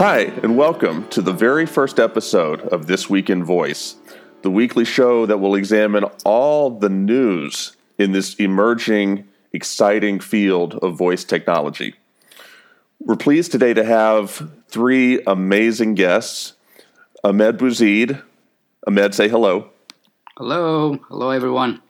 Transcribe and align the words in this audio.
Hi, 0.00 0.32
and 0.42 0.56
welcome 0.56 1.06
to 1.08 1.20
the 1.20 1.34
very 1.34 1.66
first 1.66 2.00
episode 2.00 2.62
of 2.68 2.86
This 2.86 3.10
Week 3.10 3.28
in 3.28 3.44
Voice, 3.44 3.96
the 4.40 4.50
weekly 4.50 4.86
show 4.86 5.26
that 5.26 5.36
will 5.36 5.54
examine 5.54 6.04
all 6.24 6.70
the 6.70 6.88
news 6.88 7.76
in 7.98 8.12
this 8.12 8.34
emerging, 8.36 9.28
exciting 9.52 10.18
field 10.18 10.76
of 10.76 10.96
voice 10.96 11.22
technology. 11.22 11.96
We're 12.98 13.16
pleased 13.16 13.52
today 13.52 13.74
to 13.74 13.84
have 13.84 14.50
three 14.68 15.20
amazing 15.26 15.96
guests 15.96 16.54
Ahmed 17.22 17.58
Bouzid. 17.58 18.22
Ahmed, 18.86 19.14
say 19.14 19.28
hello. 19.28 19.68
Hello. 20.38 20.98
Hello, 21.10 21.28
everyone. 21.28 21.82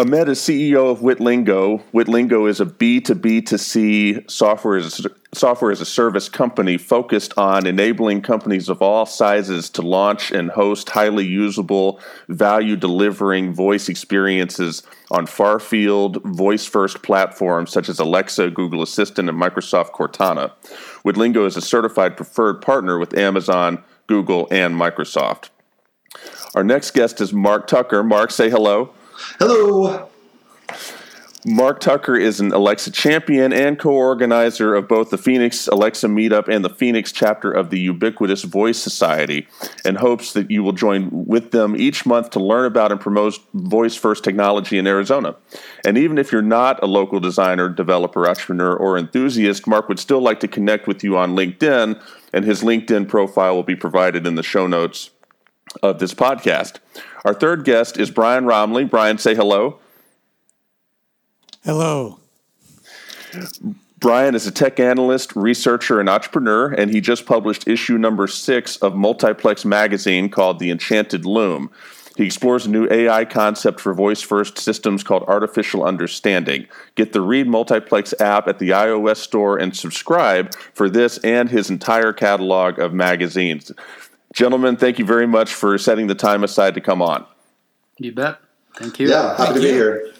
Ahmed 0.00 0.30
is 0.30 0.40
CEO 0.40 0.90
of 0.90 1.00
Witlingo. 1.00 1.82
Witlingo 1.92 2.48
is 2.48 2.58
a 2.58 2.64
B2B2C 2.64 4.30
software 4.30 4.78
as, 4.78 5.06
software 5.34 5.70
as 5.70 5.82
a 5.82 5.84
service 5.84 6.26
company 6.26 6.78
focused 6.78 7.34
on 7.36 7.66
enabling 7.66 8.22
companies 8.22 8.70
of 8.70 8.80
all 8.80 9.04
sizes 9.04 9.68
to 9.68 9.82
launch 9.82 10.30
and 10.30 10.52
host 10.52 10.88
highly 10.88 11.26
usable, 11.26 12.00
value 12.30 12.76
delivering 12.76 13.52
voice 13.52 13.90
experiences 13.90 14.84
on 15.10 15.26
far 15.26 15.60
field, 15.60 16.22
voice 16.24 16.64
first 16.64 17.02
platforms 17.02 17.70
such 17.70 17.90
as 17.90 17.98
Alexa, 17.98 18.48
Google 18.52 18.80
Assistant, 18.80 19.28
and 19.28 19.38
Microsoft 19.38 19.90
Cortana. 19.90 20.52
Witlingo 21.04 21.46
is 21.46 21.58
a 21.58 21.60
certified 21.60 22.16
preferred 22.16 22.62
partner 22.62 22.98
with 22.98 23.18
Amazon, 23.18 23.84
Google, 24.06 24.48
and 24.50 24.74
Microsoft. 24.74 25.50
Our 26.54 26.64
next 26.64 26.92
guest 26.92 27.20
is 27.20 27.34
Mark 27.34 27.66
Tucker. 27.66 28.02
Mark, 28.02 28.30
say 28.30 28.48
hello. 28.48 28.94
Hello. 29.38 30.08
Mark 31.46 31.80
Tucker 31.80 32.16
is 32.16 32.38
an 32.38 32.52
Alexa 32.52 32.90
champion 32.90 33.50
and 33.50 33.78
co 33.78 33.90
organizer 33.90 34.74
of 34.74 34.86
both 34.86 35.08
the 35.08 35.16
Phoenix 35.16 35.66
Alexa 35.68 36.06
Meetup 36.06 36.48
and 36.48 36.62
the 36.62 36.68
Phoenix 36.68 37.12
chapter 37.12 37.50
of 37.50 37.70
the 37.70 37.80
Ubiquitous 37.80 38.42
Voice 38.42 38.78
Society, 38.78 39.48
and 39.84 39.96
hopes 39.96 40.34
that 40.34 40.50
you 40.50 40.62
will 40.62 40.74
join 40.74 41.08
with 41.10 41.50
them 41.50 41.74
each 41.76 42.04
month 42.04 42.28
to 42.30 42.40
learn 42.40 42.66
about 42.66 42.92
and 42.92 43.00
promote 43.00 43.38
voice 43.54 43.96
first 43.96 44.22
technology 44.22 44.76
in 44.76 44.86
Arizona. 44.86 45.34
And 45.86 45.96
even 45.96 46.18
if 46.18 46.30
you're 46.30 46.42
not 46.42 46.82
a 46.82 46.86
local 46.86 47.20
designer, 47.20 47.70
developer, 47.70 48.28
entrepreneur, 48.28 48.76
or 48.76 48.98
enthusiast, 48.98 49.66
Mark 49.66 49.88
would 49.88 49.98
still 49.98 50.20
like 50.20 50.40
to 50.40 50.48
connect 50.48 50.86
with 50.86 51.02
you 51.02 51.16
on 51.16 51.34
LinkedIn, 51.34 52.02
and 52.34 52.44
his 52.44 52.62
LinkedIn 52.62 53.08
profile 53.08 53.56
will 53.56 53.62
be 53.62 53.76
provided 53.76 54.26
in 54.26 54.34
the 54.34 54.42
show 54.42 54.66
notes 54.66 55.10
of 55.82 56.00
this 56.00 56.12
podcast. 56.12 56.80
Our 57.24 57.34
third 57.34 57.64
guest 57.64 57.98
is 57.98 58.10
Brian 58.10 58.44
Roemmele. 58.44 58.88
Brian, 58.88 59.18
say 59.18 59.34
hello. 59.34 59.78
Hello. 61.64 62.18
Brian 63.98 64.34
is 64.34 64.46
a 64.46 64.50
tech 64.50 64.80
analyst, 64.80 65.36
researcher, 65.36 66.00
and 66.00 66.08
entrepreneur, 66.08 66.72
and 66.72 66.90
he 66.90 67.02
just 67.02 67.26
published 67.26 67.68
issue 67.68 67.98
number 67.98 68.26
six 68.26 68.78
of 68.78 68.94
Multiplex 68.96 69.64
magazine 69.66 70.30
called 70.30 70.58
The 70.58 70.70
Enchanted 70.70 71.26
Loom. 71.26 71.70
He 72.16 72.24
explores 72.24 72.66
a 72.66 72.70
new 72.70 72.88
AI 72.90 73.24
concept 73.24 73.80
for 73.80 73.94
voice 73.94 74.20
first 74.20 74.58
systems 74.58 75.02
called 75.02 75.24
artificial 75.28 75.84
understanding. 75.84 76.66
Get 76.94 77.12
the 77.12 77.20
Read 77.20 77.46
Multiplex 77.46 78.12
app 78.20 78.48
at 78.48 78.58
the 78.58 78.70
iOS 78.70 79.18
store 79.18 79.58
and 79.58 79.76
subscribe 79.76 80.54
for 80.74 80.90
this 80.90 81.18
and 81.18 81.48
his 81.48 81.70
entire 81.70 82.12
catalog 82.12 82.78
of 82.78 82.92
magazines. 82.92 83.70
Gentlemen, 84.32 84.76
thank 84.76 84.98
you 84.98 85.04
very 85.04 85.26
much 85.26 85.52
for 85.52 85.76
setting 85.76 86.06
the 86.06 86.14
time 86.14 86.44
aside 86.44 86.74
to 86.74 86.80
come 86.80 87.02
on. 87.02 87.26
You 87.98 88.12
bet. 88.12 88.38
Thank 88.76 89.00
you. 89.00 89.08
Yeah, 89.08 89.36
happy 89.36 89.42
Thank 89.42 89.54
to 89.54 89.60
be 89.60 89.68
here. 89.68 90.14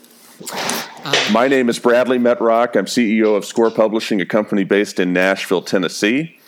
Um, 1.04 1.32
My 1.32 1.46
name 1.48 1.68
is 1.68 1.78
Bradley 1.78 2.18
Metrock. 2.18 2.76
I'm 2.76 2.86
CEO 2.86 3.36
of 3.36 3.44
Score 3.44 3.70
Publishing, 3.70 4.20
a 4.20 4.26
company 4.26 4.64
based 4.64 4.98
in 4.98 5.12
Nashville, 5.12 5.62
Tennessee. 5.62 6.38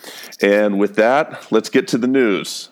And 0.41 0.77
with 0.77 0.95
that, 0.95 1.51
let's 1.51 1.69
get 1.69 1.87
to 1.89 1.97
the 1.97 2.07
news. 2.07 2.69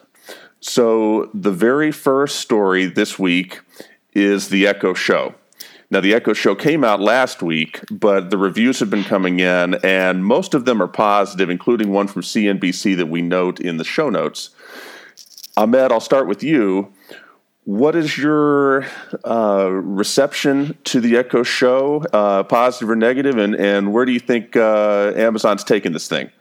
So, 0.60 1.32
the 1.34 1.52
very 1.52 1.92
first 1.92 2.40
story 2.40 2.86
this 2.86 3.18
week 3.18 3.62
is 4.14 4.50
the 4.50 4.68
Echo 4.68 4.94
Show. 4.94 5.34
Now, 5.90 6.02
the 6.02 6.14
Echo 6.14 6.34
Show 6.34 6.54
came 6.54 6.84
out 6.84 7.00
last 7.00 7.42
week, 7.42 7.82
but 7.90 8.30
the 8.30 8.38
reviews 8.38 8.80
have 8.80 8.90
been 8.90 9.04
coming 9.04 9.40
in, 9.40 9.76
and 9.84 10.24
most 10.26 10.54
of 10.54 10.66
them 10.66 10.82
are 10.82 10.88
positive, 10.88 11.50
including 11.50 11.92
one 11.92 12.08
from 12.08 12.22
CNBC 12.22 12.96
that 12.98 13.08
we 13.08 13.22
note 13.22 13.60
in 13.60 13.78
the 13.78 13.84
show 13.84 14.10
notes. 14.10 14.52
Ahmed, 15.58 15.92
I'll 15.92 16.00
start 16.00 16.28
with 16.28 16.44
you. 16.44 16.92
What 17.66 17.96
is 17.96 18.18
your 18.18 18.86
uh, 19.24 19.70
reception 19.72 20.78
to 20.86 21.00
the 21.00 21.18
Echo 21.18 21.44
Show, 21.44 22.04
uh, 22.12 22.44
positive 22.44 22.90
or 22.90 22.96
negative, 22.96 23.38
and, 23.38 23.56
and 23.56 23.94
where 23.94 24.06
do 24.06 24.12
you 24.12 24.20
think 24.20 24.56
uh, 24.56 25.14
Amazon's 25.16 25.64
taking 25.64 25.92
this 25.92 26.08
thing? 26.08 26.32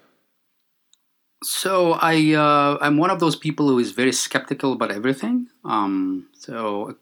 So 1.43 1.93
I 1.93 2.34
uh, 2.34 2.78
I'm 2.81 2.97
one 2.97 3.10
of 3.10 3.21
those 3.21 3.37
people 3.37 3.69
who 3.69 3.78
is 3.78 3.93
very 3.93 4.12
skeptical 4.12 4.72
about 4.72 4.91
everything. 4.91 5.48
Um, 5.65 6.28
so 6.38 6.97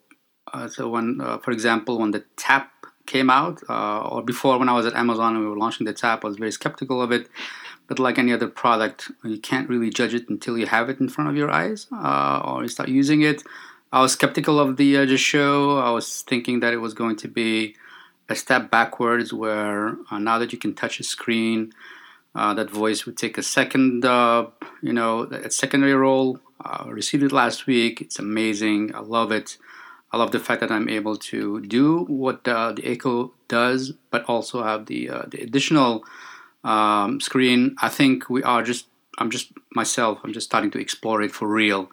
uh, 0.52 0.68
so 0.68 0.88
when 0.88 1.20
uh, 1.20 1.38
for 1.38 1.50
example 1.52 1.98
when 1.98 2.12
the 2.12 2.24
tap 2.36 2.70
came 3.06 3.30
out 3.30 3.62
or 3.68 4.22
before 4.22 4.58
when 4.58 4.68
I 4.68 4.74
was 4.74 4.84
at 4.84 4.94
Amazon 4.94 5.34
and 5.34 5.44
we 5.44 5.50
were 5.50 5.58
launching 5.58 5.86
the 5.86 5.92
tap, 5.92 6.24
I 6.24 6.28
was 6.28 6.36
very 6.36 6.52
skeptical 6.52 7.00
of 7.00 7.10
it. 7.10 7.28
But 7.88 7.98
like 7.98 8.18
any 8.18 8.32
other 8.32 8.48
product, 8.48 9.10
you 9.24 9.38
can't 9.38 9.68
really 9.68 9.90
judge 9.90 10.14
it 10.14 10.28
until 10.28 10.56
you 10.56 10.66
have 10.66 10.88
it 10.90 11.00
in 11.00 11.08
front 11.08 11.30
of 11.30 11.36
your 11.36 11.50
eyes 11.50 11.86
uh, 11.90 12.42
or 12.44 12.62
you 12.62 12.68
start 12.68 12.88
using 12.88 13.22
it. 13.22 13.42
I 13.90 14.02
was 14.02 14.12
skeptical 14.12 14.60
of 14.60 14.76
the 14.76 14.98
uh, 14.98 15.16
show. 15.16 15.78
I 15.78 15.90
was 15.90 16.22
thinking 16.22 16.60
that 16.60 16.74
it 16.74 16.76
was 16.76 16.92
going 16.92 17.16
to 17.16 17.28
be 17.28 17.74
a 18.28 18.34
step 18.34 18.70
backwards, 18.70 19.32
where 19.32 19.96
uh, 20.10 20.18
now 20.18 20.38
that 20.38 20.52
you 20.52 20.58
can 20.58 20.74
touch 20.74 21.00
a 21.00 21.02
screen, 21.02 21.72
uh, 22.34 22.52
that 22.52 22.70
voice 22.70 23.06
would 23.06 23.16
take 23.16 23.38
a 23.38 23.42
second, 23.42 24.04
uh, 24.04 24.46
you 24.82 24.92
know, 24.92 25.22
a 25.22 25.50
secondary 25.50 25.94
role. 25.94 26.40
Received 26.86 27.22
it 27.22 27.32
last 27.32 27.66
week. 27.66 28.02
It's 28.02 28.18
amazing. 28.18 28.94
I 28.94 29.00
love 29.00 29.32
it. 29.32 29.56
I 30.12 30.16
love 30.16 30.32
the 30.32 30.38
fact 30.38 30.60
that 30.60 30.70
I'm 30.70 30.88
able 30.88 31.16
to 31.16 31.60
do 31.62 32.04
what 32.04 32.46
uh, 32.46 32.72
the 32.72 32.86
Echo 32.86 33.32
does, 33.48 33.92
but 34.10 34.24
also 34.24 34.62
have 34.62 34.86
the 34.86 35.08
uh, 35.08 35.22
the 35.28 35.40
additional 35.40 36.04
um, 36.64 37.20
screen. 37.20 37.76
I 37.80 37.88
think 37.88 38.28
we 38.28 38.42
are 38.42 38.62
just. 38.62 38.86
I'm 39.20 39.30
just 39.30 39.52
myself. 39.74 40.20
I'm 40.22 40.32
just 40.32 40.46
starting 40.46 40.70
to 40.70 40.78
explore 40.78 41.22
it 41.22 41.32
for 41.32 41.48
real 41.48 41.90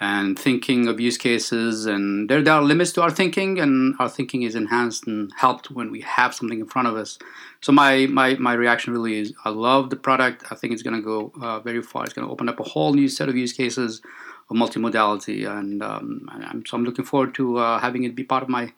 and 0.00 0.38
thinking 0.38 0.88
of 0.88 0.98
use 0.98 1.18
cases 1.18 1.84
and 1.84 2.28
there, 2.30 2.40
there 2.40 2.54
are 2.54 2.62
limits 2.62 2.90
to 2.92 3.02
our 3.02 3.10
thinking 3.10 3.60
and 3.60 3.94
our 3.98 4.08
thinking 4.08 4.42
is 4.42 4.54
enhanced 4.54 5.06
and 5.06 5.30
helped 5.36 5.70
when 5.70 5.90
we 5.90 6.00
have 6.00 6.34
something 6.34 6.58
in 6.58 6.66
front 6.66 6.88
of 6.88 6.96
us 6.96 7.18
so 7.60 7.70
my 7.70 8.06
my, 8.06 8.34
my 8.36 8.54
reaction 8.54 8.92
really 8.92 9.18
is 9.18 9.34
i 9.44 9.50
love 9.50 9.90
the 9.90 9.96
product 9.96 10.42
i 10.50 10.54
think 10.54 10.72
it's 10.72 10.82
going 10.82 10.96
to 10.96 11.02
go 11.02 11.30
uh, 11.42 11.60
very 11.60 11.82
far 11.82 12.04
it's 12.04 12.14
going 12.14 12.26
to 12.26 12.32
open 12.32 12.48
up 12.48 12.58
a 12.58 12.64
whole 12.64 12.94
new 12.94 13.08
set 13.08 13.28
of 13.28 13.36
use 13.36 13.52
cases 13.52 14.00
of 14.48 14.56
multimodality 14.56 15.46
and 15.46 15.82
um, 15.82 16.26
I'm, 16.30 16.64
so 16.64 16.78
i'm 16.78 16.84
looking 16.84 17.04
forward 17.04 17.34
to 17.34 17.58
uh, 17.58 17.78
having 17.78 18.04
it 18.04 18.14
be 18.14 18.24
part 18.24 18.42
of 18.42 18.48
my 18.48 18.72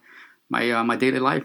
my 0.50 0.70
uh, 0.72 0.84
my 0.84 0.96
daily 0.96 1.20
life 1.20 1.44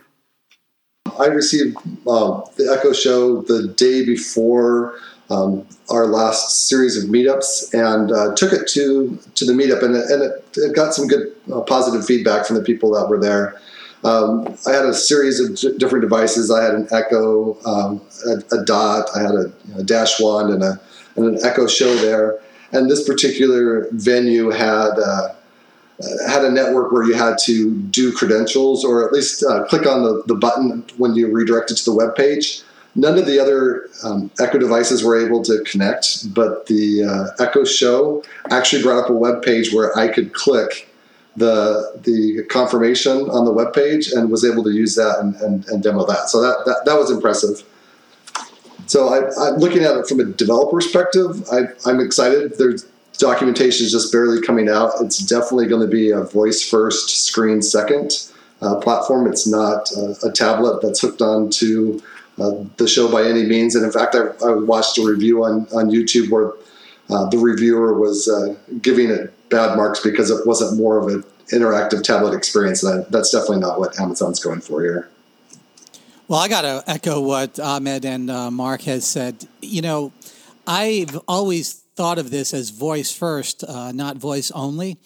I 1.19 1.27
received 1.27 1.77
uh, 2.07 2.41
the 2.55 2.75
Echo 2.77 2.93
Show 2.93 3.41
the 3.41 3.67
day 3.69 4.05
before 4.05 4.99
um, 5.29 5.67
our 5.89 6.07
last 6.07 6.67
series 6.67 7.01
of 7.01 7.09
meetups, 7.09 7.73
and 7.73 8.11
uh, 8.11 8.33
took 8.35 8.53
it 8.53 8.67
to 8.69 9.19
to 9.35 9.45
the 9.45 9.53
meetup, 9.53 9.83
and 9.83 9.95
it, 9.95 10.09
and 10.09 10.23
it, 10.23 10.45
it 10.55 10.75
got 10.75 10.93
some 10.93 11.07
good 11.07 11.33
uh, 11.51 11.61
positive 11.61 12.05
feedback 12.05 12.45
from 12.45 12.55
the 12.55 12.63
people 12.63 12.91
that 12.91 13.07
were 13.09 13.19
there. 13.19 13.59
Um, 14.03 14.55
I 14.67 14.71
had 14.71 14.85
a 14.85 14.93
series 14.93 15.39
of 15.39 15.55
d- 15.55 15.77
different 15.77 16.03
devices. 16.03 16.51
I 16.51 16.63
had 16.63 16.75
an 16.75 16.87
Echo, 16.91 17.57
um, 17.65 18.01
a, 18.25 18.55
a 18.55 18.63
Dot, 18.63 19.09
I 19.15 19.21
had 19.21 19.35
a, 19.35 19.51
a 19.75 19.83
Dash 19.83 20.19
Wand, 20.19 20.53
and 20.53 20.63
a 20.63 20.79
and 21.15 21.25
an 21.25 21.45
Echo 21.45 21.67
Show 21.67 21.95
there. 21.95 22.39
And 22.71 22.89
this 22.89 23.07
particular 23.07 23.87
venue 23.91 24.49
had. 24.49 24.91
Uh, 24.99 25.33
had 26.27 26.45
a 26.45 26.51
network 26.51 26.91
where 26.91 27.03
you 27.03 27.15
had 27.15 27.37
to 27.39 27.75
do 27.75 28.11
credentials 28.11 28.85
or 28.85 29.05
at 29.05 29.11
least 29.11 29.43
uh, 29.43 29.63
click 29.65 29.87
on 29.87 30.03
the, 30.03 30.23
the 30.27 30.35
button 30.35 30.85
when 30.97 31.15
you 31.15 31.31
redirected 31.31 31.77
to 31.77 31.85
the 31.85 31.93
web 31.93 32.15
page. 32.15 32.61
None 32.95 33.17
of 33.17 33.25
the 33.25 33.39
other 33.39 33.89
um, 34.03 34.31
Echo 34.39 34.57
devices 34.57 35.03
were 35.03 35.23
able 35.23 35.43
to 35.43 35.63
connect, 35.63 36.33
but 36.33 36.65
the 36.65 37.03
uh, 37.03 37.43
Echo 37.43 37.63
Show 37.63 38.23
actually 38.49 38.81
brought 38.81 39.03
up 39.03 39.09
a 39.09 39.13
web 39.13 39.43
page 39.43 39.71
where 39.71 39.95
I 39.97 40.07
could 40.07 40.33
click 40.33 40.89
the 41.35 41.93
the 42.03 42.43
confirmation 42.49 43.29
on 43.29 43.45
the 43.45 43.51
web 43.51 43.71
page 43.71 44.11
and 44.11 44.31
was 44.31 44.43
able 44.43 44.63
to 44.63 44.71
use 44.71 44.95
that 44.95 45.19
and, 45.19 45.35
and, 45.35 45.67
and 45.67 45.83
demo 45.83 46.05
that. 46.07 46.29
So 46.29 46.41
that, 46.41 46.63
that, 46.65 46.85
that 46.85 46.97
was 46.97 47.11
impressive. 47.11 47.63
So 48.87 49.09
I, 49.09 49.29
I'm 49.39 49.57
looking 49.57 49.83
at 49.83 49.95
it 49.95 50.07
from 50.07 50.19
a 50.19 50.25
developer 50.25 50.71
perspective. 50.71 51.47
I, 51.51 51.65
I'm 51.85 51.99
excited. 51.99 52.57
There's 52.57 52.87
documentation 53.17 53.85
is 53.85 53.91
just 53.91 54.11
barely 54.11 54.41
coming 54.41 54.69
out. 54.69 54.93
It's 55.01 55.19
definitely 55.19 55.67
going 55.67 55.81
to 55.81 55.91
be 55.91 56.11
a 56.11 56.21
voice 56.21 56.67
first, 56.67 57.25
screen 57.25 57.61
second 57.61 58.29
uh, 58.61 58.75
platform. 58.75 59.27
It's 59.27 59.47
not 59.47 59.89
uh, 59.95 60.13
a 60.23 60.31
tablet 60.31 60.81
that's 60.81 61.01
hooked 61.01 61.21
on 61.21 61.49
to 61.51 62.01
uh, 62.39 62.63
the 62.77 62.87
show 62.87 63.11
by 63.11 63.23
any 63.23 63.43
means. 63.43 63.75
And 63.75 63.85
in 63.85 63.91
fact, 63.91 64.15
I, 64.15 64.27
I 64.45 64.53
watched 64.53 64.97
a 64.97 65.05
review 65.05 65.43
on, 65.43 65.67
on 65.73 65.89
YouTube 65.89 66.29
where 66.29 66.53
uh, 67.09 67.29
the 67.29 67.37
reviewer 67.37 67.99
was 67.99 68.27
uh, 68.27 68.55
giving 68.81 69.09
it 69.09 69.33
bad 69.49 69.75
marks 69.75 69.99
because 69.99 70.29
it 70.29 70.45
wasn't 70.45 70.77
more 70.77 70.97
of 70.97 71.07
an 71.07 71.23
interactive 71.51 72.03
tablet 72.03 72.35
experience. 72.35 72.83
And 72.83 73.03
I, 73.03 73.07
that's 73.09 73.31
definitely 73.31 73.59
not 73.59 73.79
what 73.79 73.99
Amazon's 73.99 74.39
going 74.39 74.61
for 74.61 74.81
here. 74.81 75.09
Well, 76.27 76.39
I 76.39 76.49
got 76.49 76.61
to 76.61 76.83
echo 76.87 77.21
what 77.21 77.57
Ahmed 77.57 78.03
and 78.03 78.29
uh, 78.29 78.51
Mark 78.51 78.81
has 78.81 79.07
said. 79.07 79.47
You 79.61 79.81
know, 79.81 80.11
I've 80.67 81.17
always 81.27 81.81
thought 81.97 82.19
of 82.19 82.29
this 82.29 82.53
as 82.53 82.69
voice 82.69 83.11
first, 83.11 83.63
uh, 83.63 83.91
not 83.91 84.17
voice 84.17 84.51
only. 84.51 84.99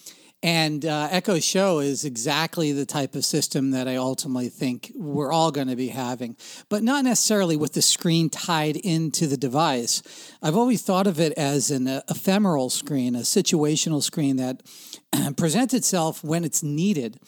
And 0.44 0.86
uh, 0.86 1.08
Echo 1.12 1.40
Show 1.40 1.80
is 1.80 2.04
exactly 2.04 2.72
the 2.72 2.86
type 2.86 3.16
of 3.16 3.24
system 3.24 3.72
that 3.72 3.88
I 3.88 3.96
ultimately 3.96 4.50
think 4.50 4.92
we're 4.96 5.32
all 5.32 5.52
going 5.52 5.68
to 5.68 5.76
be 5.76 5.90
having, 5.90 6.36
but 6.68 6.84
not 6.84 7.06
necessarily 7.06 7.56
with 7.56 7.74
the 7.74 7.82
screen 7.82 8.30
tied 8.30 8.76
into 8.76 9.28
the 9.28 9.38
device. 9.38 10.02
I've 10.42 10.58
always 10.58 10.82
thought 10.82 11.08
of 11.08 11.20
it 11.20 11.34
as 11.34 11.72
an 11.72 11.88
uh, 11.88 12.02
ephemeral 12.10 12.70
screen, 12.72 13.16
a 13.16 13.20
situational 13.20 14.02
screen 14.02 14.38
that 14.38 14.64
presents 15.38 15.74
itself 15.74 16.24
when 16.24 16.44
it's 16.44 16.64
needed. 16.64 17.20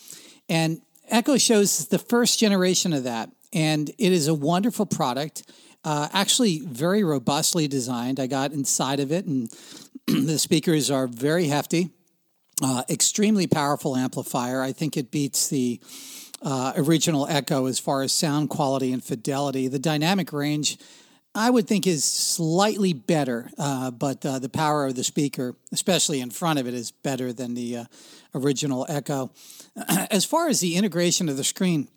And 0.49 0.81
Echo 1.07 1.37
Show 1.37 1.59
is 1.59 1.87
the 1.87 1.99
first 1.99 2.39
generation 2.39 2.91
of 2.91 3.03
that. 3.03 3.29
And 3.53 3.89
it 3.89 4.11
is 4.11 4.27
a 4.27 4.33
wonderful 4.33 4.87
product, 4.87 5.43
uh, 5.83 6.09
actually, 6.13 6.59
very 6.59 7.03
robustly 7.03 7.67
designed. 7.67 8.19
I 8.19 8.27
got 8.27 8.51
inside 8.51 8.99
of 8.99 9.11
it, 9.11 9.25
and 9.25 9.49
the 10.07 10.39
speakers 10.39 10.89
are 10.89 11.07
very 11.07 11.47
hefty 11.47 11.91
uh, 12.61 12.83
extremely 12.89 13.47
powerful 13.47 13.95
amplifier. 13.95 14.61
I 14.61 14.71
think 14.71 14.97
it 14.97 15.11
beats 15.11 15.47
the 15.47 15.79
uh, 16.41 16.73
original 16.75 17.27
Echo 17.27 17.65
as 17.65 17.79
far 17.79 18.01
as 18.01 18.11
sound 18.11 18.49
quality 18.49 18.91
and 18.91 19.03
fidelity. 19.03 19.67
The 19.67 19.79
dynamic 19.79 20.33
range, 20.33 20.77
I 21.33 21.49
would 21.49 21.67
think, 21.67 21.87
is 21.87 22.03
slightly 22.03 22.93
better, 22.93 23.49
uh, 23.57 23.91
but 23.91 24.25
uh, 24.25 24.39
the 24.39 24.49
power 24.49 24.85
of 24.85 24.95
the 24.95 25.03
speaker, 25.03 25.55
especially 25.71 26.21
in 26.21 26.29
front 26.29 26.59
of 26.59 26.67
it, 26.67 26.73
is 26.73 26.91
better 26.91 27.33
than 27.33 27.53
the 27.53 27.77
uh, 27.77 27.85
original 28.35 28.85
Echo. 28.89 29.31
As 29.89 30.25
far 30.25 30.47
as 30.47 30.59
the 30.59 30.75
integration 30.75 31.29
of 31.29 31.37
the 31.37 31.43
screen, 31.43 31.87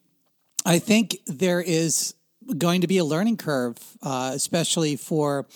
I 0.65 0.79
think 0.79 1.19
there 1.27 1.61
is 1.61 2.15
going 2.59 2.81
to 2.81 2.87
be 2.87 2.99
a 2.99 3.05
learning 3.05 3.37
curve, 3.37 3.77
uh, 4.03 4.33
especially 4.35 4.97
for 4.97 5.47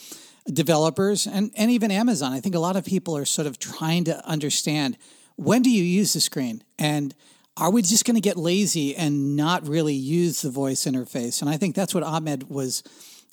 developers 0.47 1.27
and, 1.27 1.53
and 1.57 1.71
even 1.71 1.91
Amazon. 1.91 2.33
I 2.33 2.41
think 2.41 2.55
a 2.55 2.61
lot 2.61 2.77
of 2.77 2.85
people 2.85 3.17
are 3.17 3.25
sort 3.25 3.47
of 3.47 3.59
trying 3.59 4.05
to 4.05 4.27
understand 4.27 4.97
when 5.37 5.63
do 5.63 5.71
you 5.71 5.83
use 5.83 6.13
the 6.13 6.21
screen? 6.21 6.63
And 6.79 7.15
are 7.57 7.71
we 7.71 7.83
just 7.83 8.05
going 8.05 8.15
to 8.15 8.21
get 8.21 8.37
lazy 8.37 8.97
and 8.97 9.37
not 9.37 9.67
really 9.67 9.95
use 9.95 10.43
the 10.43 10.51
voice 10.51 10.85
interface? 10.85 11.41
And 11.41 11.51
I 11.51 11.57
think 11.57 11.75
that's 11.75 11.95
what 11.95 12.03
Ahmed 12.03 12.49
was 12.49 12.83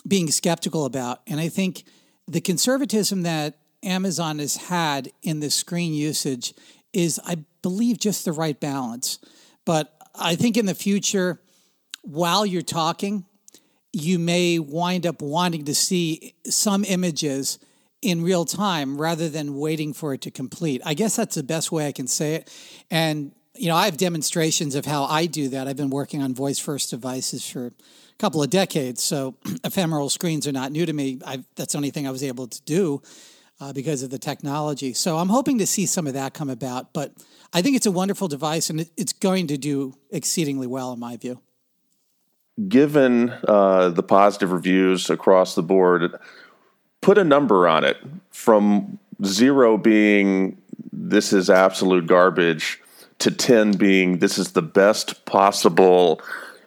being 0.07 0.30
skeptical 0.31 0.86
about. 0.86 1.21
And 1.27 1.39
I 1.39 1.50
think 1.50 1.83
the 2.27 2.42
conservatism 2.42 3.24
that 3.24 3.57
Amazon 3.83 4.39
has 4.39 4.56
had 4.56 5.12
in 5.21 5.39
the 5.39 5.50
screen 5.50 5.94
usage 5.94 6.54
is, 6.94 7.19
I 7.25 7.38
believe, 7.62 8.00
just 8.00 8.25
the 8.25 8.31
right 8.31 8.59
balance. 8.59 9.19
But 9.65 9.94
I 10.15 10.36
think 10.36 10.57
in 10.57 10.65
the 10.65 10.75
future, 10.75 11.42
while 12.01 12.45
you're 12.45 12.62
talking, 12.62 13.25
you 13.97 14.19
may 14.19 14.59
wind 14.59 15.07
up 15.07 15.21
wanting 15.21 15.65
to 15.65 15.73
see 15.73 16.35
some 16.45 16.85
images 16.85 17.57
in 18.01 18.21
real 18.21 18.45
time 18.45 19.01
rather 19.01 19.27
than 19.27 19.57
waiting 19.57 19.91
for 19.91 20.13
it 20.13 20.21
to 20.21 20.31
complete. 20.31 20.81
I 20.85 20.94
guess 20.94 21.15
that's 21.15 21.35
the 21.35 21.44
best 21.44 21.71
way 21.71 21.88
I 21.88 21.91
can 21.91 22.07
say 22.07 22.35
it. 22.35 22.53
And, 22.91 23.31
you 23.55 23.69
know, 23.69 23.75
I 23.75 23.85
have 23.85 23.97
demonstrations 23.97 24.75
of 24.75 24.85
how 24.85 25.05
I 25.05 25.25
do 25.25 25.49
that. 25.49 25.67
I've 25.67 25.77
been 25.77 25.89
working 25.89 26.21
on 26.21 26.35
voice 26.35 26.59
first 26.59 26.91
devices 26.91 27.49
for 27.49 27.67
a 27.67 27.71
couple 28.19 28.44
of 28.44 28.51
decades. 28.51 29.01
So 29.01 29.35
ephemeral 29.63 30.09
screens 30.09 30.45
are 30.47 30.51
not 30.51 30.71
new 30.71 30.85
to 30.85 30.94
me. 30.94 31.19
I've, 31.25 31.44
that's 31.55 31.73
the 31.73 31.79
only 31.79 31.89
thing 31.89 32.07
I 32.07 32.11
was 32.11 32.23
able 32.23 32.47
to 32.47 32.61
do 32.63 33.01
uh, 33.59 33.73
because 33.73 34.03
of 34.03 34.11
the 34.11 34.19
technology. 34.19 34.94
So 34.94 35.17
I'm 35.17 35.29
hoping 35.29 35.57
to 35.57 35.65
see 35.65 35.88
some 35.88 36.05
of 36.05 36.13
that 36.13 36.35
come 36.35 36.51
about. 36.51 36.94
But 36.94 37.13
I 37.51 37.63
think 37.63 37.75
it's 37.75 37.88
a 37.88 37.91
wonderful 37.91 38.27
device 38.27 38.69
and 38.69 38.81
it, 38.81 38.91
it's 38.95 39.13
going 39.13 39.47
to 39.47 39.57
do 39.57 39.95
exceedingly 40.11 40.67
well, 40.67 40.94
in 40.94 40.99
my 40.99 41.17
view 41.17 41.41
given 42.68 43.33
uh, 43.48 43.89
the 43.89 44.04
positive 44.04 44.51
reviews 44.51 45.09
across 45.09 45.56
the 45.56 45.63
board, 45.63 46.15
put 47.01 47.18
a 47.18 47.24
number 47.24 47.68
on 47.68 47.83
it 47.83 47.98
from 48.31 49.00
zero 49.24 49.77
being 49.77 50.57
this 50.92 51.33
is 51.33 51.50
absolute 51.50 52.07
garbage 52.07 52.81
to 53.19 53.31
10 53.31 53.74
being 53.74 54.19
this 54.19 54.38
is 54.38 54.51
the 54.51 54.62
best 54.62 55.25
possible 55.25 56.21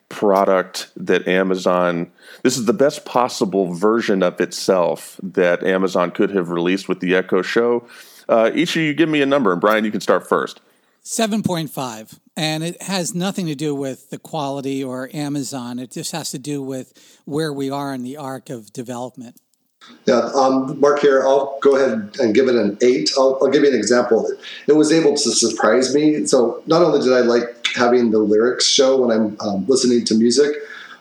product 0.09 0.91
that 0.97 1.29
Amazon 1.29 2.11
this 2.43 2.57
is 2.57 2.65
the 2.65 2.73
best 2.73 3.05
possible 3.05 3.73
version 3.73 4.23
of 4.23 4.41
itself 4.41 5.19
that 5.23 5.63
Amazon 5.63 6.11
could 6.11 6.31
have 6.31 6.51
released 6.51 6.89
with 6.89 7.01
the 7.01 7.15
Echo 7.15 7.43
Show. 7.43 7.87
Uh, 8.29 8.51
each 8.55 8.77
of 8.77 8.83
you 8.83 8.95
give 8.95 9.09
me 9.09 9.21
a 9.21 9.27
number, 9.27 9.53
and 9.53 9.61
Brian, 9.61 9.85
you 9.85 9.91
can 9.91 10.01
start 10.01 10.27
first. 10.27 10.61
7.5 11.05 12.19
and 12.41 12.65
it 12.65 12.81
has 12.81 13.15
nothing 13.15 13.45
to 13.49 13.55
do 13.55 13.75
with 13.75 14.09
the 14.09 14.19
quality 14.19 14.83
or 14.83 15.11
Amazon. 15.13 15.79
It 15.79 15.91
just 15.91 16.13
has 16.13 16.31
to 16.31 16.39
do 16.39 16.63
with 16.63 16.95
where 17.27 17.53
we 17.53 17.69
are 17.69 17.93
in 17.93 18.03
the 18.03 18.17
arc 18.17 18.49
of 18.49 18.73
development. 18.73 19.37
Yeah, 20.07 20.31
um, 20.35 20.81
Mark 20.81 21.01
here. 21.01 21.23
I'll 21.23 21.59
go 21.61 21.77
ahead 21.77 22.17
and 22.19 22.35
give 22.35 22.49
it 22.49 22.55
an 22.55 22.79
eight. 22.81 23.11
I'll, 23.19 23.47
give 23.49 23.63
you 23.63 23.69
an 23.69 23.77
example. 23.77 24.27
It 24.67 24.73
was 24.73 24.91
able 24.91 25.13
to 25.17 25.19
surprise 25.19 25.95
me. 25.95 26.25
So 26.25 26.63
not 26.67 26.81
only 26.81 27.01
did 27.01 27.13
I 27.13 27.21
like 27.21 27.67
having 27.77 28.11
the 28.11 28.21
lyrics 28.21 28.67
show 28.67 29.03
when 29.05 29.11
I'm 29.11 29.37
um, 29.41 29.67
listening 29.67 30.07
to 30.07 30.15
music, 30.15 30.57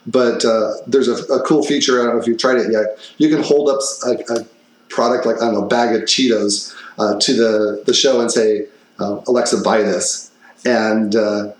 but 0.05 0.43
uh, 0.43 0.73
there's 0.87 1.07
a, 1.07 1.23
a, 1.33 1.41
cool 1.43 1.63
feature. 1.63 2.01
I 2.01 2.05
don't 2.05 2.15
know 2.15 2.21
if 2.21 2.27
you've 2.27 2.37
tried 2.37 2.57
it 2.57 2.69
yet. 2.69 2.97
You 3.17 3.29
can 3.29 3.43
hold 3.43 3.69
up 3.69 3.79
a, 4.05 4.33
a 4.33 4.45
product 4.89 5.25
like 5.25 5.37
I 5.37 5.45
don't 5.45 5.53
know, 5.53 5.63
a 5.63 5.67
bag 5.67 5.95
of 5.95 6.01
Cheetos 6.01 6.75
uh, 6.97 7.17
to 7.17 7.33
the 7.33 7.83
the 7.85 7.93
show 7.93 8.19
and 8.19 8.29
say 8.29 8.67
uh, 8.99 9.21
Alexa, 9.25 9.61
buy 9.61 9.83
this. 9.83 10.28
And 10.65 11.15
uh, 11.15 11.53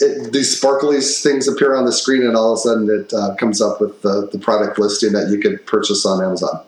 it, 0.00 0.32
these 0.32 0.56
sparkly 0.56 1.00
things 1.00 1.48
appear 1.48 1.74
on 1.74 1.84
the 1.84 1.92
screen, 1.92 2.22
and 2.22 2.36
all 2.36 2.52
of 2.52 2.58
a 2.58 2.60
sudden 2.60 2.90
it 2.90 3.12
uh, 3.12 3.34
comes 3.36 3.60
up 3.60 3.80
with 3.80 4.02
the, 4.02 4.28
the, 4.32 4.38
product 4.38 4.78
listing 4.78 5.12
that 5.12 5.28
you 5.30 5.38
could 5.38 5.64
purchase 5.66 6.04
on 6.06 6.22
Amazon. 6.24 6.64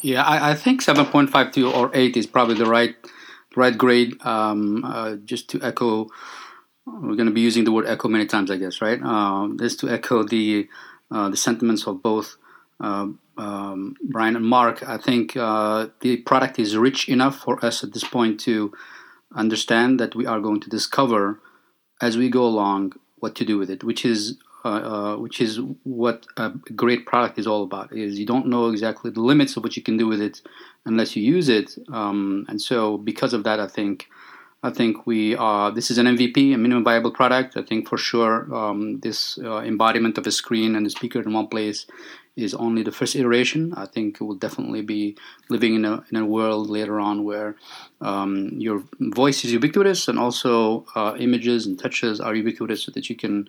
Yeah, 0.00 0.22
I, 0.22 0.50
I 0.52 0.54
think 0.54 0.82
7.52 0.82 1.74
or 1.74 1.90
8 1.92 2.16
is 2.16 2.26
probably 2.26 2.54
the 2.54 2.66
right 2.66 2.94
right 3.56 3.76
grade. 3.76 4.20
Um, 4.24 4.84
uh, 4.84 5.16
just 5.16 5.48
to 5.50 5.62
echo, 5.62 6.08
we're 6.86 7.16
going 7.16 7.26
to 7.26 7.32
be 7.32 7.40
using 7.40 7.64
the 7.64 7.72
word 7.72 7.86
echo 7.86 8.08
many 8.08 8.26
times, 8.26 8.50
I 8.50 8.56
guess, 8.56 8.80
right? 8.80 9.02
Um, 9.02 9.58
just 9.58 9.80
to 9.80 9.88
echo 9.88 10.22
the 10.22 10.68
uh, 11.10 11.30
the 11.30 11.36
sentiments 11.36 11.86
of 11.86 12.02
both 12.02 12.36
uh, 12.80 13.08
um, 13.38 13.96
Brian 14.02 14.36
and 14.36 14.44
Mark, 14.44 14.86
I 14.86 14.98
think 14.98 15.36
uh, 15.36 15.88
the 16.00 16.18
product 16.18 16.58
is 16.58 16.76
rich 16.76 17.08
enough 17.08 17.36
for 17.36 17.64
us 17.64 17.82
at 17.82 17.92
this 17.92 18.04
point 18.04 18.40
to 18.40 18.72
understand 19.34 20.00
that 20.00 20.14
we 20.14 20.26
are 20.26 20.40
going 20.40 20.60
to 20.60 20.70
discover 20.70 21.40
as 22.00 22.16
we 22.16 22.28
go 22.28 22.44
along 22.44 22.92
what 23.18 23.34
to 23.36 23.44
do 23.44 23.58
with 23.58 23.70
it, 23.70 23.84
which 23.84 24.04
is 24.04 24.38
uh, 24.64 24.68
uh, 24.68 25.16
which 25.16 25.40
is 25.40 25.60
what 25.84 26.26
a 26.36 26.50
great 26.74 27.06
product 27.06 27.38
is 27.38 27.46
all 27.46 27.62
about. 27.62 27.92
Is 27.92 28.18
you 28.18 28.26
don't 28.26 28.46
know 28.46 28.68
exactly 28.70 29.10
the 29.10 29.20
limits 29.20 29.56
of 29.56 29.62
what 29.62 29.76
you 29.76 29.82
can 29.82 29.96
do 29.96 30.06
with 30.06 30.20
it 30.20 30.42
unless 30.84 31.14
you 31.14 31.22
use 31.22 31.48
it, 31.48 31.76
um, 31.92 32.44
and 32.48 32.60
so 32.60 32.98
because 32.98 33.32
of 33.32 33.44
that, 33.44 33.60
I 33.60 33.68
think 33.68 34.08
I 34.62 34.70
think 34.70 35.06
we 35.06 35.36
are. 35.36 35.70
This 35.70 35.90
is 35.90 35.98
an 35.98 36.06
MVP, 36.06 36.54
a 36.54 36.58
minimum 36.58 36.82
viable 36.82 37.12
product. 37.12 37.56
I 37.56 37.62
think 37.62 37.88
for 37.88 37.96
sure 37.96 38.52
um, 38.54 38.98
this 39.00 39.38
uh, 39.38 39.58
embodiment 39.58 40.18
of 40.18 40.26
a 40.26 40.32
screen 40.32 40.74
and 40.74 40.86
a 40.86 40.90
speaker 40.90 41.20
in 41.20 41.32
one 41.32 41.46
place 41.46 41.86
is 42.38 42.54
only 42.54 42.82
the 42.82 42.92
first 42.92 43.16
iteration. 43.16 43.74
I 43.74 43.86
think 43.86 44.18
we'll 44.20 44.36
definitely 44.36 44.82
be 44.82 45.16
living 45.48 45.74
in 45.74 45.84
a, 45.84 46.04
in 46.10 46.16
a 46.16 46.24
world 46.24 46.70
later 46.70 47.00
on 47.00 47.24
where 47.24 47.56
um, 48.00 48.50
your 48.56 48.82
voice 49.00 49.44
is 49.44 49.52
ubiquitous 49.52 50.08
and 50.08 50.18
also 50.18 50.86
uh, 50.94 51.16
images 51.18 51.66
and 51.66 51.78
touches 51.78 52.20
are 52.20 52.34
ubiquitous 52.34 52.84
so 52.84 52.92
that 52.92 53.10
you 53.10 53.16
can 53.16 53.48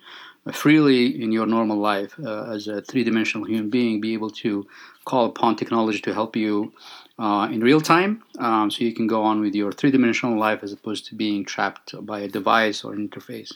freely 0.52 1.22
in 1.22 1.30
your 1.30 1.46
normal 1.46 1.76
life 1.76 2.14
uh, 2.24 2.44
as 2.50 2.66
a 2.66 2.80
three-dimensional 2.80 3.46
human 3.46 3.70
being 3.70 4.00
be 4.00 4.14
able 4.14 4.30
to 4.30 4.66
call 5.04 5.26
upon 5.26 5.54
technology 5.54 6.00
to 6.00 6.14
help 6.14 6.34
you 6.34 6.72
uh, 7.18 7.46
in 7.52 7.60
real 7.60 7.80
time 7.80 8.22
um, 8.38 8.70
so 8.70 8.82
you 8.82 8.94
can 8.94 9.06
go 9.06 9.22
on 9.22 9.40
with 9.40 9.54
your 9.54 9.70
three-dimensional 9.70 10.38
life 10.38 10.62
as 10.62 10.72
opposed 10.72 11.06
to 11.06 11.14
being 11.14 11.44
trapped 11.44 11.94
by 12.06 12.20
a 12.20 12.28
device 12.28 12.82
or 12.84 12.92
an 12.94 13.08
interface. 13.08 13.52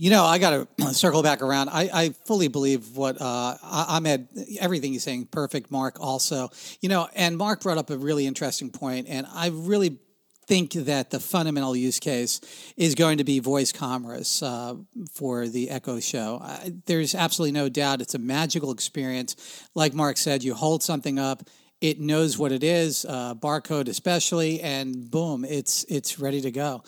You 0.00 0.08
know, 0.08 0.24
I 0.24 0.38
got 0.38 0.66
to 0.78 0.84
circle 0.94 1.22
back 1.22 1.42
around. 1.42 1.68
I, 1.68 1.90
I 1.92 2.08
fully 2.24 2.48
believe 2.48 2.96
what 2.96 3.20
uh, 3.20 3.58
Ahmed, 3.62 4.28
everything 4.58 4.94
he's 4.94 5.02
saying, 5.02 5.26
perfect. 5.26 5.70
Mark 5.70 6.00
also, 6.00 6.48
you 6.80 6.88
know, 6.88 7.06
and 7.14 7.36
Mark 7.36 7.60
brought 7.60 7.76
up 7.76 7.90
a 7.90 7.98
really 7.98 8.26
interesting 8.26 8.70
point, 8.70 9.08
and 9.10 9.26
I 9.34 9.48
really 9.48 9.98
think 10.46 10.72
that 10.72 11.10
the 11.10 11.20
fundamental 11.20 11.76
use 11.76 12.00
case 12.00 12.40
is 12.78 12.94
going 12.94 13.18
to 13.18 13.24
be 13.24 13.40
voice 13.40 13.72
commerce 13.72 14.42
uh, 14.42 14.76
for 15.12 15.48
the 15.48 15.68
Echo 15.68 16.00
Show. 16.00 16.40
I, 16.42 16.72
there's 16.86 17.14
absolutely 17.14 17.52
no 17.52 17.68
doubt 17.68 18.00
it's 18.00 18.14
a 18.14 18.18
magical 18.18 18.72
experience. 18.72 19.36
Like 19.74 19.92
Mark 19.92 20.16
said, 20.16 20.42
you 20.42 20.54
hold 20.54 20.82
something 20.82 21.18
up, 21.18 21.42
it 21.82 22.00
knows 22.00 22.38
what 22.38 22.52
it 22.52 22.64
is, 22.64 23.04
uh, 23.06 23.34
barcode 23.34 23.88
especially, 23.88 24.62
and 24.62 25.10
boom, 25.10 25.44
it's 25.44 25.84
it's 25.90 26.18
ready 26.18 26.40
to 26.40 26.50
go 26.50 26.84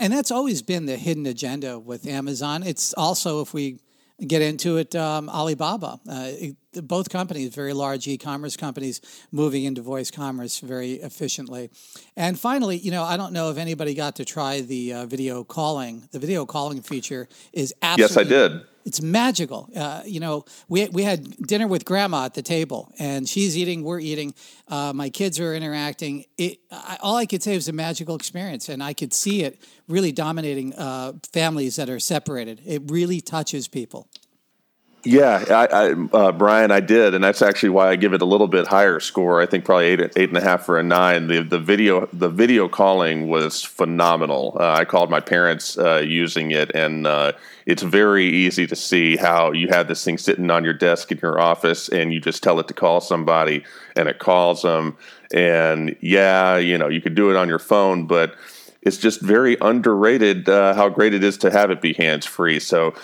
and 0.00 0.12
that's 0.12 0.30
always 0.30 0.62
been 0.62 0.86
the 0.86 0.96
hidden 0.96 1.26
agenda 1.26 1.78
with 1.78 2.06
Amazon. 2.06 2.62
It's 2.62 2.94
also, 2.94 3.40
if 3.40 3.52
we 3.52 3.78
get 4.26 4.42
into 4.42 4.76
it, 4.76 4.94
um, 4.94 5.28
Alibaba. 5.28 6.00
Uh, 6.08 6.30
it, 6.30 6.56
both 6.88 7.10
companies, 7.10 7.54
very 7.54 7.72
large 7.72 8.06
e-commerce 8.08 8.56
companies, 8.56 9.00
moving 9.30 9.64
into 9.64 9.82
voice 9.82 10.10
commerce 10.10 10.60
very 10.60 10.92
efficiently. 10.94 11.70
And 12.16 12.38
finally, 12.38 12.78
you 12.78 12.90
know, 12.90 13.02
I 13.02 13.16
don't 13.16 13.32
know 13.32 13.50
if 13.50 13.58
anybody 13.58 13.94
got 13.94 14.16
to 14.16 14.24
try 14.24 14.60
the 14.62 14.94
uh, 14.94 15.06
video 15.06 15.44
calling. 15.44 16.08
The 16.12 16.18
video 16.18 16.46
calling 16.46 16.80
feature 16.80 17.28
is 17.52 17.74
absolutely 17.82 18.02
yes, 18.02 18.16
I 18.16 18.24
did. 18.24 18.62
It's 18.84 19.00
magical. 19.00 19.68
Uh, 19.74 20.02
you 20.04 20.20
know, 20.20 20.44
we 20.68 20.88
we 20.88 21.02
had 21.02 21.36
dinner 21.46 21.66
with 21.66 21.84
grandma 21.84 22.24
at 22.24 22.34
the 22.34 22.42
table, 22.42 22.92
and 22.98 23.28
she's 23.28 23.56
eating, 23.56 23.82
we're 23.84 24.00
eating. 24.00 24.34
Uh, 24.68 24.92
my 24.94 25.10
kids 25.10 25.38
are 25.40 25.54
interacting. 25.54 26.24
It, 26.38 26.58
I, 26.70 26.98
all 27.00 27.16
I 27.16 27.26
could 27.26 27.42
say 27.42 27.54
was 27.54 27.68
a 27.68 27.72
magical 27.72 28.16
experience, 28.16 28.68
and 28.68 28.82
I 28.82 28.92
could 28.94 29.12
see 29.12 29.42
it 29.42 29.60
really 29.88 30.12
dominating 30.12 30.74
uh, 30.74 31.12
families 31.32 31.76
that 31.76 31.88
are 31.90 32.00
separated. 32.00 32.60
It 32.64 32.90
really 32.90 33.20
touches 33.20 33.68
people. 33.68 34.08
Yeah, 35.04 35.44
I, 35.50 35.66
I, 35.66 35.92
uh, 36.12 36.32
Brian, 36.32 36.70
I 36.70 36.78
did, 36.78 37.14
and 37.14 37.24
that's 37.24 37.42
actually 37.42 37.70
why 37.70 37.88
I 37.88 37.96
give 37.96 38.12
it 38.12 38.22
a 38.22 38.24
little 38.24 38.46
bit 38.46 38.68
higher 38.68 39.00
score. 39.00 39.42
I 39.42 39.46
think 39.46 39.64
probably 39.64 39.86
eight, 39.86 40.00
eight 40.14 40.28
and 40.28 40.38
a 40.38 40.40
half 40.40 40.64
for 40.64 40.78
a 40.78 40.82
nine. 40.84 41.26
The 41.26 41.42
the 41.42 41.58
video 41.58 42.06
the 42.12 42.28
video 42.28 42.68
calling 42.68 43.28
was 43.28 43.64
phenomenal. 43.64 44.56
Uh, 44.60 44.74
I 44.74 44.84
called 44.84 45.10
my 45.10 45.18
parents 45.18 45.76
uh, 45.76 46.04
using 46.06 46.52
it, 46.52 46.70
and 46.76 47.04
uh, 47.08 47.32
it's 47.66 47.82
very 47.82 48.26
easy 48.26 48.64
to 48.68 48.76
see 48.76 49.16
how 49.16 49.50
you 49.50 49.66
have 49.68 49.88
this 49.88 50.04
thing 50.04 50.18
sitting 50.18 50.52
on 50.52 50.62
your 50.62 50.74
desk 50.74 51.10
in 51.10 51.18
your 51.20 51.40
office, 51.40 51.88
and 51.88 52.12
you 52.12 52.20
just 52.20 52.40
tell 52.40 52.60
it 52.60 52.68
to 52.68 52.74
call 52.74 53.00
somebody, 53.00 53.64
and 53.96 54.08
it 54.08 54.20
calls 54.20 54.62
them. 54.62 54.96
And 55.34 55.96
yeah, 56.00 56.58
you 56.58 56.78
know, 56.78 56.86
you 56.86 57.00
could 57.00 57.16
do 57.16 57.28
it 57.28 57.36
on 57.36 57.48
your 57.48 57.58
phone, 57.58 58.06
but 58.06 58.36
it's 58.82 58.98
just 58.98 59.20
very 59.20 59.56
underrated 59.60 60.48
uh, 60.48 60.74
how 60.74 60.88
great 60.88 61.12
it 61.12 61.24
is 61.24 61.38
to 61.38 61.50
have 61.50 61.72
it 61.72 61.80
be 61.80 61.92
hands 61.92 62.26
free. 62.26 62.60
So 62.60 62.94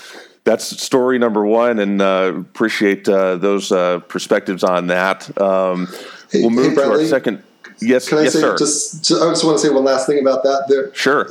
that's 0.49 0.83
story 0.83 1.19
number 1.19 1.45
one, 1.45 1.79
and 1.79 2.01
uh, 2.01 2.33
appreciate 2.35 3.07
uh, 3.07 3.37
those 3.37 3.71
uh, 3.71 3.99
perspectives 4.09 4.65
on 4.65 4.87
that. 4.87 5.39
Um, 5.39 5.89
hey, 6.33 6.41
we'll 6.41 6.49
move 6.49 6.71
hey, 6.71 6.77
to 6.77 6.91
our 6.91 7.05
second. 7.05 7.43
Yes, 7.81 8.09
Can 8.09 8.19
I 8.19 8.23
yes, 8.23 8.33
say 8.33 8.41
sir. 8.41 8.57
Just, 8.57 9.05
just, 9.05 9.23
I 9.23 9.29
just 9.29 9.45
want 9.45 9.59
to 9.59 9.67
say 9.67 9.73
one 9.73 9.85
last 9.85 10.07
thing 10.07 10.19
about 10.21 10.43
that. 10.45 10.65
There, 10.69 10.93
sure. 10.95 11.29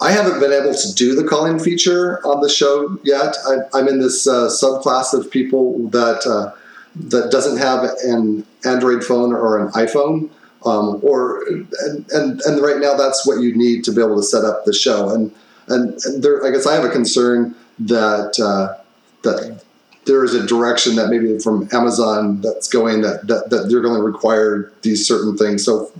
I 0.00 0.10
haven't 0.10 0.40
been 0.40 0.52
able 0.52 0.74
to 0.74 0.94
do 0.94 1.14
the 1.14 1.22
calling 1.22 1.60
feature 1.60 2.26
on 2.26 2.40
the 2.40 2.48
show 2.48 2.98
yet. 3.04 3.36
I, 3.72 3.78
am 3.78 3.86
in 3.86 4.00
this 4.00 4.26
uh, 4.26 4.48
subclass 4.48 5.14
of 5.14 5.30
people 5.30 5.88
that 5.90 6.26
uh, 6.26 6.58
that 6.96 7.30
doesn't 7.30 7.58
have 7.58 7.84
an 8.02 8.44
Android 8.64 9.04
phone 9.04 9.32
or 9.32 9.64
an 9.64 9.70
iPhone. 9.72 10.28
Um, 10.66 10.98
or 11.02 11.46
and, 11.46 12.06
and 12.10 12.40
and 12.40 12.62
right 12.62 12.78
now 12.78 12.94
that's 12.94 13.26
what 13.26 13.42
you 13.42 13.54
need 13.54 13.84
to 13.84 13.92
be 13.92 14.00
able 14.00 14.16
to 14.16 14.22
set 14.22 14.44
up 14.44 14.64
the 14.64 14.72
show 14.72 15.10
and 15.10 15.30
and, 15.68 15.98
and 16.06 16.22
there 16.22 16.42
I 16.42 16.50
guess 16.50 16.66
I 16.66 16.72
have 16.72 16.84
a 16.84 16.88
concern 16.88 17.54
that 17.78 18.38
uh, 18.40 18.80
that 19.22 19.62
there 20.06 20.24
is 20.24 20.34
a 20.34 20.46
direction 20.46 20.96
that 20.96 21.08
maybe 21.08 21.38
from 21.38 21.68
Amazon 21.72 22.40
that's 22.40 22.68
going 22.68 23.02
that 23.02 23.26
that, 23.26 23.50
that 23.50 23.68
they're 23.68 23.80
going 23.80 23.96
to 23.96 24.02
require 24.02 24.72
these 24.82 25.06
certain 25.06 25.36
things. 25.36 25.64
So 25.64 25.90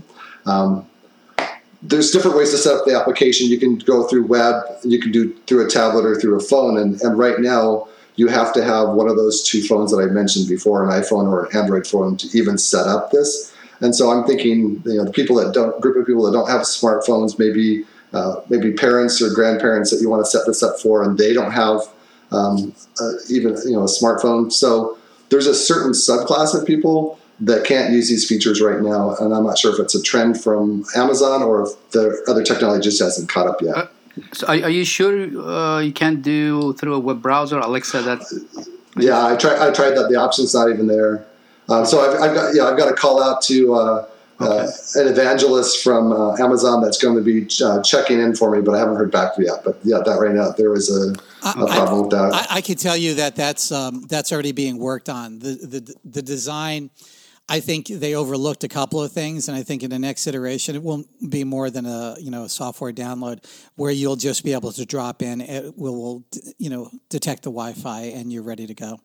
um, 0.46 0.86
there's 1.82 2.10
different 2.10 2.36
ways 2.36 2.50
to 2.50 2.56
set 2.56 2.74
up 2.74 2.84
the 2.86 2.98
application. 2.98 3.48
You 3.48 3.58
can 3.58 3.78
go 3.78 4.06
through 4.06 4.26
web, 4.26 4.62
you 4.84 5.00
can 5.00 5.12
do 5.12 5.32
through 5.46 5.66
a 5.66 5.70
tablet 5.70 6.04
or 6.04 6.18
through 6.18 6.36
a 6.36 6.40
phone, 6.40 6.78
and, 6.78 7.00
and 7.02 7.18
right 7.18 7.38
now 7.40 7.88
you 8.16 8.28
have 8.28 8.52
to 8.54 8.64
have 8.64 8.90
one 8.90 9.08
of 9.08 9.16
those 9.16 9.42
two 9.42 9.62
phones 9.62 9.90
that 9.90 9.98
I 9.98 10.06
mentioned 10.06 10.48
before, 10.48 10.84
an 10.84 10.90
iPhone 11.02 11.26
or 11.26 11.46
an 11.46 11.56
Android 11.56 11.86
phone, 11.86 12.16
to 12.18 12.38
even 12.38 12.58
set 12.58 12.86
up 12.86 13.10
this. 13.10 13.52
And 13.80 13.94
so 13.94 14.10
I'm 14.10 14.24
thinking, 14.24 14.82
you 14.86 14.94
know, 14.94 15.04
the 15.04 15.10
people 15.10 15.36
that 15.36 15.52
don't, 15.52 15.78
group 15.80 15.96
of 15.96 16.06
people 16.06 16.24
that 16.24 16.32
don't 16.32 16.48
have 16.48 16.62
smartphones, 16.62 17.38
maybe 17.38 17.84
uh, 18.14 18.40
maybe 18.48 18.72
parents 18.72 19.20
or 19.20 19.32
grandparents 19.34 19.90
that 19.90 20.00
you 20.00 20.08
want 20.08 20.24
to 20.24 20.30
set 20.30 20.46
this 20.46 20.62
up 20.62 20.78
for, 20.78 21.02
and 21.02 21.18
they 21.18 21.32
don't 21.32 21.52
have 21.52 21.80
um, 22.32 22.74
uh, 23.00 23.10
even 23.28 23.56
you 23.64 23.72
know 23.72 23.82
a 23.82 23.86
smartphone. 23.86 24.52
So 24.52 24.96
there's 25.30 25.46
a 25.46 25.54
certain 25.54 25.92
subclass 25.92 26.58
of 26.58 26.66
people 26.66 27.18
that 27.40 27.64
can't 27.64 27.92
use 27.92 28.08
these 28.08 28.26
features 28.26 28.62
right 28.62 28.80
now, 28.80 29.16
and 29.16 29.34
I'm 29.34 29.44
not 29.44 29.58
sure 29.58 29.74
if 29.74 29.80
it's 29.80 29.94
a 29.94 30.02
trend 30.02 30.40
from 30.40 30.84
Amazon 30.94 31.42
or 31.42 31.62
if 31.62 31.90
the 31.90 32.24
other 32.28 32.44
technology 32.44 32.84
just 32.84 33.02
hasn't 33.02 33.28
caught 33.28 33.48
up 33.48 33.60
yet. 33.60 33.76
Uh, 33.76 33.86
so 34.32 34.46
are, 34.46 34.62
are, 34.62 34.70
you 34.70 34.84
sure 34.84 35.12
uh, 35.44 35.80
you 35.80 35.92
can't 35.92 36.22
do 36.22 36.72
through 36.74 36.94
a 36.94 37.00
web 37.00 37.20
browser, 37.20 37.58
Alexa? 37.58 38.00
That 38.02 38.22
yeah, 38.96 39.26
I 39.26 39.36
tried. 39.36 39.58
I 39.58 39.72
tried 39.72 39.90
that. 39.96 40.08
The 40.08 40.16
option's 40.16 40.54
not 40.54 40.70
even 40.70 40.86
there. 40.86 41.26
Um, 41.68 41.84
so 41.84 42.00
I've, 42.00 42.20
I've, 42.20 42.34
got 42.36 42.54
yeah, 42.54 42.64
I've 42.64 42.76
got 42.76 42.88
to 42.90 42.94
call 42.94 43.22
out 43.22 43.42
to 43.42 43.74
uh, 43.74 44.06
okay. 44.40 44.66
uh, 44.66 44.70
an 45.00 45.08
evangelist 45.08 45.82
from 45.82 46.12
uh, 46.12 46.36
Amazon 46.36 46.82
that's 46.82 47.02
going 47.02 47.16
to 47.16 47.22
be 47.22 47.48
uh, 47.64 47.82
checking 47.82 48.20
in 48.20 48.34
for 48.34 48.50
me, 48.50 48.60
but 48.60 48.74
I 48.74 48.78
haven't 48.78 48.96
heard 48.96 49.10
back 49.10 49.32
yet. 49.38 49.62
But 49.64 49.78
yeah, 49.82 49.98
that 50.04 50.18
right 50.18 50.34
now 50.34 50.50
there 50.50 50.70
was 50.70 50.90
a, 50.90 51.12
a 51.48 51.52
problem 51.52 51.98
I, 51.98 52.00
with 52.00 52.10
that. 52.10 52.34
I, 52.34 52.56
I, 52.56 52.60
can 52.60 52.76
tell 52.76 52.96
you 52.96 53.14
that 53.14 53.36
that's 53.36 53.72
um, 53.72 54.02
that's 54.08 54.32
already 54.32 54.52
being 54.52 54.78
worked 54.78 55.08
on. 55.08 55.38
The 55.38 55.54
the 55.54 55.94
the 56.04 56.22
design. 56.22 56.90
I 57.46 57.60
think 57.60 57.88
they 57.88 58.14
overlooked 58.14 58.64
a 58.64 58.68
couple 58.68 59.02
of 59.02 59.12
things, 59.12 59.48
and 59.48 59.56
I 59.56 59.62
think 59.62 59.82
in 59.82 59.90
the 59.90 59.98
next 59.98 60.26
iteration 60.26 60.76
it 60.76 60.82
won't 60.82 61.06
be 61.30 61.44
more 61.44 61.68
than 61.68 61.84
a 61.84 62.16
you 62.18 62.30
know 62.30 62.46
software 62.46 62.92
download 62.92 63.44
where 63.76 63.92
you'll 63.92 64.16
just 64.16 64.44
be 64.44 64.54
able 64.54 64.72
to 64.72 64.86
drop 64.86 65.20
in. 65.20 65.42
It 65.42 65.76
will, 65.76 65.94
will 65.94 66.24
you 66.58 66.70
know 66.70 66.90
detect 67.10 67.42
the 67.42 67.50
Wi-Fi, 67.50 68.00
and 68.00 68.32
you're 68.32 68.42
ready 68.42 68.66
to 68.66 68.74
go. 68.74 68.98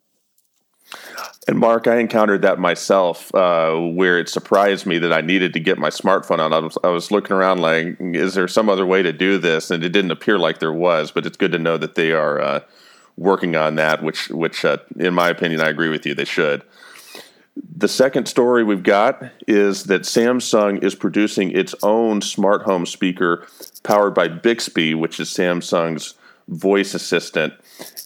And 1.47 1.57
Mark, 1.57 1.87
I 1.87 1.97
encountered 1.97 2.43
that 2.43 2.59
myself, 2.59 3.33
uh, 3.33 3.75
where 3.75 4.19
it 4.19 4.29
surprised 4.29 4.85
me 4.85 4.99
that 4.99 5.11
I 5.11 5.21
needed 5.21 5.53
to 5.53 5.59
get 5.59 5.77
my 5.77 5.89
smartphone 5.89 6.39
on. 6.39 6.53
I 6.53 6.59
was, 6.59 6.77
I 6.83 6.89
was 6.89 7.11
looking 7.11 7.35
around 7.35 7.59
like, 7.59 7.97
is 7.99 8.35
there 8.35 8.47
some 8.47 8.69
other 8.69 8.85
way 8.85 9.01
to 9.01 9.11
do 9.11 9.37
this? 9.37 9.71
And 9.71 9.83
it 9.83 9.89
didn't 9.89 10.11
appear 10.11 10.37
like 10.37 10.59
there 10.59 10.73
was. 10.73 11.11
But 11.11 11.25
it's 11.25 11.37
good 11.37 11.51
to 11.53 11.59
know 11.59 11.77
that 11.77 11.95
they 11.95 12.11
are 12.11 12.39
uh, 12.39 12.59
working 13.17 13.55
on 13.55 13.75
that, 13.75 14.03
which, 14.03 14.29
which, 14.29 14.63
uh, 14.63 14.77
in 14.97 15.13
my 15.13 15.29
opinion, 15.29 15.61
I 15.61 15.69
agree 15.69 15.89
with 15.89 16.05
you. 16.05 16.13
They 16.13 16.25
should. 16.25 16.63
The 17.75 17.87
second 17.87 18.27
story 18.27 18.63
we've 18.63 18.83
got 18.83 19.23
is 19.47 19.85
that 19.85 20.03
Samsung 20.03 20.83
is 20.83 20.95
producing 20.95 21.51
its 21.51 21.73
own 21.83 22.21
smart 22.21 22.61
home 22.61 22.85
speaker 22.85 23.47
powered 23.83 24.13
by 24.13 24.27
Bixby, 24.27 24.93
which 24.93 25.19
is 25.19 25.29
Samsung's 25.29 26.13
voice 26.49 26.93
assistant. 26.93 27.53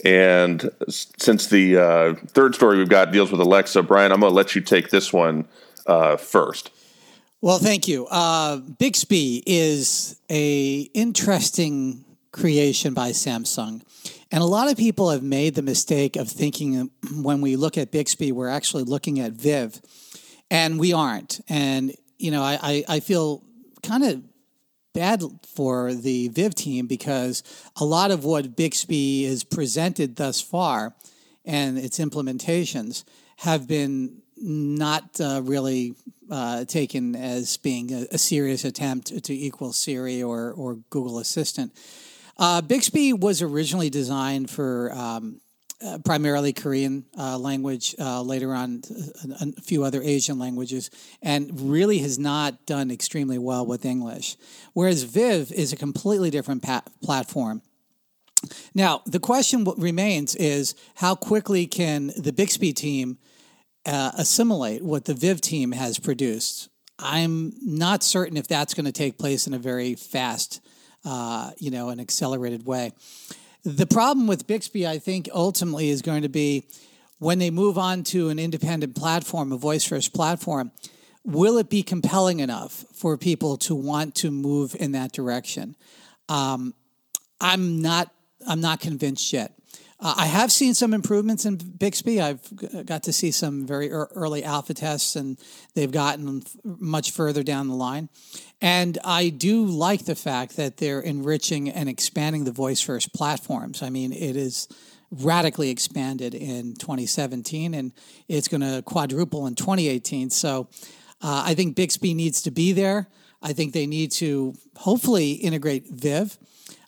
And 0.06 0.70
since 0.90 1.48
the 1.48 1.78
uh, 1.78 2.14
third 2.28 2.56
story 2.56 2.78
we've 2.78 2.90
got 2.90 3.12
deals 3.12 3.32
with 3.32 3.40
Alexa, 3.40 3.82
Brian, 3.84 4.12
I'm 4.12 4.20
going 4.20 4.32
to 4.32 4.36
let 4.36 4.54
you 4.54 4.62
take 4.62 4.90
this 4.90 5.12
one 5.12 5.48
uh, 5.88 6.18
first. 6.18 6.70
Well, 7.42 7.58
thank 7.58 7.88
you. 7.88 8.06
Uh, 8.08 8.58
Bixby 8.58 9.44
is 9.46 10.20
a 10.30 10.90
interesting 10.94 12.06
creation 12.32 12.94
by 12.94 13.12
Samsung. 13.12 13.82
And 14.32 14.42
a 14.42 14.46
lot 14.46 14.70
of 14.72 14.78
people 14.78 15.12
have 15.12 15.24
made 15.24 15.56
the 15.56 15.62
mistake 15.62 16.16
of 16.16 16.28
thinking 16.28 16.90
when 17.14 17.42
we 17.42 17.56
look 17.56 17.78
at 17.78 17.92
Bixby, 17.92 18.32
we're 18.32 18.50
actually 18.50 18.84
looking 18.84 19.20
at 19.20 19.34
Viv, 19.34 19.80
and 20.50 20.80
we 20.80 20.92
aren't. 20.92 21.40
And, 21.48 21.94
you 22.18 22.32
know, 22.32 22.42
I, 22.42 22.58
I, 22.62 22.84
I 22.90 23.00
feel 23.00 23.44
kind 23.84 24.04
of 24.04 24.24
bad 24.94 25.24
for 25.56 25.94
the 25.94 26.28
Viv 26.30 26.56
team 26.56 26.88
because 26.88 27.44
a 27.76 27.86
lot 27.86 28.12
of 28.12 28.24
what 28.24 28.56
Bixby 28.56 29.26
is 29.26 29.44
presented 29.44 30.16
thus 30.16 30.40
far 30.40 30.94
and 31.46 31.78
its 31.78 32.00
implementations 32.00 33.04
have 33.38 33.68
been 33.68 34.22
not 34.38 35.20
uh, 35.20 35.42
really 35.44 35.96
uh, 36.30 36.66
taken 36.66 37.16
as 37.16 37.58
being 37.58 37.92
a, 37.94 38.08
a, 38.12 38.18
serious 38.18 38.66
attempt 38.66 39.24
to 39.24 39.34
equal 39.34 39.74
Siri 39.74 40.24
or, 40.24 40.52
or 40.52 40.76
Google 40.90 41.20
Assistant. 41.20 41.72
Uh, 42.38 42.62
Bixby 42.62 43.14
was 43.14 43.42
originally 43.42 43.90
designed 43.90 44.50
for 44.50 44.92
um, 44.94 45.40
uh, 45.86 45.98
primarily 46.00 46.54
Korean 46.54 47.06
uh, 47.18 47.38
language, 47.38 47.96
uh, 48.00 48.22
later 48.22 48.54
on 48.54 48.84
a, 49.42 49.48
a, 49.58 49.62
few 49.62 49.84
other 49.84 50.02
Asian 50.02 50.40
languages, 50.40 50.90
and 51.22 51.70
really 51.72 52.00
has 52.00 52.18
not 52.18 52.66
done 52.66 52.92
extremely 52.92 53.38
well 53.38 53.66
with 53.66 53.86
English. 53.86 54.38
Whereas 54.74 55.04
Viv 55.04 55.52
is 55.52 55.74
a 55.74 55.76
completely 55.76 56.30
different 56.30 56.64
platform. 57.02 57.62
Now, 58.74 59.02
the 59.06 59.20
question 59.20 59.66
remains 59.78 60.36
is 60.36 60.76
how 60.96 61.16
quickly 61.16 61.66
can 61.68 62.12
the 62.18 62.34
Bixby 62.34 62.74
team 62.74 63.18
uh, 63.86 64.12
assimilate 64.18 64.84
what 64.84 65.06
the 65.06 65.14
Viv 65.14 65.42
team 65.42 65.72
has 65.72 66.00
produced? 66.00 66.70
I'm 67.00 67.54
not 67.62 68.04
certain 68.04 68.38
if 68.38 68.48
that's 68.48 68.74
going 68.74 68.86
to 68.86 68.92
take 68.92 69.18
place 69.18 69.48
in 69.48 69.54
a 69.54 69.60
very 69.60 69.96
fast, 69.96 70.62
uh, 71.06 71.52
you 71.58 71.72
know, 71.72 71.90
an 71.90 72.00
accelerated 72.00 72.66
way. 72.66 72.92
The 73.66 73.88
problem 73.88 74.28
with 74.28 74.46
Bixby, 74.46 74.86
I 74.86 75.00
think, 75.00 75.30
ultimately 75.34 75.90
is 75.90 76.02
going 76.02 76.24
to 76.24 76.30
be 76.30 76.68
when 77.20 77.40
they 77.40 77.50
move 77.50 77.78
on 77.78 78.04
to 78.04 78.28
an 78.30 78.38
independent 78.38 78.96
platform, 78.96 79.54
a 79.54 79.58
voice 79.58 79.86
first 79.86 80.14
platform, 80.14 80.72
will 81.24 81.58
it 81.58 81.70
be 81.70 81.82
compelling 81.82 82.42
enough 82.42 82.84
for 82.94 83.18
people 83.18 83.56
to 83.56 83.74
want 83.74 84.16
to 84.16 84.32
move 84.32 84.76
in 84.78 84.92
that 84.92 85.14
direction? 85.14 85.76
Um, 86.28 86.74
I'm 87.40 87.82
not. 87.82 88.12
I'm 88.46 88.60
not 88.60 88.82
convinced 88.82 89.32
yet. 89.32 89.54
Uh, 90.02 90.16
I 90.18 90.26
have 90.26 90.52
seen 90.52 90.74
some 90.74 90.94
improvements 90.94 91.46
in 91.46 91.56
Bixby. 91.56 92.20
I've 92.20 92.86
got 92.86 93.04
to 93.04 93.14
see 93.14 93.32
some 93.32 93.66
very 93.66 93.90
early 93.90 94.44
alpha 94.44 94.74
tests, 94.74 95.16
and 95.16 95.40
they've 95.76 95.92
gotten 95.92 96.44
much 96.66 97.12
further 97.12 97.42
down 97.42 97.70
the 97.70 97.76
line. 97.76 98.10
And 98.64 98.98
I 99.04 99.28
do 99.28 99.66
like 99.66 100.06
the 100.06 100.16
fact 100.16 100.56
that 100.56 100.78
they're 100.78 101.02
enriching 101.02 101.70
and 101.70 101.90
expanding 101.90 102.46
the 102.46 102.54
voice 102.54 102.80
first 102.80 103.14
platforms. 103.14 103.84
I 103.84 103.90
mean, 103.90 104.14
it 104.14 104.38
is 104.38 104.70
radically 105.12 105.70
expanded 105.70 106.34
in 106.34 106.76
2017, 106.76 107.74
and 107.74 107.92
it's 108.30 108.48
going 108.48 108.62
to 108.62 108.82
quadruple 108.84 109.48
in 109.48 109.56
2018. 109.56 110.30
So 110.30 110.70
uh, 111.22 111.44
I 111.46 111.56
think 111.56 111.76
Bixby 111.76 112.14
needs 112.14 112.42
to 112.44 112.52
be 112.52 112.72
there. 112.72 113.10
I 113.42 113.52
think 113.52 113.74
they 113.74 113.86
need 113.86 114.14
to 114.14 114.54
hopefully 114.78 115.34
integrate 115.34 115.90
Viv 115.90 116.38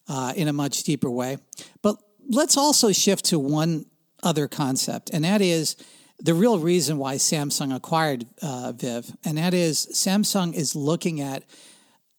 uh, 0.07 0.31
in 0.33 0.47
a 0.47 0.53
much 0.53 0.83
deeper 0.83 1.11
way. 1.11 1.39
But 1.81 1.97
let's 2.29 2.55
also 2.55 2.93
shift 2.93 3.25
to 3.25 3.37
one 3.37 3.85
other 4.23 4.47
concept, 4.47 5.09
and 5.09 5.25
that 5.25 5.41
is 5.41 5.75
the 6.19 6.33
real 6.33 6.59
reason 6.59 6.97
why 6.97 7.15
Samsung 7.15 7.75
acquired 7.75 8.25
uh, 8.41 8.71
Viv, 8.75 9.11
and 9.25 9.37
that 9.37 9.53
is 9.53 9.87
Samsung 9.93 10.53
is 10.53 10.75
looking 10.75 11.21
at, 11.21 11.43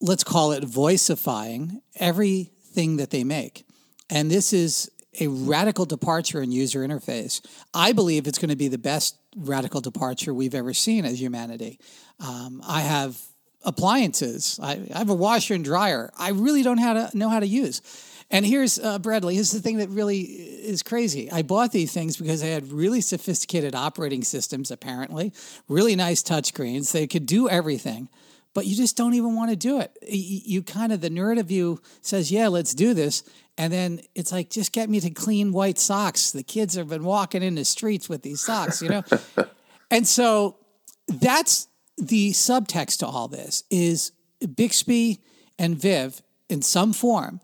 let's 0.01 0.25
call 0.25 0.53
it 0.53 0.65
voiceifying 0.65 1.81
everything 1.97 2.97
that 2.97 3.11
they 3.11 3.25
make. 3.25 3.65
And 4.11 4.31
this 4.31 4.53
is 4.53 4.91
a 5.19 5.29
radical 5.29 5.87
departure 5.87 6.43
in 6.43 6.53
user 6.53 6.87
interface. 6.87 7.41
I 7.73 7.93
believe 7.93 8.27
it's 8.27 8.39
going 8.39 8.51
to 8.51 8.57
be 8.57 8.69
the 8.69 8.79
best 8.79 9.17
radical 9.37 9.81
departure 9.81 10.33
we've 10.33 10.55
ever 10.55 10.75
seen 10.75 11.05
as 11.05 11.21
humanity. 11.21 11.79
Um, 12.21 12.63
I 12.67 12.81
have 12.81 13.19
appliances. 13.65 14.61
I, 14.63 14.81
I, 14.95 14.99
have 14.99 15.11
a 15.11 15.15
washer 15.15 15.55
and 15.55 15.65
dryer. 15.65 16.11
I 16.19 16.31
really 16.31 16.63
don't 16.63 16.79
how 16.79 16.95
to 16.95 17.19
know 17.19 17.29
how 17.29 17.41
to 17.41 17.47
use. 17.47 17.83
And 18.31 18.45
here's 18.45 18.79
uh, 18.79 18.99
Bradley. 18.99 19.37
Here's 19.37 19.53
the 19.53 19.61
thing 19.61 19.79
that 19.79 19.89
really 19.89 20.21
is 20.21 20.83
crazy. 20.83 21.31
I 21.31 21.43
bought 21.43 21.71
these 21.71 21.93
things 21.93 22.17
because 22.17 22.41
they 22.41 22.51
had 22.51 22.73
really 22.73 23.01
sophisticated 23.01 23.75
operating 23.75 24.25
systems. 24.25 24.71
Apparently, 24.71 25.33
really 25.69 25.95
nice 25.95 26.23
touchscreens. 26.23 26.91
They 26.91 27.07
could 27.07 27.25
do 27.25 27.49
everything, 27.49 28.09
but 28.53 28.67
you 28.67 28.75
just 28.75 28.97
don't 28.97 29.15
even 29.15 29.37
want 29.37 29.51
to 29.51 29.57
do 29.57 29.81
it. 29.81 29.97
You, 30.03 30.41
you 30.45 30.63
kind 30.63 30.93
of 30.93 31.01
the 31.01 31.11
nerd 31.11 31.39
of 31.39 31.53
you 31.53 31.81
says, 32.01 32.33
"Yeah, 32.33 32.49
let's 32.49 32.75
do 32.75 32.95
this," 32.95 33.23
and 33.57 33.73
then 33.73 34.01
it's 34.17 34.33
like, 34.33 34.51
"Just 34.51 34.73
get 34.73 34.91
me 34.91 34.99
to 35.01 35.11
clean 35.11 35.53
white 35.53 35.79
socks." 35.79 36.33
The 36.33 36.43
kids 36.43 36.75
have 36.75 36.89
been 36.89 37.05
walking 37.05 37.45
in 37.45 37.55
the 37.55 37.65
streets 37.65 38.09
with 38.09 38.23
these 38.23 38.41
socks, 38.41 38.83
you 38.83 38.89
know. 38.89 39.05
and 39.91 40.07
so 40.07 40.57
that's 41.07 41.69
the 41.97 42.33
subtext 42.33 42.99
to 42.99 43.07
all 43.07 43.29
this 43.29 43.63
is 43.71 44.11
Bixby 44.57 45.23
and 45.61 45.77
Viv 45.77 46.23
in 46.49 46.61
some 46.61 46.93
form 46.93 47.41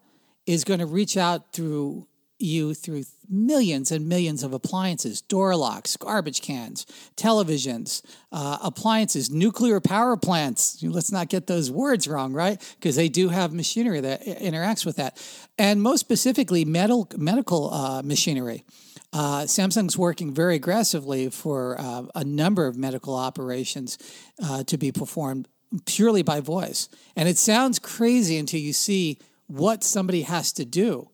is 0.46 0.64
going 0.64 0.80
to 0.80 0.86
reach 0.86 1.16
out 1.16 1.52
through 1.52 2.06
you 2.38 2.74
through 2.74 3.04
millions 3.30 3.92
and 3.92 4.08
millions 4.08 4.42
of 4.42 4.52
appliances 4.52 5.20
door 5.20 5.54
locks 5.54 5.96
garbage 5.96 6.42
cans 6.42 6.84
televisions 7.16 8.02
uh, 8.32 8.58
appliances 8.60 9.30
nuclear 9.30 9.80
power 9.80 10.16
plants. 10.16 10.82
Let's 10.82 11.12
not 11.12 11.28
get 11.28 11.46
those 11.46 11.70
words 11.70 12.08
wrong 12.08 12.32
right? 12.32 12.60
Because 12.78 12.96
they 12.96 13.08
do 13.08 13.28
have 13.28 13.52
machinery 13.52 14.00
that 14.00 14.24
interacts 14.24 14.84
with 14.84 14.96
that. 14.96 15.20
And 15.58 15.82
most 15.82 16.00
specifically 16.00 16.64
metal, 16.64 17.08
medical 17.16 17.72
uh, 17.72 18.02
machinery. 18.02 18.64
Uh, 19.12 19.42
Samsung's 19.42 19.98
working 19.98 20.32
very 20.32 20.56
aggressively 20.56 21.28
for 21.28 21.78
uh, 21.78 22.04
a 22.14 22.24
number 22.24 22.66
of 22.66 22.76
medical 22.76 23.14
operations 23.14 23.98
uh, 24.42 24.64
to 24.64 24.78
be 24.78 24.90
performed 24.90 25.48
purely 25.84 26.22
by 26.22 26.40
voice. 26.40 26.88
And 27.14 27.28
it 27.28 27.38
sounds 27.38 27.78
crazy 27.78 28.38
until 28.38 28.60
you 28.60 28.72
see 28.72 29.18
what 29.52 29.84
somebody 29.84 30.22
has 30.22 30.52
to 30.54 30.64
do 30.64 31.10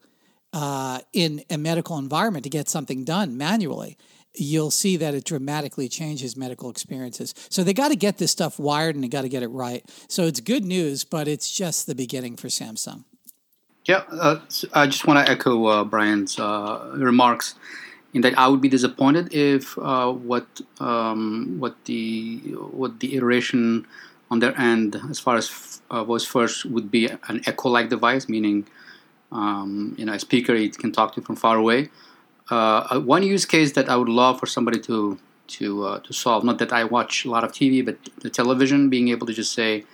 uh, 0.53 1.01
in 1.13 1.43
a 1.51 1.59
medical 1.59 1.99
environment 1.99 2.45
to 2.45 2.51
get 2.51 2.69
something 2.69 3.05
done 3.05 3.37
manually. 3.37 3.99
You'll 4.35 4.71
see 4.71 4.97
that 4.97 5.15
it 5.15 5.25
dramatically 5.25 5.89
changes 5.89 6.37
medical 6.37 6.71
experiences. 6.71 7.35
So 7.51 7.65
they 7.65 7.75
got 7.75 7.89
to 7.89 7.97
get 7.97 8.19
this 8.19 8.31
stuff 8.31 8.59
wired 8.59 8.95
and 8.95 9.03
they 9.03 9.09
got 9.09 9.23
to 9.23 9.29
get 9.29 9.43
it 9.43 9.49
right. 9.49 9.85
So 10.09 10.23
it's 10.25 10.41
good 10.41 10.65
news, 10.65 11.03
but 11.03 11.27
it's 11.27 11.51
just 11.51 11.87
the 11.87 11.95
beginning 11.97 12.37
for 12.37 12.47
Samsung. 12.47 13.05
Yeah, 13.87 14.05
uh, 14.13 14.41
I 14.73 14.87
just 14.87 15.07
want 15.07 15.27
to 15.27 15.31
echo 15.31 15.67
uh, 15.67 15.85
Brian's 15.85 16.39
uh, 16.39 16.93
remarks 16.95 17.57
in 18.15 18.21
that 18.21 18.39
I 18.39 18.47
would 18.47 18.61
be 18.61 18.69
disappointed 18.69 19.35
if 19.35 19.77
uh, 19.79 20.13
what 20.13 20.47
um, 20.79 21.57
what 21.59 21.75
the 21.87 22.39
what 22.71 23.01
the 23.01 23.17
iteration 23.17 23.87
on 24.31 24.39
their 24.41 24.57
end 24.61 25.01
as 25.11 25.19
far 25.19 25.37
as 25.37 25.49
uh, 25.91 26.05
voice 26.05 26.25
first 26.25 26.65
would 26.67 26.91
be 26.91 27.07
an 27.07 27.43
echo-like 27.47 27.89
device, 27.89 28.29
meaning 28.29 28.67
um, 29.33 29.95
you 29.99 30.05
know 30.05 30.13
a 30.13 30.19
speaker 30.19 30.55
it 30.55 30.79
can 30.79 30.93
talk 30.93 31.15
to 31.15 31.21
from 31.23 31.37
far 31.37 31.57
away. 31.57 31.91
Uh, 32.51 33.01
one 33.01 33.23
use 33.23 33.45
case 33.45 33.73
that 33.73 33.89
I 33.89 33.97
would 33.97 34.09
love 34.09 34.41
for 34.41 34.47
somebody 34.47 34.81
to 34.81 35.19
to 35.49 35.85
uh, 35.85 35.99
to 36.01 36.13
solve. 36.13 36.45
Not 36.45 36.59
that 36.59 36.73
I 36.73 36.85
watch 36.85 37.25
a 37.25 37.31
lot 37.31 37.45
of 37.45 37.53
TV, 37.53 37.85
but 37.85 37.97
the 38.21 38.31
television 38.31 38.89
being 38.89 39.09
able 39.09 39.27
to 39.27 39.33
just 39.33 39.53
say, 39.53 39.85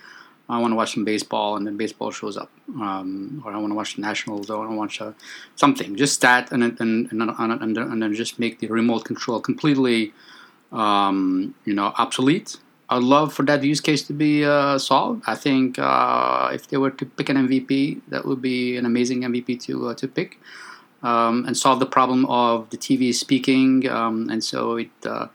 I 0.47 0.59
want 0.59 0.71
to 0.71 0.75
watch 0.75 0.93
some 0.93 1.05
baseball, 1.05 1.57
and 1.57 1.65
then 1.65 1.75
baseball 1.77 2.11
shows 2.11 2.37
up, 2.37 2.51
um, 2.75 3.41
or 3.45 3.51
I 3.51 3.57
want 3.57 3.71
to 3.71 3.75
watch 3.75 3.95
the 3.95 4.01
Nationals, 4.01 4.49
or 4.49 4.57
I 4.57 4.59
want 4.59 4.71
to 4.71 4.77
watch 4.77 5.01
uh, 5.01 5.11
something. 5.55 5.95
Just 5.95 6.21
that, 6.21 6.51
and 6.51 6.63
and, 6.63 6.79
and, 6.79 7.11
and, 7.39 7.77
and 7.77 8.01
then 8.01 8.13
just 8.13 8.39
make 8.39 8.59
the 8.59 8.67
remote 8.67 9.05
control 9.05 9.39
completely, 9.39 10.13
um, 10.71 11.55
you 11.65 11.73
know, 11.73 11.93
obsolete. 11.97 12.57
I'd 12.89 13.03
love 13.03 13.33
for 13.33 13.43
that 13.43 13.63
use 13.63 13.81
case 13.81 14.03
to 14.07 14.13
be 14.13 14.45
uh, 14.45 14.77
solved. 14.77 15.23
I 15.25 15.35
think 15.35 15.79
uh, 15.79 16.51
if 16.53 16.67
they 16.67 16.77
were 16.77 16.91
to 16.91 17.05
pick 17.05 17.29
an 17.29 17.37
MVP, 17.47 18.01
that 18.09 18.25
would 18.25 18.41
be 18.41 18.77
an 18.77 18.85
amazing 18.85 19.21
MVP 19.21 19.59
to 19.63 19.89
uh, 19.89 19.93
to 19.95 20.07
pick, 20.07 20.39
um, 21.01 21.45
and 21.45 21.57
solve 21.57 21.79
the 21.79 21.87
problem 21.87 22.25
of 22.27 22.69
the 22.69 22.77
TV 22.77 23.13
speaking, 23.13 23.89
um, 23.89 24.29
and 24.29 24.43
so 24.43 24.75
it 24.77 24.91
uh, 25.05 25.27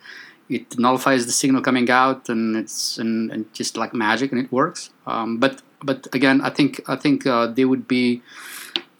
it 0.50 0.78
nullifies 0.78 1.26
the 1.26 1.32
signal 1.32 1.62
coming 1.62 1.88
out 1.88 2.28
and 2.28 2.56
it's 2.56 2.98
and, 2.98 3.30
and 3.30 3.54
just 3.54 3.76
like 3.76 3.94
magic 3.94 4.32
and 4.32 4.40
it 4.44 4.52
works 4.52 4.90
um, 5.06 5.38
but 5.38 5.62
but 5.82 6.08
again 6.12 6.40
i 6.42 6.50
think 6.50 6.80
i 6.88 6.96
think 6.96 7.26
uh, 7.26 7.46
they 7.46 7.64
would 7.64 7.86
be 7.86 8.20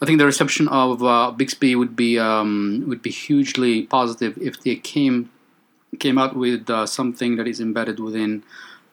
i 0.01 0.07
think 0.07 0.19
the 0.19 0.25
reception 0.25 0.69
of 0.69 1.03
uh, 1.03 1.31
bixby 1.33 1.75
would 1.75 1.97
be 1.97 2.19
um, 2.19 2.85
would 2.87 3.03
be 3.03 3.11
hugely 3.11 3.83
positive 3.83 4.39
if 4.39 4.63
they 4.63 4.77
came 4.77 5.29
came 5.99 6.19
out 6.19 6.37
with 6.37 6.71
uh, 6.71 6.87
something 6.87 7.37
that 7.37 7.49
is 7.49 7.61
embedded 7.61 7.99
within 7.99 8.43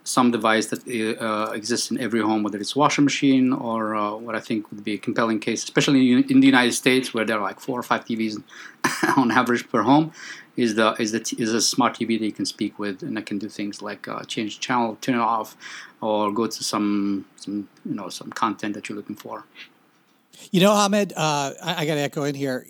some 0.03 0.31
device 0.31 0.67
that 0.67 0.87
uh, 1.21 1.51
exists 1.51 1.91
in 1.91 1.99
every 1.99 2.21
home, 2.21 2.41
whether 2.41 2.57
it's 2.57 2.75
washing 2.75 3.03
machine 3.03 3.51
or 3.51 3.93
uh, 3.95 4.15
what 4.15 4.35
I 4.35 4.39
think 4.39 4.71
would 4.71 4.83
be 4.83 4.93
a 4.93 4.97
compelling 4.97 5.39
case, 5.39 5.63
especially 5.65 6.13
in 6.13 6.39
the 6.39 6.47
United 6.47 6.73
States 6.73 7.13
where 7.13 7.25
there 7.25 7.37
are 7.37 7.43
like 7.43 7.59
four 7.59 7.77
or 7.77 7.83
five 7.83 8.05
TVs 8.05 8.41
on 9.17 9.31
average 9.31 9.67
per 9.69 9.81
home 9.81 10.13
is 10.57 10.73
the 10.75 10.95
is 10.99 11.11
the 11.11 11.35
is 11.37 11.53
a 11.53 11.61
smart 11.61 11.93
TV 11.93 12.19
that 12.19 12.25
you 12.25 12.31
can 12.31 12.45
speak 12.45 12.77
with, 12.79 13.03
and 13.03 13.17
it 13.17 13.25
can 13.25 13.37
do 13.37 13.47
things 13.47 13.81
like 13.81 14.07
uh, 14.07 14.23
change 14.23 14.59
channel, 14.59 14.97
turn 14.99 15.15
it 15.15 15.19
off, 15.19 15.55
or 16.01 16.31
go 16.31 16.47
to 16.47 16.63
some 16.63 17.25
some 17.35 17.69
you 17.85 17.93
know 17.93 18.09
some 18.09 18.31
content 18.31 18.73
that 18.73 18.89
you're 18.89 18.95
looking 18.95 19.15
for. 19.15 19.45
You 20.51 20.61
know, 20.61 20.71
Ahmed, 20.71 21.13
uh, 21.13 21.53
I, 21.63 21.81
I 21.81 21.85
got 21.85 21.95
to 21.95 22.01
echo 22.01 22.23
in 22.23 22.35
here. 22.35 22.65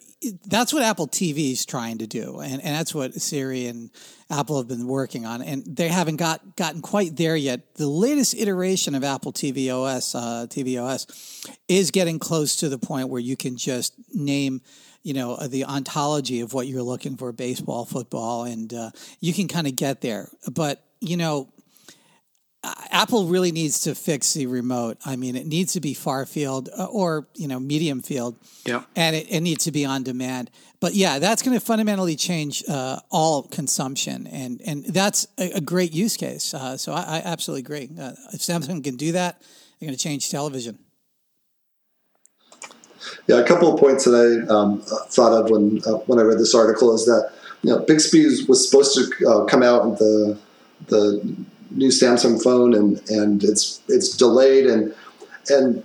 That's 0.45 0.73
what 0.73 0.83
Apple 0.83 1.07
TV 1.07 1.51
is 1.51 1.65
trying 1.65 1.99
to 1.99 2.07
do, 2.07 2.39
and, 2.39 2.53
and 2.53 2.75
that's 2.75 2.93
what 2.93 3.13
Siri 3.13 3.67
and 3.67 3.91
Apple 4.31 4.57
have 4.57 4.67
been 4.67 4.87
working 4.87 5.25
on, 5.25 5.41
and 5.41 5.63
they 5.65 5.89
haven't 5.89 6.15
got 6.15 6.55
gotten 6.55 6.81
quite 6.81 7.15
there 7.15 7.35
yet. 7.35 7.75
The 7.75 7.87
latest 7.87 8.33
iteration 8.33 8.95
of 8.95 9.03
Apple 9.03 9.31
TV 9.31 9.69
OS, 9.71 10.15
uh, 10.15 10.47
TV 10.49 10.81
OS, 10.81 11.45
is 11.67 11.91
getting 11.91 12.17
close 12.17 12.55
to 12.57 12.69
the 12.69 12.79
point 12.79 13.09
where 13.09 13.21
you 13.21 13.37
can 13.37 13.57
just 13.57 13.93
name 14.13 14.61
you 15.03 15.13
know 15.13 15.35
uh, 15.35 15.47
the 15.47 15.65
ontology 15.65 16.41
of 16.41 16.53
what 16.53 16.67
you're 16.67 16.81
looking 16.81 17.15
for 17.15 17.31
baseball 17.31 17.85
football 17.85 18.43
and 18.43 18.73
uh, 18.73 18.89
you 19.21 19.33
can 19.33 19.47
kind 19.47 19.67
of 19.67 19.75
get 19.75 20.01
there 20.01 20.27
but 20.51 20.83
you 20.99 21.15
know 21.15 21.47
apple 22.91 23.27
really 23.27 23.51
needs 23.51 23.81
to 23.81 23.95
fix 23.95 24.33
the 24.33 24.47
remote. 24.47 24.97
I 25.05 25.15
mean 25.15 25.35
it 25.35 25.45
needs 25.45 25.73
to 25.73 25.81
be 25.81 25.93
far 25.93 26.25
field 26.25 26.69
uh, 26.77 26.85
or 26.85 27.27
you 27.35 27.47
know 27.47 27.59
medium 27.59 28.01
field. 28.01 28.37
Yeah. 28.65 28.83
And 28.95 29.15
it, 29.15 29.27
it 29.29 29.41
needs 29.41 29.65
to 29.65 29.71
be 29.71 29.85
on 29.85 30.03
demand. 30.03 30.51
But 30.79 30.93
yeah 30.93 31.19
that's 31.19 31.41
going 31.41 31.57
to 31.57 31.65
fundamentally 31.65 32.15
change 32.15 32.63
uh, 32.67 32.99
all 33.09 33.43
consumption. 33.43 34.27
And 34.27 34.61
and 34.65 34.85
that's 34.85 35.27
a, 35.37 35.51
a 35.53 35.61
great 35.61 35.93
use 35.93 36.17
case. 36.17 36.53
Uh, 36.53 36.77
so 36.77 36.93
I, 36.93 37.01
I, 37.01 37.21
absolutely 37.25 37.61
agree. 37.61 37.89
Uh, 37.99 38.13
if 38.33 38.41
samsung 38.41 38.83
can 38.83 38.95
do 38.95 39.11
that 39.13 39.41
they're 39.79 39.87
going 39.87 39.97
to 39.97 40.03
change 40.03 40.29
television. 40.31 40.79
Yeah, 43.27 43.37
a 43.37 43.47
couple 43.47 43.73
of 43.73 43.79
points 43.79 44.05
that 44.05 44.15
I 44.15 44.53
um, 44.53 44.81
thought 44.81 45.33
of 45.33 45.49
when 45.49 45.81
uh, 45.85 45.97
when 46.07 46.19
I 46.19 46.23
read 46.23 46.39
this 46.39 46.55
article 46.55 46.93
is 46.93 47.05
that 47.05 47.31
you 47.61 47.71
know 47.71 47.79
Bixby 47.79 48.25
was 48.47 48.69
supposed 48.69 48.95
to 48.95 49.27
uh, 49.27 49.45
come 49.45 49.63
out 49.63 49.89
with 49.89 49.99
the 49.99 50.37
the 50.87 51.35
new 51.71 51.89
Samsung 51.89 52.41
phone 52.41 52.73
and 52.73 53.01
and 53.09 53.43
it's 53.43 53.81
it's 53.87 54.15
delayed 54.15 54.65
and 54.65 54.93
and 55.49 55.83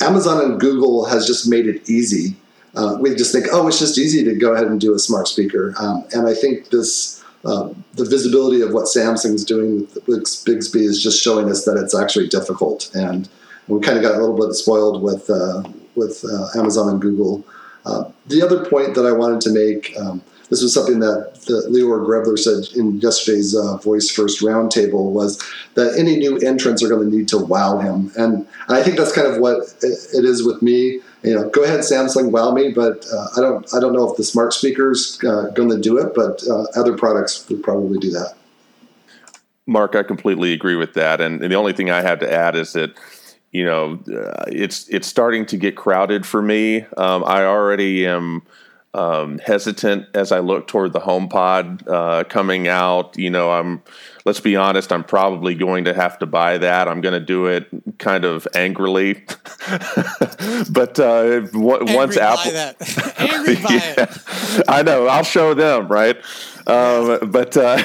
Amazon 0.00 0.44
and 0.44 0.60
Google 0.60 1.04
has 1.06 1.26
just 1.26 1.48
made 1.48 1.66
it 1.66 1.88
easy. 1.88 2.36
Uh, 2.74 2.96
we 3.00 3.14
just 3.14 3.32
think, 3.32 3.46
oh, 3.52 3.68
it's 3.68 3.78
just 3.78 3.98
easy 3.98 4.24
to 4.24 4.34
go 4.34 4.52
ahead 4.52 4.66
and 4.66 4.80
do 4.80 4.92
a 4.94 4.98
smart 4.98 5.28
speaker, 5.28 5.74
um, 5.78 6.04
and 6.12 6.28
I 6.28 6.34
think 6.34 6.70
this. 6.70 7.20
Uh, 7.46 7.74
the 7.92 8.06
visibility 8.06 8.62
of 8.62 8.72
what 8.72 8.86
Samsung's 8.86 9.44
doing 9.44 9.86
with, 10.06 10.42
Bixby 10.46 10.82
is 10.82 11.02
just 11.02 11.22
showing 11.22 11.50
us 11.50 11.66
that 11.66 11.76
it's 11.76 11.94
actually 11.94 12.26
difficult, 12.26 12.90
and 12.94 13.28
we 13.68 13.80
kind 13.80 13.98
of 13.98 14.02
got 14.02 14.14
a 14.14 14.18
little 14.18 14.34
bit 14.34 14.54
spoiled 14.54 15.02
with 15.02 15.28
uh, 15.28 15.62
with 15.94 16.24
uh, 16.24 16.58
Amazon 16.58 16.88
and 16.88 17.02
Google. 17.02 17.44
Uh, 17.84 18.04
the 18.26 18.40
other 18.40 18.64
point 18.64 18.94
that 18.94 19.04
I 19.04 19.12
wanted 19.12 19.42
to 19.42 19.52
make, 19.52 19.94
um, 19.98 20.22
this 20.50 20.62
was 20.62 20.74
something 20.74 21.00
that, 21.00 21.32
Leor 21.46 22.06
Grebler 22.06 22.38
said 22.38 22.76
in 22.76 23.00
yesterday's 23.00 23.54
uh, 23.56 23.76
Voice 23.78 24.10
First 24.10 24.40
roundtable, 24.40 25.10
was 25.10 25.42
that 25.74 25.94
any 25.98 26.16
new 26.16 26.38
entrants 26.38 26.82
are 26.82 26.88
going 26.88 27.10
to 27.10 27.16
need 27.16 27.28
to 27.28 27.38
wow 27.38 27.78
him, 27.78 28.12
and, 28.16 28.46
and 28.68 28.76
I 28.76 28.82
think 28.82 28.96
that's 28.96 29.12
kind 29.12 29.26
of 29.26 29.40
what 29.40 29.58
it 29.82 30.24
is 30.24 30.44
with 30.44 30.62
me. 30.62 31.00
You 31.22 31.34
know, 31.34 31.48
go 31.48 31.64
ahead, 31.64 31.80
Samsung, 31.80 32.30
wow 32.30 32.52
me, 32.52 32.72
but 32.72 33.06
uh, 33.12 33.26
I 33.36 33.40
don't, 33.40 33.74
I 33.74 33.80
don't 33.80 33.94
know 33.94 34.10
if 34.10 34.16
the 34.16 34.24
smart 34.24 34.52
speakers 34.52 35.18
uh, 35.24 35.50
going 35.54 35.70
to 35.70 35.78
do 35.78 35.98
it, 35.98 36.14
but 36.14 36.42
uh, 36.48 36.64
other 36.76 36.96
products 36.96 37.48
would 37.48 37.62
probably 37.62 37.98
do 37.98 38.10
that. 38.10 38.34
Mark, 39.66 39.94
I 39.94 40.02
completely 40.02 40.52
agree 40.52 40.76
with 40.76 40.94
that, 40.94 41.20
and, 41.20 41.42
and 41.42 41.50
the 41.50 41.56
only 41.56 41.72
thing 41.72 41.90
I 41.90 42.02
have 42.02 42.20
to 42.20 42.30
add 42.30 42.54
is 42.54 42.74
that 42.74 42.94
you 43.54 43.64
know, 43.64 44.00
uh, 44.12 44.44
it's 44.48 44.88
it's 44.88 45.06
starting 45.06 45.46
to 45.46 45.56
get 45.56 45.76
crowded 45.76 46.26
for 46.26 46.42
me. 46.42 46.80
Um, 46.96 47.22
I 47.24 47.44
already 47.44 48.04
am 48.04 48.42
um, 48.94 49.38
hesitant 49.38 50.06
as 50.14 50.32
I 50.32 50.38
look 50.38 50.68
toward 50.68 50.92
the 50.92 51.00
HomePod 51.00 51.86
uh, 51.88 52.24
coming 52.24 52.68
out. 52.68 53.18
You 53.18 53.30
know, 53.30 53.50
I'm. 53.50 53.82
Let's 54.24 54.40
be 54.40 54.56
honest. 54.56 54.90
I'm 54.90 55.04
probably 55.04 55.54
going 55.54 55.84
to 55.84 55.92
have 55.92 56.18
to 56.20 56.26
buy 56.26 56.56
that. 56.56 56.88
I'm 56.88 57.02
going 57.02 57.12
to 57.12 57.20
do 57.20 57.44
it 57.44 57.68
kind 57.98 58.24
of 58.24 58.48
angrily, 58.54 59.14
but 60.70 60.98
uh, 60.98 61.40
w- 61.40 61.94
once 61.94 62.16
Apple, 62.16 62.52
yeah, 62.52 62.72
it. 62.78 64.62
I 64.66 64.82
know. 64.82 65.08
I'll 65.08 65.24
show 65.24 65.52
them 65.52 65.88
right. 65.88 66.16
Um, 66.66 67.30
but 67.30 67.56
uh, 67.56 67.82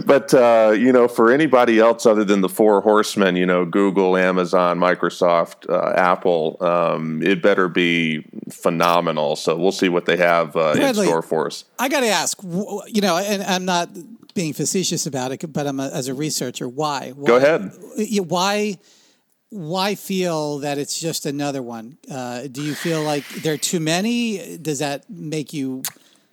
but 0.06 0.34
uh, 0.34 0.74
you 0.76 0.92
know, 0.92 1.08
for 1.08 1.30
anybody 1.30 1.78
else 1.78 2.06
other 2.06 2.24
than 2.24 2.40
the 2.40 2.48
four 2.48 2.80
horsemen, 2.80 3.36
you 3.36 3.46
know, 3.46 3.64
Google, 3.64 4.16
Amazon, 4.16 4.78
Microsoft, 4.78 5.68
uh, 5.70 5.92
Apple, 5.96 6.56
um, 6.60 7.22
it 7.22 7.42
better 7.42 7.68
be 7.68 8.24
phenomenal. 8.50 9.36
So 9.36 9.56
we'll 9.56 9.72
see 9.72 9.88
what 9.88 10.06
they 10.06 10.16
have 10.16 10.56
uh, 10.56 10.74
Bradley, 10.74 11.04
in 11.04 11.08
store 11.08 11.22
for 11.22 11.46
us. 11.46 11.64
I 11.78 11.88
got 11.88 12.00
to 12.00 12.08
ask, 12.08 12.42
you 12.42 13.00
know, 13.00 13.16
and 13.16 13.42
I'm 13.42 13.64
not 13.64 13.90
being 14.34 14.52
facetious 14.52 15.06
about 15.06 15.32
it, 15.32 15.52
but 15.52 15.66
I'm 15.66 15.80
a, 15.80 15.88
as 15.88 16.08
a 16.08 16.14
researcher, 16.14 16.68
why? 16.68 17.12
why? 17.14 17.26
Go 17.26 17.36
ahead. 17.36 17.72
Why? 18.26 18.78
Why 19.50 19.96
feel 19.96 20.60
that 20.60 20.78
it's 20.78 20.98
just 20.98 21.26
another 21.26 21.62
one? 21.62 21.98
Uh, 22.10 22.46
do 22.50 22.62
you 22.62 22.74
feel 22.74 23.02
like 23.02 23.28
there 23.42 23.52
are 23.52 23.58
too 23.58 23.80
many? 23.80 24.56
Does 24.56 24.78
that 24.78 25.10
make 25.10 25.52
you? 25.52 25.82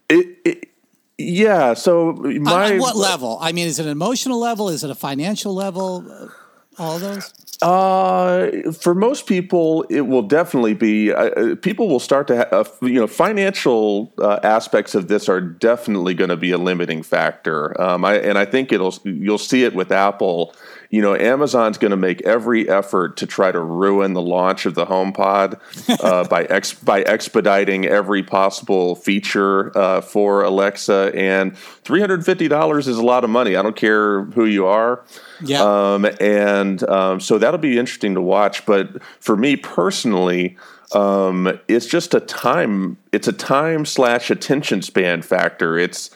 It, 0.08 0.38
it, 0.46 0.70
yeah. 1.20 1.74
So 1.74 2.14
my 2.14 2.74
on 2.74 2.80
what 2.80 2.96
level? 2.96 3.38
I 3.42 3.52
mean, 3.52 3.68
is 3.68 3.78
it 3.78 3.86
an 3.86 3.92
emotional 3.92 4.40
level? 4.40 4.70
Is 4.70 4.84
it 4.84 4.90
a 4.90 4.96
financial 4.96 5.54
level? 5.54 6.30
All 6.78 6.98
those. 6.98 7.34
Uh, 7.62 8.72
for 8.72 8.96
most 8.96 9.28
people, 9.28 9.84
it 9.90 10.02
will 10.02 10.22
definitely 10.22 10.74
be. 10.74 11.12
Uh, 11.12 11.26
uh 11.26 11.56
people 11.56 11.90
will 11.90 12.00
start 12.00 12.26
to, 12.28 12.38
have, 12.38 12.54
uh, 12.54 12.64
you 12.82 12.94
know, 12.94 13.08
financial 13.08 14.14
uh, 14.18 14.40
aspects 14.44 14.96
of 14.96 15.10
this 15.10 15.28
are 15.28 15.42
definitely 15.42 16.14
going 16.14 16.30
to 16.30 16.38
be 16.38 16.52
a 16.52 16.58
limiting 16.58 17.04
factor. 17.04 17.80
Um, 17.82 18.06
I, 18.06 18.16
and 18.16 18.38
I 18.38 18.46
think 18.46 18.72
it'll 18.72 18.98
you'll 19.04 19.38
see 19.38 19.66
it 19.66 19.76
with 19.76 19.92
Apple 19.92 20.56
you 20.90 21.04
know, 21.04 21.16
Amazon's 21.16 21.78
going 21.78 21.92
to 21.92 21.98
make 21.98 22.22
every 22.24 22.68
effort 22.68 23.18
to 23.18 23.28
try 23.28 23.52
to 23.52 23.60
ruin 23.60 24.14
the 24.14 24.22
launch 24.22 24.66
of 24.66 24.74
the 24.74 24.88
HomePod 24.88 25.60
uh, 26.04 26.24
by 26.28 26.46
ex- 26.46 26.74
by 26.74 27.02
expediting 27.02 27.86
every 27.86 28.24
possible 28.24 28.96
feature 28.96 29.78
uh, 29.78 30.02
for 30.02 30.44
Alexa. 30.44 31.12
And 31.14 31.56
three 31.56 32.00
hundred 32.00 32.26
fifty 32.26 32.48
dollars 32.48 32.88
is 32.88 32.98
a 32.98 33.04
lot 33.04 33.24
of 33.24 33.30
money. 33.30 33.56
I 33.56 33.62
don't 33.62 33.76
care 33.76 34.24
who 34.24 34.46
you 34.46 34.66
are. 34.66 35.04
Yeah. 35.44 35.62
Um, 35.62 36.08
and 36.20 36.82
um, 36.90 37.20
so 37.20 37.38
that'll 37.38 37.60
be 37.60 37.78
interesting 37.78 38.16
to 38.16 38.22
watch. 38.22 38.66
But 38.66 39.02
for 39.20 39.38
me 39.38 39.56
personally. 39.56 40.58
Um, 40.92 41.60
it's 41.68 41.86
just 41.86 42.16
a 42.16 42.20
time. 42.20 42.98
It's 43.12 43.28
a 43.28 43.32
time 43.32 43.86
slash 43.86 44.32
attention 44.32 44.82
span 44.82 45.22
factor. 45.22 45.78
It's 45.78 46.10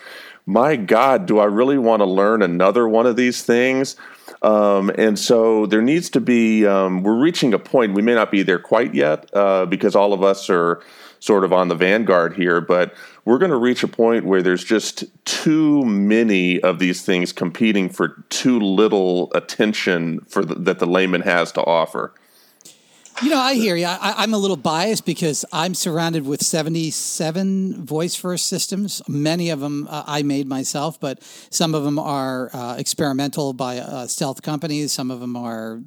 my 0.46 0.76
God, 0.76 1.26
do 1.26 1.40
I 1.40 1.46
really 1.46 1.78
want 1.78 2.02
to 2.02 2.06
learn 2.06 2.42
another 2.42 2.88
one 2.88 3.06
of 3.06 3.16
these 3.16 3.44
things? 3.44 3.96
Um, 4.44 4.92
and 4.98 5.18
so 5.18 5.66
there 5.66 5.82
needs 5.82 6.10
to 6.12 6.20
be, 6.20 6.66
um, 6.66 7.02
we're 7.02 7.18
reaching 7.18 7.54
a 7.54 7.60
point, 7.60 7.94
we 7.94 8.02
may 8.02 8.14
not 8.14 8.30
be 8.30 8.44
there 8.44 8.60
quite 8.60 8.94
yet 8.94 9.30
uh, 9.34 9.66
because 9.66 9.96
all 9.96 10.12
of 10.12 10.22
us 10.22 10.50
are 10.50 10.84
sort 11.20 11.46
of 11.46 11.54
on 11.54 11.70
the 11.70 11.76
vanguard 11.76 12.36
here, 12.36 12.60
but 12.60 12.94
we're 13.24 13.38
going 13.38 13.52
to 13.52 13.58
reach 13.58 13.82
a 13.84 13.88
point 13.88 14.26
where 14.26 14.42
there's 14.42 14.66
just 14.66 15.06
too 15.24 15.86
many 15.86 16.60
of 16.60 16.80
these 16.80 17.04
things 17.04 17.32
competing 17.32 17.88
for 17.88 18.26
too 18.30 18.60
little 18.60 19.32
attention 19.34 20.20
for 20.28 20.44
the, 20.44 20.56
that 20.56 20.80
the 20.80 20.86
layman 20.86 21.22
has 21.22 21.54
to 21.54 21.64
offer. 21.64 22.14
You 23.22 23.30
know, 23.30 23.40
I 23.40 23.54
hear 23.54 23.76
you. 23.76 23.86
I, 23.86 24.24
am 24.24 24.34
a 24.34 24.38
little 24.38 24.58
biased 24.58 25.06
because 25.06 25.46
I'm 25.54 25.76
surrounded 25.76 26.26
with 26.26 26.42
77 26.42 27.86
voice 27.86 28.16
first 28.16 28.48
systems. 28.48 29.02
Many 29.08 29.50
of 29.50 29.60
them 29.60 29.88
uh, 29.90 30.04
I 30.08 30.24
made 30.24 30.48
myself, 30.48 31.00
but 31.00 31.22
some 31.50 31.76
of 31.76 31.84
them 31.84 32.00
are 32.00 32.50
uh, 32.54 32.76
experimental 32.78 33.54
by 33.54 33.78
uh, 33.78 34.08
stealth 34.08 34.42
companies. 34.42 34.92
Some 34.92 35.12
of 35.12 35.20
them 35.20 35.36
are 35.36 35.82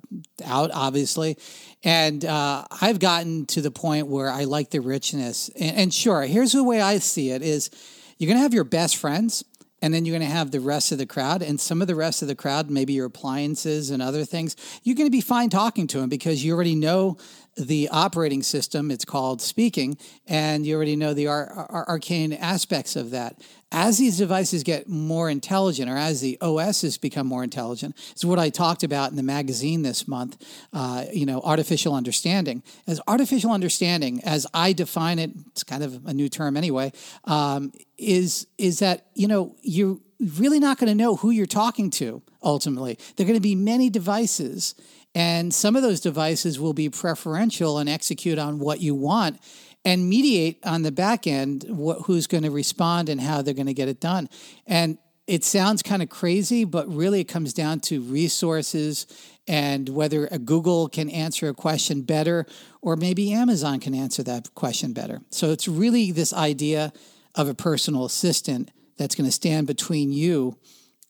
out, 0.44 0.70
obviously. 0.72 1.36
And 1.82 2.24
uh, 2.24 2.64
I've 2.80 3.00
gotten 3.00 3.46
to 3.46 3.60
the 3.60 3.70
point 3.70 4.06
where 4.06 4.30
I 4.30 4.44
like 4.44 4.70
the 4.70 4.80
richness. 4.80 5.48
And, 5.58 5.76
and 5.76 5.94
sure, 5.94 6.22
here's 6.22 6.52
the 6.52 6.64
way 6.64 6.80
I 6.80 6.98
see 6.98 7.30
it 7.30 7.42
is 7.42 7.70
you're 8.18 8.28
going 8.28 8.38
to 8.38 8.42
have 8.42 8.54
your 8.54 8.64
best 8.64 8.96
friends 8.96 9.44
and 9.82 9.92
then 9.92 10.04
you're 10.04 10.18
going 10.18 10.28
to 10.28 10.34
have 10.34 10.50
the 10.50 10.60
rest 10.60 10.92
of 10.92 10.98
the 10.98 11.06
crowd 11.06 11.42
and 11.42 11.60
some 11.60 11.80
of 11.80 11.88
the 11.88 11.94
rest 11.94 12.22
of 12.22 12.28
the 12.28 12.34
crowd 12.34 12.70
maybe 12.70 12.92
your 12.92 13.06
appliances 13.06 13.90
and 13.90 14.02
other 14.02 14.24
things 14.24 14.56
you're 14.82 14.96
going 14.96 15.06
to 15.06 15.10
be 15.10 15.20
fine 15.20 15.50
talking 15.50 15.86
to 15.86 16.00
them 16.00 16.08
because 16.08 16.44
you 16.44 16.54
already 16.54 16.74
know 16.74 17.16
the 17.56 17.88
operating 17.90 18.42
system 18.42 18.90
it's 18.90 19.04
called 19.04 19.40
speaking 19.40 19.96
and 20.26 20.66
you 20.66 20.76
already 20.76 20.96
know 20.96 21.14
the 21.14 21.26
ar- 21.26 21.68
ar- 21.70 21.88
arcane 21.88 22.32
aspects 22.32 22.96
of 22.96 23.10
that 23.10 23.40
as 23.72 23.98
these 23.98 24.16
devices 24.16 24.62
get 24.62 24.88
more 24.88 25.28
intelligent 25.28 25.90
or 25.90 25.96
as 25.96 26.20
the 26.20 26.38
OSs 26.40 26.98
become 26.98 27.26
more 27.26 27.42
intelligent, 27.42 27.96
is 28.14 28.24
what 28.24 28.38
I 28.38 28.48
talked 28.48 28.84
about 28.84 29.10
in 29.10 29.16
the 29.16 29.22
magazine 29.22 29.82
this 29.82 30.06
month, 30.06 30.42
uh, 30.72 31.04
you 31.12 31.26
know, 31.26 31.40
artificial 31.42 31.94
understanding. 31.94 32.62
As 32.86 33.00
artificial 33.08 33.50
understanding, 33.50 34.22
as 34.24 34.46
I 34.54 34.72
define 34.72 35.18
it, 35.18 35.32
it's 35.48 35.64
kind 35.64 35.82
of 35.82 36.06
a 36.06 36.14
new 36.14 36.28
term 36.28 36.56
anyway, 36.56 36.92
um, 37.24 37.72
is, 37.98 38.46
is 38.56 38.78
that, 38.78 39.06
you 39.14 39.26
know, 39.26 39.56
you're 39.62 39.98
really 40.38 40.60
not 40.60 40.78
going 40.78 40.88
to 40.88 40.94
know 40.94 41.16
who 41.16 41.30
you're 41.30 41.44
talking 41.44 41.90
to 41.90 42.22
ultimately. 42.42 42.98
There 43.16 43.24
are 43.24 43.28
going 43.28 43.36
to 43.36 43.42
be 43.42 43.56
many 43.56 43.90
devices 43.90 44.74
and 45.16 45.54
some 45.54 45.76
of 45.76 45.82
those 45.82 46.00
devices 46.00 46.60
will 46.60 46.74
be 46.74 46.90
preferential 46.90 47.78
and 47.78 47.88
execute 47.88 48.38
on 48.38 48.58
what 48.58 48.82
you 48.82 48.94
want 48.94 49.40
and 49.82 50.10
mediate 50.10 50.58
on 50.62 50.82
the 50.82 50.92
back 50.92 51.26
end 51.26 51.64
wh- 51.70 52.04
who's 52.04 52.26
going 52.26 52.42
to 52.42 52.50
respond 52.50 53.08
and 53.08 53.18
how 53.18 53.40
they're 53.40 53.54
going 53.54 53.66
to 53.66 53.72
get 53.72 53.88
it 53.88 53.98
done. 53.98 54.28
And 54.66 54.98
it 55.26 55.42
sounds 55.42 55.82
kind 55.82 56.02
of 56.02 56.10
crazy, 56.10 56.64
but 56.64 56.86
really 56.94 57.20
it 57.20 57.28
comes 57.28 57.54
down 57.54 57.80
to 57.80 58.02
resources 58.02 59.06
and 59.48 59.88
whether 59.88 60.26
a 60.26 60.38
Google 60.38 60.86
can 60.86 61.08
answer 61.08 61.48
a 61.48 61.54
question 61.54 62.02
better 62.02 62.44
or 62.82 62.94
maybe 62.94 63.32
Amazon 63.32 63.80
can 63.80 63.94
answer 63.94 64.22
that 64.24 64.54
question 64.54 64.92
better. 64.92 65.22
So 65.30 65.50
it's 65.50 65.66
really 65.66 66.12
this 66.12 66.34
idea 66.34 66.92
of 67.34 67.48
a 67.48 67.54
personal 67.54 68.04
assistant 68.04 68.70
that's 68.98 69.14
going 69.14 69.24
to 69.24 69.32
stand 69.32 69.66
between 69.66 70.12
you 70.12 70.58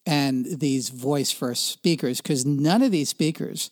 and 0.06 0.46
these 0.60 0.90
voice 0.90 1.32
first 1.32 1.66
speakers 1.66 2.20
because 2.20 2.46
none 2.46 2.82
of 2.82 2.92
these 2.92 3.08
speakers 3.08 3.68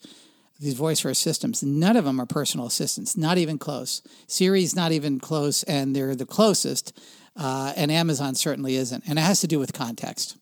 these 0.59 0.73
voice 0.73 1.01
first 1.01 1.21
systems, 1.21 1.61
none 1.63 1.97
of 1.97 2.05
them 2.05 2.19
are 2.19 2.25
personal 2.25 2.67
assistants, 2.67 3.17
not 3.17 3.37
even 3.37 3.57
close. 3.57 4.01
Siri's 4.27 4.75
not 4.75 4.91
even 4.91 5.19
close, 5.19 5.63
and 5.63 5.95
they're 5.95 6.15
the 6.15 6.25
closest. 6.25 6.97
Uh, 7.35 7.73
and 7.75 7.91
Amazon 7.91 8.35
certainly 8.35 8.75
isn't. 8.75 9.03
And 9.07 9.19
it 9.19 9.23
has 9.23 9.41
to 9.41 9.47
do 9.47 9.59
with 9.59 9.73
context. 9.73 10.37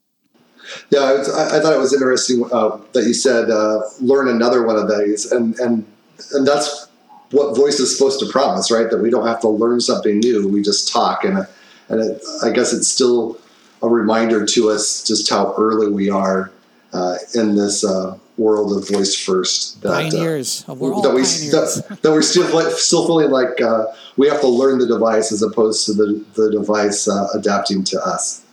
Yeah, 0.89 0.99
I, 0.99 1.13
was, 1.13 1.30
I, 1.30 1.58
I 1.58 1.62
thought 1.62 1.73
it 1.73 1.80
was 1.80 1.93
interesting 1.93 2.45
uh, 2.52 2.78
that 2.93 3.04
you 3.04 3.13
said 3.13 3.49
uh, 3.49 3.82
learn 3.99 4.30
another 4.30 4.65
one 4.65 4.78
of 4.78 4.88
these, 4.88 5.30
and 5.32 5.60
and 5.60 5.86
and 6.32 6.47
that's 6.47 6.88
what 7.32 7.56
voice 7.56 7.80
is 7.80 7.95
supposed 7.97 8.19
to 8.21 8.28
promise, 8.28 8.71
right? 8.71 8.89
That 8.89 8.99
we 8.99 9.10
don't 9.10 9.28
have 9.28 9.41
to 9.41 9.49
learn 9.49 9.82
something 9.82 10.19
new; 10.19 10.47
we 10.47 10.62
just 10.62 10.91
talk, 10.91 11.26
and 11.26 11.45
and 11.89 12.02
it, 12.02 12.23
I 12.43 12.52
guess 12.52 12.71
it's 12.71 12.88
still 12.88 13.38
a 13.82 13.89
reminder 13.89 14.45
to 14.45 14.69
us 14.69 15.04
just 15.04 15.30
how 15.30 15.54
early 15.58 15.89
we 15.89 16.10
are 16.10 16.49
uh, 16.93 17.17
in 17.36 17.56
this 17.56 17.84
uh, 17.84 18.17
world 18.38 18.76
of 18.76 18.88
voice 18.89 19.15
first. 19.15 19.82
That, 19.82 20.12
pioneers. 20.12 20.65
Uh, 20.67 20.74
we're 20.74 20.89
that 21.02 21.13
we 21.13 21.24
pioneers. 21.24 21.52
That, 21.52 22.00
that, 22.02 22.12
we're 22.12 22.22
still 22.22 22.72
still 22.72 23.06
feeling 23.06 23.32
like 23.32 23.62
uh, 23.62 23.86
we 24.17 24.28
have 24.28 24.41
to 24.41 24.48
learn 24.48 24.80
the 24.80 24.88
device 24.88 25.32
as 25.32 25.41
opposed 25.41 25.86
to 25.86 25.93
the 25.93 26.24
the 26.36 26.52
device 26.52 27.08
uh, 27.08 27.28
adapting 27.34 27.84
to 27.86 28.00
us. 28.02 28.43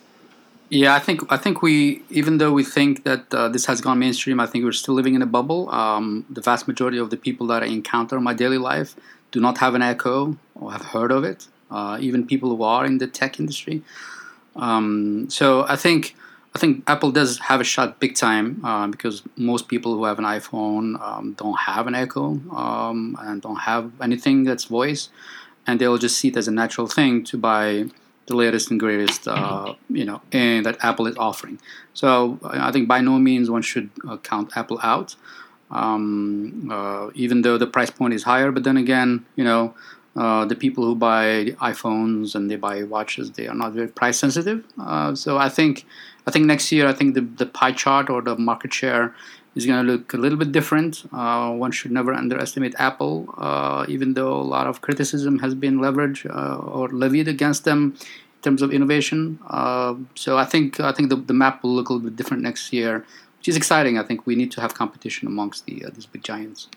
Yeah, 0.68 0.94
I 0.94 1.00
think 1.00 1.20
I 1.32 1.36
think 1.36 1.62
we 1.62 2.02
even 2.10 2.38
though 2.38 2.52
we 2.52 2.62
think 2.62 3.04
that 3.04 3.32
uh, 3.34 3.48
this 3.48 3.66
has 3.66 3.80
gone 3.80 3.98
mainstream, 3.98 4.38
I 4.38 4.46
think 4.46 4.64
we're 4.64 4.72
still 4.72 4.94
living 4.94 5.14
in 5.14 5.22
a 5.22 5.26
bubble. 5.26 5.68
Um, 5.70 6.24
the 6.30 6.40
vast 6.40 6.68
majority 6.68 6.98
of 6.98 7.10
the 7.10 7.16
people 7.16 7.46
that 7.48 7.62
I 7.62 7.66
encounter 7.66 8.16
in 8.16 8.22
my 8.22 8.34
daily 8.34 8.58
life 8.58 8.94
do 9.32 9.40
not 9.40 9.58
have 9.58 9.74
an 9.74 9.82
Echo 9.82 10.36
or 10.54 10.72
have 10.72 10.84
heard 10.86 11.10
of 11.10 11.24
it. 11.24 11.48
Uh, 11.70 11.98
even 12.00 12.26
people 12.26 12.54
who 12.54 12.62
are 12.62 12.84
in 12.84 12.98
the 12.98 13.06
tech 13.06 13.38
industry. 13.38 13.82
Um, 14.56 15.30
so 15.30 15.64
I 15.68 15.76
think 15.76 16.16
I 16.54 16.58
think 16.58 16.82
Apple 16.86 17.12
does 17.12 17.38
have 17.38 17.60
a 17.60 17.64
shot 17.64 18.00
big 18.00 18.16
time 18.16 18.64
uh, 18.64 18.88
because 18.88 19.22
most 19.36 19.68
people 19.68 19.94
who 19.94 20.04
have 20.04 20.18
an 20.18 20.24
iPhone 20.24 21.00
um, 21.00 21.34
don't 21.34 21.58
have 21.58 21.86
an 21.86 21.94
Echo 21.94 22.40
um, 22.50 23.16
and 23.20 23.40
don't 23.40 23.60
have 23.60 23.92
anything 24.02 24.44
that's 24.44 24.64
voice, 24.64 25.10
and 25.66 25.80
they'll 25.80 25.98
just 25.98 26.18
see 26.18 26.28
it 26.28 26.36
as 26.36 26.48
a 26.48 26.50
natural 26.50 26.88
thing 26.88 27.22
to 27.24 27.38
buy 27.38 27.84
the 28.26 28.36
latest 28.36 28.70
and 28.70 28.80
greatest, 28.80 29.28
uh, 29.28 29.74
you 29.88 30.04
know, 30.04 30.20
and 30.32 30.64
that 30.66 30.76
Apple 30.82 31.06
is 31.06 31.16
offering. 31.16 31.60
So 31.94 32.38
I 32.44 32.72
think 32.72 32.88
by 32.88 33.00
no 33.00 33.18
means 33.18 33.50
one 33.50 33.62
should 33.62 33.90
uh, 34.08 34.16
count 34.18 34.56
Apple 34.56 34.78
out, 34.82 35.16
um, 35.70 36.68
uh, 36.70 37.10
even 37.14 37.42
though 37.42 37.58
the 37.58 37.66
price 37.66 37.90
point 37.90 38.14
is 38.14 38.22
higher. 38.24 38.50
But 38.50 38.64
then 38.64 38.76
again, 38.76 39.26
you 39.36 39.44
know, 39.44 39.74
uh, 40.16 40.44
the 40.44 40.54
people 40.54 40.84
who 40.84 40.94
buy 40.94 41.54
iPhones 41.60 42.34
and 42.34 42.50
they 42.50 42.56
buy 42.56 42.82
watches, 42.82 43.32
they 43.32 43.46
are 43.46 43.54
not 43.54 43.72
very 43.72 43.88
price 43.88 44.18
sensitive. 44.18 44.64
Uh, 44.80 45.14
so 45.14 45.38
I 45.38 45.48
think 45.48 45.86
I 46.26 46.30
think 46.30 46.46
next 46.46 46.70
year, 46.72 46.86
I 46.86 46.92
think 46.92 47.14
the, 47.14 47.22
the 47.22 47.46
pie 47.46 47.72
chart 47.72 48.10
or 48.10 48.22
the 48.22 48.36
market 48.36 48.72
share 48.72 49.14
is 49.54 49.66
going 49.66 49.84
to 49.84 49.92
look 49.92 50.14
a 50.14 50.16
little 50.16 50.38
bit 50.38 50.52
different. 50.52 51.04
Uh, 51.12 51.50
one 51.52 51.72
should 51.72 51.90
never 51.90 52.12
underestimate 52.12 52.74
Apple, 52.78 53.32
uh, 53.38 53.84
even 53.88 54.14
though 54.14 54.34
a 54.34 54.42
lot 54.42 54.66
of 54.66 54.80
criticism 54.80 55.38
has 55.40 55.54
been 55.54 55.78
leveraged 55.78 56.28
uh, 56.34 56.58
or 56.58 56.88
levied 56.88 57.28
against 57.28 57.64
them 57.64 57.96
in 57.98 58.42
terms 58.42 58.62
of 58.62 58.72
innovation. 58.72 59.38
Uh, 59.48 59.94
so 60.14 60.38
I 60.38 60.44
think 60.44 60.78
I 60.80 60.92
think 60.92 61.08
the, 61.10 61.16
the 61.16 61.34
map 61.34 61.62
will 61.62 61.74
look 61.74 61.88
a 61.88 61.92
little 61.92 62.08
bit 62.08 62.16
different 62.16 62.42
next 62.42 62.72
year, 62.72 63.04
which 63.38 63.48
is 63.48 63.56
exciting. 63.56 63.98
I 63.98 64.02
think 64.02 64.26
we 64.26 64.36
need 64.36 64.52
to 64.52 64.60
have 64.60 64.74
competition 64.74 65.26
amongst 65.26 65.66
the 65.66 65.84
uh, 65.84 65.90
these 65.92 66.06
big 66.06 66.22
giants. 66.22 66.68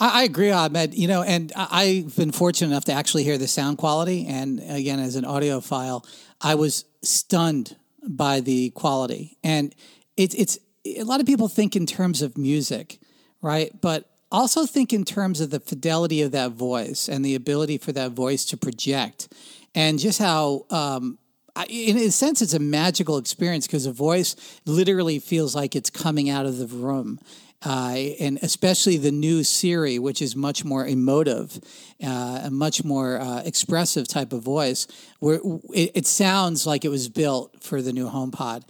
I, 0.00 0.22
agree, 0.22 0.52
Ahmed. 0.52 0.94
You 0.94 1.08
know, 1.08 1.22
and 1.22 1.52
I've 1.56 2.14
been 2.14 2.30
fortunate 2.30 2.68
enough 2.68 2.84
to 2.84 2.92
actually 2.92 3.24
hear 3.24 3.36
the 3.36 3.48
sound 3.48 3.78
quality. 3.78 4.26
And 4.28 4.60
again, 4.60 5.00
as 5.00 5.16
an 5.16 5.24
audiophile, 5.24 6.06
I 6.40 6.54
was 6.54 6.84
stunned 7.02 7.74
by 8.08 8.40
the 8.40 8.70
quality. 8.70 9.36
And 9.44 9.74
it's 10.16 10.34
it's 10.34 10.58
a 10.84 11.04
lot 11.04 11.20
of 11.20 11.26
people 11.26 11.48
think 11.48 11.76
in 11.76 11.86
terms 11.86 12.22
of 12.22 12.38
music, 12.38 12.98
right? 13.42 13.70
But 13.80 14.10
also 14.30 14.66
think 14.66 14.92
in 14.92 15.04
terms 15.04 15.40
of 15.40 15.50
the 15.50 15.60
fidelity 15.60 16.22
of 16.22 16.32
that 16.32 16.52
voice 16.52 17.08
and 17.08 17.24
the 17.24 17.34
ability 17.34 17.78
for 17.78 17.92
that 17.92 18.12
voice 18.12 18.44
to 18.46 18.56
project, 18.56 19.28
and 19.74 19.98
just 19.98 20.18
how. 20.18 20.66
Um, 20.70 21.18
in 21.68 21.96
a 21.96 22.12
sense, 22.12 22.40
it's 22.40 22.54
a 22.54 22.60
magical 22.60 23.18
experience 23.18 23.66
because 23.66 23.84
a 23.84 23.90
voice 23.90 24.36
literally 24.64 25.18
feels 25.18 25.56
like 25.56 25.74
it's 25.74 25.90
coming 25.90 26.30
out 26.30 26.46
of 26.46 26.56
the 26.58 26.68
room. 26.68 27.18
Uh, 27.64 28.14
and 28.20 28.38
especially 28.42 28.96
the 28.96 29.10
new 29.10 29.42
Siri, 29.42 29.98
which 29.98 30.22
is 30.22 30.36
much 30.36 30.64
more 30.64 30.86
emotive, 30.86 31.58
uh, 32.02 32.42
a 32.44 32.50
much 32.52 32.84
more 32.84 33.20
uh, 33.20 33.42
expressive 33.44 34.06
type 34.06 34.32
of 34.32 34.42
voice, 34.42 34.86
where 35.18 35.40
it, 35.74 35.90
it, 35.94 36.06
sounds 36.06 36.68
like 36.68 36.84
it 36.84 36.88
was 36.88 37.08
built 37.08 37.60
for 37.60 37.82
the 37.82 37.92
new 37.92 38.08
HomePod. 38.08 38.62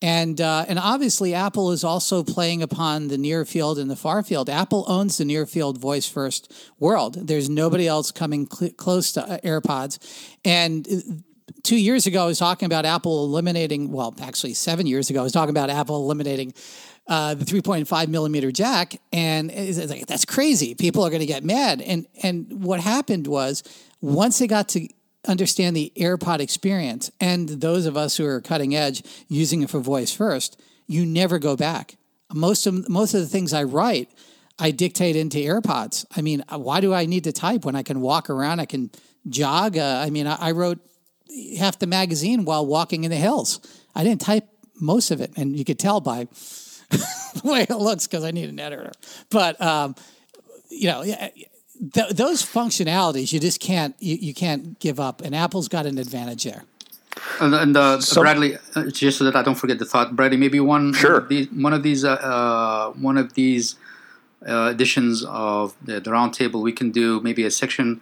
And 0.00 0.40
uh, 0.40 0.64
and 0.68 0.78
obviously, 0.78 1.34
Apple 1.34 1.72
is 1.72 1.82
also 1.82 2.22
playing 2.22 2.62
upon 2.62 3.08
the 3.08 3.18
near 3.18 3.44
field 3.44 3.78
and 3.78 3.90
the 3.90 3.96
far 3.96 4.22
field. 4.22 4.48
Apple 4.48 4.84
owns 4.86 5.16
the 5.16 5.24
near 5.24 5.46
field 5.46 5.78
voice 5.78 6.06
first 6.06 6.52
world. 6.78 7.26
There's 7.26 7.48
nobody 7.48 7.88
else 7.88 8.12
coming 8.12 8.46
cl- 8.46 8.72
close 8.72 9.10
to 9.12 9.22
uh, 9.24 9.38
AirPods, 9.38 9.98
and 10.44 11.24
two 11.62 11.76
years 11.76 12.06
ago, 12.06 12.22
I 12.22 12.26
was 12.26 12.38
talking 12.38 12.66
about 12.66 12.84
Apple 12.84 13.24
eliminating, 13.24 13.90
well, 13.90 14.14
actually, 14.20 14.54
seven 14.54 14.86
years 14.86 15.10
ago, 15.10 15.20
I 15.20 15.22
was 15.22 15.32
talking 15.32 15.50
about 15.50 15.70
Apple 15.70 15.96
eliminating 15.96 16.54
uh, 17.08 17.34
the 17.34 17.44
3.5 17.44 18.08
millimeter 18.08 18.50
jack, 18.50 19.00
and 19.12 19.50
it's 19.50 19.78
like 19.90 20.06
that's 20.06 20.24
crazy. 20.24 20.74
People 20.74 21.04
are 21.04 21.10
going 21.10 21.20
to 21.20 21.26
get 21.26 21.44
mad. 21.44 21.80
And 21.80 22.06
and 22.22 22.64
what 22.64 22.80
happened 22.80 23.26
was 23.26 23.62
once 24.00 24.38
they 24.38 24.46
got 24.46 24.68
to 24.70 24.88
understand 25.26 25.76
the 25.76 25.92
AirPod 25.96 26.40
experience, 26.40 27.10
and 27.20 27.48
those 27.48 27.86
of 27.86 27.96
us 27.96 28.16
who 28.16 28.26
are 28.26 28.40
cutting 28.40 28.74
edge 28.74 29.02
using 29.28 29.62
it 29.62 29.70
for 29.70 29.78
voice 29.78 30.12
first, 30.12 30.60
you 30.86 31.06
never 31.06 31.38
go 31.38 31.56
back. 31.56 31.96
Most 32.34 32.66
of 32.66 32.88
most 32.88 33.14
of 33.14 33.20
the 33.20 33.28
things 33.28 33.52
I 33.52 33.62
write, 33.62 34.10
I 34.58 34.72
dictate 34.72 35.14
into 35.14 35.38
AirPods. 35.38 36.04
I 36.16 36.22
mean, 36.22 36.42
why 36.50 36.80
do 36.80 36.92
I 36.92 37.06
need 37.06 37.24
to 37.24 37.32
type 37.32 37.64
when 37.64 37.76
I 37.76 37.84
can 37.84 38.00
walk 38.00 38.30
around? 38.30 38.58
I 38.58 38.66
can 38.66 38.90
jog. 39.28 39.76
Uh, 39.76 40.02
I 40.04 40.10
mean, 40.10 40.26
I, 40.26 40.36
I 40.40 40.50
wrote 40.50 40.80
half 41.56 41.78
the 41.78 41.86
magazine 41.86 42.44
while 42.44 42.66
walking 42.66 43.04
in 43.04 43.10
the 43.10 43.16
hills. 43.16 43.60
I 43.94 44.02
didn't 44.02 44.22
type 44.22 44.48
most 44.80 45.12
of 45.12 45.20
it, 45.20 45.32
and 45.36 45.56
you 45.56 45.64
could 45.64 45.78
tell 45.78 46.00
by 46.00 46.26
the 46.90 47.42
way 47.44 47.62
it 47.62 47.70
looks 47.70 48.06
because 48.06 48.24
I 48.24 48.30
need 48.30 48.48
an 48.48 48.60
editor. 48.60 48.92
But 49.30 49.60
um, 49.60 49.94
you 50.68 50.88
know, 50.88 51.02
th- 51.02 52.10
those 52.10 52.42
functionalities 52.42 53.32
you 53.32 53.40
just 53.40 53.60
can't 53.60 53.94
you, 53.98 54.16
you 54.16 54.34
can't 54.34 54.78
give 54.78 55.00
up, 55.00 55.20
and 55.22 55.34
Apple's 55.34 55.68
got 55.68 55.86
an 55.86 55.98
advantage 55.98 56.44
there. 56.44 56.64
And, 57.40 57.54
and 57.54 57.76
uh, 57.76 58.00
so, 58.00 58.20
Bradley, 58.20 58.58
uh, 58.74 58.90
just 58.90 59.18
so 59.18 59.24
that 59.24 59.34
I 59.34 59.42
don't 59.42 59.54
forget 59.54 59.78
the 59.78 59.86
thought, 59.86 60.14
Bradley, 60.14 60.36
maybe 60.36 60.60
one 60.60 60.92
sure. 60.92 61.12
one 61.12 61.22
of 61.22 61.28
these 61.28 61.48
one 61.50 61.72
of 61.72 61.82
these, 61.82 62.04
uh, 62.04 62.12
uh 62.12 62.90
one 62.92 63.16
of 63.16 63.32
these 63.34 63.76
uh, 64.46 64.70
editions 64.70 65.24
of 65.24 65.74
the, 65.82 66.00
the 66.00 66.10
roundtable, 66.10 66.62
we 66.62 66.72
can 66.72 66.90
do 66.90 67.20
maybe 67.20 67.44
a 67.44 67.50
section 67.50 68.00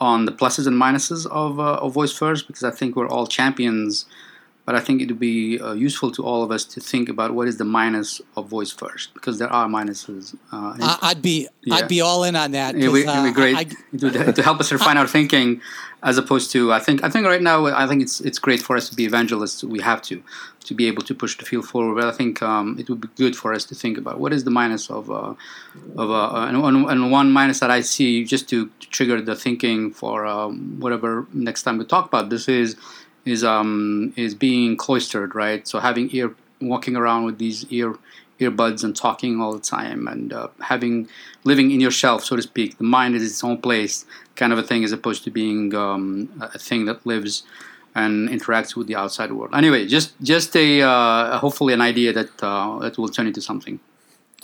on 0.00 0.24
the 0.24 0.32
pluses 0.32 0.66
and 0.66 0.80
minuses 0.80 1.26
of, 1.26 1.60
uh, 1.60 1.74
of 1.74 1.92
voice 1.92 2.12
first 2.12 2.46
because 2.46 2.64
I 2.64 2.70
think 2.70 2.96
we're 2.96 3.08
all 3.08 3.26
champions 3.26 4.06
but 4.64 4.74
I 4.74 4.80
think 4.80 5.02
it 5.02 5.08
would 5.08 5.20
be 5.20 5.60
uh, 5.60 5.72
useful 5.72 6.10
to 6.12 6.24
all 6.24 6.42
of 6.42 6.50
us 6.50 6.64
to 6.64 6.80
think 6.80 7.08
about 7.08 7.34
what 7.34 7.48
is 7.48 7.58
the 7.58 7.64
minus 7.64 8.22
of 8.36 8.48
voice 8.48 8.70
first, 8.70 9.12
because 9.12 9.38
there 9.38 9.52
are 9.52 9.68
minuses. 9.68 10.34
Uh, 10.50 10.96
I'd 11.02 11.20
be 11.20 11.48
yeah. 11.62 11.74
I'd 11.74 11.88
be 11.88 12.00
all 12.00 12.24
in 12.24 12.34
on 12.34 12.52
that. 12.52 12.74
It 12.74 12.88
would 12.88 13.02
be 13.02 13.08
uh, 13.08 13.30
great 13.32 13.56
I, 13.56 13.64
to, 13.98 14.32
to, 14.32 14.42
help 14.42 14.60
us 14.60 14.72
refine 14.72 14.96
our 14.96 15.06
thinking, 15.06 15.60
as 16.02 16.16
opposed 16.16 16.50
to 16.52 16.72
I 16.72 16.80
think 16.80 17.04
I 17.04 17.10
think 17.10 17.26
right 17.26 17.42
now 17.42 17.66
I 17.66 17.86
think 17.86 18.02
it's 18.02 18.20
it's 18.20 18.38
great 18.38 18.62
for 18.62 18.76
us 18.76 18.88
to 18.88 18.96
be 18.96 19.04
evangelists. 19.04 19.62
We 19.62 19.80
have 19.80 20.00
to 20.02 20.22
to 20.64 20.74
be 20.74 20.86
able 20.86 21.02
to 21.02 21.14
push 21.14 21.36
the 21.36 21.44
field 21.44 21.66
forward. 21.66 22.00
But 22.00 22.12
I 22.12 22.16
think 22.16 22.42
um, 22.42 22.76
it 22.78 22.88
would 22.88 23.00
be 23.00 23.08
good 23.16 23.36
for 23.36 23.52
us 23.52 23.64
to 23.66 23.74
think 23.74 23.98
about 23.98 24.18
what 24.18 24.32
is 24.32 24.44
the 24.44 24.50
minus 24.50 24.90
of 24.90 25.10
uh, 25.10 25.34
of 25.96 26.10
uh, 26.10 26.46
and, 26.48 26.56
and, 26.56 27.12
one 27.12 27.30
minus 27.30 27.60
that 27.60 27.70
I 27.70 27.82
see 27.82 28.24
just 28.24 28.48
to, 28.48 28.70
to 28.80 28.88
trigger 28.88 29.20
the 29.20 29.36
thinking 29.36 29.92
for 29.92 30.26
um, 30.26 30.80
whatever 30.80 31.26
next 31.32 31.62
time 31.62 31.78
we 31.78 31.84
talk 31.84 32.06
about 32.06 32.30
this 32.30 32.48
is 32.48 32.76
is 33.24 33.44
um 33.44 34.12
is 34.16 34.34
being 34.34 34.76
cloistered, 34.76 35.34
right? 35.34 35.66
So 35.66 35.78
having 35.78 36.08
ear 36.12 36.34
walking 36.60 36.96
around 36.96 37.24
with 37.24 37.38
these 37.38 37.64
ear 37.70 37.96
earbuds 38.40 38.82
and 38.82 38.96
talking 38.96 39.40
all 39.40 39.52
the 39.52 39.60
time 39.60 40.08
and 40.08 40.32
uh, 40.32 40.48
having 40.60 41.08
living 41.44 41.70
in 41.70 41.80
your 41.80 41.90
shelf, 41.90 42.24
so 42.24 42.36
to 42.36 42.42
speak. 42.42 42.78
The 42.78 42.84
mind 42.84 43.14
is 43.14 43.22
its 43.22 43.44
own 43.44 43.58
place, 43.58 44.04
kind 44.34 44.52
of 44.52 44.58
a 44.58 44.62
thing, 44.62 44.82
as 44.84 44.92
opposed 44.92 45.24
to 45.24 45.30
being 45.30 45.74
um, 45.74 46.30
a 46.40 46.58
thing 46.58 46.84
that 46.86 47.06
lives 47.06 47.44
and 47.94 48.28
interacts 48.28 48.74
with 48.74 48.88
the 48.88 48.96
outside 48.96 49.32
world. 49.32 49.54
Anyway, 49.54 49.86
just 49.86 50.20
just 50.20 50.56
a 50.56 50.82
uh, 50.82 51.38
hopefully 51.38 51.72
an 51.72 51.80
idea 51.80 52.12
that 52.12 52.30
uh, 52.42 52.78
that 52.80 52.98
will 52.98 53.08
turn 53.08 53.26
into 53.26 53.40
something. 53.40 53.78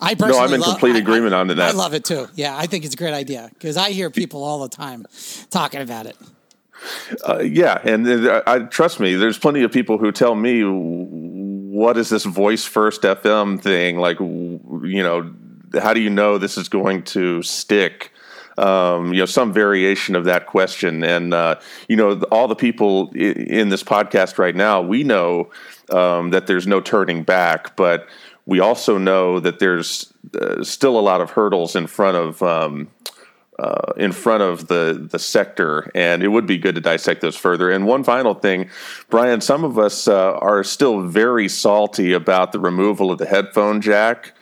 I 0.00 0.14
personally 0.14 0.38
no, 0.38 0.44
I'm 0.44 0.54
in 0.54 0.62
complete 0.62 0.96
agreement 0.96 1.34
I, 1.34 1.40
on 1.40 1.48
that. 1.48 1.58
I 1.58 1.72
love 1.72 1.92
it 1.92 2.04
too. 2.04 2.28
Yeah, 2.34 2.56
I 2.56 2.66
think 2.66 2.84
it's 2.84 2.94
a 2.94 2.96
great 2.96 3.12
idea 3.12 3.50
because 3.52 3.76
I 3.76 3.90
hear 3.90 4.08
people 4.10 4.44
all 4.44 4.60
the 4.60 4.68
time 4.68 5.04
talking 5.50 5.80
about 5.80 6.06
it. 6.06 6.16
Uh, 7.26 7.40
yeah, 7.40 7.80
and 7.84 8.06
uh, 8.06 8.42
I, 8.46 8.60
trust 8.60 9.00
me, 9.00 9.14
there's 9.14 9.38
plenty 9.38 9.62
of 9.62 9.72
people 9.72 9.98
who 9.98 10.12
tell 10.12 10.34
me, 10.34 10.62
"What 10.62 11.96
is 11.96 12.08
this 12.08 12.24
voice 12.24 12.64
first 12.64 13.02
FM 13.02 13.60
thing? 13.60 13.98
Like, 13.98 14.18
you 14.20 15.02
know, 15.02 15.32
how 15.80 15.94
do 15.94 16.00
you 16.00 16.10
know 16.10 16.38
this 16.38 16.56
is 16.56 16.68
going 16.68 17.02
to 17.04 17.42
stick?" 17.42 18.12
Um, 18.58 19.12
you 19.12 19.20
know, 19.20 19.26
some 19.26 19.52
variation 19.52 20.16
of 20.16 20.24
that 20.24 20.46
question, 20.46 21.02
and 21.02 21.32
uh, 21.32 21.60
you 21.88 21.96
know, 21.96 22.20
all 22.30 22.48
the 22.48 22.56
people 22.56 23.10
in 23.12 23.68
this 23.68 23.82
podcast 23.82 24.38
right 24.38 24.54
now, 24.54 24.82
we 24.82 25.02
know 25.02 25.50
um, 25.90 26.30
that 26.30 26.46
there's 26.46 26.66
no 26.66 26.80
turning 26.80 27.22
back, 27.22 27.76
but 27.76 28.06
we 28.46 28.60
also 28.60 28.98
know 28.98 29.40
that 29.40 29.60
there's 29.60 30.12
uh, 30.40 30.62
still 30.64 30.98
a 30.98 31.00
lot 31.00 31.20
of 31.20 31.30
hurdles 31.30 31.76
in 31.76 31.86
front 31.86 32.16
of 32.16 32.42
um, 32.42 32.88
uh, 33.60 33.92
in 33.96 34.10
front 34.10 34.42
of 34.42 34.68
the 34.68 35.06
the 35.10 35.18
sector, 35.18 35.90
and 35.94 36.22
it 36.22 36.28
would 36.28 36.46
be 36.46 36.56
good 36.56 36.74
to 36.76 36.80
dissect 36.80 37.20
those 37.20 37.36
further. 37.36 37.70
And 37.70 37.86
one 37.86 38.04
final 38.04 38.32
thing, 38.32 38.70
Brian, 39.10 39.42
some 39.42 39.64
of 39.64 39.78
us 39.78 40.08
uh, 40.08 40.32
are 40.38 40.64
still 40.64 41.02
very 41.02 41.46
salty 41.46 42.14
about 42.14 42.52
the 42.52 42.58
removal 42.58 43.12
of 43.12 43.18
the 43.18 43.26
headphone 43.26 43.82
jack. 43.82 44.32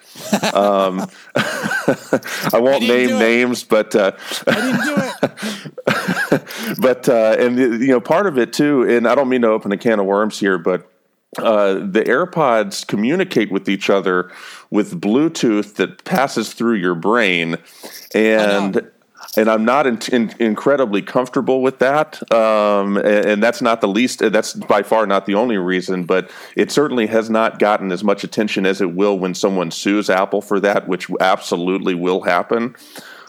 um, 0.54 1.04
I 1.36 2.60
won't 2.60 2.84
I 2.84 2.88
name 2.88 3.18
names, 3.18 3.64
but 3.64 3.96
uh, 3.96 4.12
I 4.46 4.54
didn't 4.54 4.84
do 4.84 4.94
it. 6.36 6.76
but 6.80 7.08
uh, 7.08 7.36
and 7.40 7.58
you 7.58 7.88
know, 7.88 8.00
part 8.00 8.26
of 8.26 8.38
it 8.38 8.52
too, 8.52 8.84
and 8.88 9.08
I 9.08 9.16
don't 9.16 9.28
mean 9.28 9.42
to 9.42 9.48
open 9.48 9.72
a 9.72 9.76
can 9.76 9.98
of 9.98 10.06
worms 10.06 10.38
here, 10.38 10.58
but 10.58 10.88
uh, 11.38 11.74
the 11.74 12.04
AirPods 12.06 12.86
communicate 12.86 13.50
with 13.50 13.68
each 13.68 13.90
other 13.90 14.30
with 14.70 15.00
Bluetooth 15.00 15.74
that 15.74 16.04
passes 16.04 16.52
through 16.52 16.74
your 16.74 16.94
brain, 16.94 17.56
and 18.14 18.90
and 19.38 19.48
I'm 19.48 19.64
not 19.64 19.86
in, 19.86 20.00
in, 20.12 20.34
incredibly 20.40 21.00
comfortable 21.00 21.62
with 21.62 21.78
that. 21.78 22.20
Um, 22.32 22.96
and, 22.96 23.26
and, 23.26 23.42
that's 23.42 23.62
not 23.62 23.80
the 23.80 23.86
least. 23.86 24.18
That's 24.18 24.54
by 24.54 24.82
far 24.82 25.06
not 25.06 25.26
the 25.26 25.36
only 25.36 25.56
reason, 25.58 26.04
but 26.04 26.28
it 26.56 26.72
certainly 26.72 27.06
has 27.06 27.30
not 27.30 27.60
gotten 27.60 27.92
as 27.92 28.02
much 28.02 28.24
attention 28.24 28.66
as 28.66 28.80
it 28.80 28.94
will 28.94 29.16
when 29.16 29.34
someone 29.34 29.70
sues 29.70 30.10
Apple 30.10 30.42
for 30.42 30.58
that, 30.60 30.88
which 30.88 31.08
absolutely 31.20 31.94
will 31.94 32.22
happen. 32.22 32.74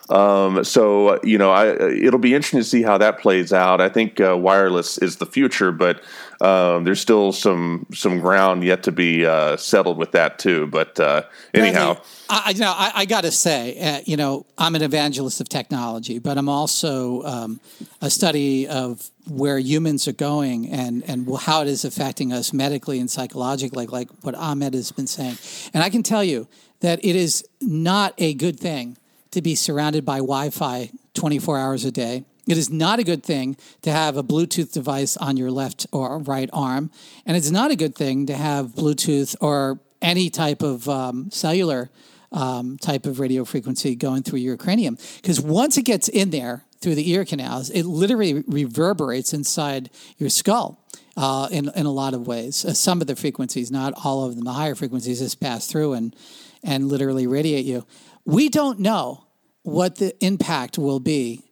Um, 0.09 0.63
so 0.63 1.19
you 1.23 1.37
know, 1.37 1.51
I, 1.51 1.67
it'll 1.91 2.19
be 2.19 2.33
interesting 2.33 2.59
to 2.59 2.63
see 2.63 2.81
how 2.81 2.97
that 2.97 3.19
plays 3.19 3.53
out. 3.53 3.79
I 3.79 3.89
think 3.89 4.19
uh, 4.19 4.35
wireless 4.35 4.97
is 4.97 5.17
the 5.17 5.25
future, 5.25 5.71
but 5.71 6.01
um, 6.41 6.83
there's 6.83 6.99
still 6.99 7.31
some 7.31 7.85
some 7.93 8.19
ground 8.19 8.63
yet 8.63 8.83
to 8.83 8.91
be 8.91 9.25
uh, 9.25 9.55
settled 9.57 9.97
with 9.97 10.11
that 10.13 10.39
too. 10.39 10.65
But 10.67 10.99
uh, 10.99 11.23
anyhow, 11.53 11.93
Bradley, 11.93 12.03
I, 12.29 12.49
you 12.51 12.59
know, 12.59 12.73
I, 12.75 12.91
I 12.95 13.05
got 13.05 13.21
to 13.21 13.31
say, 13.31 13.79
uh, 13.79 14.01
you 14.05 14.17
know, 14.17 14.47
I'm 14.57 14.73
an 14.73 14.81
evangelist 14.81 15.41
of 15.41 15.49
technology, 15.49 16.17
but 16.17 16.39
I'm 16.39 16.49
also 16.49 17.21
um, 17.23 17.59
a 18.01 18.09
study 18.09 18.67
of 18.67 19.11
where 19.27 19.59
humans 19.59 20.07
are 20.07 20.13
going 20.13 20.69
and 20.69 21.03
and 21.07 21.27
how 21.37 21.61
it 21.61 21.67
is 21.67 21.85
affecting 21.85 22.33
us 22.33 22.51
medically 22.51 22.99
and 22.99 23.11
psychologically, 23.11 23.85
like 23.85 24.09
what 24.21 24.33
Ahmed 24.33 24.73
has 24.73 24.91
been 24.91 25.07
saying. 25.07 25.37
And 25.71 25.83
I 25.83 25.91
can 25.91 26.01
tell 26.01 26.23
you 26.23 26.47
that 26.79 27.03
it 27.05 27.15
is 27.15 27.45
not 27.61 28.15
a 28.17 28.33
good 28.33 28.59
thing 28.59 28.97
to 29.31 29.41
be 29.41 29.55
surrounded 29.55 30.05
by 30.05 30.17
Wi 30.17 30.49
Fi 30.49 30.91
24 31.13 31.57
hours 31.57 31.85
a 31.85 31.91
day. 31.91 32.25
It 32.47 32.57
is 32.57 32.69
not 32.69 32.97
a 32.97 33.03
good 33.03 33.23
thing 33.23 33.57
to 33.83 33.91
have 33.91 34.17
a 34.17 34.23
Bluetooth 34.23 34.71
device 34.71 35.15
on 35.17 35.37
your 35.37 35.51
left 35.51 35.85
or 35.91 36.17
right 36.17 36.49
arm. 36.51 36.89
And 37.25 37.37
it's 37.37 37.51
not 37.51 37.69
a 37.69 37.75
good 37.75 37.95
thing 37.95 38.25
to 38.25 38.35
have 38.35 38.67
Bluetooth 38.69 39.35
or 39.39 39.79
any 40.01 40.29
type 40.29 40.63
of 40.63 40.89
um, 40.89 41.29
cellular 41.29 41.91
um, 42.31 42.77
type 42.77 43.05
of 43.05 43.19
radio 43.19 43.45
frequency 43.45 43.95
going 43.95 44.23
through 44.23 44.39
your 44.39 44.57
cranium. 44.57 44.97
Because 45.17 45.39
once 45.39 45.77
it 45.77 45.83
gets 45.83 46.07
in 46.07 46.31
there 46.31 46.63
through 46.79 46.95
the 46.95 47.11
ear 47.11 47.25
canals, 47.25 47.69
it 47.69 47.83
literally 47.83 48.43
reverberates 48.47 49.33
inside 49.33 49.89
your 50.17 50.29
skull. 50.29 50.83
Uh, 51.17 51.49
in, 51.51 51.69
in 51.75 51.85
a 51.85 51.91
lot 51.91 52.13
of 52.13 52.27
ways, 52.27 52.63
uh, 52.63 52.73
some 52.73 53.01
of 53.01 53.07
the 53.07 53.15
frequencies, 53.15 53.69
not 53.69 53.93
all 54.05 54.23
of 54.23 54.35
them, 54.35 54.45
the 54.45 54.53
higher 54.53 54.73
frequencies 54.73 55.19
just 55.19 55.41
pass 55.41 55.67
through 55.67 55.91
and 55.91 56.15
and 56.63 56.87
literally 56.87 57.27
radiate 57.27 57.65
you. 57.65 57.85
We 58.25 58.49
don't 58.49 58.79
know 58.79 59.25
what 59.63 59.97
the 59.97 60.15
impact 60.23 60.77
will 60.77 60.99
be, 60.99 61.43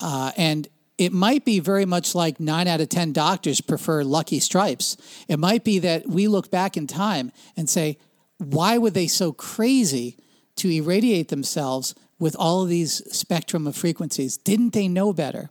uh, 0.00 0.32
and 0.36 0.68
it 0.98 1.12
might 1.12 1.44
be 1.44 1.58
very 1.58 1.84
much 1.84 2.14
like 2.14 2.38
nine 2.38 2.68
out 2.68 2.80
of 2.80 2.88
10 2.88 3.12
doctors 3.12 3.60
prefer 3.60 4.04
Lucky 4.04 4.38
Strikes. 4.40 4.96
It 5.26 5.38
might 5.38 5.64
be 5.64 5.78
that 5.80 6.08
we 6.08 6.28
look 6.28 6.50
back 6.50 6.76
in 6.76 6.86
time 6.86 7.32
and 7.56 7.68
say, 7.68 7.98
why 8.38 8.78
were 8.78 8.90
they 8.90 9.06
so 9.06 9.32
crazy 9.32 10.16
to 10.56 10.68
irradiate 10.68 11.28
themselves 11.28 11.94
with 12.18 12.36
all 12.38 12.62
of 12.62 12.68
these 12.68 13.02
spectrum 13.12 13.66
of 13.66 13.74
frequencies? 13.76 14.36
Didn't 14.36 14.74
they 14.74 14.86
know 14.86 15.12
better? 15.12 15.50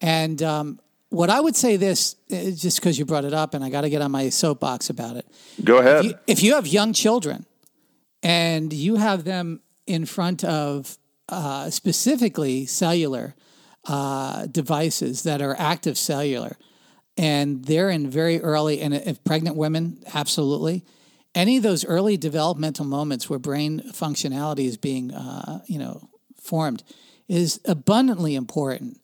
And 0.00 0.42
um, 0.42 0.80
what 1.10 1.30
I 1.30 1.40
would 1.40 1.56
say 1.56 1.76
this, 1.76 2.16
uh, 2.30 2.50
just 2.50 2.80
because 2.80 2.98
you 2.98 3.04
brought 3.04 3.24
it 3.24 3.32
up, 3.32 3.54
and 3.54 3.64
I 3.64 3.70
got 3.70 3.82
to 3.82 3.90
get 3.90 4.02
on 4.02 4.10
my 4.10 4.28
soapbox 4.30 4.90
about 4.90 5.16
it. 5.16 5.26
Go 5.62 5.78
ahead. 5.78 6.04
If 6.04 6.04
you, 6.04 6.18
if 6.26 6.42
you 6.42 6.54
have 6.54 6.66
young 6.66 6.92
children 6.92 7.46
and 8.22 8.72
you 8.72 8.96
have 8.96 9.24
them 9.24 9.60
in 9.86 10.06
front 10.06 10.44
of 10.44 10.98
uh, 11.28 11.70
specifically 11.70 12.66
cellular 12.66 13.34
uh, 13.86 14.46
devices 14.46 15.22
that 15.24 15.42
are 15.42 15.56
active 15.58 15.98
cellular, 15.98 16.56
and 17.16 17.64
they're 17.64 17.90
in 17.90 18.08
very 18.08 18.40
early, 18.40 18.80
and 18.80 18.94
if 18.94 19.22
pregnant 19.24 19.56
women, 19.56 20.02
absolutely. 20.14 20.84
Any 21.34 21.56
of 21.56 21.62
those 21.62 21.84
early 21.84 22.16
developmental 22.16 22.84
moments 22.84 23.28
where 23.28 23.38
brain 23.38 23.80
functionality 23.92 24.66
is 24.66 24.76
being, 24.76 25.12
uh, 25.12 25.60
you 25.66 25.78
know, 25.78 26.08
formed 26.40 26.82
is 27.28 27.60
abundantly 27.64 28.34
important 28.34 29.00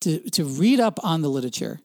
to, 0.00 0.18
to 0.30 0.44
read 0.44 0.80
up 0.80 0.98
on 1.02 1.22
the 1.22 1.28
literature, 1.28 1.80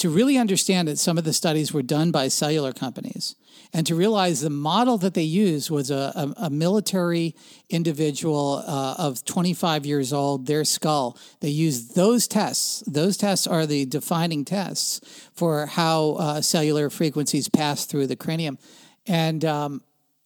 to 0.00 0.08
really 0.08 0.38
understand 0.38 0.88
that 0.88 0.98
some 0.98 1.18
of 1.18 1.24
the 1.24 1.32
studies 1.32 1.72
were 1.72 1.82
done 1.82 2.10
by 2.10 2.28
cellular 2.28 2.72
companies, 2.72 3.36
and 3.72 3.86
to 3.86 3.94
realize 3.94 4.40
the 4.40 4.50
model 4.50 4.96
that 4.98 5.14
they 5.14 5.22
used 5.22 5.70
was 5.70 5.90
a, 5.90 6.12
a, 6.16 6.44
a 6.46 6.50
military 6.50 7.34
individual 7.68 8.64
uh, 8.66 8.94
of 8.98 9.24
25 9.24 9.84
years 9.84 10.12
old, 10.12 10.46
their 10.46 10.64
skull. 10.64 11.18
They 11.40 11.50
used 11.50 11.94
those 11.94 12.26
tests. 12.26 12.82
Those 12.86 13.16
tests 13.16 13.46
are 13.46 13.66
the 13.66 13.84
defining 13.84 14.44
tests 14.44 15.00
for 15.34 15.66
how 15.66 16.12
uh, 16.12 16.40
cellular 16.40 16.88
frequencies 16.88 17.48
pass 17.48 17.84
through 17.84 18.06
the 18.06 18.16
cranium. 18.16 18.58
And, 19.06 19.44
um, 19.44 19.82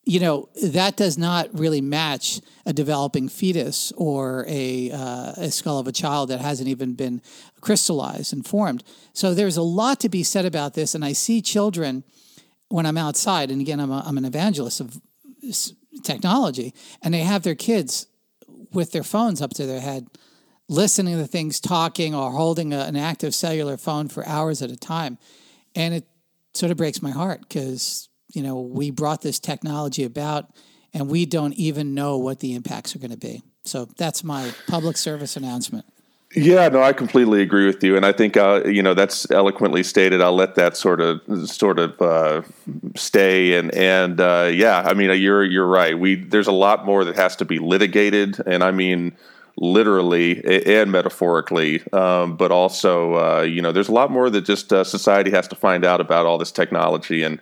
you 0.06 0.20
know, 0.20 0.48
that 0.62 0.96
does 0.96 1.16
not 1.16 1.48
really 1.58 1.80
match 1.80 2.40
a 2.66 2.72
developing 2.72 3.28
fetus 3.28 3.92
or 3.96 4.44
a, 4.48 4.90
uh, 4.90 5.32
a 5.36 5.50
skull 5.50 5.78
of 5.78 5.86
a 5.86 5.92
child 5.92 6.28
that 6.28 6.40
hasn't 6.40 6.68
even 6.68 6.94
been 6.94 7.22
crystallized 7.60 8.32
and 8.32 8.46
formed. 8.46 8.84
So 9.14 9.32
there's 9.32 9.56
a 9.56 9.62
lot 9.62 10.00
to 10.00 10.08
be 10.08 10.22
said 10.22 10.44
about 10.44 10.74
this. 10.74 10.94
And 10.94 11.04
I 11.04 11.12
see 11.12 11.40
children 11.40 12.04
when 12.68 12.86
I'm 12.86 12.98
outside, 12.98 13.50
and 13.50 13.60
again, 13.60 13.80
I'm, 13.80 13.90
a, 13.90 14.02
I'm 14.04 14.18
an 14.18 14.24
evangelist 14.24 14.80
of 14.80 15.00
technology, 16.02 16.74
and 17.02 17.14
they 17.14 17.20
have 17.20 17.42
their 17.42 17.54
kids 17.54 18.06
with 18.72 18.92
their 18.92 19.02
phones 19.02 19.40
up 19.40 19.54
to 19.54 19.66
their 19.66 19.80
head, 19.80 20.06
listening 20.68 21.16
to 21.18 21.26
things, 21.26 21.60
talking, 21.60 22.14
or 22.14 22.32
holding 22.32 22.72
a, 22.72 22.80
an 22.80 22.96
active 22.96 23.34
cellular 23.34 23.76
phone 23.76 24.08
for 24.08 24.26
hours 24.26 24.60
at 24.60 24.70
a 24.70 24.76
time. 24.76 25.18
And 25.76 25.94
it 25.94 26.04
sort 26.54 26.72
of 26.72 26.78
breaks 26.78 27.00
my 27.00 27.10
heart 27.10 27.40
because 27.42 28.08
you 28.34 28.42
know, 28.42 28.60
we 28.60 28.90
brought 28.90 29.22
this 29.22 29.38
technology 29.38 30.04
about 30.04 30.50
and 30.92 31.08
we 31.08 31.26
don't 31.26 31.54
even 31.54 31.94
know 31.94 32.16
what 32.18 32.40
the 32.40 32.54
impacts 32.54 32.94
are 32.94 32.98
going 32.98 33.10
to 33.10 33.16
be. 33.16 33.42
So 33.64 33.86
that's 33.96 34.22
my 34.22 34.52
public 34.68 34.96
service 34.96 35.36
announcement. 35.36 35.84
Yeah, 36.36 36.68
no, 36.68 36.82
I 36.82 36.92
completely 36.92 37.42
agree 37.42 37.64
with 37.64 37.82
you, 37.84 37.96
and 37.96 38.04
I 38.04 38.10
think 38.10 38.36
uh, 38.36 38.62
you 38.64 38.82
know 38.82 38.92
that's 38.92 39.30
eloquently 39.30 39.84
stated. 39.84 40.20
I'll 40.20 40.34
let 40.34 40.56
that 40.56 40.76
sort 40.76 41.00
of 41.00 41.20
sort 41.48 41.78
of 41.78 42.02
uh, 42.02 42.42
stay, 42.96 43.56
and 43.56 43.72
and 43.72 44.20
uh, 44.20 44.50
yeah, 44.52 44.82
I 44.84 44.94
mean 44.94 45.16
you're 45.20 45.44
you're 45.44 45.66
right. 45.66 45.96
We 45.96 46.16
there's 46.16 46.48
a 46.48 46.52
lot 46.52 46.84
more 46.84 47.04
that 47.04 47.14
has 47.14 47.36
to 47.36 47.44
be 47.44 47.60
litigated, 47.60 48.40
and 48.46 48.64
I 48.64 48.72
mean 48.72 49.16
literally 49.56 50.42
and 50.66 50.90
metaphorically, 50.90 51.84
um, 51.92 52.36
but 52.36 52.50
also 52.50 53.14
uh, 53.14 53.42
you 53.42 53.62
know 53.62 53.70
there's 53.70 53.88
a 53.88 53.92
lot 53.92 54.10
more 54.10 54.28
that 54.28 54.44
just 54.44 54.72
uh, 54.72 54.82
society 54.82 55.30
has 55.30 55.46
to 55.48 55.54
find 55.54 55.84
out 55.84 56.00
about 56.00 56.26
all 56.26 56.38
this 56.38 56.50
technology 56.50 57.22
and 57.22 57.40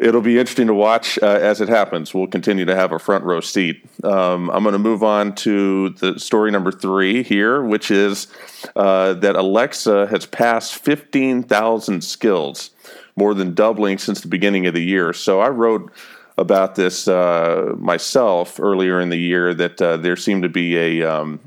it'll 0.00 0.22
be 0.22 0.38
interesting 0.38 0.66
to 0.66 0.74
watch 0.74 1.18
uh, 1.22 1.26
as 1.26 1.60
it 1.60 1.68
happens. 1.68 2.14
We'll 2.14 2.26
continue 2.26 2.64
to 2.64 2.74
have 2.74 2.92
a 2.92 2.98
front 2.98 3.24
row 3.24 3.40
seat. 3.40 3.84
Um, 4.02 4.50
I'm 4.50 4.62
going 4.62 4.72
to 4.72 4.78
move 4.78 5.02
on 5.02 5.34
to 5.36 5.90
the 5.90 6.18
story 6.18 6.50
number 6.50 6.72
three 6.72 7.22
here, 7.22 7.62
which 7.62 7.90
is 7.90 8.26
uh, 8.74 9.14
that 9.14 9.36
Alexa 9.36 10.06
has 10.06 10.24
passed 10.26 10.74
15,000 10.76 12.02
skills, 12.02 12.70
more 13.14 13.34
than 13.34 13.54
doubling 13.54 13.98
since 13.98 14.22
the 14.22 14.28
beginning 14.28 14.66
of 14.66 14.74
the 14.74 14.82
year. 14.82 15.12
So 15.12 15.40
I 15.40 15.48
wrote 15.48 15.92
about 16.38 16.74
this 16.74 17.06
uh, 17.06 17.74
myself 17.76 18.58
earlier 18.58 19.00
in 19.00 19.10
the 19.10 19.18
year 19.18 19.52
that 19.52 19.82
uh, 19.82 19.98
there 19.98 20.16
seemed 20.16 20.42
to 20.42 20.48
be 20.48 20.76
a 20.76 21.02
um, 21.02 21.40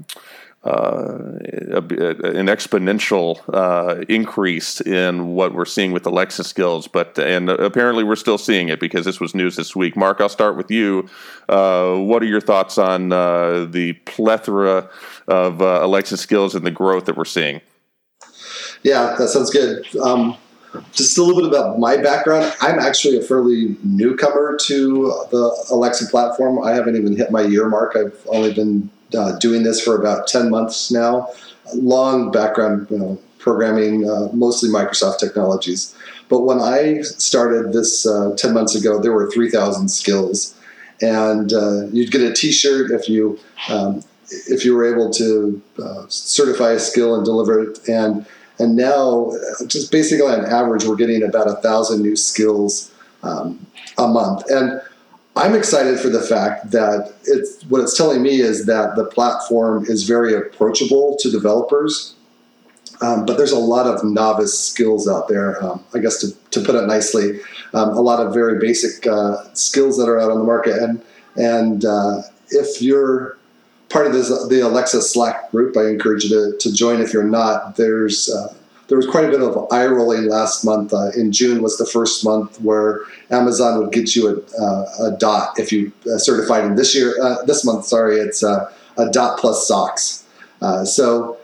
uh, 0.63 1.17
an 1.73 2.47
exponential 2.47 3.41
uh, 3.53 4.05
increase 4.07 4.79
in 4.79 5.27
what 5.27 5.53
we're 5.53 5.65
seeing 5.65 5.91
with 5.91 6.05
Alexa 6.05 6.43
skills, 6.45 6.87
but 6.87 7.19
and 7.19 7.49
apparently 7.49 8.03
we're 8.03 8.15
still 8.15 8.37
seeing 8.37 8.69
it 8.69 8.79
because 8.79 9.03
this 9.03 9.19
was 9.19 9.35
news 9.35 9.57
this 9.57 9.75
week. 9.75 9.97
Mark, 9.97 10.21
I'll 10.21 10.29
start 10.29 10.55
with 10.55 10.71
you. 10.71 11.09
Uh, 11.49 11.95
what 11.95 12.23
are 12.23 12.27
your 12.27 12.39
thoughts 12.41 12.77
on 12.77 13.11
uh, 13.11 13.65
the 13.69 13.93
plethora 14.05 14.89
of 15.27 15.61
uh, 15.61 15.79
Alexa 15.81 16.15
skills 16.17 16.55
and 16.55 16.65
the 16.65 16.71
growth 16.71 17.05
that 17.05 17.17
we're 17.17 17.25
seeing? 17.25 17.59
Yeah, 18.83 19.15
that 19.17 19.27
sounds 19.29 19.49
good. 19.49 19.85
Um, 19.97 20.37
just 20.91 21.17
a 21.17 21.23
little 21.23 21.41
bit 21.41 21.49
about 21.49 21.77
my 21.77 21.97
background. 21.97 22.53
I'm 22.61 22.79
actually 22.79 23.17
a 23.17 23.21
fairly 23.21 23.75
newcomer 23.83 24.57
to 24.63 25.25
the 25.29 25.65
Alexa 25.71 26.07
platform. 26.07 26.63
I 26.63 26.71
haven't 26.71 26.95
even 26.95 27.15
hit 27.15 27.31
my 27.31 27.41
year 27.41 27.67
mark. 27.69 27.95
I've 27.95 28.19
only 28.27 28.53
been 28.53 28.89
uh, 29.15 29.37
doing 29.39 29.63
this 29.63 29.81
for 29.81 29.99
about 29.99 30.27
10 30.27 30.49
months 30.49 30.91
now. 30.91 31.29
Long 31.73 32.31
background, 32.31 32.87
you 32.89 32.97
know, 32.97 33.19
programming, 33.39 34.09
uh, 34.09 34.29
mostly 34.33 34.69
Microsoft 34.69 35.19
technologies. 35.19 35.95
But 36.29 36.41
when 36.41 36.59
I 36.59 37.01
started 37.01 37.73
this 37.73 38.05
uh, 38.05 38.35
10 38.37 38.53
months 38.53 38.75
ago, 38.75 38.99
there 38.99 39.11
were 39.11 39.29
3,000 39.29 39.89
skills. 39.89 40.57
And 41.01 41.51
uh, 41.51 41.87
you'd 41.87 42.11
get 42.11 42.21
a 42.21 42.33
t 42.33 42.51
shirt 42.51 42.91
if 42.91 43.09
you. 43.09 43.39
Um, 43.69 44.03
if 44.47 44.65
you 44.65 44.73
were 44.73 44.91
able 44.91 45.11
to 45.11 45.61
uh, 45.83 46.05
certify 46.07 46.71
a 46.71 46.79
skill 46.79 47.13
and 47.13 47.23
deliver 47.25 47.61
it, 47.61 47.87
and 47.87 48.25
and 48.59 48.75
now, 48.75 49.31
just 49.67 49.91
basically 49.91 50.27
on 50.27 50.45
average, 50.45 50.85
we're 50.85 50.95
getting 50.95 51.23
about 51.23 51.47
a 51.47 51.55
thousand 51.55 52.01
new 52.01 52.15
skills 52.15 52.91
um, 53.23 53.65
a 53.97 54.07
month. 54.07 54.43
And 54.49 54.81
I'm 55.35 55.55
excited 55.55 55.99
for 55.99 56.09
the 56.09 56.21
fact 56.21 56.71
that 56.71 57.13
it's 57.25 57.63
what 57.63 57.81
it's 57.81 57.97
telling 57.97 58.21
me 58.21 58.39
is 58.39 58.65
that 58.67 58.95
the 58.95 59.05
platform 59.05 59.85
is 59.87 60.03
very 60.03 60.35
approachable 60.35 61.17
to 61.21 61.31
developers. 61.31 62.15
Um, 63.01 63.25
but 63.25 63.37
there's 63.37 63.51
a 63.51 63.59
lot 63.59 63.87
of 63.87 64.03
novice 64.03 64.57
skills 64.57 65.09
out 65.09 65.27
there. 65.27 65.61
Um, 65.63 65.83
I 65.93 65.99
guess 65.99 66.19
to, 66.19 66.31
to 66.51 66.61
put 66.61 66.75
it 66.75 66.85
nicely, 66.85 67.39
um, 67.73 67.89
a 67.89 68.01
lot 68.01 68.25
of 68.25 68.33
very 68.33 68.59
basic 68.59 69.07
uh, 69.07 69.43
skills 69.53 69.97
that 69.97 70.07
are 70.07 70.19
out 70.19 70.31
on 70.31 70.37
the 70.37 70.43
market. 70.43 70.77
And 70.77 71.03
and 71.35 71.83
uh, 71.83 72.21
if 72.49 72.81
you're 72.81 73.37
part 73.89 74.05
of 74.05 74.13
this, 74.13 74.29
the 74.47 74.61
Alexa 74.61 75.01
Slack 75.01 75.51
group, 75.51 75.75
I 75.75 75.87
encourage 75.87 76.25
you 76.25 76.29
to, 76.29 76.57
to 76.57 76.73
join. 76.73 77.01
If 77.01 77.11
you're 77.11 77.23
not, 77.23 77.75
there's 77.75 78.29
uh, 78.29 78.53
there 78.87 78.97
was 78.97 79.07
quite 79.07 79.25
a 79.25 79.29
bit 79.29 79.41
of 79.41 79.71
eye 79.71 79.85
rolling 79.85 80.27
last 80.29 80.65
month. 80.65 80.93
Uh, 80.93 81.09
in 81.15 81.31
June 81.31 81.61
was 81.61 81.77
the 81.77 81.85
first 81.85 82.23
month 82.23 82.59
where 82.61 83.01
Amazon 83.31 83.79
would 83.79 83.91
get 83.91 84.15
you 84.15 84.27
a, 84.27 84.61
uh, 84.61 85.07
a 85.07 85.17
dot 85.17 85.57
if 85.57 85.71
you 85.71 85.91
uh, 86.13 86.17
certified. 86.17 86.65
And 86.65 86.77
this 86.77 86.95
year, 86.95 87.15
uh, 87.21 87.43
this 87.45 87.63
month, 87.63 87.85
sorry, 87.85 88.17
it's 88.17 88.43
uh, 88.43 88.71
a 88.97 89.09
dot 89.09 89.39
plus 89.39 89.67
socks. 89.67 90.25
Uh, 90.61 90.85
so 90.85 91.37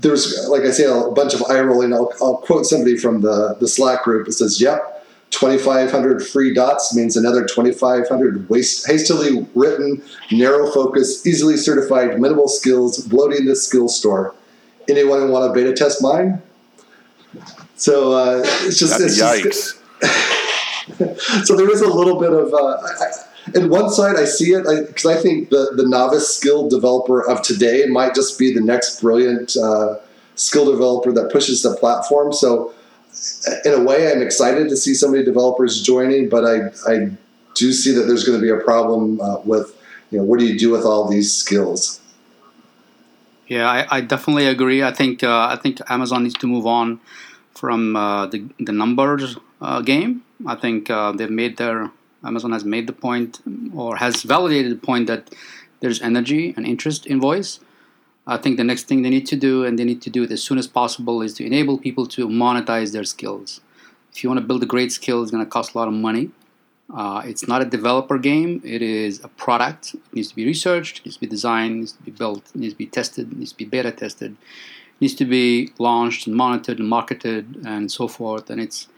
there's, 0.00 0.46
like 0.48 0.62
I 0.62 0.70
say, 0.70 0.84
a 0.84 1.10
bunch 1.10 1.34
of 1.34 1.42
eye 1.44 1.60
rolling. 1.60 1.92
I'll, 1.92 2.12
I'll, 2.20 2.36
quote 2.36 2.66
somebody 2.66 2.96
from 2.96 3.22
the, 3.22 3.56
the 3.58 3.66
Slack 3.66 4.04
group. 4.04 4.28
It 4.28 4.32
says, 4.32 4.60
"Yep." 4.60 4.92
2,500 5.30 6.24
free 6.24 6.54
dots 6.54 6.94
means 6.94 7.16
another 7.16 7.44
2,500 7.44 8.48
waste, 8.48 8.86
hastily 8.86 9.44
written, 9.56 10.00
narrow 10.30 10.70
focus, 10.70 11.26
easily 11.26 11.56
certified, 11.56 12.20
minimal 12.20 12.46
skills, 12.46 13.04
bloating 13.08 13.44
the 13.44 13.56
skill 13.56 13.88
store 13.88 14.35
anyone 14.88 15.30
want 15.30 15.52
to 15.52 15.58
beta 15.58 15.74
test 15.74 16.02
mine? 16.02 16.42
So 17.76 18.12
uh, 18.12 18.42
it's 18.44 18.78
just 18.78 19.00
it's. 19.00 19.18
Just, 19.18 19.82
so 21.46 21.56
there 21.56 21.70
is 21.70 21.80
a 21.82 21.88
little 21.88 22.18
bit 22.18 22.32
of. 22.32 22.52
Uh, 22.52 22.78
I, 22.82 23.12
in 23.54 23.70
one 23.70 23.90
side, 23.90 24.16
I 24.16 24.24
see 24.24 24.52
it 24.52 24.64
because 24.88 25.06
I, 25.06 25.18
I, 25.18 25.22
think 25.22 25.50
the, 25.50 25.72
the 25.76 25.86
novice 25.86 26.36
skill 26.36 26.68
developer 26.68 27.28
of 27.28 27.42
today 27.42 27.86
might 27.86 28.14
just 28.14 28.38
be 28.38 28.52
the 28.52 28.60
next 28.60 29.00
brilliant 29.00 29.56
uh, 29.56 29.96
skill 30.34 30.70
developer 30.70 31.12
that 31.12 31.30
pushes 31.30 31.62
the 31.62 31.76
platform. 31.76 32.32
So, 32.32 32.74
in 33.64 33.72
a 33.72 33.82
way, 33.82 34.10
I'm 34.10 34.20
excited 34.20 34.68
to 34.68 34.76
see 34.76 34.94
so 34.94 35.08
many 35.10 35.24
developers 35.24 35.80
joining, 35.80 36.28
but 36.28 36.44
I, 36.44 36.92
I 36.92 37.10
do 37.54 37.72
see 37.72 37.92
that 37.92 38.02
there's 38.02 38.24
going 38.24 38.38
to 38.38 38.42
be 38.42 38.50
a 38.50 38.62
problem 38.64 39.20
uh, 39.20 39.38
with 39.40 39.72
you 40.10 40.18
know 40.18 40.24
what 40.24 40.38
do 40.38 40.46
you 40.46 40.58
do 40.58 40.70
with 40.70 40.84
all 40.84 41.08
these 41.08 41.32
skills. 41.32 42.00
Yeah, 43.46 43.68
I, 43.68 43.98
I 43.98 44.00
definitely 44.00 44.46
agree. 44.46 44.82
I 44.82 44.92
think 44.92 45.22
uh, 45.22 45.48
I 45.50 45.56
think 45.56 45.80
Amazon 45.88 46.24
needs 46.24 46.34
to 46.34 46.46
move 46.46 46.66
on 46.66 47.00
from 47.54 47.94
uh, 47.96 48.26
the 48.26 48.44
the 48.58 48.72
numbers 48.72 49.36
uh, 49.60 49.80
game. 49.82 50.22
I 50.46 50.56
think 50.56 50.90
uh, 50.90 51.12
they've 51.12 51.30
made 51.30 51.56
their 51.56 51.90
Amazon 52.24 52.52
has 52.52 52.64
made 52.64 52.86
the 52.86 52.92
point 52.92 53.40
or 53.74 53.96
has 53.96 54.22
validated 54.22 54.72
the 54.72 54.86
point 54.86 55.06
that 55.06 55.32
there's 55.80 56.02
energy 56.02 56.54
and 56.56 56.66
interest 56.66 57.06
in 57.06 57.20
voice. 57.20 57.60
I 58.26 58.36
think 58.36 58.56
the 58.56 58.64
next 58.64 58.88
thing 58.88 59.02
they 59.02 59.10
need 59.10 59.26
to 59.28 59.36
do, 59.36 59.64
and 59.64 59.78
they 59.78 59.84
need 59.84 60.02
to 60.02 60.10
do 60.10 60.24
it 60.24 60.32
as 60.32 60.42
soon 60.42 60.58
as 60.58 60.66
possible, 60.66 61.22
is 61.22 61.32
to 61.34 61.46
enable 61.46 61.78
people 61.78 62.06
to 62.08 62.26
monetize 62.26 62.92
their 62.92 63.04
skills. 63.04 63.60
If 64.12 64.24
you 64.24 64.30
want 64.30 64.40
to 64.40 64.46
build 64.46 64.64
a 64.64 64.66
great 64.66 64.90
skill, 64.90 65.22
it's 65.22 65.30
going 65.30 65.44
to 65.44 65.48
cost 65.48 65.74
a 65.74 65.78
lot 65.78 65.86
of 65.86 65.94
money. 65.94 66.30
Uh, 66.94 67.22
it's 67.24 67.48
not 67.48 67.62
a 67.62 67.64
developer 67.64 68.18
game. 68.18 68.60
It 68.64 68.80
is 68.80 69.22
a 69.24 69.28
product. 69.28 69.94
It 69.94 70.00
needs 70.12 70.28
to 70.28 70.36
be 70.36 70.46
researched, 70.46 71.04
needs 71.04 71.16
to 71.16 71.20
be 71.20 71.26
designed, 71.26 71.76
needs 71.76 71.92
to 71.92 72.02
be 72.02 72.12
built, 72.12 72.54
needs 72.54 72.74
to 72.74 72.78
be 72.78 72.86
tested, 72.86 73.36
needs 73.36 73.52
to 73.52 73.58
be 73.58 73.64
beta 73.64 73.90
tested, 73.90 74.36
needs 75.00 75.14
to 75.14 75.24
be 75.24 75.72
launched 75.78 76.26
and 76.26 76.36
monitored 76.36 76.78
and 76.78 76.88
marketed 76.88 77.62
and 77.66 77.90
so 77.90 78.06
forth. 78.06 78.50
And 78.50 78.60
it's 78.60 78.88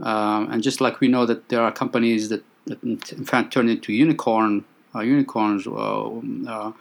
um, 0.00 0.50
and 0.50 0.62
just 0.62 0.80
like 0.80 1.00
we 1.00 1.08
know 1.08 1.26
that 1.26 1.48
there 1.48 1.62
are 1.62 1.72
companies 1.72 2.28
that, 2.28 2.44
that 2.66 2.82
in 2.82 3.24
fact 3.24 3.52
turned 3.52 3.70
into 3.70 3.92
unicorn 3.92 4.64
uh, 4.94 5.00
unicorns 5.00 5.66
uh, 5.66 6.08
uh 6.48 6.72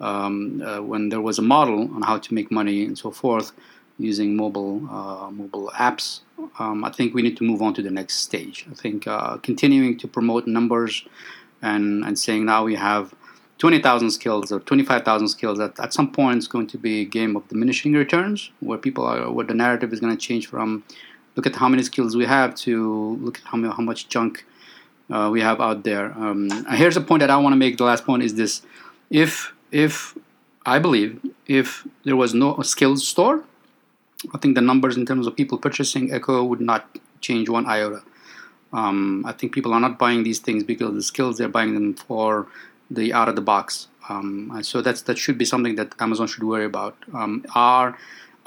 um, 0.00 0.62
uh, 0.62 0.80
when 0.80 1.10
there 1.10 1.20
was 1.20 1.38
a 1.38 1.42
model 1.42 1.82
on 1.94 2.02
how 2.02 2.16
to 2.16 2.32
make 2.32 2.50
money 2.50 2.84
and 2.86 2.96
so 2.96 3.10
forth 3.10 3.52
using 4.00 4.36
mobile 4.36 4.76
uh, 4.90 5.30
mobile 5.30 5.70
apps. 5.74 6.20
Um, 6.58 6.84
I 6.84 6.90
think 6.90 7.14
we 7.14 7.22
need 7.22 7.36
to 7.36 7.44
move 7.44 7.60
on 7.62 7.74
to 7.74 7.82
the 7.82 7.90
next 7.90 8.14
stage. 8.16 8.66
I 8.70 8.74
think 8.74 9.04
continuing 9.42 9.98
to 9.98 10.08
promote 10.08 10.46
numbers 10.46 11.04
and 11.62 12.04
and 12.04 12.18
saying 12.18 12.44
now 12.44 12.64
we 12.64 12.74
have 12.74 13.14
20,000 13.58 14.10
skills 14.10 14.50
or 14.50 14.60
25,000 14.60 15.28
skills 15.28 15.60
at, 15.60 15.78
at 15.78 15.92
some 15.92 16.10
point 16.10 16.38
it's 16.38 16.46
going 16.46 16.66
to 16.66 16.78
be 16.78 17.02
a 17.02 17.04
game 17.04 17.36
of 17.36 17.46
diminishing 17.48 17.92
returns 17.92 18.50
where 18.60 18.78
people 18.78 19.04
are 19.04 19.30
where 19.30 19.44
the 19.44 19.52
narrative 19.52 19.92
is 19.92 20.00
going 20.00 20.16
to 20.16 20.26
change 20.28 20.46
from 20.46 20.82
look 21.36 21.46
at 21.46 21.56
how 21.56 21.68
many 21.68 21.82
skills 21.82 22.16
we 22.16 22.24
have 22.24 22.54
to 22.54 23.18
look 23.20 23.38
at 23.38 23.44
how, 23.44 23.58
many, 23.58 23.72
how 23.72 23.82
much 23.82 24.08
junk 24.08 24.46
uh, 25.10 25.28
we 25.30 25.40
have 25.40 25.60
out 25.60 25.84
there. 25.84 26.12
Um, 26.16 26.50
here's 26.70 26.96
a 26.96 27.00
point 27.00 27.20
that 27.20 27.30
I 27.30 27.36
want 27.36 27.52
to 27.52 27.56
make. 27.56 27.76
The 27.76 27.84
last 27.84 28.04
point 28.04 28.22
is 28.22 28.34
this: 28.34 28.62
if 29.10 29.52
if 29.72 30.16
I 30.64 30.78
believe 30.78 31.20
if 31.46 31.86
there 32.04 32.16
was 32.16 32.34
no 32.34 32.60
skills 32.62 33.06
store, 33.06 33.44
I 34.34 34.38
think 34.38 34.54
the 34.54 34.60
numbers 34.60 34.96
in 34.96 35.06
terms 35.06 35.26
of 35.26 35.36
people 35.36 35.58
purchasing 35.58 36.12
Echo 36.12 36.44
would 36.44 36.60
not 36.60 36.98
change 37.20 37.48
one 37.48 37.66
iota. 37.66 38.02
Um, 38.72 39.24
I 39.26 39.32
think 39.32 39.52
people 39.52 39.72
are 39.72 39.80
not 39.80 39.98
buying 39.98 40.22
these 40.22 40.38
things 40.38 40.62
because 40.62 40.94
the 40.94 41.02
skills 41.02 41.38
they're 41.38 41.48
buying 41.48 41.74
them 41.74 41.94
for 41.94 42.46
the 42.90 43.12
out 43.12 43.28
of 43.28 43.36
the 43.36 43.40
box. 43.40 43.88
Um, 44.08 44.60
so 44.62 44.82
that's 44.82 45.02
that 45.02 45.18
should 45.18 45.38
be 45.38 45.44
something 45.44 45.76
that 45.76 45.94
Amazon 46.00 46.26
should 46.26 46.42
worry 46.42 46.64
about. 46.64 46.96
Um, 47.14 47.44
are 47.54 47.96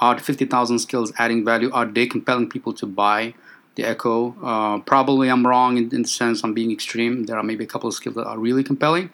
are 0.00 0.18
50,000 0.18 0.78
skills 0.80 1.12
adding 1.18 1.44
value? 1.44 1.70
Are 1.72 1.86
they 1.86 2.06
compelling 2.06 2.48
people 2.48 2.72
to 2.74 2.86
buy 2.86 3.34
the 3.76 3.84
Echo? 3.84 4.34
Uh, 4.42 4.78
probably 4.80 5.28
I'm 5.28 5.46
wrong 5.46 5.78
in, 5.78 5.84
in, 5.94 6.02
the 6.02 6.08
sense 6.08 6.42
I'm 6.42 6.52
being 6.52 6.72
extreme. 6.72 7.24
There 7.24 7.38
are 7.38 7.42
maybe 7.42 7.64
a 7.64 7.66
couple 7.66 7.88
of 7.88 7.94
skills 7.94 8.16
that 8.16 8.26
are 8.26 8.38
really 8.38 8.64
compelling. 8.64 9.10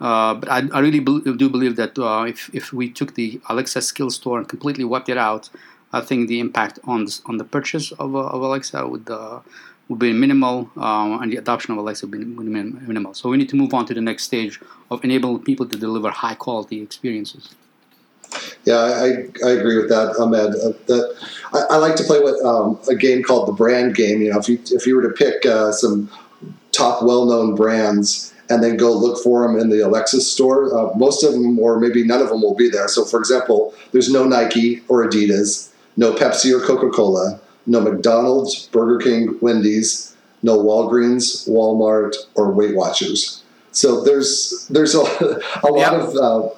Uh, 0.00 0.34
but 0.34 0.50
I, 0.50 0.62
I 0.72 0.80
really 0.80 1.00
be- 1.00 1.20
do 1.36 1.48
believe 1.48 1.76
that 1.76 1.98
uh, 1.98 2.24
if, 2.24 2.50
if 2.52 2.72
we 2.72 2.90
took 2.90 3.14
the 3.14 3.40
Alexa 3.48 3.80
skill 3.80 4.10
store 4.10 4.38
and 4.38 4.48
completely 4.48 4.84
wiped 4.84 5.08
it 5.08 5.16
out, 5.16 5.48
I 5.94 6.00
think 6.00 6.28
the 6.28 6.40
impact 6.40 6.78
on 6.84 7.04
this, 7.04 7.22
on 7.26 7.36
the 7.36 7.44
purchase 7.44 7.92
of, 7.92 8.14
of 8.16 8.40
Alexa 8.48 8.86
would 8.86 9.08
uh, 9.08 9.40
would 9.88 9.98
be 9.98 10.12
minimal, 10.12 10.70
uh, 10.76 11.18
and 11.20 11.30
the 11.32 11.36
adoption 11.36 11.72
of 11.72 11.78
Alexa 11.78 12.06
would 12.06 12.18
be 12.18 12.24
minimal. 12.24 13.12
So 13.14 13.28
we 13.28 13.36
need 13.36 13.50
to 13.50 13.56
move 13.56 13.74
on 13.74 13.84
to 13.86 13.94
the 13.94 14.00
next 14.00 14.24
stage 14.24 14.60
of 14.90 15.04
enabling 15.04 15.44
people 15.44 15.66
to 15.66 15.76
deliver 15.76 16.10
high 16.10 16.34
quality 16.34 16.80
experiences. 16.80 17.54
Yeah, 18.64 18.76
I, 18.76 19.06
I 19.46 19.50
agree 19.50 19.76
with 19.76 19.88
that, 19.90 20.16
Ahmed. 20.18 20.54
Uh, 20.56 20.72
that 20.86 21.16
I, 21.52 21.74
I, 21.74 21.76
like 21.76 21.96
to 21.96 22.04
play 22.04 22.20
with 22.20 22.42
um, 22.44 22.80
a 22.88 22.94
game 22.94 23.22
called 23.22 23.46
the 23.46 23.52
brand 23.52 23.94
game. 23.94 24.22
You 24.22 24.30
know, 24.32 24.38
if 24.38 24.48
you 24.48 24.58
if 24.70 24.86
you 24.86 24.96
were 24.96 25.02
to 25.02 25.14
pick 25.14 25.46
uh, 25.46 25.70
some 25.70 26.10
top 26.72 27.02
well 27.02 27.26
known 27.26 27.54
brands 27.54 28.34
and 28.50 28.62
then 28.62 28.76
go 28.76 28.92
look 28.92 29.22
for 29.22 29.46
them 29.46 29.58
in 29.58 29.68
the 29.70 29.80
Alexa 29.80 30.20
store, 30.20 30.74
uh, 30.76 30.94
most 30.96 31.22
of 31.22 31.32
them 31.32 31.58
or 31.58 31.78
maybe 31.78 32.04
none 32.04 32.20
of 32.20 32.28
them 32.28 32.42
will 32.42 32.54
be 32.54 32.68
there. 32.68 32.88
So, 32.88 33.04
for 33.04 33.18
example, 33.18 33.74
there's 33.92 34.10
no 34.10 34.24
Nike 34.24 34.82
or 34.88 35.06
Adidas, 35.06 35.70
no 35.96 36.12
Pepsi 36.12 36.52
or 36.52 36.64
Coca 36.64 36.90
Cola, 36.90 37.40
no 37.66 37.80
McDonald's, 37.80 38.66
Burger 38.68 38.98
King, 38.98 39.38
Wendy's, 39.40 40.16
no 40.42 40.58
Walgreens, 40.58 41.48
Walmart, 41.48 42.14
or 42.34 42.52
Weight 42.52 42.76
Watchers. 42.76 43.42
So 43.72 44.04
there's 44.04 44.66
there's 44.70 44.94
a, 44.94 45.00
a 45.62 45.68
lot 45.68 45.94
of 45.94 46.16
uh, 46.16 46.48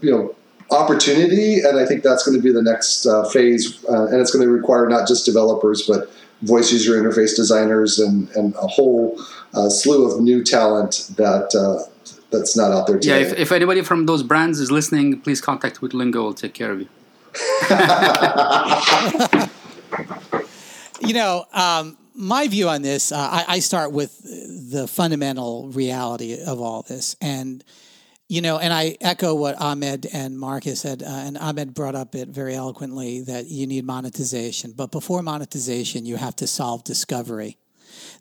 you 0.00 0.10
know 0.10 0.34
opportunity, 0.70 1.60
and 1.60 1.78
I 1.78 1.86
think 1.86 2.02
that's 2.02 2.26
going 2.26 2.36
to 2.36 2.42
be 2.42 2.52
the 2.52 2.62
next 2.62 3.06
uh, 3.06 3.28
phase, 3.30 3.82
uh, 3.86 4.06
and 4.06 4.20
it's 4.20 4.30
going 4.30 4.44
to 4.44 4.52
require 4.52 4.88
not 4.88 5.08
just 5.08 5.24
developers 5.24 5.86
but 5.86 6.10
voice 6.42 6.72
user 6.72 7.02
interface 7.02 7.34
designers 7.34 7.98
and, 7.98 8.28
and 8.30 8.54
a 8.54 8.66
whole 8.66 9.18
uh, 9.54 9.68
slew 9.68 10.08
of 10.08 10.20
new 10.20 10.44
talent 10.44 11.10
that 11.16 11.52
uh, 11.54 11.82
that's 12.30 12.56
not 12.56 12.70
out 12.70 12.86
there 12.86 12.98
today. 12.98 13.22
Yeah, 13.22 13.26
if, 13.26 13.38
if, 13.38 13.52
anybody 13.52 13.82
from 13.82 14.06
those 14.06 14.22
brands 14.22 14.60
is 14.60 14.70
listening, 14.70 15.20
please 15.20 15.40
contact 15.40 15.80
Witlingo. 15.80 16.14
We'll 16.14 16.34
take 16.34 16.54
care 16.54 16.70
of 16.70 16.80
you. 16.80 16.88
You 21.00 21.14
know, 21.14 21.44
um, 21.52 21.96
my 22.14 22.48
view 22.48 22.68
on 22.68 22.82
this, 22.82 23.12
uh, 23.12 23.16
I, 23.16 23.44
I 23.48 23.58
start 23.60 23.92
with 23.92 24.20
the 24.72 24.88
fundamental 24.88 25.68
reality 25.68 26.40
of 26.44 26.60
all 26.60 26.82
this, 26.82 27.16
and 27.20 27.64
you 28.28 28.42
know, 28.42 28.58
and 28.58 28.72
I 28.74 28.96
echo 29.00 29.34
what 29.34 29.58
Ahmed 29.60 30.06
and 30.12 30.38
Marcus 30.38 30.80
said, 30.80 31.02
uh, 31.02 31.06
and 31.06 31.38
Ahmed 31.38 31.72
brought 31.72 31.94
up 31.94 32.14
it 32.14 32.28
very 32.28 32.54
eloquently 32.54 33.22
that 33.22 33.46
you 33.46 33.66
need 33.66 33.86
monetization. 33.86 34.72
But 34.72 34.90
before 34.92 35.22
monetization, 35.22 36.04
you 36.04 36.16
have 36.16 36.36
to 36.36 36.46
solve 36.46 36.84
discovery. 36.84 37.56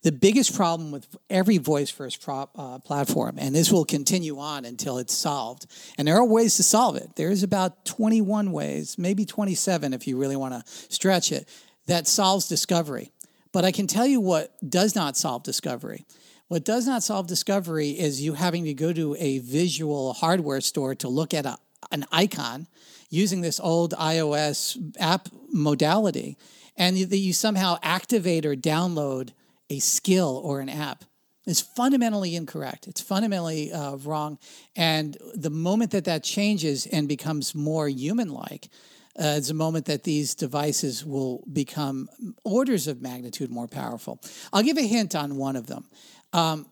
The 0.04 0.12
biggest 0.12 0.56
problem 0.56 0.92
with 0.92 1.08
every 1.30 1.58
voice 1.58 1.90
first 1.90 2.22
prop, 2.22 2.52
uh, 2.58 2.80
platform, 2.80 3.38
and 3.40 3.56
this 3.56 3.72
will 3.72 3.86
continue 3.86 4.40
on 4.40 4.66
until 4.66 4.98
it's 4.98 5.14
solved, 5.14 5.66
and 5.98 6.08
there 6.08 6.16
are 6.16 6.26
ways 6.26 6.58
to 6.58 6.64
solve 6.64 6.96
it. 6.96 7.16
There's 7.16 7.44
about 7.44 7.86
21 7.86 8.52
ways, 8.52 8.98
maybe 8.98 9.26
27 9.26 9.94
if 9.94 10.08
you 10.08 10.18
really 10.18 10.36
want 10.36 10.54
to 10.54 10.72
stretch 10.90 11.32
it, 11.32 11.48
that 11.88 12.08
solves 12.08 12.48
discovery. 12.48 13.12
But 13.52 13.66
I 13.66 13.72
can 13.72 13.88
tell 13.88 14.06
you 14.06 14.20
what 14.22 14.54
does 14.70 14.96
not 14.96 15.18
solve 15.18 15.44
discovery 15.44 16.06
what 16.48 16.64
does 16.64 16.88
not 16.88 17.04
solve 17.04 17.28
discovery 17.28 17.90
is 17.90 18.22
you 18.22 18.34
having 18.34 18.64
to 18.66 18.74
go 18.74 18.94
to 18.94 19.16
a 19.20 19.40
visual 19.40 20.14
hardware 20.14 20.62
store 20.62 20.96
to 20.96 21.10
look 21.10 21.34
at 21.34 21.46
a, 21.46 21.58
an 21.92 22.06
icon 22.12 22.68
using 23.10 23.42
this 23.42 23.60
old 23.60 23.94
iOS 23.94 24.96
app 25.00 25.28
modality, 25.52 26.38
and 26.78 26.98
that 26.98 27.18
you 27.18 27.34
somehow 27.34 27.78
activate 27.82 28.46
or 28.46 28.56
download 28.56 29.32
a 29.70 29.80
skill 29.80 30.42
or 30.44 30.60
an 30.60 30.70
app 30.70 31.04
is 31.46 31.62
fundamentally 31.62 32.36
incorrect. 32.36 32.88
It's 32.88 33.02
fundamentally 33.02 33.72
uh, 33.72 33.96
wrong. 33.98 34.38
And 34.76 35.18
the 35.34 35.50
moment 35.50 35.92
that 35.92 36.06
that 36.06 36.24
changes 36.24 36.86
and 36.86 37.08
becomes 37.08 37.56
more 37.56 37.88
human 37.88 38.30
like, 38.30 38.70
uh, 39.20 39.38
is 39.40 39.50
a 39.50 39.54
moment 39.56 39.86
that 39.86 40.04
these 40.04 40.36
devices 40.36 41.04
will 41.04 41.44
become 41.52 42.08
orders 42.44 42.88
of 42.88 43.02
magnitude 43.02 43.50
more 43.50 43.68
powerful. 43.68 44.20
I'll 44.54 44.62
give 44.62 44.78
a 44.78 44.86
hint 44.86 45.16
on 45.16 45.38
one 45.38 45.56
of 45.56 45.68
them. 45.68 45.86
Um, 46.34 46.68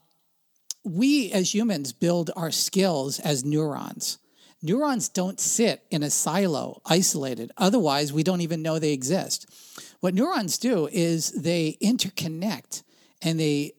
we 0.84 1.32
as 1.32 1.56
humans 1.56 1.92
build 1.92 2.30
our 2.36 2.52
skills 2.52 3.20
as 3.20 3.44
neurons. 3.44 4.20
Neurons 4.62 5.10
don't 5.10 5.40
sit 5.40 5.84
in 5.90 6.04
a 6.04 6.10
silo 6.10 6.82
isolated. 6.86 7.52
Otherwise, 7.58 8.14
we 8.14 8.24
don't 8.24 8.42
even 8.42 8.62
know 8.62 8.78
they 8.78 8.94
exist. 8.94 9.48
What 10.00 10.14
neurons 10.14 10.58
do 10.58 10.88
is 10.92 11.32
they 11.32 11.78
interconnect 11.82 12.84
and 13.26 13.40
they 13.40 13.74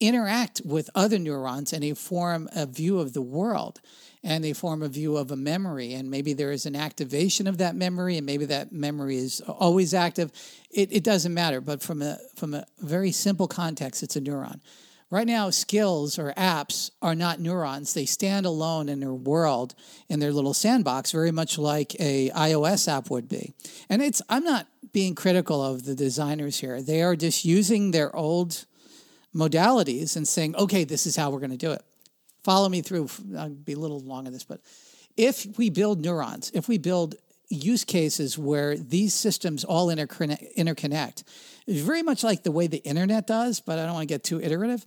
interact 0.00 0.60
with 0.64 0.90
other 0.94 1.18
neurons 1.18 1.72
and 1.72 1.82
they 1.82 1.94
form 1.94 2.48
a 2.54 2.66
view 2.66 2.98
of 2.98 3.12
the 3.12 3.22
world 3.22 3.80
and 4.22 4.42
they 4.42 4.52
form 4.52 4.82
a 4.82 4.88
view 4.88 5.16
of 5.16 5.30
a 5.30 5.36
memory 5.36 5.94
and 5.94 6.10
maybe 6.10 6.32
there 6.32 6.50
is 6.50 6.66
an 6.66 6.74
activation 6.74 7.46
of 7.46 7.58
that 7.58 7.76
memory 7.76 8.16
and 8.16 8.26
maybe 8.26 8.46
that 8.46 8.72
memory 8.72 9.16
is 9.16 9.40
always 9.42 9.94
active 9.94 10.32
it, 10.70 10.90
it 10.90 11.04
doesn't 11.04 11.34
matter 11.34 11.60
but 11.60 11.82
from 11.82 12.00
a 12.02 12.18
from 12.34 12.54
a 12.54 12.64
very 12.78 13.12
simple 13.12 13.46
context 13.46 14.02
it's 14.02 14.16
a 14.16 14.20
neuron 14.20 14.60
Right 15.10 15.26
now, 15.26 15.50
skills 15.50 16.20
or 16.20 16.32
apps 16.34 16.92
are 17.02 17.16
not 17.16 17.40
neurons. 17.40 17.94
They 17.94 18.06
stand 18.06 18.46
alone 18.46 18.88
in 18.88 19.00
their 19.00 19.12
world, 19.12 19.74
in 20.08 20.20
their 20.20 20.32
little 20.32 20.54
sandbox, 20.54 21.10
very 21.10 21.32
much 21.32 21.58
like 21.58 21.96
a 21.98 22.30
iOS 22.30 22.86
app 22.86 23.10
would 23.10 23.28
be. 23.28 23.52
And 23.88 24.02
it's 24.02 24.22
I'm 24.28 24.44
not 24.44 24.68
being 24.92 25.16
critical 25.16 25.64
of 25.64 25.84
the 25.84 25.96
designers 25.96 26.60
here. 26.60 26.80
They 26.80 27.02
are 27.02 27.16
just 27.16 27.44
using 27.44 27.90
their 27.90 28.14
old 28.14 28.66
modalities 29.34 30.16
and 30.16 30.26
saying, 30.26 30.56
okay, 30.56 30.84
this 30.84 31.06
is 31.06 31.16
how 31.16 31.30
we're 31.30 31.38
going 31.38 31.50
to 31.50 31.56
do 31.56 31.72
it. 31.72 31.82
Follow 32.42 32.68
me 32.68 32.82
through. 32.82 33.08
I'll 33.38 33.50
be 33.50 33.74
a 33.74 33.78
little 33.78 34.00
long 34.00 34.26
on 34.26 34.32
this, 34.32 34.44
but 34.44 34.60
if 35.16 35.46
we 35.58 35.70
build 35.70 36.00
neurons, 36.00 36.50
if 36.54 36.68
we 36.68 36.78
build 36.78 37.14
use 37.48 37.84
cases 37.84 38.38
where 38.38 38.76
these 38.76 39.12
systems 39.12 39.64
all 39.64 39.88
interconnect, 39.88 40.54
interconnect 40.56 41.24
very 41.66 42.02
much 42.02 42.22
like 42.22 42.44
the 42.44 42.52
way 42.52 42.66
the 42.66 42.78
internet 42.78 43.26
does, 43.26 43.60
but 43.60 43.78
I 43.78 43.84
don't 43.84 43.94
want 43.94 44.08
to 44.08 44.14
get 44.14 44.24
too 44.24 44.40
iterative. 44.40 44.86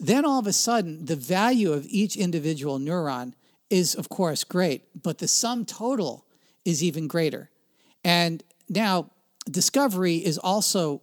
then 0.00 0.24
all 0.24 0.38
of 0.38 0.46
a 0.46 0.52
sudden 0.52 1.04
the 1.06 1.16
value 1.16 1.72
of 1.72 1.84
each 1.88 2.16
individual 2.16 2.78
neuron 2.78 3.34
is, 3.68 3.94
of 3.94 4.08
course, 4.08 4.44
great, 4.44 5.02
but 5.02 5.18
the 5.18 5.28
sum 5.28 5.64
total 5.64 6.24
is 6.64 6.82
even 6.82 7.08
greater. 7.08 7.50
And 8.04 8.42
now, 8.68 9.10
discovery 9.50 10.16
is 10.16 10.38
also 10.38 11.02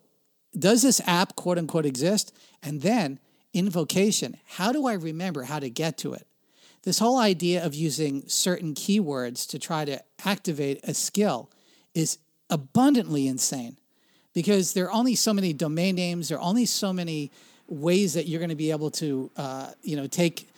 does 0.58 0.82
this 0.82 1.01
app, 1.06 1.36
quote 1.36 1.58
unquote, 1.58 1.86
exist? 1.86 2.34
And 2.64 2.82
then 2.82 3.20
invocation. 3.53 4.38
How 4.45 4.72
do 4.72 4.86
I 4.86 4.93
remember 4.93 5.43
how 5.43 5.60
to 5.60 5.70
get 5.70 5.97
to 5.99 6.14
it? 6.14 6.28
This 6.84 6.99
whole 6.99 7.18
idea 7.18 7.66
of 7.66 7.74
using 7.74 8.24
certain 8.28 8.76
keywords 8.76 9.47
to 9.49 9.60
try 9.60 9.86
to 9.86 10.01
activate 10.24 10.82
a 10.84 10.93
skill 10.93 11.49
is 11.95 12.20
abundantly 12.49 13.28
insane 13.28 13.78
because 14.34 14.74
there 14.74 14.86
are 14.86 14.91
only 14.91 15.16
so 15.16 15.34
many 15.34 15.51
domain 15.53 15.95
names, 15.95 16.30
there 16.30 16.38
are 16.38 16.43
only 16.47 16.66
so 16.66 16.93
many 16.93 17.32
ways 17.68 18.14
that 18.14 18.28
you're 18.28 18.39
going 18.39 18.49
to 18.49 18.56
be 18.56 18.70
able 18.70 18.91
to, 18.91 19.32
uh, 19.38 19.72
you 19.82 19.95
know, 19.95 20.06
take. 20.06 20.49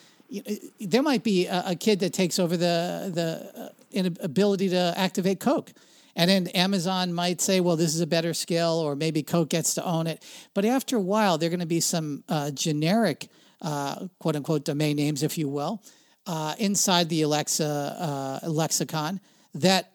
There 0.81 1.03
might 1.03 1.23
be 1.23 1.45
a, 1.45 1.63
a, 1.67 1.75
kid 1.75 2.01
that 2.01 2.11
takes 2.11 2.39
over 2.39 2.57
the 2.57 3.09
the 3.13 3.71
uh, 4.03 4.09
ability 4.21 4.69
to 4.69 4.93
activate 4.97 5.39
Coke. 5.39 5.71
And 6.18 6.32
then 6.32 6.47
Amazon 6.47 7.13
might 7.13 7.39
say, 7.41 7.61
well, 7.61 7.76
this 7.76 7.93
is 7.93 8.01
a 8.01 8.07
better 8.07 8.34
skill, 8.34 8.80
or 8.80 8.95
maybe 8.95 9.22
Coke 9.22 9.49
gets 9.49 9.76
to 9.76 9.86
own 9.86 10.07
it. 10.07 10.26
But 10.55 10.65
after 10.65 10.97
a 10.97 11.01
while, 11.01 11.38
there 11.38 11.47
are 11.47 11.51
going 11.51 11.59
to 11.59 11.68
be 11.68 11.80
some 11.80 12.24
uh, 12.28 12.49
generic, 12.49 13.30
uh, 13.61 14.07
quote 14.18 14.36
unquote, 14.36 14.65
domain 14.65 14.97
names, 14.97 15.22
if 15.22 15.38
you 15.38 15.47
will, 15.47 15.84
uh, 16.26 16.55
inside 16.57 17.09
the 17.09 17.22
Alexa 17.22 18.41
uh, 18.43 18.49
lexicon 18.49 19.22
that 19.53 19.91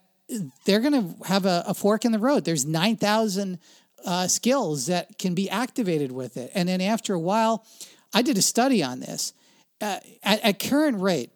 they're 0.64 0.80
going 0.80 0.92
to 0.92 1.24
have 1.24 1.44
a, 1.44 1.64
a, 1.66 1.74
fork 1.74 2.04
in 2.04 2.12
the 2.12 2.18
road. 2.18 2.44
There's 2.44 2.64
9,000 2.64 3.58
uh, 4.06 4.28
skills 4.28 4.86
that 4.86 5.18
can 5.18 5.34
be 5.34 5.50
activated 5.50 6.12
with 6.12 6.36
it. 6.36 6.52
And 6.54 6.68
then 6.68 6.80
after 6.80 7.14
a 7.14 7.20
while, 7.20 7.66
I 8.14 8.22
did 8.22 8.38
a 8.38 8.42
study 8.42 8.82
on 8.82 9.00
this. 9.00 9.34
Uh, 9.80 9.98
at, 10.22 10.42
at 10.44 10.58
current 10.60 11.00
rate, 11.00 11.30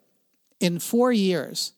in 0.61 0.78
four 0.78 1.12
years, 1.12 1.72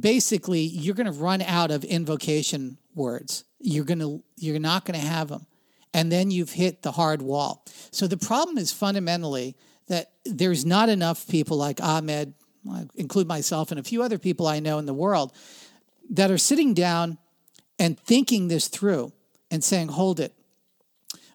basically 0.00 0.60
you're 0.60 0.94
going 0.94 1.06
to 1.06 1.12
run 1.12 1.42
out 1.42 1.70
of 1.70 1.84
invocation 1.84 2.78
words. 2.94 3.44
You're 3.60 3.84
going 3.84 4.00
to 4.00 4.22
you're 4.36 4.58
not 4.58 4.84
going 4.84 4.98
to 4.98 5.06
have 5.06 5.28
them. 5.28 5.46
And 5.94 6.12
then 6.12 6.30
you've 6.30 6.52
hit 6.52 6.82
the 6.82 6.92
hard 6.92 7.22
wall. 7.22 7.64
So 7.90 8.06
the 8.06 8.16
problem 8.16 8.58
is 8.58 8.72
fundamentally 8.72 9.56
that 9.88 10.12
there's 10.24 10.66
not 10.66 10.88
enough 10.88 11.26
people 11.26 11.56
like 11.56 11.82
Ahmed, 11.82 12.34
I 12.70 12.84
include 12.94 13.26
myself 13.26 13.70
and 13.70 13.80
a 13.80 13.82
few 13.82 14.02
other 14.02 14.18
people 14.18 14.46
I 14.46 14.60
know 14.60 14.78
in 14.78 14.86
the 14.86 14.94
world 14.94 15.32
that 16.10 16.30
are 16.30 16.38
sitting 16.38 16.74
down 16.74 17.16
and 17.78 17.98
thinking 17.98 18.48
this 18.48 18.68
through 18.68 19.12
and 19.50 19.64
saying, 19.64 19.88
"Hold 19.88 20.20
it. 20.20 20.34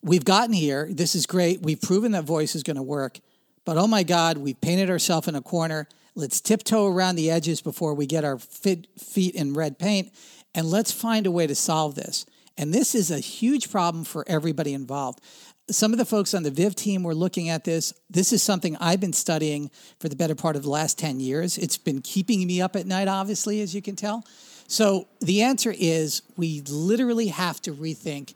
We've 0.04 0.26
gotten 0.26 0.54
here. 0.54 0.88
This 0.92 1.16
is 1.16 1.26
great. 1.26 1.62
We've 1.62 1.82
proven 1.82 2.12
that 2.12 2.26
voice 2.26 2.56
is 2.56 2.64
going 2.64 2.76
to 2.76 2.84
work. 2.84 3.20
But 3.66 3.78
oh 3.78 3.88
my 3.88 4.04
God, 4.04 4.38
we've 4.38 4.60
painted 4.60 4.90
ourselves 4.90 5.28
in 5.28 5.36
a 5.36 5.42
corner 5.42 5.88
Let's 6.16 6.42
tiptoe 6.42 6.88
around 6.88 7.16
the 7.16 7.32
edges 7.32 7.62
before 7.62 7.94
we 7.94 8.06
get 8.06 8.24
our 8.24 8.38
fit, 8.38 8.88
feet 9.00 9.36
in 9.36 9.54
red 9.54 9.80
paint, 9.80 10.14
and 10.54 10.68
let's 10.68 10.92
find 10.92 11.26
a 11.26 11.32
way 11.32 11.48
to 11.48 11.56
solve 11.56 11.96
this. 11.96 12.26
And 12.58 12.74
this 12.74 12.94
is 12.94 13.10
a 13.10 13.20
huge 13.20 13.72
problem 13.72 14.04
for 14.04 14.24
everybody 14.28 14.74
involved. 14.74 15.22
Some 15.70 15.92
of 15.92 15.98
the 15.98 16.06
folks 16.06 16.34
on 16.34 16.44
the 16.44 16.52
Viv 16.52 16.76
team 16.76 17.04
were 17.04 17.16
looking 17.16 17.50
at 17.50 17.64
this. 17.64 17.94
This 18.10 18.34
is 18.34 18.44
something 18.44 18.76
I've 18.78 19.00
been 19.00 19.14
studying 19.14 19.72
for 20.00 20.10
the 20.10 20.16
better 20.16 20.36
part 20.36 20.56
of 20.56 20.64
the 20.64 20.70
last 20.70 21.00
10 21.00 21.20
years. 21.20 21.58
It's 21.58 21.78
been 21.78 22.02
keeping 22.02 22.46
me 22.46 22.62
up 22.62 22.76
at 22.76 22.86
night, 22.86 23.08
obviously, 23.08 23.62
as 23.62 23.74
you 23.74 23.82
can 23.82 23.96
tell. 23.96 24.24
So 24.68 25.08
the 25.20 25.42
answer 25.42 25.74
is 25.76 26.22
we 26.38 26.62
literally 26.62 27.28
have 27.28 27.62
to 27.62 27.74
rethink 27.74 28.36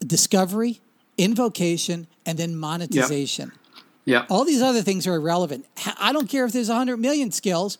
discovery, 0.00 0.80
invocation, 1.16 2.08
and 2.26 2.36
then 2.36 2.56
monetization. 2.56 3.52
Yep. 3.54 3.65
Yeah. 4.06 4.24
All 4.30 4.44
these 4.44 4.62
other 4.62 4.82
things 4.82 5.06
are 5.06 5.14
irrelevant. 5.14 5.66
I 5.98 6.12
don't 6.12 6.28
care 6.28 6.46
if 6.46 6.52
there's 6.52 6.68
100 6.68 6.96
million 6.96 7.30
skills. 7.32 7.76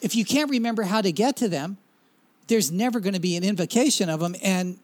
If 0.00 0.14
you 0.14 0.24
can't 0.24 0.50
remember 0.50 0.84
how 0.84 1.00
to 1.00 1.10
get 1.10 1.36
to 1.38 1.48
them, 1.48 1.78
there's 2.46 2.70
never 2.70 3.00
going 3.00 3.14
to 3.14 3.20
be 3.20 3.36
an 3.36 3.42
invocation 3.42 4.08
of 4.08 4.20
them. 4.20 4.36
And 4.42 4.78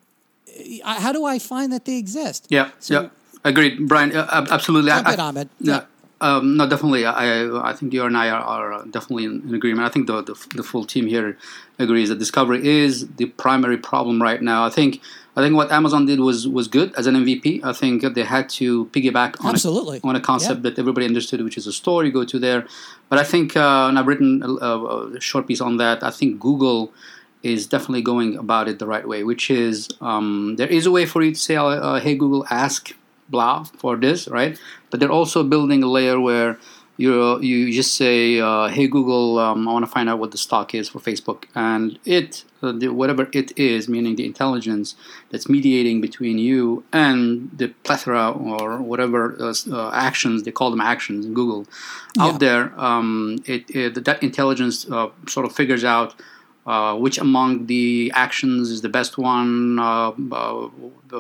uh, 0.83 1.01
how 1.01 1.13
do 1.13 1.25
I 1.25 1.39
find 1.39 1.73
that 1.73 1.85
they 1.85 1.99
exist? 1.99 2.47
Yeah. 2.49 2.71
So, 2.81 3.03
yeah. 3.03 3.09
Agreed, 3.45 3.87
Brian. 3.87 4.17
Uh, 4.17 4.47
absolutely. 4.51 4.91
I, 4.91 5.01
I, 5.01 5.17
Ahmed. 5.17 5.49
Yeah. 5.61 5.75
yeah. 5.75 5.85
Um, 6.19 6.57
no, 6.57 6.67
definitely. 6.67 7.05
I 7.05 7.47
I 7.61 7.75
think 7.75 7.93
you 7.93 8.03
and 8.05 8.17
I 8.17 8.31
are, 8.31 8.73
are 8.73 8.87
definitely 8.87 9.27
in, 9.27 9.43
in, 9.47 9.55
agreement. 9.55 9.87
I 9.87 9.91
think 9.91 10.07
the, 10.07 10.23
the, 10.23 10.47
the 10.55 10.63
full 10.63 10.87
team 10.87 11.07
here 11.07 11.37
agrees 11.79 12.09
that 12.09 12.19
discovery 12.19 12.67
is 12.67 13.07
the 13.17 13.27
primary 13.27 13.77
problem 13.77 14.23
right 14.23 14.41
now. 14.41 14.65
I 14.65 14.71
think 14.71 15.03
I 15.37 15.43
think 15.43 15.55
what 15.55 15.71
Amazon 15.71 16.07
did 16.07 16.19
was 16.21 16.49
was 16.49 16.67
good 16.67 16.95
as 16.97 17.07
an 17.07 17.15
MVP. 17.15 17.63
I 17.63 17.75
think 17.75 18.03
they 18.15 18.23
had 18.25 18.49
to 18.61 18.87
piggyback 18.87 19.45
on 19.45 19.51
Absolutely. 19.51 20.01
A, 20.03 20.07
on 20.07 20.17
a 20.17 20.21
concept 20.21 20.65
yeah. 20.65 20.71
that 20.71 20.79
everybody 20.79 21.05
understood, 21.07 21.43
which 21.43 21.59
is 21.59 21.67
a 21.67 21.73
store. 21.73 22.05
You 22.07 22.13
go 22.13 22.25
to 22.25 22.39
there, 22.39 22.67
but 23.11 23.19
I 23.19 23.25
think 23.25 23.55
uh, 23.55 23.87
and 23.89 23.99
I've 23.99 24.07
written 24.07 24.43
a, 24.43 24.49
a, 24.49 25.21
short 25.21 25.47
piece 25.47 25.61
on 25.61 25.77
that. 25.77 26.03
I 26.03 26.11
think 26.11 26.41
Google 26.41 26.91
is 27.43 27.67
definitely 27.67 28.01
going 28.01 28.39
about 28.39 28.67
it 28.67 28.79
the 28.79 28.87
right 28.87 29.07
way, 29.07 29.25
which 29.25 29.51
is 29.51 29.89
um, 30.01 30.57
there 30.57 30.69
is 30.69 30.87
a 30.87 30.91
way 30.91 31.05
for 31.05 31.23
you 31.23 31.33
to 31.33 31.39
say, 31.39 31.57
uh, 31.57 32.01
"Hey 32.01 32.15
Google, 32.15 32.47
ask 32.51 32.97
blah 33.29 33.65
for 33.65 33.97
this," 33.97 34.29
right? 34.29 34.59
But 34.91 35.01
they're 35.01 35.13
also 35.21 35.45
building 35.45 35.83
a 35.83 35.87
layer 35.87 36.19
where 36.19 36.59
you 36.97 37.41
you 37.41 37.73
just 37.73 37.95
say, 37.95 38.41
uh, 38.41 38.69
"Hey 38.69 38.87
Google, 38.87 39.39
um, 39.39 39.69
I 39.69 39.73
want 39.73 39.85
to 39.85 39.91
find 39.91 40.09
out 40.09 40.19
what 40.19 40.31
the 40.31 40.39
stock 40.39 40.75
is 40.75 40.89
for 40.89 40.99
Facebook," 40.99 41.45
and 41.55 41.99
it, 42.05 42.45
uh, 42.63 42.73
the, 42.73 42.89
whatever 42.89 43.29
it 43.33 43.53
is, 43.59 43.89
meaning 43.89 44.17
the 44.17 44.25
intelligence 44.25 44.95
that's 45.31 45.49
mediating 45.49 46.01
between 46.01 46.39
you 46.39 46.85
and 46.93 47.51
the 47.57 47.69
plethora 47.85 48.31
or 48.31 48.81
whatever 48.81 49.37
uh, 49.41 49.55
uh 49.71 49.91
actions 49.93 50.45
they 50.45 50.51
call 50.51 50.71
them 50.71 50.81
actions 50.81 51.27
in 51.27 51.35
Google 51.35 51.67
yeah. 52.17 52.25
out 52.25 52.41
there, 52.41 52.73
um, 52.81 53.39
it, 53.45 53.65
it, 53.75 54.05
that 54.05 54.23
intelligence 54.23 54.91
uh, 54.91 55.09
sort 55.29 55.47
of 55.47 55.55
figures 55.55 55.85
out. 55.85 56.15
Uh, 56.67 56.97
which 56.97 57.17
among 57.19 57.67
the 57.67 58.11
actions 58.13 58.71
is 58.71 58.81
the 58.81 58.89
best 58.89 59.17
one 59.17 59.77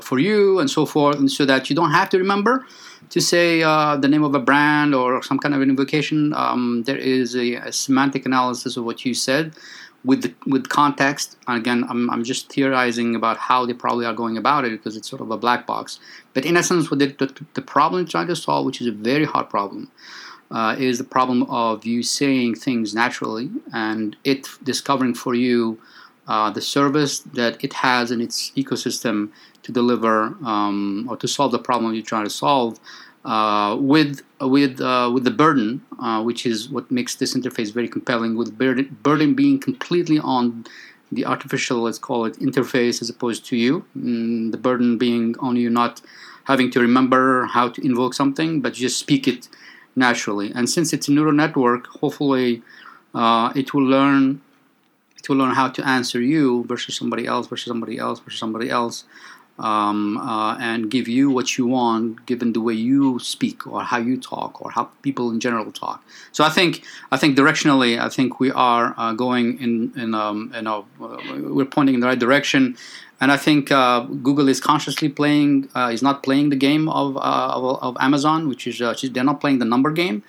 for 0.03 0.18
you, 0.18 0.59
and 0.59 0.68
so 0.68 0.85
forth, 0.85 1.16
and 1.20 1.31
so 1.31 1.45
that 1.45 1.70
you 1.70 1.77
don't 1.77 1.93
have 1.93 2.09
to 2.11 2.18
remember 2.18 2.66
to 3.11 3.20
say 3.20 3.62
uh, 3.62 3.96
the 3.96 4.09
name 4.09 4.24
of 4.24 4.34
a 4.34 4.38
brand 4.38 4.94
or 4.94 5.22
some 5.22 5.38
kind 5.38 5.54
of 5.54 5.61
an 5.61 5.70
invocation, 5.70 6.32
um, 6.34 6.82
there 6.84 6.96
is 6.96 7.36
a, 7.36 7.54
a, 7.54 7.72
semantic 7.72 8.26
analysis 8.26 8.76
of 8.76 8.84
what 8.84 9.04
you 9.04 9.14
said 9.14 9.54
with 10.04 10.22
the, 10.22 10.34
with 10.46 10.68
context. 10.68 11.36
And 11.46 11.59
again, 11.59 11.84
I'm, 11.88 12.11
I'm 12.11 12.24
just 12.24 12.52
theorizing 12.52 13.14
about 13.14 13.36
how 13.36 13.66
they 13.66 13.74
probably 13.74 14.07
are 14.07 14.14
going 14.14 14.36
about 14.36 14.64
it 14.64 14.70
because 14.72 14.96
it's 14.96 15.09
sort 15.09 15.22
of 15.22 15.30
a 15.30 15.36
black 15.36 15.66
box. 15.66 15.98
But 16.34 16.44
in 16.44 16.57
essence, 16.57 16.90
what 16.90 16.98
the, 16.98 17.07
the, 17.07 17.44
the 17.54 17.62
problem 17.62 18.07
trying 18.07 18.28
to 18.28 18.36
solve, 18.36 18.66
which 18.66 18.80
is 18.80 18.86
a 18.86 18.92
very 18.92 19.24
hard 19.24 19.48
problem, 19.48 19.90
uh, 20.50 20.76
is 20.78 20.98
the 20.98 21.04
problem 21.04 21.42
of 21.44 21.84
you 21.84 22.02
saying 22.02 22.54
things 22.54 22.94
naturally 22.94 23.50
and 23.72 24.16
it 24.24 24.46
discovering 24.62 25.14
for 25.14 25.34
you 25.34 25.78
uh, 26.29 26.51
the 26.51 26.61
service 26.61 27.20
that 27.20 27.62
it 27.62 27.72
has 27.72 28.11
in 28.11 28.20
its 28.20 28.51
ecosystem 28.57 29.31
to 29.62 29.72
deliver 29.72 30.37
um, 30.45 31.07
or 31.09 31.16
to 31.16 31.29
solve 31.29 31.53
the 31.53 31.59
problem 31.59 31.95
you're 31.95 32.03
trying 32.03 32.24
to 32.24 32.31
solve 32.31 32.79
uh, 33.24 33.77
with 33.79 34.22
with 34.41 34.81
uh, 34.81 35.11
with 35.12 35.24
the 35.24 35.31
burden, 35.31 35.85
uh, 36.01 36.22
which 36.22 36.47
is 36.47 36.68
what 36.68 36.91
makes 36.91 37.16
this 37.16 37.35
interface 37.35 37.72
very 37.72 37.89
compelling. 37.89 38.37
With 38.37 38.57
burden, 38.57 38.97
burden 39.03 39.35
being 39.35 39.59
completely 39.59 40.18
on 40.20 40.64
the 41.11 41.24
artificial, 41.24 41.79
let's 41.79 41.99
call 41.99 42.24
it, 42.24 42.35
interface 42.39 43.03
as 43.03 43.11
opposed 43.11 43.45
to 43.47 43.57
you. 43.57 43.85
Mm, 43.99 44.53
the 44.53 44.59
burden 44.59 44.97
being 44.97 45.37
on 45.41 45.57
you 45.57 45.70
not 45.70 46.01
having 46.45 46.70
to 46.70 46.81
remember 46.81 47.47
how 47.47 47.68
to 47.68 47.85
invoke 47.85 48.14
something, 48.14 48.61
but 48.61 48.72
just 48.74 48.99
speak 48.99 49.27
it 49.27 49.49
naturally. 49.97 50.53
And 50.55 50.70
since 50.70 50.93
it's 50.93 51.09
a 51.09 51.12
neural 51.12 51.33
network, 51.33 51.87
hopefully 51.87 52.62
uh, 53.14 53.53
it 53.57 53.74
will 53.74 53.85
learn 53.85 54.41
to 55.27 55.35
learn 55.35 55.55
how 55.61 55.68
to 55.68 55.83
answer 55.87 56.20
you 56.20 56.64
versus 56.64 56.95
somebody 56.97 57.27
else 57.27 57.49
versus 57.49 57.66
somebody 57.66 57.99
else 57.99 58.20
versus 58.20 58.39
somebody 58.39 58.70
else 58.70 59.05
um, 59.59 60.18
uh, 60.18 60.57
and 60.59 60.91
give 60.91 61.09
you 61.09 61.31
what 61.31 61.59
you 61.59 61.66
want 61.66 62.24
given 62.27 62.53
the 62.53 62.61
way 62.61 62.74
you 62.74 63.18
speak 63.18 63.66
or 63.66 63.83
how 63.83 63.99
you 63.99 64.16
talk 64.20 64.62
or 64.62 64.70
how 64.70 64.85
people 65.03 65.31
in 65.31 65.41
general 65.41 65.72
talk. 65.72 66.05
So 66.33 66.45
i 66.45 66.51
think 66.57 66.85
i 67.11 67.16
think 67.16 67.37
directionally 67.37 67.93
i 67.99 68.09
think 68.16 68.39
we 68.39 68.51
are 68.53 68.95
uh, 68.97 69.12
going 69.14 69.47
in 69.64 69.72
in, 70.03 70.14
um, 70.14 70.53
in 70.55 70.66
a, 70.66 70.79
uh, 70.79 70.85
we're 71.57 71.72
pointing 71.77 71.95
in 71.97 72.01
the 72.01 72.07
right 72.07 72.22
direction. 72.27 72.77
And 73.18 73.33
I 73.33 73.39
think 73.39 73.72
uh, 73.72 74.01
Google 74.27 74.47
is 74.47 74.61
consciously 74.61 75.09
playing 75.09 75.70
uh, 75.74 75.91
is 75.97 76.03
not 76.03 76.22
playing 76.22 76.51
the 76.51 76.61
game 76.68 76.87
of, 77.01 77.16
uh, 77.16 77.57
of, 77.57 77.62
of, 77.87 77.97
Amazon, 77.99 78.47
which 78.47 78.66
is 78.66 78.77
they're 79.12 79.31
not 79.33 79.41
playing 79.41 79.59
the 79.59 79.64
number 79.74 79.91
game 79.91 80.22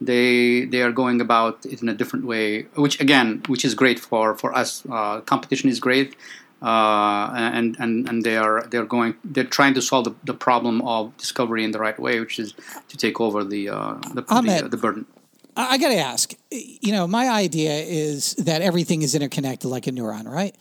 they 0.00 0.64
they 0.64 0.82
are 0.82 0.92
going 0.92 1.20
about 1.20 1.64
it 1.66 1.82
in 1.82 1.88
a 1.88 1.94
different 1.94 2.24
way 2.24 2.62
which 2.74 2.98
again 3.00 3.42
which 3.48 3.64
is 3.64 3.74
great 3.74 3.98
for 3.98 4.34
for 4.34 4.54
us 4.56 4.84
uh, 4.90 5.20
competition 5.22 5.68
is 5.68 5.78
great 5.78 6.16
uh, 6.62 7.30
and 7.34 7.76
and 7.78 8.08
and 8.08 8.22
they 8.24 8.36
are 8.36 8.66
they're 8.68 8.84
going 8.84 9.14
they're 9.24 9.44
trying 9.44 9.74
to 9.74 9.82
solve 9.82 10.04
the, 10.04 10.14
the 10.24 10.34
problem 10.34 10.80
of 10.82 11.14
discovery 11.16 11.64
in 11.64 11.70
the 11.72 11.78
right 11.78 11.98
way 11.98 12.20
which 12.20 12.38
is 12.38 12.54
to 12.88 12.96
take 12.96 13.20
over 13.20 13.44
the 13.44 13.68
uh, 13.68 13.94
the, 14.14 14.22
the, 14.22 14.68
the 14.70 14.76
burden 14.76 15.04
I 15.56 15.78
got 15.78 15.88
to 15.88 15.98
ask 15.98 16.32
you 16.50 16.92
know 16.92 17.06
my 17.06 17.28
idea 17.28 17.72
is 17.72 18.34
that 18.36 18.62
everything 18.62 19.02
is 19.02 19.14
interconnected 19.14 19.70
like 19.70 19.86
a 19.86 19.90
neuron 19.90 20.26
right 20.26 20.56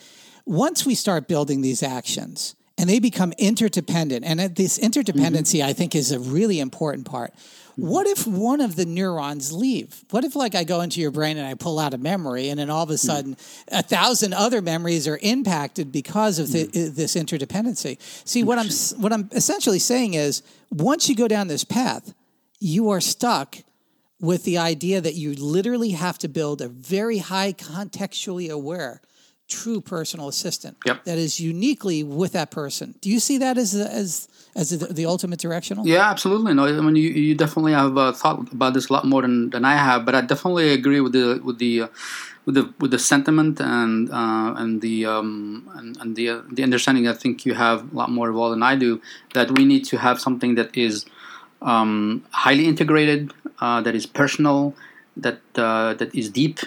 once 0.45 0.85
we 0.85 0.95
start 0.95 1.27
building 1.27 1.61
these 1.61 1.81
actions 1.81 2.55
and 2.79 2.89
they 2.89 2.99
become 2.99 3.33
interdependent. 3.37 4.23
And 4.25 4.39
this 4.55 4.79
interdependency, 4.79 5.59
mm-hmm. 5.59 5.67
I 5.67 5.73
think, 5.73 5.95
is 5.95 6.13
a 6.13 6.19
really 6.19 6.61
important 6.61 7.05
part. 7.05 7.33
What 7.75 8.07
if 8.07 8.27
one 8.27 8.61
of 8.61 8.75
the 8.75 8.85
neurons 8.85 9.51
leave? 9.51 10.03
What 10.11 10.23
if, 10.23 10.35
like, 10.35 10.55
I 10.55 10.63
go 10.63 10.81
into 10.81 10.99
your 10.99 11.11
brain 11.11 11.37
and 11.37 11.47
I 11.47 11.53
pull 11.53 11.79
out 11.79 11.93
a 11.93 11.97
memory, 11.97 12.49
and 12.49 12.59
then 12.59 12.69
all 12.69 12.83
of 12.83 12.89
a 12.89 12.93
hmm. 12.93 12.97
sudden, 12.97 13.37
a 13.69 13.83
thousand 13.83 14.33
other 14.33 14.61
memories 14.61 15.07
are 15.07 15.19
impacted 15.21 15.91
because 15.91 16.39
of 16.39 16.51
the, 16.51 16.67
mm. 16.67 16.95
this 16.95 17.15
interdependency? 17.15 17.97
See, 18.25 18.43
what 18.43 18.59
I'm 18.59 18.69
what 19.01 19.13
I'm 19.13 19.29
essentially 19.31 19.79
saying 19.79 20.13
is, 20.13 20.43
once 20.71 21.09
you 21.09 21.15
go 21.15 21.27
down 21.27 21.47
this 21.47 21.63
path, 21.63 22.13
you 22.59 22.89
are 22.89 23.01
stuck 23.01 23.57
with 24.19 24.43
the 24.43 24.57
idea 24.57 24.99
that 24.99 25.15
you 25.15 25.33
literally 25.33 25.91
have 25.91 26.17
to 26.19 26.27
build 26.27 26.61
a 26.61 26.67
very 26.67 27.19
high 27.19 27.53
contextually 27.53 28.49
aware 28.49 29.01
true 29.47 29.81
personal 29.81 30.27
assistant 30.27 30.77
yep. 30.85 31.03
that 31.05 31.17
is 31.17 31.39
uniquely 31.39 32.03
with 32.03 32.33
that 32.33 32.51
person. 32.51 32.95
Do 33.01 33.09
you 33.09 33.19
see 33.19 33.39
that 33.39 33.57
as 33.57 33.73
as 33.73 34.27
as 34.55 34.69
the, 34.69 34.87
the 34.87 35.05
ultimate 35.05 35.39
directional? 35.39 35.87
Yeah, 35.87 36.09
absolutely. 36.09 36.53
No, 36.53 36.65
I 36.65 36.81
mean 36.81 36.95
you, 36.95 37.09
you 37.09 37.35
definitely 37.35 37.73
have 37.73 37.97
uh, 37.97 38.11
thought 38.11 38.51
about 38.51 38.73
this 38.73 38.89
a 38.89 38.93
lot 38.93 39.05
more 39.05 39.21
than, 39.21 39.49
than 39.49 39.65
I 39.65 39.75
have, 39.75 40.05
but 40.05 40.15
I 40.15 40.21
definitely 40.21 40.71
agree 40.73 41.01
with 41.01 41.13
the 41.13 41.41
with 41.43 41.59
the 41.59 41.83
uh, 41.83 41.87
with 42.45 42.55
the 42.55 42.73
with 42.79 42.91
the 42.91 42.99
sentiment 42.99 43.59
and 43.59 44.09
uh, 44.11 44.53
and 44.57 44.81
the 44.81 45.05
um, 45.05 45.69
and, 45.75 45.97
and 45.97 46.15
the 46.15 46.29
uh, 46.29 46.41
the 46.51 46.63
understanding. 46.63 47.07
I 47.07 47.13
think 47.13 47.45
you 47.45 47.53
have 47.53 47.91
a 47.91 47.95
lot 47.95 48.09
more 48.11 48.27
involved 48.29 48.53
than 48.53 48.63
I 48.63 48.75
do. 48.75 49.01
That 49.33 49.51
we 49.51 49.65
need 49.65 49.85
to 49.85 49.97
have 49.97 50.19
something 50.19 50.55
that 50.55 50.75
is 50.75 51.05
um, 51.61 52.23
highly 52.31 52.67
integrated, 52.67 53.33
uh, 53.59 53.81
that 53.81 53.95
is 53.95 54.05
personal, 54.05 54.75
that 55.17 55.41
uh, 55.55 55.93
that 55.95 56.13
is 56.15 56.29
deep 56.29 56.59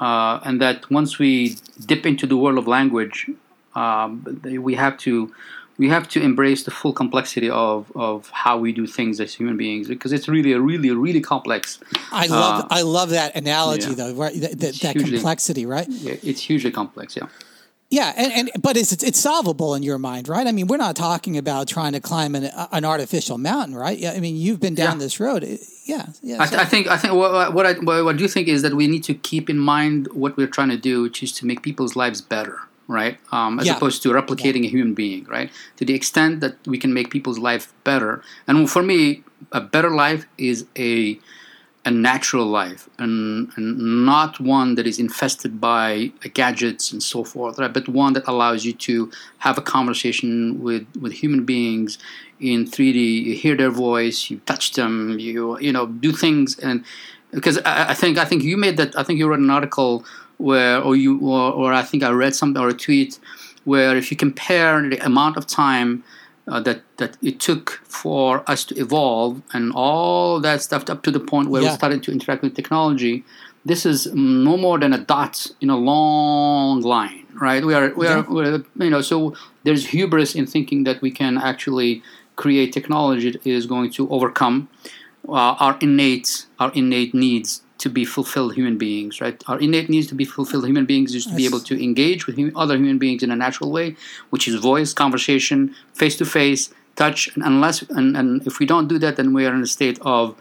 uh, 0.00 0.40
and 0.44 0.60
that 0.60 0.90
once 0.90 1.18
we 1.18 1.56
dip 1.86 2.06
into 2.06 2.26
the 2.26 2.36
world 2.36 2.58
of 2.58 2.66
language, 2.66 3.26
um, 3.74 4.40
we 4.42 4.74
have 4.74 4.96
to 4.98 5.32
we 5.78 5.88
have 5.88 6.08
to 6.08 6.20
embrace 6.20 6.64
the 6.64 6.70
full 6.70 6.92
complexity 6.92 7.48
of, 7.48 7.90
of 7.94 8.28
how 8.30 8.58
we 8.58 8.72
do 8.72 8.86
things 8.86 9.20
as 9.20 9.32
human 9.32 9.56
beings 9.56 9.88
because 9.88 10.12
it's 10.12 10.28
really 10.28 10.52
a 10.52 10.60
really 10.60 10.90
really 10.90 11.20
complex. 11.20 11.78
I 12.12 12.26
love 12.26 12.64
uh, 12.64 12.68
I 12.70 12.82
love 12.82 13.10
that 13.10 13.36
analogy 13.36 13.90
yeah. 13.90 13.94
though, 13.94 14.14
right? 14.14 14.34
That, 14.40 14.58
that, 14.58 14.74
that 14.74 14.96
hugely, 14.96 15.18
complexity, 15.18 15.66
right? 15.66 15.86
Yeah, 15.88 16.16
it's 16.22 16.42
hugely 16.42 16.70
complex. 16.70 17.16
Yeah. 17.16 17.28
Yeah, 17.90 18.12
and, 18.18 18.32
and 18.32 18.62
but 18.62 18.76
it's 18.76 18.92
it's 19.02 19.18
solvable 19.18 19.74
in 19.74 19.82
your 19.82 19.96
mind, 19.96 20.28
right? 20.28 20.46
I 20.46 20.52
mean, 20.52 20.66
we're 20.66 20.76
not 20.76 20.94
talking 20.94 21.38
about 21.38 21.68
trying 21.68 21.92
to 21.92 22.00
climb 22.00 22.34
an, 22.34 22.50
an 22.70 22.84
artificial 22.84 23.38
mountain, 23.38 23.74
right? 23.74 23.96
Yeah, 23.96 24.12
I 24.12 24.20
mean, 24.20 24.36
you've 24.36 24.60
been 24.60 24.74
down 24.74 24.96
yeah. 24.96 25.04
this 25.04 25.18
road. 25.18 25.42
Yeah, 25.86 26.04
yeah. 26.22 26.36
I, 26.38 26.46
th- 26.46 26.60
I, 26.60 26.66
think 26.66 26.86
I 26.86 26.98
think 26.98 27.14
what, 27.14 27.54
what 27.54 27.64
I 27.64 27.72
what 27.78 28.06
I 28.06 28.12
do 28.12 28.22
you 28.24 28.28
think 28.28 28.46
is 28.46 28.60
that 28.60 28.74
we 28.74 28.88
need 28.88 29.04
to 29.04 29.14
keep 29.14 29.48
in 29.48 29.58
mind 29.58 30.08
what 30.12 30.36
we're 30.36 30.48
trying 30.48 30.68
to 30.68 30.76
do, 30.76 31.00
which 31.00 31.22
is 31.22 31.32
to 31.32 31.46
make 31.46 31.62
people's 31.62 31.96
lives 31.96 32.20
better, 32.20 32.60
right? 32.88 33.18
Um, 33.30 33.60
as 33.60 33.66
yeah. 33.66 33.76
opposed 33.76 34.02
to 34.02 34.08
replicating 34.08 34.62
yeah. 34.62 34.68
a 34.68 34.70
human 34.70 34.94
being, 34.94 35.24
right? 35.24 35.50
To 35.76 35.84
the 35.84 35.94
extent 35.94 36.40
that 36.40 36.56
we 36.66 36.78
can 36.78 36.92
make 36.92 37.10
people's 37.10 37.38
life 37.38 37.72
better, 37.84 38.22
and 38.46 38.68
for 38.68 38.82
me, 38.82 39.22
a 39.52 39.60
better 39.60 39.90
life 39.90 40.26
is 40.36 40.66
a 40.76 41.20
a 41.84 41.90
natural 41.90 42.44
life 42.44 42.88
and, 42.98 43.50
and, 43.56 44.04
not 44.04 44.38
one 44.40 44.74
that 44.74 44.86
is 44.86 44.98
infested 44.98 45.58
by 45.60 46.12
gadgets 46.34 46.92
and 46.92 47.02
so 47.02 47.24
forth, 47.24 47.58
right? 47.58 47.72
But 47.72 47.88
one 47.88 48.12
that 48.12 48.26
allows 48.26 48.64
you 48.64 48.74
to 48.74 49.10
have 49.38 49.56
a 49.56 49.62
conversation 49.62 50.60
with, 50.60 50.86
with 51.00 51.12
human 51.12 51.44
beings 51.44 51.96
in 52.40 52.66
3D. 52.66 53.24
You 53.24 53.34
hear 53.34 53.56
their 53.56 53.70
voice, 53.70 54.28
you 54.28 54.40
touch 54.44 54.72
them, 54.72 55.18
you 55.18 55.58
you 55.60 55.72
know 55.72 55.86
do 55.86 56.12
things, 56.12 56.58
and 56.58 56.84
because 57.30 57.58
I, 57.58 57.90
I 57.90 57.94
think 57.94 58.18
I 58.18 58.24
think 58.24 58.42
you 58.42 58.56
made 58.56 58.76
that. 58.76 58.96
I 58.96 59.02
think 59.02 59.18
you 59.18 59.28
wrote 59.28 59.38
an 59.38 59.50
article 59.50 60.04
where, 60.38 60.80
or 60.80 60.96
you, 60.96 61.18
or, 61.20 61.52
or 61.52 61.72
I 61.72 61.82
think 61.82 62.02
I 62.02 62.10
read 62.10 62.34
something 62.34 62.62
or 62.62 62.68
a 62.68 62.74
tweet 62.74 63.18
where 63.64 63.96
if 63.96 64.10
you 64.10 64.16
compare 64.16 64.80
the 64.88 64.98
amount 65.04 65.36
of 65.36 65.46
time 65.46 66.02
uh, 66.48 66.60
that 66.60 66.82
that 66.96 67.16
it 67.22 67.38
took 67.38 67.80
for 67.84 68.42
us 68.50 68.64
to 68.64 68.74
evolve 68.76 69.42
and 69.52 69.72
all 69.74 70.40
that 70.40 70.62
stuff 70.62 70.88
up 70.88 71.02
to 71.02 71.10
the 71.10 71.20
point 71.20 71.50
where 71.50 71.62
yeah. 71.62 71.70
we 71.70 71.76
started 71.76 72.02
to 72.02 72.10
interact 72.10 72.42
with 72.42 72.54
technology. 72.54 73.24
This 73.64 73.84
is 73.84 74.06
no 74.14 74.56
more 74.56 74.78
than 74.78 74.92
a 74.94 74.98
dot 74.98 75.46
in 75.60 75.68
a 75.68 75.76
long 75.76 76.80
line, 76.80 77.26
right? 77.34 77.62
We 77.64 77.74
are 77.74 77.92
we 77.94 78.06
yeah. 78.06 78.20
are 78.20 78.26
we're, 78.28 78.64
you 78.78 78.90
know 78.90 79.02
so 79.02 79.34
there's 79.64 79.86
hubris 79.88 80.34
in 80.34 80.46
thinking 80.46 80.84
that 80.84 81.02
we 81.02 81.10
can 81.10 81.36
actually 81.36 82.02
create 82.36 82.72
technology 82.72 83.32
that 83.32 83.46
is 83.46 83.66
going 83.66 83.90
to 83.90 84.08
overcome 84.10 84.68
uh, 85.28 85.54
our 85.64 85.76
innate 85.80 86.46
our 86.58 86.72
innate 86.72 87.12
needs 87.12 87.62
to 87.78 87.88
be 87.88 88.04
fulfilled 88.04 88.54
human 88.54 88.76
beings, 88.76 89.20
right? 89.20 89.42
Our 89.46 89.58
innate 89.60 89.88
needs 89.88 90.06
to 90.08 90.14
be 90.14 90.24
fulfilled 90.24 90.66
human 90.66 90.84
beings 90.84 91.14
is 91.14 91.26
to 91.26 91.34
be 91.34 91.46
able 91.46 91.60
to 91.60 91.82
engage 91.82 92.26
with 92.26 92.38
other 92.56 92.76
human 92.76 92.98
beings 92.98 93.22
in 93.22 93.30
a 93.30 93.36
natural 93.36 93.70
way, 93.70 93.96
which 94.30 94.48
is 94.48 94.56
voice, 94.56 94.92
conversation, 94.92 95.74
face 95.94 96.16
to 96.16 96.24
face, 96.24 96.70
touch. 96.96 97.28
And 97.34 97.44
unless 97.44 97.82
and, 97.82 98.16
and 98.16 98.46
if 98.46 98.58
we 98.58 98.66
don't 98.66 98.88
do 98.88 98.98
that, 98.98 99.16
then 99.16 99.32
we 99.32 99.46
are 99.46 99.54
in 99.54 99.62
a 99.62 99.66
state 99.66 99.98
of 100.02 100.36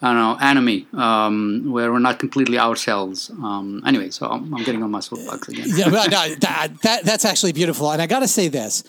I 0.00 0.12
don't 0.12 0.16
know, 0.16 0.36
anomie, 0.40 0.86
um, 0.94 1.72
where 1.72 1.90
we're 1.90 1.98
not 1.98 2.20
completely 2.20 2.56
ourselves. 2.56 3.30
Um, 3.30 3.82
anyway, 3.84 4.10
so 4.10 4.28
I'm, 4.28 4.54
I'm, 4.54 4.62
getting 4.62 4.84
on 4.84 4.92
my 4.92 5.00
soapbox 5.00 5.48
again. 5.48 5.66
yeah, 5.70 5.88
no, 5.88 5.90
that, 6.40 6.76
that, 6.82 7.04
that's 7.04 7.24
actually 7.24 7.52
beautiful. 7.52 7.90
And 7.90 8.00
I 8.00 8.06
got 8.06 8.20
to 8.20 8.28
say 8.28 8.46
this 8.46 8.84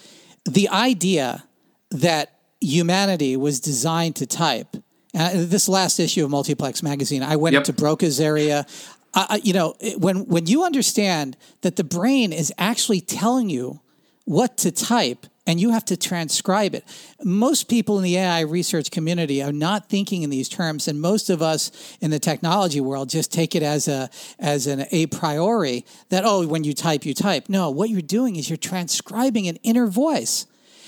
the 0.45 0.69
idea 0.69 1.43
that 1.89 2.35
humanity 2.61 3.35
was 3.37 3.59
designed 3.59 4.17
to 4.17 4.27
type 4.27 4.77
uh, 5.17 5.31
this 5.33 5.67
last 5.67 5.99
issue 5.99 6.23
of 6.23 6.31
Multiplex 6.31 6.83
magazine, 6.83 7.23
I 7.23 7.35
went 7.35 7.53
yep. 7.53 7.61
into 7.61 7.73
Broca's 7.73 8.19
area. 8.19 8.65
Uh, 9.13 9.39
you 9.43 9.53
know, 9.53 9.75
when 9.97 10.27
when 10.27 10.45
you 10.45 10.63
understand 10.63 11.35
that 11.61 11.75
the 11.75 11.83
brain 11.83 12.31
is 12.31 12.53
actually 12.57 13.01
telling 13.01 13.49
you 13.49 13.81
what 14.25 14.57
to 14.57 14.71
type 14.71 15.25
and 15.49 15.59
you 15.59 15.71
have 15.71 15.83
to 15.83 15.97
transcribe 15.97 16.75
it. 16.75 16.83
Most 17.23 17.67
people 17.67 17.97
in 17.97 18.03
the 18.03 18.17
AI 18.17 18.41
research 18.41 18.91
community 18.91 19.41
are 19.41 19.51
not 19.51 19.89
thinking 19.89 20.21
in 20.21 20.29
these 20.29 20.47
terms, 20.47 20.87
and 20.87 21.01
most 21.01 21.31
of 21.31 21.41
us 21.41 21.71
in 22.01 22.11
the 22.11 22.19
technology 22.19 22.79
world 22.79 23.09
just 23.09 23.33
take 23.33 23.55
it 23.55 23.63
as 23.63 23.87
a 23.87 24.11
as 24.37 24.67
an 24.67 24.85
a 24.91 25.07
priori 25.07 25.87
that 26.09 26.23
oh, 26.23 26.45
when 26.45 26.63
you 26.63 26.75
type, 26.75 27.03
you 27.03 27.15
type. 27.15 27.49
No, 27.49 27.71
what 27.71 27.89
you're 27.89 28.01
doing 28.01 28.35
is 28.35 28.47
you're 28.47 28.57
transcribing 28.57 29.47
an 29.47 29.55
inner 29.63 29.87
voice. 29.87 30.45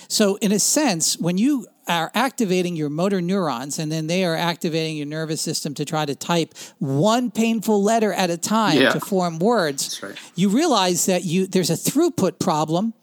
So, 0.07 0.35
in 0.35 0.51
a 0.51 0.59
sense, 0.59 1.17
when 1.17 1.39
you 1.39 1.65
are 1.87 2.11
activating 2.13 2.75
your 2.75 2.89
motor 2.89 3.21
neurons 3.21 3.79
and 3.79 3.91
then 3.91 4.07
they 4.07 4.23
are 4.23 4.35
activating 4.35 4.97
your 4.97 5.07
nervous 5.07 5.41
system 5.41 5.73
to 5.73 5.85
try 5.85 6.05
to 6.05 6.15
type 6.15 6.53
one 6.79 7.31
painful 7.31 7.81
letter 7.81 8.13
at 8.13 8.29
a 8.29 8.37
time 8.37 8.77
yeah. 8.77 8.91
to 8.91 8.99
form 8.99 9.39
words 9.39 10.01
right. 10.03 10.15
you 10.35 10.49
realize 10.49 11.05
that 11.05 11.23
you 11.23 11.47
there's 11.47 11.69
a 11.69 11.73
throughput 11.73 12.39
problem 12.39 12.93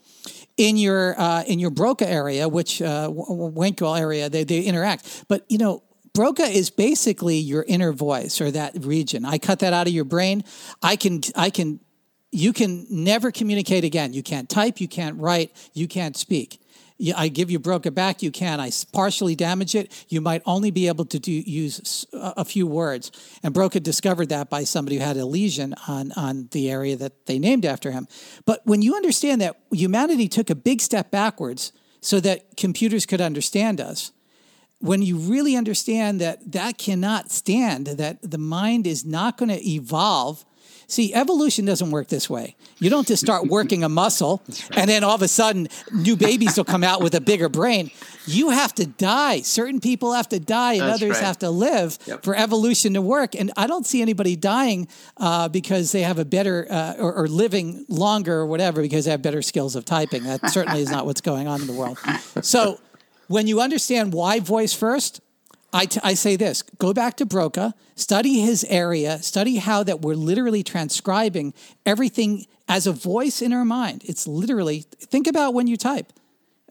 in 0.57 0.75
your 0.75 1.19
uh, 1.19 1.43
in 1.43 1.59
your 1.59 1.71
Broca 1.71 2.09
area 2.09 2.47
which 2.49 2.81
uh, 2.81 3.09
Wernicke 3.09 3.99
area 3.99 4.29
they, 4.29 4.43
they 4.43 4.61
interact 4.61 5.25
but 5.27 5.45
you 5.49 5.57
know 5.57 5.83
Broca 6.13 6.43
is 6.43 6.69
basically 6.69 7.37
your 7.37 7.63
inner 7.67 7.93
voice 7.93 8.41
or 8.41 8.51
that 8.51 8.83
region. 8.83 9.25
I 9.25 9.37
cut 9.37 9.59
that 9.59 9.73
out 9.73 9.87
of 9.87 9.93
your 9.93 10.05
brain. 10.05 10.43
I 10.81 10.95
can 10.95 11.21
I 11.35 11.49
can 11.49 11.79
you 12.31 12.53
can 12.53 12.85
never 12.89 13.31
communicate 13.31 13.83
again. 13.83 14.13
You 14.13 14.21
can't 14.21 14.49
type, 14.49 14.79
you 14.79 14.87
can't 14.87 15.19
write, 15.19 15.51
you 15.73 15.87
can't 15.87 16.15
speak. 16.15 16.61
I 17.15 17.29
give 17.29 17.49
you 17.49 17.59
Broca 17.59 17.91
back, 17.91 18.21
you 18.21 18.29
can. 18.29 18.59
I 18.59 18.71
partially 18.91 19.35
damage 19.35 19.73
it. 19.73 20.05
You 20.09 20.19
might 20.19 20.41
only 20.45 20.69
be 20.69 20.87
able 20.87 21.05
to 21.05 21.19
do, 21.19 21.31
use 21.31 22.05
a 22.13 22.43
few 22.43 22.67
words. 22.67 23.11
And 23.41 23.53
Broca 23.53 23.79
discovered 23.79 24.29
that 24.29 24.49
by 24.49 24.65
somebody 24.65 24.97
who 24.97 25.03
had 25.03 25.15
a 25.15 25.25
lesion 25.25 25.75
on, 25.87 26.11
on 26.13 26.49
the 26.51 26.69
area 26.69 26.97
that 26.97 27.25
they 27.25 27.39
named 27.39 27.65
after 27.65 27.91
him. 27.91 28.07
But 28.45 28.61
when 28.65 28.81
you 28.81 28.95
understand 28.95 29.39
that 29.41 29.59
humanity 29.71 30.27
took 30.27 30.49
a 30.49 30.55
big 30.55 30.81
step 30.81 31.09
backwards 31.09 31.71
so 32.01 32.19
that 32.19 32.57
computers 32.57 33.05
could 33.05 33.21
understand 33.21 33.79
us, 33.79 34.11
when 34.79 35.01
you 35.01 35.17
really 35.17 35.55
understand 35.55 36.19
that 36.21 36.51
that 36.51 36.77
cannot 36.77 37.31
stand, 37.31 37.87
that 37.87 38.17
the 38.21 38.37
mind 38.37 38.87
is 38.87 39.05
not 39.05 39.37
going 39.37 39.49
to 39.49 39.69
evolve 39.69 40.45
See, 40.89 41.13
evolution 41.13 41.65
doesn't 41.65 41.91
work 41.91 42.07
this 42.07 42.29
way. 42.29 42.55
You 42.79 42.89
don't 42.89 43.07
just 43.07 43.23
start 43.23 43.47
working 43.47 43.83
a 43.83 43.89
muscle 43.89 44.41
right. 44.49 44.77
and 44.77 44.89
then 44.89 45.03
all 45.03 45.13
of 45.13 45.21
a 45.21 45.27
sudden 45.27 45.67
new 45.93 46.17
babies 46.17 46.57
will 46.57 46.65
come 46.65 46.83
out 46.83 47.01
with 47.01 47.13
a 47.13 47.21
bigger 47.21 47.47
brain. 47.47 47.91
You 48.25 48.49
have 48.49 48.73
to 48.75 48.87
die. 48.87 49.41
Certain 49.41 49.79
people 49.79 50.13
have 50.13 50.27
to 50.29 50.39
die 50.39 50.73
and 50.73 50.81
That's 50.81 51.01
others 51.01 51.17
right. 51.17 51.23
have 51.23 51.39
to 51.39 51.51
live 51.51 51.99
yep. 52.07 52.23
for 52.23 52.35
evolution 52.35 52.95
to 52.95 53.03
work. 53.03 53.35
And 53.35 53.51
I 53.55 53.67
don't 53.67 53.85
see 53.85 54.01
anybody 54.01 54.35
dying 54.35 54.87
uh, 55.17 55.47
because 55.47 55.91
they 55.91 56.01
have 56.01 56.17
a 56.17 56.25
better 56.25 56.65
uh, 56.69 56.95
or, 56.97 57.13
or 57.13 57.27
living 57.27 57.85
longer 57.87 58.33
or 58.33 58.47
whatever 58.47 58.81
because 58.81 59.05
they 59.05 59.11
have 59.11 59.21
better 59.21 59.43
skills 59.43 59.75
of 59.75 59.85
typing. 59.85 60.23
That 60.23 60.49
certainly 60.49 60.81
is 60.81 60.89
not 60.89 61.05
what's 61.05 61.21
going 61.21 61.47
on 61.47 61.61
in 61.61 61.67
the 61.67 61.73
world. 61.73 61.99
So 62.41 62.79
when 63.27 63.45
you 63.45 63.61
understand 63.61 64.11
why 64.11 64.39
voice 64.39 64.73
first, 64.73 65.21
I, 65.71 65.85
t- 65.85 65.99
I 66.03 66.13
say 66.15 66.35
this 66.35 66.61
go 66.61 66.93
back 66.93 67.17
to 67.17 67.25
Broca, 67.25 67.73
study 67.95 68.39
his 68.39 68.63
area, 68.65 69.21
study 69.21 69.57
how 69.57 69.83
that 69.83 70.01
we're 70.01 70.15
literally 70.15 70.63
transcribing 70.63 71.53
everything 71.85 72.47
as 72.67 72.87
a 72.87 72.91
voice 72.91 73.41
in 73.41 73.53
our 73.53 73.65
mind. 73.65 74.03
It's 74.05 74.27
literally, 74.27 74.85
think 74.99 75.27
about 75.27 75.53
when 75.53 75.67
you 75.67 75.77
type. 75.77 76.13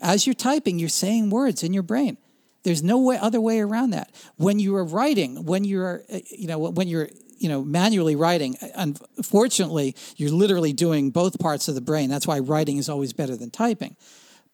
As 0.01 0.27
you're 0.27 0.35
typing, 0.35 0.79
you're 0.79 0.89
saying 0.89 1.31
words 1.31 1.63
in 1.63 1.73
your 1.73 1.83
brain. 1.83 2.17
There's 2.63 2.83
no 2.83 2.99
way, 2.99 3.19
other 3.19 3.41
way 3.41 3.61
around 3.61 3.91
that. 3.91 4.11
When 4.37 4.59
you 4.59 4.77
are 4.77 4.85
writing, 4.85 5.45
when 5.45 5.65
you're, 5.65 6.03
uh, 6.13 6.19
you 6.31 6.47
know, 6.47 6.59
when 6.59 6.89
you're, 6.89 7.09
you 7.39 7.49
know, 7.49 7.63
manually 7.63 8.17
writing, 8.17 8.57
unfortunately, 8.75 9.95
you're 10.17 10.31
literally 10.31 10.73
doing 10.73 11.11
both 11.11 11.39
parts 11.39 11.69
of 11.69 11.75
the 11.75 11.81
brain. 11.81 12.11
That's 12.11 12.27
why 12.27 12.41
writing 12.41 12.79
is 12.79 12.89
always 12.89 13.13
better 13.13 13.37
than 13.37 13.51
typing. 13.51 13.97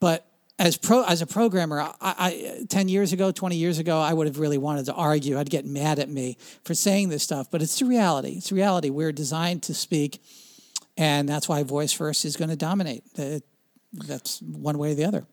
But 0.00 0.26
as 0.58 0.76
pro 0.76 1.02
as 1.04 1.20
a 1.20 1.26
programmer, 1.26 1.80
I, 1.80 1.94
I, 2.00 2.64
ten 2.68 2.88
years 2.88 3.12
ago, 3.12 3.32
twenty 3.32 3.56
years 3.56 3.78
ago, 3.78 3.98
I 3.98 4.12
would 4.12 4.26
have 4.26 4.38
really 4.38 4.58
wanted 4.58 4.86
to 4.86 4.94
argue. 4.94 5.38
I'd 5.38 5.50
get 5.50 5.66
mad 5.66 5.98
at 5.98 6.08
me 6.08 6.36
for 6.64 6.74
saying 6.74 7.08
this 7.08 7.22
stuff, 7.22 7.50
but 7.50 7.62
it's 7.62 7.78
the 7.78 7.86
reality. 7.86 8.34
It's 8.36 8.52
reality. 8.52 8.90
We're 8.90 9.12
designed 9.12 9.64
to 9.64 9.74
speak, 9.74 10.22
and 10.96 11.28
that's 11.28 11.48
why 11.48 11.62
voice 11.64 11.92
first 11.92 12.24
is 12.24 12.36
going 12.36 12.50
to 12.50 12.56
dominate. 12.56 13.02
that's 13.92 14.40
one 14.42 14.78
way 14.78 14.92
or 14.92 14.94
the 14.94 15.04
other. 15.04 15.26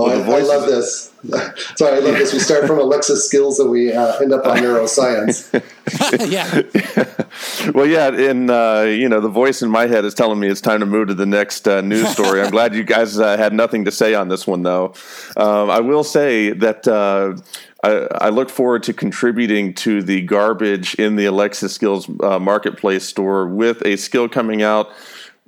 Oh, 0.00 0.06
I, 0.06 0.12
I, 0.12 0.42
love 0.42 0.68
this. 0.68 1.12
Sorry, 1.76 1.96
I 1.96 1.98
love 1.98 2.14
this. 2.14 2.32
We 2.32 2.38
start 2.38 2.68
from 2.68 2.78
Alexa 2.78 3.16
skills 3.16 3.58
and 3.58 3.68
we 3.68 3.92
uh, 3.92 4.16
end 4.18 4.32
up 4.32 4.46
on 4.46 4.58
neuroscience. 4.58 5.50
yeah. 6.30 7.72
well, 7.72 7.84
yeah, 7.84 8.06
and 8.30 8.48
uh, 8.48 8.84
you 8.86 9.08
know, 9.08 9.20
the 9.20 9.28
voice 9.28 9.60
in 9.60 9.68
my 9.68 9.88
head 9.88 10.04
is 10.04 10.14
telling 10.14 10.38
me 10.38 10.46
it's 10.46 10.60
time 10.60 10.78
to 10.78 10.86
move 10.86 11.08
to 11.08 11.14
the 11.14 11.26
next 11.26 11.66
uh, 11.66 11.80
news 11.80 12.08
story. 12.10 12.40
I'm 12.40 12.52
glad 12.52 12.76
you 12.76 12.84
guys 12.84 13.18
uh, 13.18 13.36
had 13.36 13.52
nothing 13.52 13.86
to 13.86 13.90
say 13.90 14.14
on 14.14 14.28
this 14.28 14.46
one, 14.46 14.62
though. 14.62 14.94
Um, 15.36 15.68
I 15.68 15.80
will 15.80 16.04
say 16.04 16.52
that. 16.52 16.86
Uh, 16.86 17.36
I, 17.80 18.08
I, 18.22 18.28
look 18.30 18.50
forward 18.50 18.82
to 18.84 18.92
contributing 18.92 19.72
to 19.74 20.02
the 20.02 20.22
garbage 20.22 20.96
in 20.96 21.14
the 21.14 21.26
Alexa 21.26 21.68
Skills 21.68 22.10
uh, 22.24 22.40
Marketplace 22.40 23.04
store 23.04 23.46
with 23.46 23.86
a 23.86 23.94
skill 23.94 24.28
coming 24.28 24.62
out 24.62 24.90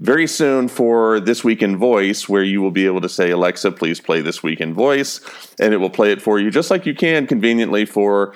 very 0.01 0.27
soon 0.27 0.67
for 0.69 1.21
This 1.21 1.45
Week 1.45 1.63
in 1.63 1.77
Voice, 1.77 2.29
where 2.29 2.43
you 2.43 2.63
will 2.63 2.71
be 2.71 2.87
able 2.87 3.03
to 3.03 3.09
say, 3.09 3.31
Alexa, 3.31 3.73
please 3.73 4.01
play 4.01 4.23
This 4.23 4.43
Week 4.43 4.61
in 4.61 4.73
Voice, 4.73 5.21
and 5.61 5.75
it 5.75 5.77
will 5.77 5.91
play 5.91 6.11
it 6.11 6.23
for 6.23 6.41
you, 6.41 6.51
just 6.51 6.71
like 6.71 6.87
you 6.87 6.95
can 6.95 7.27
conveniently 7.27 7.85
for 7.85 8.35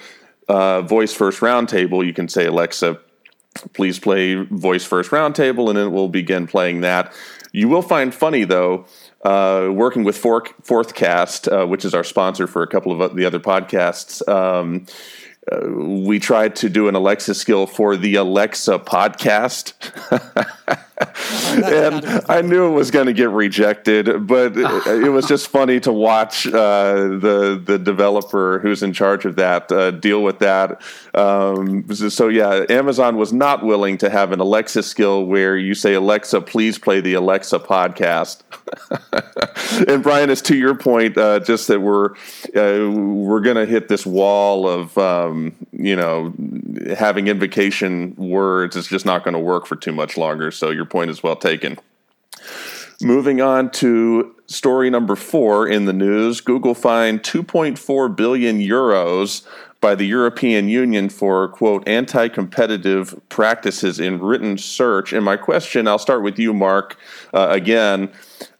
uh, 0.49 0.83
Voice 0.83 1.15
First 1.15 1.41
Roundtable. 1.41 2.05
You 2.07 2.13
can 2.13 2.29
say, 2.29 2.47
Alexa, 2.47 3.01
please 3.73 3.99
play 3.99 4.35
Voice 4.35 4.85
First 4.85 5.11
Roundtable, 5.11 5.71
and 5.71 5.79
it 5.79 5.89
will 5.89 6.11
begin 6.11 6.47
playing 6.47 6.83
that. 6.83 7.15
You 7.53 7.69
will 7.69 7.83
find 7.83 8.15
funny, 8.15 8.45
though, 8.45 8.85
uh, 9.25 9.71
working 9.73 10.05
with 10.05 10.19
Fork, 10.19 10.55
Fourthcast, 10.63 11.51
uh, 11.51 11.67
which 11.67 11.87
is 11.87 11.95
our 11.95 12.05
sponsor 12.05 12.47
for 12.47 12.63
a 12.63 12.67
couple 12.67 13.01
of 13.01 13.17
the 13.17 13.25
other 13.25 13.41
podcasts. 13.41 14.27
Um, 14.29 14.85
uh, 15.51 15.69
we 15.69 16.19
tried 16.19 16.57
to 16.57 16.69
do 16.69 16.89
an 16.89 16.95
Alexa 16.95 17.35
skill 17.35 17.67
for 17.67 17.97
the 17.97 18.17
Alexa 18.17 18.79
podcast. 18.81 19.73
and 21.65 22.23
I 22.29 22.41
knew 22.43 22.67
it 22.67 22.75
was 22.75 22.93
going 22.93 23.07
to 23.07 23.13
get 23.13 23.31
rejected, 23.31 24.27
but 24.27 24.57
it, 24.57 25.11
was 25.11 25.27
just 25.27 25.49
funny 25.49 25.81
to 25.81 25.93
watch 25.93 26.47
uh, 26.47 26.95
the 26.95 27.61
the 27.65 27.79
developer 27.79 28.61
who's 28.61 28.83
in 28.83 28.93
charge 28.93 29.25
of 29.25 29.35
that 29.37 29.73
uh, 29.73 29.91
deal 29.91 30.23
with 30.23 30.39
that. 30.39 30.81
Um, 31.15 31.93
so 31.93 32.29
yeah, 32.29 32.65
Amazon 32.69 33.17
was 33.17 33.33
not 33.33 33.65
willing 33.65 33.99
to 33.99 34.11
have 34.11 34.31
an 34.31 34.39
Alexa 34.39 34.85
skill 34.85 35.25
where 35.25 35.57
you 35.57 35.75
say 35.75 35.95
Alexa, 35.95 36.41
please 36.43 36.79
play 36.79 37.01
the 37.01 37.15
Alexa 37.15 37.59
podcast. 37.59 38.43
and 39.89 40.03
Brian, 40.03 40.31
it's 40.31 40.43
to 40.43 40.57
your 40.57 40.77
point, 40.77 41.19
uh, 41.19 41.41
just 41.41 41.67
that 41.69 41.81
we're 41.81 42.13
uh, 42.55 42.89
we're 42.91 43.41
going 43.41 43.57
to 43.57 43.67
hit 43.67 43.89
this 43.89 44.07
wall 44.07 44.69
of 44.69 44.97
um, 44.97 45.55
you 45.85 45.97
know 45.97 46.33
having 46.97 47.29
invocation 47.29 48.15
words. 48.17 48.77
is 48.77 48.89
just 48.89 49.05
not 49.05 49.25
going 49.25 49.35
to 49.35 49.41
work 49.41 49.67
for 49.67 49.77
too 49.77 49.93
much 49.93 50.17
longer. 50.17 50.51
So 50.51 50.71
your 50.71 50.87
point 50.87 51.11
is 51.11 51.23
well 51.23 51.37
taken. 51.37 51.79
Moving 53.03 53.41
on 53.41 53.71
to 53.73 54.35
story 54.47 54.89
number 54.89 55.17
four 55.17 55.67
in 55.67 55.85
the 55.85 55.93
news 55.93 56.41
Google 56.41 56.75
fined 56.75 57.23
2.4 57.23 58.17
billion 58.17 58.61
euros 58.61 59.43
by 59.85 59.95
the 59.95 60.07
European 60.07 60.67
Union 60.67 61.11
for, 61.11 61.47
quote, 61.49 61.87
anti 61.87 62.27
competitive 62.29 63.15
practices 63.29 64.01
in 64.01 64.19
written 64.19 64.57
search. 64.57 65.13
And 65.13 65.23
my 65.23 65.37
question, 65.37 65.87
I'll 65.87 65.99
start 65.99 66.23
with 66.23 66.39
you, 66.39 66.55
Mark, 66.55 66.97
uh, 67.35 67.49
again. 67.51 68.11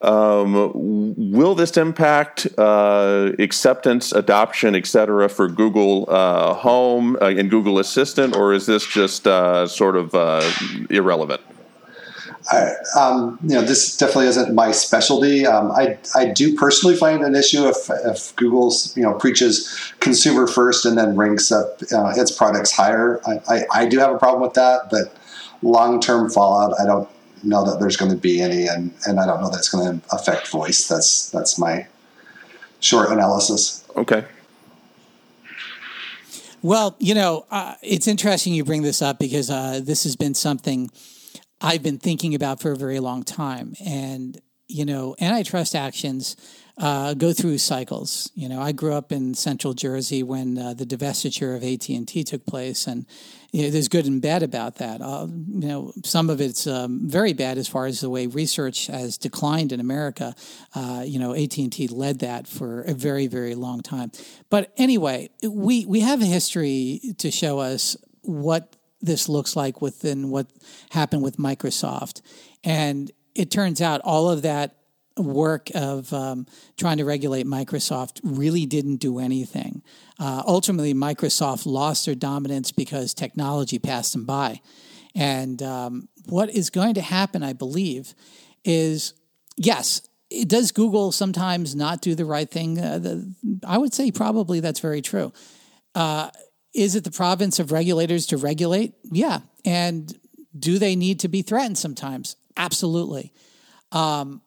Um, 0.03 0.53
will 1.33 1.55
this 1.55 1.79
impact 1.79 2.47
uh, 2.59 3.33
acceptance, 3.39 4.13
adoption, 4.13 4.75
et 4.75 4.87
cetera, 4.87 5.31
for 5.31 5.49
Google 5.49 6.05
uh, 6.11 6.53
Home 6.53 7.17
uh, 7.23 7.29
and 7.29 7.49
Google 7.49 7.79
Assistant, 7.79 8.37
or 8.37 8.53
is 8.53 8.67
this 8.67 8.87
just 8.87 9.27
uh, 9.27 9.67
sort 9.67 9.97
of 9.97 10.15
irrelevant? 10.91 11.41
I, 12.53 12.75
um, 12.99 13.39
you 13.43 13.55
know, 13.55 13.63
this 13.63 13.97
definitely 13.97 14.27
isn't 14.27 14.55
my 14.55 14.71
specialty. 14.71 15.47
Um, 15.47 15.73
I, 15.73 15.99
I 16.15 16.27
do 16.27 16.55
personally 16.55 16.95
find 16.95 17.23
an 17.23 17.35
issue 17.35 17.67
if, 17.67 17.89
if 18.05 18.37
Google's, 18.37 18.95
you 18.97 19.03
know, 19.03 19.15
preaches 19.15 19.93
consumer 20.01 20.47
first 20.47 20.85
and 20.85 20.99
then 20.99 21.17
ranks 21.17 21.51
up 21.51 21.81
uh, 21.93 22.13
its 22.17 22.31
products 22.31 22.71
higher. 22.71 23.21
I, 23.27 23.41
I, 23.49 23.65
I, 23.73 23.87
do 23.87 23.99
have 23.99 24.13
a 24.13 24.19
problem 24.19 24.43
with 24.43 24.55
that, 24.55 24.91
but 24.91 25.17
long 25.63 26.01
term 26.01 26.29
fallout, 26.29 26.79
I 26.79 26.85
don't 26.85 27.09
know 27.43 27.65
that 27.65 27.81
there's 27.81 27.97
going 27.97 28.11
to 28.11 28.17
be 28.17 28.43
any, 28.43 28.67
and, 28.67 28.93
and 29.07 29.19
I 29.19 29.27
don't 29.27 29.41
know 29.41 29.51
that 29.51 29.59
it's 29.59 29.71
going 29.71 30.01
to 30.01 30.15
affect 30.15 30.49
voice. 30.49 30.87
That's 30.87 31.31
that's 31.31 31.59
my 31.59 31.87
short 32.81 33.11
analysis. 33.11 33.85
Okay. 33.97 34.25
Well, 36.63 36.97
you 36.99 37.15
know, 37.15 37.45
uh, 37.51 37.75
it's 37.83 38.09
interesting 38.09 38.55
you 38.55 38.65
bring 38.65 38.83
this 38.83 39.03
up 39.03 39.19
because 39.19 39.51
uh, 39.51 39.81
this 39.83 40.05
has 40.05 40.17
been 40.17 40.35
something 40.35 40.91
I've 41.65 41.83
been 41.83 41.99
thinking 41.99 42.35
about 42.35 42.61
for 42.61 42.73
a 42.73 42.77
very 42.77 43.01
long 43.01 43.23
time. 43.23 43.75
And, 43.83 44.39
you 44.69 44.85
know, 44.85 45.17
antitrust 45.19 45.75
actions 45.75 46.37
uh, 46.77 47.15
go 47.15 47.33
through 47.33 47.57
cycles. 47.57 48.31
You 48.35 48.51
know, 48.51 48.61
I 48.61 48.73
grew 48.73 48.93
up 48.93 49.11
in 49.11 49.33
central 49.33 49.73
Jersey 49.73 50.23
when 50.23 50.59
uh, 50.59 50.75
the 50.75 50.85
divestiture 50.85 51.57
of 51.57 51.63
AT&T 51.65 52.23
took 52.25 52.45
place. 52.45 52.87
And 52.87 53.07
you 53.51 53.63
know, 53.63 53.71
there's 53.71 53.89
good 53.89 54.05
and 54.05 54.21
bad 54.21 54.43
about 54.43 54.75
that. 54.77 55.01
Uh, 55.01 55.27
you 55.27 55.67
know, 55.67 55.93
some 56.05 56.29
of 56.29 56.39
it's 56.43 56.67
um, 56.67 57.09
very 57.09 57.33
bad 57.33 57.57
as 57.57 57.67
far 57.67 57.87
as 57.87 58.03
the 58.03 58.11
way 58.11 58.27
research 58.27 58.89
has 58.89 59.17
declined 59.17 59.73
in 59.73 59.81
America. 59.81 60.35
Uh, 60.75 61.03
you 61.07 61.19
know, 61.19 61.35
AT&T 61.35 61.89
led 61.89 62.19
that 62.19 62.47
for 62.47 62.83
a 62.83 62.93
very, 62.93 63.27
very 63.27 63.55
long 63.55 63.81
time. 63.81 64.13
But 64.51 64.71
anyway, 64.77 65.31
we, 65.43 65.87
we 65.87 66.01
have 66.01 66.21
a 66.21 66.27
history 66.27 67.15
to 67.17 67.31
show 67.31 67.59
us 67.59 67.97
what 68.21 68.77
this 69.05 69.29
looks 69.29 69.55
like 69.55 69.83
within 69.83 70.31
what 70.31 70.47
happened 70.91 71.23
with 71.23 71.37
Microsoft. 71.37 72.23
And 72.63 73.11
it 73.35 73.51
turns 73.51 73.83
out 73.83 74.01
all 74.03 74.31
of 74.31 74.43
that 74.43 74.77
work 75.17 75.71
of 75.75 76.13
um, 76.13 76.47
trying 76.77 76.97
to 76.97 77.05
regulate 77.05 77.47
Microsoft 77.47 78.21
really 78.25 78.67
didn't 78.67 78.97
do 78.97 79.19
anything. 79.19 79.83
Uh, 80.19 80.43
ultimately, 80.47 80.95
Microsoft 80.95 81.67
lost 81.67 82.07
their 82.07 82.15
dominance 82.15 82.73
because 82.73 83.15
technology 83.15 83.79
passed 83.79 84.13
them 84.13 84.25
by. 84.25 84.61
And 85.15 85.63
um, 85.63 86.09
what 86.27 86.51
is 86.51 86.71
going 86.71 86.95
to 86.95 87.01
happen, 87.01 87.43
I 87.43 87.53
believe, 87.53 88.15
is 88.65 89.15
yes, 89.57 90.03
does 90.47 90.73
Google 90.73 91.13
sometimes 91.13 91.77
not 91.77 92.01
do 92.01 92.15
the 92.15 92.25
right 92.25 92.51
thing? 92.51 92.81
Uh, 92.81 92.99
the, 92.99 93.35
I 93.65 93.79
would 93.79 93.93
say 93.93 94.11
probably 94.11 94.61
that's 94.61 94.81
very 94.81 95.03
true. 95.03 95.33
Uh, 95.95 96.31
is 96.75 96.97
it 96.97 97.05
the 97.05 97.11
province 97.11 97.59
of 97.59 97.73
regulators 97.73 98.27
to 98.27 98.37
regulate? 98.37 98.95
Yeah. 99.05 99.41
And 99.65 100.13
do 100.59 100.79
they 100.79 100.97
need 100.97 101.21
to 101.21 101.29
be 101.29 101.43
threatened 101.43 101.79
sometimes? 101.79 102.37
Absolutely. 102.57 103.33
Um, 103.93 104.43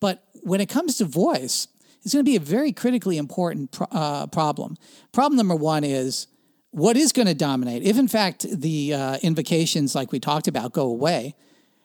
but 0.00 0.24
when 0.42 0.60
it 0.60 0.68
comes 0.68 0.98
to 0.98 1.04
voice, 1.04 1.68
it's 2.02 2.14
going 2.14 2.24
to 2.24 2.30
be 2.30 2.36
a 2.36 2.40
very 2.40 2.72
critically 2.72 3.18
important 3.18 3.76
uh, 3.90 4.26
problem. 4.28 4.76
Problem 5.12 5.36
number 5.36 5.54
one 5.54 5.84
is 5.84 6.26
what 6.70 6.96
is 6.96 7.12
going 7.12 7.28
to 7.28 7.34
dominate? 7.34 7.82
If, 7.82 7.98
in 7.98 8.08
fact, 8.08 8.46
the 8.50 8.94
uh, 8.94 9.18
invocations, 9.22 9.94
like 9.94 10.10
we 10.10 10.18
talked 10.18 10.48
about, 10.48 10.72
go 10.72 10.88
away, 10.88 11.34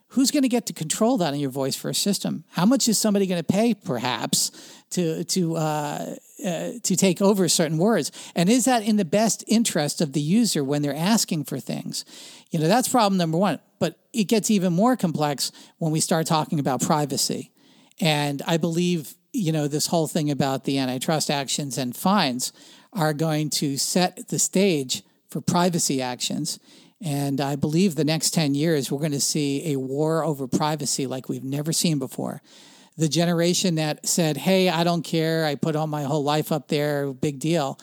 who's 0.09 0.31
going 0.31 0.43
to 0.43 0.49
get 0.49 0.65
to 0.67 0.73
control 0.73 1.17
that 1.17 1.33
in 1.33 1.39
your 1.39 1.49
voice 1.49 1.75
first 1.75 2.01
system? 2.01 2.45
How 2.51 2.65
much 2.65 2.87
is 2.87 2.97
somebody 2.97 3.27
going 3.27 3.41
to 3.41 3.43
pay, 3.43 3.73
perhaps, 3.73 4.51
to 4.91 5.23
to 5.23 5.55
uh, 5.55 6.15
uh, 6.45 6.71
to 6.83 6.95
take 6.95 7.21
over 7.21 7.47
certain 7.49 7.77
words? 7.77 8.11
And 8.35 8.49
is 8.49 8.65
that 8.65 8.83
in 8.83 8.97
the 8.97 9.05
best 9.05 9.43
interest 9.47 10.01
of 10.01 10.13
the 10.13 10.21
user 10.21 10.63
when 10.63 10.81
they're 10.81 10.95
asking 10.95 11.45
for 11.45 11.59
things? 11.59 12.05
You 12.51 12.59
know, 12.59 12.67
that's 12.67 12.87
problem 12.87 13.17
number 13.17 13.37
one. 13.37 13.59
But 13.79 13.99
it 14.13 14.25
gets 14.25 14.49
even 14.49 14.73
more 14.73 14.95
complex 14.95 15.51
when 15.77 15.91
we 15.91 15.99
start 15.99 16.27
talking 16.27 16.59
about 16.59 16.81
privacy. 16.81 17.51
And 17.99 18.41
I 18.47 18.57
believe 18.57 19.15
you 19.33 19.51
know 19.51 19.67
this 19.67 19.87
whole 19.87 20.07
thing 20.07 20.31
about 20.31 20.63
the 20.63 20.77
antitrust 20.77 21.29
actions 21.29 21.77
and 21.77 21.95
fines 21.95 22.53
are 22.93 23.13
going 23.13 23.49
to 23.49 23.77
set 23.77 24.29
the 24.29 24.39
stage 24.39 25.03
for 25.29 25.41
privacy 25.41 26.01
actions 26.01 26.59
and 27.01 27.39
I 27.39 27.55
believe 27.55 27.95
the 27.95 28.03
next 28.03 28.31
10 28.31 28.55
years, 28.55 28.91
we're 28.91 28.99
going 28.99 29.11
to 29.11 29.21
see 29.21 29.73
a 29.73 29.75
war 29.77 30.23
over 30.23 30.47
privacy 30.47 31.05
like 31.05 31.29
we've 31.29 31.43
never 31.43 31.71
seen 31.71 31.99
before. 31.99 32.41
The 32.97 33.07
generation 33.07 33.75
that 33.75 34.07
said, 34.07 34.37
hey, 34.37 34.69
I 34.69 34.83
don't 34.83 35.03
care, 35.03 35.45
I 35.45 35.55
put 35.55 35.75
all 35.75 35.87
my 35.87 36.03
whole 36.03 36.23
life 36.23 36.51
up 36.51 36.67
there, 36.67 37.13
big 37.13 37.39
deal, 37.39 37.79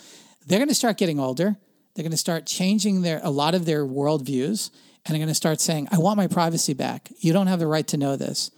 they're 0.47 0.59
going 0.59 0.69
to 0.69 0.75
start 0.75 0.99
getting 0.99 1.21
older. 1.21 1.57
They're 1.95 2.03
going 2.03 2.11
to 2.11 2.17
start 2.17 2.47
changing 2.47 3.03
their, 3.03 3.21
a 3.23 3.31
lot 3.31 3.55
of 3.55 3.65
their 3.65 3.87
worldviews, 3.87 4.71
and 5.07 5.15
they're 5.15 5.21
going 5.21 5.29
to 5.29 5.35
start 5.35 5.61
saying, 5.61 5.89
I 5.93 5.99
want 5.99 6.17
my 6.17 6.27
privacy 6.27 6.75
back. 6.75 7.09
You 7.19 7.33
don't 7.33 7.47
have 7.47 7.61
the 7.61 7.69
right 7.69 7.87
to 7.89 7.97
know 7.97 8.17
this. 8.17 8.51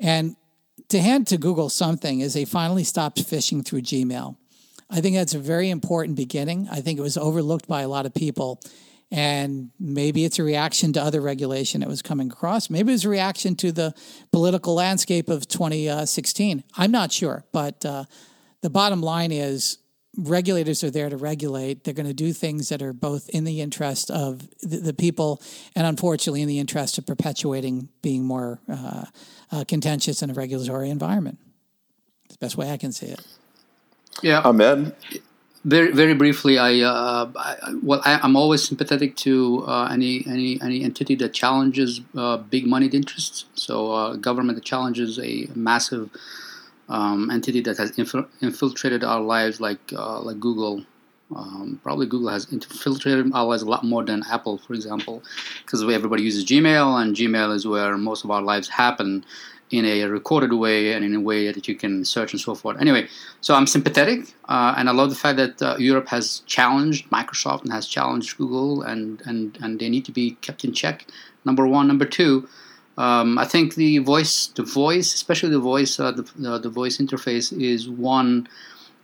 And 0.00 0.36
to 0.88 1.00
hand 1.00 1.26
to 1.26 1.36
Google 1.36 1.68
something 1.68 2.20
is 2.20 2.32
they 2.32 2.46
finally 2.46 2.84
stopped 2.84 3.22
fishing 3.22 3.62
through 3.62 3.82
Gmail. 3.82 4.36
I 4.88 5.02
think 5.02 5.16
that's 5.16 5.34
a 5.34 5.38
very 5.38 5.68
important 5.68 6.16
beginning. 6.16 6.66
I 6.70 6.80
think 6.80 6.98
it 6.98 7.02
was 7.02 7.18
overlooked 7.18 7.68
by 7.68 7.82
a 7.82 7.88
lot 7.88 8.06
of 8.06 8.14
people 8.14 8.60
And 9.10 9.70
maybe 9.80 10.24
it's 10.24 10.38
a 10.38 10.42
reaction 10.42 10.92
to 10.92 11.02
other 11.02 11.20
regulation 11.20 11.80
that 11.80 11.88
was 11.88 12.02
coming 12.02 12.30
across. 12.30 12.68
Maybe 12.68 12.92
it's 12.92 13.04
a 13.04 13.08
reaction 13.08 13.56
to 13.56 13.72
the 13.72 13.94
political 14.32 14.74
landscape 14.74 15.30
of 15.30 15.48
2016. 15.48 16.62
I'm 16.76 16.90
not 16.90 17.10
sure. 17.10 17.44
But 17.52 17.84
uh, 17.86 18.04
the 18.60 18.68
bottom 18.68 19.00
line 19.00 19.32
is 19.32 19.78
regulators 20.18 20.82
are 20.84 20.90
there 20.90 21.08
to 21.08 21.16
regulate. 21.16 21.84
They're 21.84 21.94
going 21.94 22.06
to 22.06 22.12
do 22.12 22.32
things 22.32 22.68
that 22.68 22.82
are 22.82 22.92
both 22.92 23.28
in 23.30 23.44
the 23.44 23.60
interest 23.60 24.10
of 24.10 24.40
the, 24.60 24.78
the 24.78 24.94
people 24.94 25.40
and, 25.74 25.86
unfortunately, 25.86 26.42
in 26.42 26.48
the 26.48 26.58
interest 26.58 26.98
of 26.98 27.06
perpetuating 27.06 27.88
being 28.02 28.24
more 28.24 28.60
uh, 28.68 29.04
uh, 29.52 29.64
contentious 29.66 30.22
in 30.22 30.30
a 30.30 30.34
regulatory 30.34 30.90
environment. 30.90 31.38
It's 32.24 32.36
the 32.36 32.44
best 32.44 32.56
way 32.56 32.70
I 32.70 32.76
can 32.76 32.92
see 32.92 33.06
it. 33.06 33.20
Yeah, 34.22 34.40
Ahmed. 34.40 34.94
Very, 35.68 35.92
very 35.92 36.14
briefly, 36.14 36.56
I, 36.56 36.80
uh, 36.80 37.30
I 37.36 37.56
well, 37.82 38.00
I, 38.02 38.24
am 38.24 38.36
always 38.36 38.66
sympathetic 38.66 39.16
to 39.16 39.64
uh, 39.66 39.90
any 39.92 40.24
any 40.26 40.58
any 40.62 40.82
entity 40.82 41.14
that 41.16 41.34
challenges 41.34 42.00
uh, 42.16 42.38
big 42.38 42.66
moneyed 42.66 42.94
interests. 42.94 43.44
So, 43.52 43.92
uh, 43.92 44.16
government 44.16 44.56
that 44.56 44.64
challenges 44.64 45.18
a 45.18 45.46
massive 45.54 46.08
um, 46.88 47.30
entity 47.30 47.60
that 47.60 47.76
has 47.76 47.90
inf- 47.98 48.30
infiltrated 48.40 49.04
our 49.04 49.20
lives, 49.20 49.60
like 49.60 49.92
uh, 49.92 50.20
like 50.20 50.40
Google. 50.40 50.86
Um, 51.36 51.78
probably 51.82 52.06
Google 52.06 52.30
has 52.30 52.50
infiltrated 52.50 53.30
our 53.34 53.44
lives 53.44 53.60
a 53.60 53.68
lot 53.68 53.84
more 53.84 54.02
than 54.02 54.22
Apple, 54.30 54.56
for 54.56 54.72
example, 54.72 55.22
because 55.66 55.82
everybody 55.82 56.22
uses 56.22 56.46
Gmail, 56.46 57.02
and 57.02 57.14
Gmail 57.14 57.54
is 57.54 57.66
where 57.66 57.98
most 57.98 58.24
of 58.24 58.30
our 58.30 58.40
lives 58.40 58.68
happen 58.68 59.22
in 59.70 59.84
a 59.84 60.04
recorded 60.04 60.52
way 60.52 60.92
and 60.92 61.04
in 61.04 61.14
a 61.14 61.20
way 61.20 61.50
that 61.52 61.68
you 61.68 61.74
can 61.74 62.04
search 62.04 62.32
and 62.32 62.40
so 62.40 62.54
forth. 62.54 62.80
Anyway, 62.80 63.08
so 63.40 63.54
I'm 63.54 63.66
sympathetic, 63.66 64.34
uh, 64.48 64.74
and 64.76 64.88
I 64.88 64.92
love 64.92 65.10
the 65.10 65.16
fact 65.16 65.36
that 65.36 65.62
uh, 65.62 65.76
Europe 65.78 66.08
has 66.08 66.40
challenged 66.46 67.08
Microsoft 67.10 67.62
and 67.62 67.72
has 67.72 67.86
challenged 67.86 68.38
Google, 68.38 68.82
and, 68.82 69.22
and, 69.26 69.58
and 69.62 69.78
they 69.78 69.88
need 69.88 70.04
to 70.06 70.12
be 70.12 70.32
kept 70.40 70.64
in 70.64 70.72
check. 70.72 71.06
Number 71.44 71.66
one, 71.66 71.86
number 71.86 72.04
two, 72.04 72.48
um, 72.96 73.38
I 73.38 73.44
think 73.44 73.76
the 73.76 73.98
voice, 73.98 74.48
the 74.48 74.64
voice, 74.64 75.14
especially 75.14 75.50
the 75.50 75.60
voice, 75.60 76.00
uh, 76.00 76.10
the, 76.10 76.58
the, 76.58 76.68
voice 76.68 76.98
interface 76.98 77.56
is 77.58 77.88
one 77.88 78.48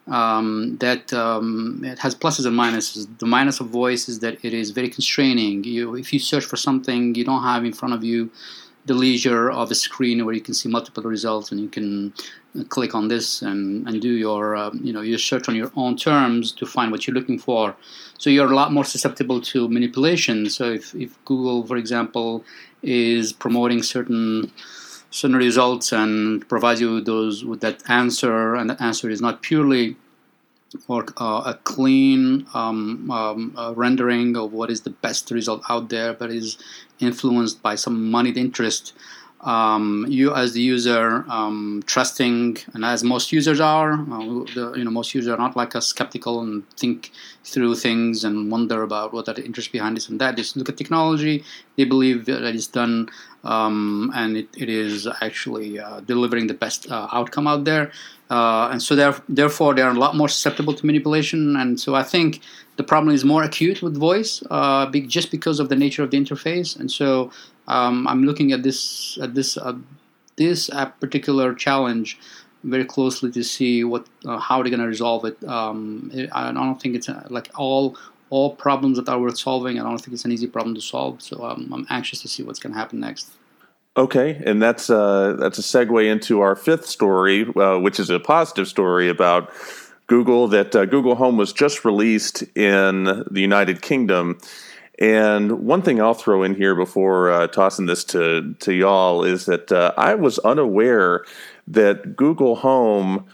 um, 0.09 0.77
that 0.81 1.13
um, 1.13 1.81
it 1.85 2.01
has 2.01 2.15
pluses 2.15 2.45
and 2.45 2.59
minuses. 2.59 3.07
The 3.19 3.27
minus 3.27 3.61
of 3.61 3.69
voice 3.69 4.09
is 4.09 4.19
that 4.19 4.45
it 4.45 4.53
is 4.53 4.73
very 4.73 4.89
constraining. 4.89 5.63
You, 5.63 5.95
if 5.95 6.13
you 6.13 6.19
search 6.19 6.45
for 6.45 6.57
something, 6.57 7.15
you 7.15 7.25
don't 7.25 7.45
have 7.45 7.65
in 7.65 7.73
front 7.73 7.95
of 7.95 8.03
you 8.03 8.33
the 8.87 8.95
leisure 8.95 9.51
of 9.51 9.71
a 9.71 9.75
screen 9.75 10.25
where 10.25 10.35
you 10.35 10.41
can 10.41 10.55
see 10.55 10.69
multiple 10.69 11.03
results 11.03 11.51
and 11.51 11.61
you 11.61 11.69
can 11.69 12.13
uh, 12.59 12.65
click 12.65 12.95
on 12.95 13.09
this 13.09 13.43
and, 13.43 13.89
and 13.89 14.03
do 14.03 14.11
your 14.11 14.57
uh, 14.57 14.71
you 14.75 14.93
know 14.93 15.01
your 15.01 15.19
search 15.19 15.49
on 15.49 15.55
your 15.55 15.73
own 15.77 15.97
terms 15.97 16.53
to 16.53 16.67
find 16.67 16.93
what 16.93 17.07
you're 17.07 17.15
looking 17.15 17.39
for. 17.39 17.75
So 18.19 18.31
you're 18.31 18.51
a 18.51 18.55
lot 18.55 18.73
more 18.73 18.85
susceptible 18.85 19.41
to 19.41 19.69
manipulation. 19.69 20.49
So 20.51 20.73
if, 20.73 20.95
if 20.95 21.23
Google, 21.25 21.67
for 21.67 21.77
example, 21.77 22.45
is 22.83 23.33
promoting 23.33 23.83
certain 23.83 24.53
certain 25.11 25.37
results 25.37 25.93
and 25.93 26.47
provides 26.49 26.81
you 26.81 26.95
with 26.95 27.07
those 27.07 27.45
with 27.45 27.61
that 27.61 27.83
answer, 27.89 28.55
and 28.55 28.69
that 28.71 28.81
answer 28.81 29.09
is 29.09 29.21
not 29.21 29.43
purely 29.43 29.97
or 30.89 31.05
uh, 31.19 31.43
a 31.47 31.55
clean 31.65 32.47
um, 32.55 33.11
um, 33.11 33.55
rendering 33.77 34.37
of 34.37 34.53
what 34.53 34.71
is 34.71 34.83
the 34.83 34.91
best 34.91 35.31
result 35.31 35.63
out 35.69 35.89
there, 35.89 36.13
but 36.13 36.31
is 36.31 36.59
influenced 37.01 37.63
by 37.63 37.75
some 37.75 38.11
moneyed 38.11 38.37
interest 38.37 38.93
um, 39.45 40.07
you 40.09 40.35
as 40.35 40.55
the 40.55 40.61
user 40.61 41.25
um, 41.29 41.83
trusting, 41.87 42.57
and 42.73 42.85
as 42.85 43.05
most 43.05 43.31
users 43.31 43.61
are, 43.61 43.93
uh, 43.93 44.45
the, 44.55 44.73
you 44.77 44.85
know, 44.85 44.91
most 44.91 45.15
users 45.15 45.31
are 45.33 45.37
not 45.37 45.55
like 45.55 45.77
us, 45.77 45.87
skeptical 45.87 46.41
and 46.41 46.69
think 46.79 47.11
through 47.45 47.75
things 47.75 48.25
and 48.25 48.51
wonder 48.51 48.83
about 48.83 49.13
what 49.13 49.29
are 49.29 49.35
the 49.35 49.45
interest 49.45 49.71
behind 49.71 49.97
this 49.97 50.09
and 50.09 50.19
that. 50.21 50.37
Just 50.37 50.57
look 50.57 50.71
at 50.71 50.79
technology; 50.79 51.45
they 51.77 51.85
believe 51.85 52.25
that 52.25 52.43
it's 52.43 52.67
done, 52.67 53.11
um, 53.45 54.11
and 54.15 54.37
it, 54.37 54.49
it 54.57 54.69
is 54.69 55.07
actually 55.21 55.79
uh, 55.79 56.01
delivering 56.01 56.47
the 56.47 56.55
best 56.55 56.91
uh, 56.91 57.09
outcome 57.13 57.47
out 57.47 57.65
there. 57.65 57.93
Uh, 58.31 58.69
and 58.73 58.83
so, 58.83 58.97
therefore, 59.29 59.75
they 59.75 59.83
are 59.83 59.91
a 59.91 59.99
lot 59.99 60.17
more 60.17 60.29
susceptible 60.29 60.75
to 60.75 60.87
manipulation. 60.87 61.57
And 61.57 61.79
so, 61.79 61.95
I 61.95 62.03
think 62.03 62.41
the 62.77 62.83
problem 62.83 63.15
is 63.15 63.25
more 63.25 63.43
acute 63.43 63.83
with 63.83 63.97
voice, 63.97 64.43
uh, 64.51 64.91
just 64.91 65.31
because 65.31 65.61
of 65.61 65.69
the 65.69 65.77
nature 65.77 66.03
of 66.03 66.11
the 66.11 66.17
interface. 66.17 66.79
And 66.79 66.91
so, 66.91 67.31
um, 67.69 68.09
I'm 68.09 68.25
looking 68.25 68.53
at 68.53 68.63
this 68.63 69.19
at 69.21 69.35
this 69.35 69.57
uh, 69.57 69.75
this 70.37 70.71
particular 71.01 71.55
challenge 71.55 72.19
very 72.65 72.85
closely 72.85 73.31
to 73.31 73.45
see 73.45 73.85
what 73.85 74.07
uh, 74.25 74.39
how 74.39 74.63
they're 74.63 74.71
going 74.71 74.81
to 74.81 74.87
resolve 74.89 75.25
it. 75.25 75.43
Um, 75.45 76.11
I 76.33 76.51
don't 76.51 76.81
think 76.81 76.97
it's 76.97 77.09
uh, 77.09 77.27
like 77.31 77.51
all 77.57 77.97
all 78.35 78.57
problems 78.57 78.97
that 78.97 79.09
are 79.09 79.21
worth 79.21 79.39
solving. 79.39 79.79
I 79.79 79.85
don't 79.85 79.99
think 79.99 80.13
it's 80.13 80.25
an 80.25 80.33
easy 80.33 80.49
problem 80.49 80.75
to 80.75 80.81
solve. 80.81 81.23
So 81.23 81.45
um, 81.45 81.71
I'm 81.73 81.87
anxious 81.89 82.21
to 82.23 82.29
see 82.29 82.43
what's 82.43 82.59
going 82.59 82.73
to 82.73 82.79
happen 82.79 82.99
next. 82.99 83.31
Okay, 83.97 84.43
and 84.45 84.61
that's 84.61 84.91
uh, 84.91 85.37
that's 85.39 85.59
a 85.59 85.63
segue 85.63 86.11
into 86.11 86.41
our 86.41 86.57
fifth 86.57 86.85
story, 86.85 87.47
uh, 87.55 87.79
which 87.79 88.01
is 88.01 88.11
a 88.11 88.19
positive 88.19 88.67
story 88.67 89.09
about 89.09 89.53
Google. 90.09 90.49
That 90.49 90.75
uh, 90.75 90.85
Google 90.85 91.15
Home 91.15 91.37
was 91.37 91.53
just 91.53 91.85
released 91.85 92.43
in 92.57 93.05
the 93.31 93.41
United 93.41 93.83
Kingdom, 93.83 94.41
and 94.99 95.61
one 95.61 95.83
thing 95.83 96.01
I'll 96.01 96.21
throw 96.25 96.43
in 96.43 96.57
here 96.57 96.75
before 96.75 97.31
uh, 97.31 97.47
tossing 97.47 97.87
this 97.87 98.03
to 98.07 98.57
to 98.59 98.73
y'all 98.73 99.23
is 99.23 99.47
that 99.47 99.71
uh, 99.71 99.93
I 99.97 100.17
was 100.17 100.41
unaware 100.41 101.25
that 101.69 102.17
Google 102.17 102.57
Home 102.57 103.27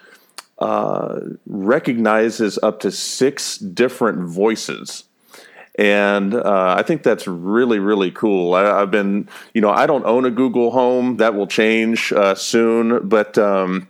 uh, 0.60 1.20
recognizes 1.46 2.58
up 2.62 2.80
to 2.80 2.90
six 2.90 3.58
different 3.58 4.28
voices. 4.28 5.04
And 5.78 6.34
uh, 6.34 6.74
I 6.76 6.82
think 6.82 7.02
that's 7.02 7.26
really, 7.26 7.78
really 7.78 8.10
cool. 8.10 8.54
I, 8.54 8.80
have 8.80 8.90
been, 8.90 9.28
you 9.54 9.60
know, 9.60 9.70
I 9.70 9.86
don't 9.86 10.04
own 10.04 10.26
a 10.26 10.30
Google 10.30 10.72
Home. 10.72 11.16
That 11.16 11.34
will 11.34 11.46
change 11.46 12.12
uh, 12.12 12.34
soon. 12.34 13.08
But 13.08 13.38
um, 13.38 13.88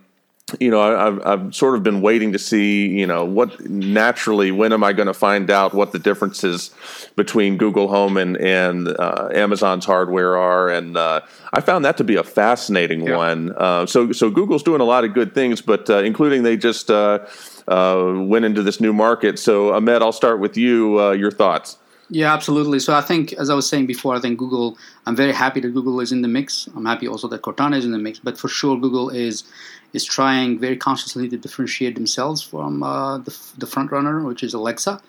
you 0.58 0.70
know, 0.70 0.80
I've, 0.80 1.26
I've 1.26 1.54
sort 1.54 1.74
of 1.74 1.82
been 1.82 2.00
waiting 2.00 2.32
to 2.32 2.38
see, 2.38 2.88
you 2.88 3.06
know, 3.06 3.24
what 3.24 3.68
naturally, 3.68 4.50
when 4.50 4.72
am 4.72 4.82
I 4.82 4.92
going 4.92 5.06
to 5.06 5.14
find 5.14 5.50
out 5.50 5.74
what 5.74 5.92
the 5.92 5.98
differences 5.98 6.70
between 7.16 7.56
Google 7.56 7.88
Home 7.88 8.16
and, 8.16 8.36
and 8.38 8.88
uh, 8.88 9.28
Amazon's 9.32 9.84
hardware 9.84 10.36
are? 10.36 10.68
And 10.68 10.96
uh, 10.96 11.20
I 11.52 11.60
found 11.60 11.84
that 11.84 11.96
to 11.98 12.04
be 12.04 12.16
a 12.16 12.24
fascinating 12.24 13.06
yeah. 13.06 13.16
one. 13.16 13.52
Uh, 13.56 13.86
so, 13.86 14.12
so 14.12 14.30
Google's 14.30 14.62
doing 14.62 14.80
a 14.80 14.84
lot 14.84 15.04
of 15.04 15.14
good 15.14 15.34
things, 15.34 15.60
but 15.60 15.88
uh, 15.88 15.98
including 15.98 16.42
they 16.42 16.56
just 16.56 16.90
uh, 16.90 17.26
uh, 17.68 18.14
went 18.16 18.44
into 18.44 18.62
this 18.62 18.80
new 18.80 18.92
market. 18.92 19.38
So, 19.38 19.74
Ahmed, 19.74 20.02
I'll 20.02 20.12
start 20.12 20.40
with 20.40 20.56
you. 20.56 21.12
your 21.12 21.30
thoughts? 21.30 21.78
Yeah, 22.12 22.34
absolutely. 22.34 22.80
So 22.80 22.92
I 22.92 23.02
think, 23.02 23.32
as 23.34 23.50
I 23.50 23.54
was 23.54 23.68
saying 23.68 23.86
before, 23.86 24.16
I 24.16 24.20
think 24.20 24.36
Google. 24.36 24.76
I'm 25.06 25.14
very 25.14 25.32
happy 25.32 25.60
that 25.60 25.68
Google 25.72 26.00
is 26.00 26.10
in 26.10 26.22
the 26.22 26.28
mix. 26.28 26.68
I'm 26.74 26.84
happy 26.84 27.06
also 27.06 27.28
that 27.28 27.42
Cortana 27.42 27.76
is 27.76 27.84
in 27.84 27.92
the 27.92 27.98
mix. 27.98 28.18
But 28.18 28.36
for 28.36 28.48
sure, 28.48 28.76
Google 28.76 29.10
is 29.10 29.44
is 29.92 30.04
trying 30.04 30.58
very 30.58 30.76
consciously 30.76 31.28
to 31.28 31.36
differentiate 31.36 31.94
themselves 31.94 32.42
from 32.42 32.82
uh, 32.82 33.18
the, 33.18 33.36
the 33.58 33.66
front 33.66 33.90
runner, 33.90 34.22
which 34.24 34.42
is 34.42 34.54
Alexa. 34.54 35.00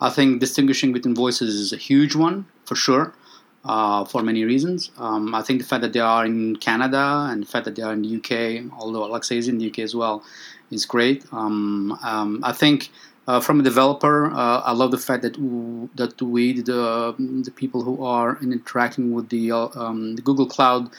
I 0.00 0.10
think 0.10 0.40
distinguishing 0.40 0.92
between 0.92 1.14
voices 1.14 1.54
is 1.54 1.72
a 1.72 1.76
huge 1.76 2.14
one 2.14 2.46
for 2.64 2.74
sure. 2.74 3.14
Uh, 3.64 4.04
for 4.04 4.22
many 4.22 4.44
reasons. 4.44 4.92
Um, 4.96 5.34
I 5.34 5.42
think 5.42 5.60
the 5.60 5.66
fact 5.66 5.82
that 5.82 5.92
they 5.92 5.98
are 5.98 6.24
in 6.24 6.54
Canada 6.54 7.26
and 7.28 7.42
the 7.42 7.48
fact 7.48 7.64
that 7.64 7.74
they 7.74 7.82
are 7.82 7.92
in 7.92 8.02
the 8.02 8.14
UK, 8.18 8.72
although 8.78 9.04
Alexa 9.04 9.34
is 9.34 9.48
in 9.48 9.58
the 9.58 9.68
UK 9.68 9.80
as 9.80 9.92
well, 9.92 10.22
is 10.70 10.86
great. 10.86 11.24
Um, 11.32 11.98
um, 12.04 12.38
I 12.44 12.52
think 12.52 12.90
uh, 13.26 13.40
from 13.40 13.58
a 13.58 13.64
developer, 13.64 14.26
uh, 14.30 14.60
I 14.60 14.70
love 14.70 14.92
the 14.92 14.98
fact 14.98 15.22
that 15.22 15.34
that 15.96 16.22
we, 16.22 16.60
the, 16.60 17.14
the 17.18 17.50
people 17.50 17.82
who 17.82 18.04
are 18.04 18.38
interacting 18.40 19.12
with 19.12 19.30
the, 19.30 19.50
uh, 19.50 19.68
um, 19.74 20.14
the 20.14 20.22
Google 20.22 20.46
Cloud, 20.46 20.90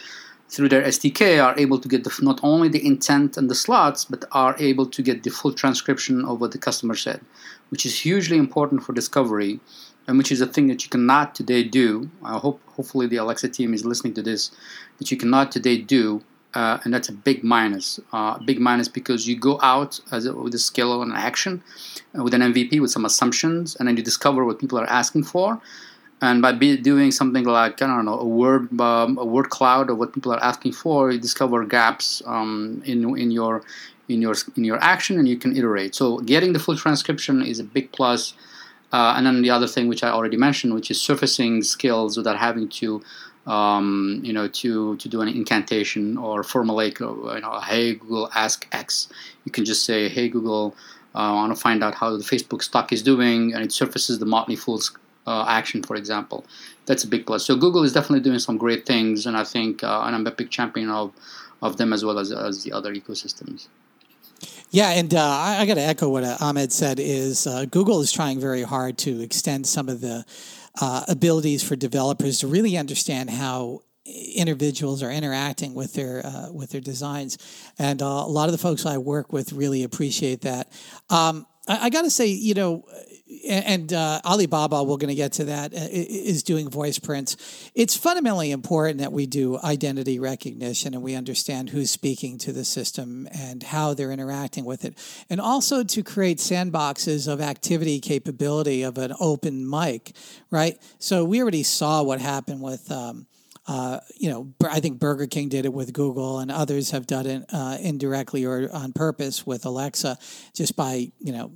through 0.49 0.69
their 0.69 0.83
SDK 0.83 1.43
are 1.43 1.57
able 1.59 1.79
to 1.79 1.87
get 1.87 2.03
the, 2.03 2.19
not 2.21 2.39
only 2.41 2.69
the 2.69 2.85
intent 2.85 3.37
and 3.37 3.49
the 3.49 3.55
slots, 3.55 4.05
but 4.05 4.25
are 4.31 4.55
able 4.59 4.85
to 4.85 5.01
get 5.01 5.23
the 5.23 5.29
full 5.29 5.53
transcription 5.53 6.23
of 6.25 6.39
what 6.39 6.51
the 6.51 6.57
customer 6.57 6.95
said, 6.95 7.21
which 7.69 7.85
is 7.85 8.01
hugely 8.01 8.37
important 8.37 8.83
for 8.83 8.93
discovery, 8.93 9.59
and 10.07 10.17
which 10.17 10.31
is 10.31 10.39
a 10.39 10.47
thing 10.47 10.67
that 10.67 10.83
you 10.83 10.89
cannot 10.89 11.35
today 11.35 11.63
do. 11.63 12.09
I 12.23 12.37
hope, 12.37 12.61
hopefully, 12.67 13.07
the 13.07 13.17
Alexa 13.17 13.49
team 13.49 13.73
is 13.73 13.83
listening 13.83 14.13
to 14.13 14.21
this, 14.21 14.51
that 14.99 15.11
you 15.11 15.17
cannot 15.17 15.51
today 15.51 15.77
do, 15.77 16.23
uh, 16.53 16.79
and 16.85 16.93
that's 16.93 17.09
a 17.09 17.13
big 17.13 17.43
minus. 17.43 17.99
Uh, 18.13 18.39
big 18.39 18.59
minus 18.61 18.87
because 18.87 19.27
you 19.27 19.37
go 19.37 19.59
out 19.61 19.99
as 20.13 20.25
a, 20.25 20.33
with 20.33 20.55
a 20.55 20.59
skill 20.59 21.01
and 21.01 21.11
an 21.11 21.17
action, 21.17 21.61
uh, 22.17 22.23
with 22.23 22.33
an 22.33 22.41
MVP, 22.41 22.79
with 22.79 22.91
some 22.91 23.03
assumptions, 23.03 23.75
and 23.75 23.87
then 23.87 23.97
you 23.97 24.03
discover 24.03 24.45
what 24.45 24.59
people 24.59 24.79
are 24.79 24.89
asking 24.89 25.23
for 25.23 25.61
and 26.21 26.41
by 26.41 26.51
doing 26.53 27.11
something 27.11 27.43
like 27.43 27.81
I 27.81 27.87
don't 27.87 28.05
know 28.05 28.19
a 28.19 28.25
word 28.25 28.79
um, 28.81 29.17
a 29.17 29.25
word 29.25 29.49
cloud 29.49 29.89
of 29.89 29.97
what 29.97 30.13
people 30.13 30.33
are 30.33 30.43
asking 30.43 30.73
for, 30.73 31.11
you 31.11 31.19
discover 31.19 31.63
gaps 31.65 32.21
um, 32.25 32.81
in 32.85 33.17
in 33.17 33.31
your 33.31 33.63
in 34.09 34.21
your 34.21 34.35
in 34.55 34.63
your 34.63 34.79
action, 34.81 35.19
and 35.19 35.27
you 35.27 35.37
can 35.37 35.55
iterate. 35.55 35.93
So 35.93 36.19
getting 36.19 36.53
the 36.53 36.59
full 36.59 36.75
transcription 36.75 37.43
is 37.43 37.59
a 37.59 37.63
big 37.63 37.91
plus. 37.91 38.33
Uh, 38.93 39.15
and 39.17 39.25
then 39.25 39.41
the 39.41 39.49
other 39.49 39.67
thing, 39.67 39.89
which 39.89 40.01
I 40.01 40.09
already 40.09 40.37
mentioned, 40.37 40.73
which 40.73 40.89
is 40.89 40.99
surfacing 41.01 41.61
skills 41.61 42.15
without 42.15 42.37
having 42.37 42.69
to, 42.69 43.01
um, 43.45 44.21
you 44.23 44.31
know, 44.31 44.47
to 44.47 44.95
to 44.95 45.09
do 45.09 45.21
an 45.21 45.27
incantation 45.27 46.17
or 46.17 46.41
formulate, 46.41 46.99
uh, 47.01 47.13
you 47.35 47.41
know, 47.41 47.59
hey 47.59 47.95
Google, 47.95 48.29
ask 48.33 48.65
X. 48.71 49.09
You 49.43 49.51
can 49.51 49.65
just 49.65 49.85
say, 49.85 50.07
hey 50.07 50.29
Google, 50.29 50.73
uh, 51.13 51.19
I 51.19 51.33
want 51.33 51.53
to 51.55 51.61
find 51.61 51.83
out 51.83 51.95
how 51.95 52.15
the 52.15 52.23
Facebook 52.23 52.63
stock 52.63 52.93
is 52.93 53.03
doing, 53.03 53.53
and 53.53 53.61
it 53.61 53.71
surfaces 53.71 54.19
the 54.19 54.25
Motley 54.25 54.55
Fool's 54.55 54.89
uh, 55.27 55.45
action, 55.47 55.83
for 55.83 55.95
example. 55.95 56.45
That's 56.85 57.03
a 57.03 57.07
big 57.07 57.25
plus. 57.27 57.45
So 57.45 57.55
Google 57.55 57.83
is 57.83 57.93
definitely 57.93 58.21
doing 58.21 58.39
some 58.39 58.57
great 58.57 58.85
things, 58.85 59.25
and 59.25 59.37
I 59.37 59.43
think, 59.43 59.83
uh, 59.83 60.03
and 60.05 60.15
I'm 60.15 60.25
a 60.25 60.31
big 60.31 60.49
champion 60.49 60.89
of 60.89 61.13
of 61.61 61.77
them 61.77 61.91
as 61.93 62.05
well 62.05 62.17
as 62.17 62.31
as 62.31 62.63
the 62.63 62.71
other 62.71 62.93
ecosystems. 62.95 63.67
Yeah, 64.69 64.89
and 64.89 65.13
uh, 65.13 65.19
I, 65.19 65.57
I 65.59 65.65
got 65.65 65.75
to 65.75 65.81
echo 65.81 66.09
what 66.09 66.23
uh, 66.23 66.37
Ahmed 66.39 66.71
said. 66.71 66.99
Is 66.99 67.45
uh, 67.45 67.65
Google 67.65 68.01
is 68.01 68.11
trying 68.11 68.39
very 68.39 68.63
hard 68.63 68.97
to 68.99 69.21
extend 69.21 69.67
some 69.67 69.89
of 69.89 70.01
the 70.01 70.25
uh, 70.79 71.03
abilities 71.07 71.63
for 71.63 71.75
developers 71.75 72.39
to 72.39 72.47
really 72.47 72.77
understand 72.77 73.29
how 73.29 73.81
individuals 74.35 75.03
are 75.03 75.11
interacting 75.11 75.73
with 75.73 75.93
their 75.93 76.25
uh, 76.25 76.51
with 76.51 76.71
their 76.71 76.81
designs, 76.81 77.37
and 77.77 78.01
uh, 78.01 78.05
a 78.05 78.31
lot 78.31 78.45
of 78.45 78.51
the 78.51 78.57
folks 78.57 78.85
I 78.85 78.97
work 78.97 79.33
with 79.33 79.51
really 79.53 79.83
appreciate 79.83 80.41
that. 80.41 80.71
Um, 81.09 81.45
I, 81.67 81.85
I 81.85 81.89
got 81.89 82.03
to 82.03 82.09
say, 82.09 82.27
you 82.27 82.53
know, 82.53 82.83
and 83.47 83.93
uh, 83.93 84.21
Alibaba, 84.25 84.83
we're 84.83 84.97
going 84.97 85.09
to 85.09 85.15
get 85.15 85.33
to 85.33 85.45
that, 85.45 85.73
uh, 85.73 86.41
doing 86.45 86.69
voice 86.69 86.99
prints. 86.99 87.71
It's 87.73 87.95
fundamentally 87.95 88.51
important 88.51 88.99
that 88.99 89.11
we 89.11 89.25
do 89.25 89.57
identity 89.63 90.19
recognition 90.19 90.93
and 90.93 91.03
we 91.03 91.15
understand 91.15 91.69
who's 91.69 91.91
speaking 91.91 92.37
to 92.39 92.51
the 92.51 92.65
system 92.65 93.27
and 93.31 93.63
how 93.63 93.93
they're 93.93 94.11
interacting 94.11 94.65
with 94.65 94.85
it. 94.85 94.97
And 95.29 95.39
also 95.39 95.83
to 95.83 96.03
create 96.03 96.37
sandboxes 96.37 97.31
of 97.31 97.41
activity 97.41 97.99
capability 97.99 98.83
of 98.83 98.97
an 98.97 99.13
open 99.19 99.69
mic, 99.69 100.13
right? 100.51 100.77
So 100.99 101.23
we 101.23 101.41
already 101.41 101.63
saw 101.63 102.03
what 102.03 102.21
happened 102.21 102.61
with. 102.61 102.91
Um, 102.91 103.27
uh, 103.67 103.99
you 104.15 104.29
know, 104.29 104.53
I 104.63 104.79
think 104.79 104.97
Burger 104.97 105.27
King 105.27 105.49
did 105.49 105.65
it 105.65 105.73
with 105.73 105.91
Google, 105.91 106.39
and 106.39 106.49
others 106.49 106.91
have 106.91 107.05
done 107.05 107.25
it 107.25 107.45
uh, 107.51 107.77
indirectly 107.81 108.45
or 108.45 108.73
on 108.73 108.93
purpose 108.93 109.45
with 109.45 109.65
Alexa, 109.65 110.17
just 110.53 110.77
by 110.77 111.11
you 111.19 111.33
know 111.33 111.51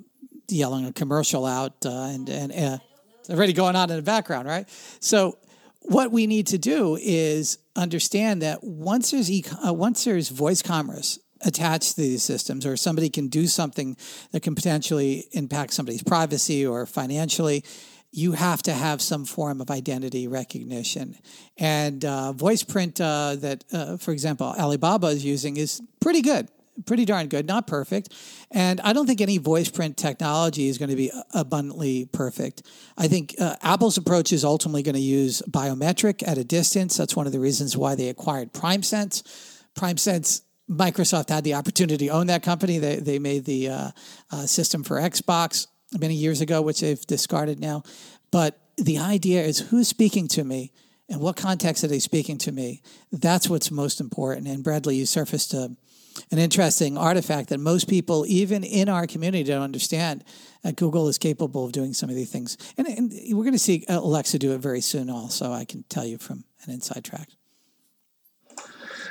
yelling 0.47 0.85
a 0.85 0.93
commercial 0.93 1.45
out 1.45 1.85
uh, 1.85 1.89
and 1.89 2.29
and 2.29 2.51
uh, 2.51 2.77
it's 3.19 3.29
already 3.29 3.53
going 3.53 3.75
on 3.75 3.89
in 3.89 3.95
the 3.95 4.01
background, 4.01 4.47
right? 4.47 4.67
So 4.99 5.37
what 5.83 6.11
we 6.11 6.27
need 6.27 6.47
to 6.47 6.57
do 6.57 6.97
is 7.01 7.57
understand 7.75 8.41
that 8.41 8.63
once 8.63 9.11
there's 9.11 9.31
e- 9.31 9.45
uh, 9.65 9.73
once 9.73 10.03
there's 10.03 10.29
voice 10.29 10.61
commerce 10.61 11.19
attached 11.43 11.95
to 11.95 12.01
these 12.01 12.21
systems, 12.21 12.65
or 12.65 12.77
somebody 12.77 13.09
can 13.09 13.27
do 13.27 13.47
something 13.47 13.97
that 14.31 14.41
can 14.41 14.53
potentially 14.53 15.27
impact 15.31 15.73
somebody's 15.73 16.03
privacy 16.03 16.65
or 16.65 16.85
financially. 16.85 17.63
You 18.11 18.33
have 18.33 18.61
to 18.63 18.73
have 18.73 19.01
some 19.01 19.25
form 19.25 19.61
of 19.61 19.71
identity 19.71 20.27
recognition, 20.27 21.17
and 21.57 22.03
uh, 22.03 22.33
voice 22.33 22.63
print 22.63 22.99
uh, 22.99 23.37
that, 23.37 23.63
uh, 23.71 23.97
for 23.97 24.11
example, 24.11 24.47
Alibaba 24.47 25.07
is 25.07 25.23
using 25.23 25.57
is 25.57 25.81
pretty 25.99 26.21
good 26.21 26.49
pretty 26.85 27.05
darn 27.05 27.27
good, 27.27 27.47
not 27.47 27.67
perfect. 27.67 28.13
And 28.51 28.79
I 28.81 28.93
don't 28.93 29.05
think 29.05 29.21
any 29.21 29.37
voice 29.37 29.69
print 29.69 29.97
technology 29.97 30.67
is 30.67 30.77
going 30.77 30.89
to 30.89 30.95
be 30.95 31.11
abundantly 31.33 32.05
perfect. 32.05 32.63
I 32.97 33.07
think 33.07 33.35
uh, 33.39 33.55
Apple's 33.61 33.97
approach 33.97 34.31
is 34.31 34.43
ultimately 34.43 34.83
going 34.83 34.95
to 34.95 35.01
use 35.01 35.41
biometric 35.49 36.27
at 36.27 36.37
a 36.37 36.43
distance. 36.43 36.97
That's 36.97 37.15
one 37.15 37.27
of 37.27 37.33
the 37.33 37.39
reasons 37.39 37.77
why 37.77 37.95
they 37.95 38.09
acquired 38.09 38.53
PrimeSense. 38.53 39.23
PrimeSense 39.75 40.41
Microsoft 40.69 41.29
had 41.29 41.43
the 41.43 41.53
opportunity 41.53 42.07
to 42.07 42.13
own 42.13 42.27
that 42.27 42.43
company. 42.43 42.77
They, 42.79 42.95
they 42.97 43.19
made 43.19 43.45
the 43.45 43.69
uh, 43.69 43.91
uh, 44.31 44.45
system 44.45 44.83
for 44.83 44.97
Xbox 44.97 45.67
many 45.99 46.15
years 46.15 46.39
ago, 46.39 46.61
which 46.61 46.81
they've 46.81 47.05
discarded 47.05 47.59
now. 47.59 47.83
But 48.31 48.57
the 48.77 48.97
idea 48.97 49.43
is 49.43 49.59
who's 49.59 49.89
speaking 49.89 50.27
to 50.29 50.43
me 50.43 50.71
and 51.11 51.19
what 51.19 51.35
context 51.35 51.83
are 51.83 51.87
they 51.87 51.99
speaking 51.99 52.37
to 52.39 52.51
me? 52.51 52.81
That's 53.11 53.49
what's 53.49 53.69
most 53.69 53.99
important. 53.99 54.47
And 54.47 54.63
Bradley, 54.63 54.95
you 54.95 55.05
surfaced 55.05 55.53
a 55.53 55.75
an 56.29 56.37
interesting 56.37 56.97
artifact 56.97 57.49
that 57.49 57.59
most 57.59 57.87
people, 57.87 58.25
even 58.27 58.65
in 58.65 58.89
our 58.89 59.07
community, 59.07 59.43
don't 59.43 59.61
understand. 59.61 60.25
Uh, 60.63 60.71
Google 60.71 61.07
is 61.07 61.17
capable 61.17 61.65
of 61.65 61.71
doing 61.71 61.93
some 61.93 62.09
of 62.09 62.15
these 62.15 62.29
things. 62.29 62.57
And, 62.77 62.85
and 62.85 63.13
we're 63.29 63.43
going 63.43 63.53
to 63.53 63.59
see 63.59 63.85
Alexa 63.87 64.37
do 64.39 64.51
it 64.51 64.57
very 64.57 64.81
soon, 64.81 65.09
also, 65.09 65.53
I 65.53 65.63
can 65.63 65.83
tell 65.87 66.05
you 66.05 66.17
from 66.17 66.43
an 66.63 66.73
inside 66.73 67.05
track. 67.05 67.29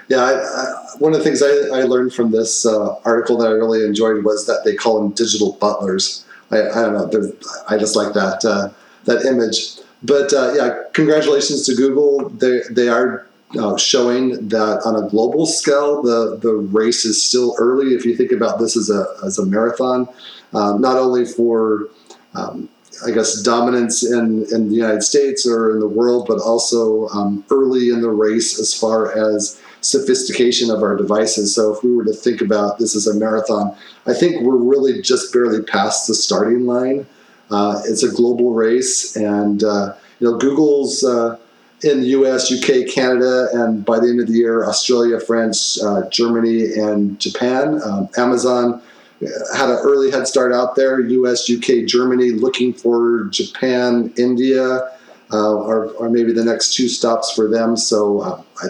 Yeah, 0.08 0.18
I, 0.18 0.32
I, 0.32 0.84
one 0.98 1.12
of 1.12 1.18
the 1.18 1.24
things 1.24 1.42
I, 1.42 1.78
I 1.78 1.84
learned 1.84 2.12
from 2.12 2.32
this 2.32 2.66
uh, 2.66 2.96
article 3.04 3.38
that 3.38 3.48
I 3.48 3.52
really 3.52 3.82
enjoyed 3.84 4.22
was 4.22 4.46
that 4.46 4.62
they 4.64 4.74
call 4.74 5.00
them 5.00 5.12
digital 5.12 5.52
butlers. 5.52 6.26
I, 6.50 6.68
I 6.68 6.82
don't 6.82 7.12
know, 7.12 7.32
I 7.68 7.78
just 7.78 7.96
like 7.96 8.12
that 8.12 8.44
uh, 8.44 8.70
that 9.04 9.24
image. 9.24 9.76
But 10.02 10.32
uh, 10.32 10.54
yeah, 10.54 10.82
congratulations 10.92 11.66
to 11.66 11.74
Google. 11.74 12.28
They 12.30 12.60
they 12.70 12.88
are 12.88 13.26
uh, 13.58 13.76
showing 13.76 14.48
that 14.48 14.80
on 14.84 14.96
a 14.96 15.08
global 15.08 15.46
scale, 15.46 16.02
the, 16.02 16.38
the 16.40 16.54
race 16.54 17.04
is 17.04 17.22
still 17.22 17.54
early. 17.58 17.94
If 17.94 18.04
you 18.04 18.16
think 18.16 18.32
about 18.32 18.58
this 18.58 18.76
as 18.76 18.90
a, 18.90 19.06
as 19.24 19.38
a 19.38 19.46
marathon, 19.46 20.08
um, 20.52 20.80
not 20.80 20.96
only 20.96 21.24
for, 21.24 21.88
um, 22.34 22.68
I 23.04 23.10
guess, 23.10 23.42
dominance 23.42 24.04
in, 24.04 24.46
in 24.52 24.68
the 24.68 24.74
United 24.74 25.02
States 25.02 25.46
or 25.46 25.72
in 25.72 25.80
the 25.80 25.88
world, 25.88 26.26
but 26.28 26.38
also 26.38 27.08
um, 27.08 27.44
early 27.50 27.90
in 27.90 28.02
the 28.02 28.10
race 28.10 28.58
as 28.58 28.72
far 28.72 29.10
as 29.18 29.60
sophistication 29.80 30.70
of 30.70 30.82
our 30.82 30.96
devices. 30.96 31.54
So 31.54 31.74
if 31.74 31.82
we 31.82 31.94
were 31.94 32.04
to 32.04 32.12
think 32.12 32.40
about 32.40 32.78
this 32.78 32.94
as 32.94 33.06
a 33.06 33.14
marathon, 33.14 33.74
I 34.06 34.12
think 34.12 34.42
we're 34.42 34.56
really 34.56 35.00
just 35.02 35.32
barely 35.32 35.62
past 35.62 36.06
the 36.06 36.14
starting 36.14 36.66
line. 36.66 37.06
Uh, 37.50 37.82
it's 37.86 38.02
a 38.02 38.10
global 38.10 38.52
race, 38.52 39.16
and 39.16 39.64
uh, 39.64 39.94
you 40.18 40.30
know, 40.30 40.38
Google's 40.38 41.02
uh, 41.02 41.36
in 41.82 42.00
the 42.00 42.08
US, 42.08 42.52
UK, 42.52 42.92
Canada, 42.92 43.48
and 43.52 43.84
by 43.84 43.98
the 43.98 44.08
end 44.08 44.20
of 44.20 44.26
the 44.26 44.34
year, 44.34 44.64
Australia, 44.64 45.18
France, 45.18 45.82
uh, 45.82 46.08
Germany, 46.10 46.74
and 46.74 47.18
Japan. 47.18 47.80
Um, 47.82 48.08
Amazon 48.16 48.82
had 49.54 49.70
an 49.70 49.78
early 49.82 50.10
head 50.10 50.26
start 50.26 50.52
out 50.52 50.76
there. 50.76 51.00
US, 51.00 51.50
UK, 51.50 51.86
Germany, 51.86 52.30
looking 52.30 52.72
for 52.72 53.24
Japan, 53.30 54.12
India, 54.16 54.90
uh, 55.32 55.58
are, 55.58 55.96
are, 56.02 56.10
maybe 56.10 56.32
the 56.32 56.44
next 56.44 56.74
two 56.74 56.88
stops 56.88 57.32
for 57.32 57.48
them. 57.48 57.76
So 57.76 58.20
uh, 58.20 58.42
I, 58.62 58.66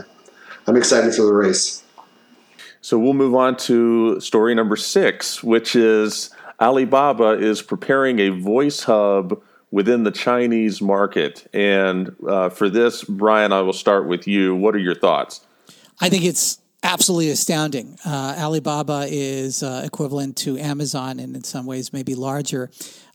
I'm 0.67 0.77
excited 0.77 1.15
for 1.15 1.23
the 1.23 1.33
race. 1.33 1.83
So 2.83 2.99
we'll 2.99 3.15
move 3.15 3.35
on 3.35 3.57
to 3.59 4.21
story 4.21 4.55
number 4.55 4.77
six, 4.77 5.43
which 5.43 5.77
is 5.77 6.31
Alibaba 6.61 7.31
is 7.31 7.63
preparing 7.63 8.19
a 8.19 8.29
voice 8.31 8.85
hub 8.85 9.43
within 9.71 10.03
the 10.03 10.11
Chinese 10.11 10.81
market. 10.81 11.49
And 11.53 12.15
uh, 12.27 12.49
for 12.49 12.69
this, 12.69 13.05
Brian, 13.05 13.53
I 13.53 13.61
will 13.63 13.73
start 13.73 14.07
with 14.07 14.27
you. 14.27 14.55
What 14.55 14.75
are 14.75 14.81
your 14.81 14.95
thoughts? 14.95 15.41
I 16.01 16.09
think 16.09 16.25
it's 16.25 16.59
absolutely 16.83 17.31
astounding. 17.31 17.99
Uh, 18.05 18.37
Alibaba 18.39 19.07
is 19.09 19.63
uh, 19.63 19.83
equivalent 19.85 20.37
to 20.39 20.59
Amazon 20.59 21.21
and 21.21 21.37
in 21.37 21.45
some 21.45 21.67
ways 21.67 21.93
maybe 21.93 22.15
larger 22.15 22.71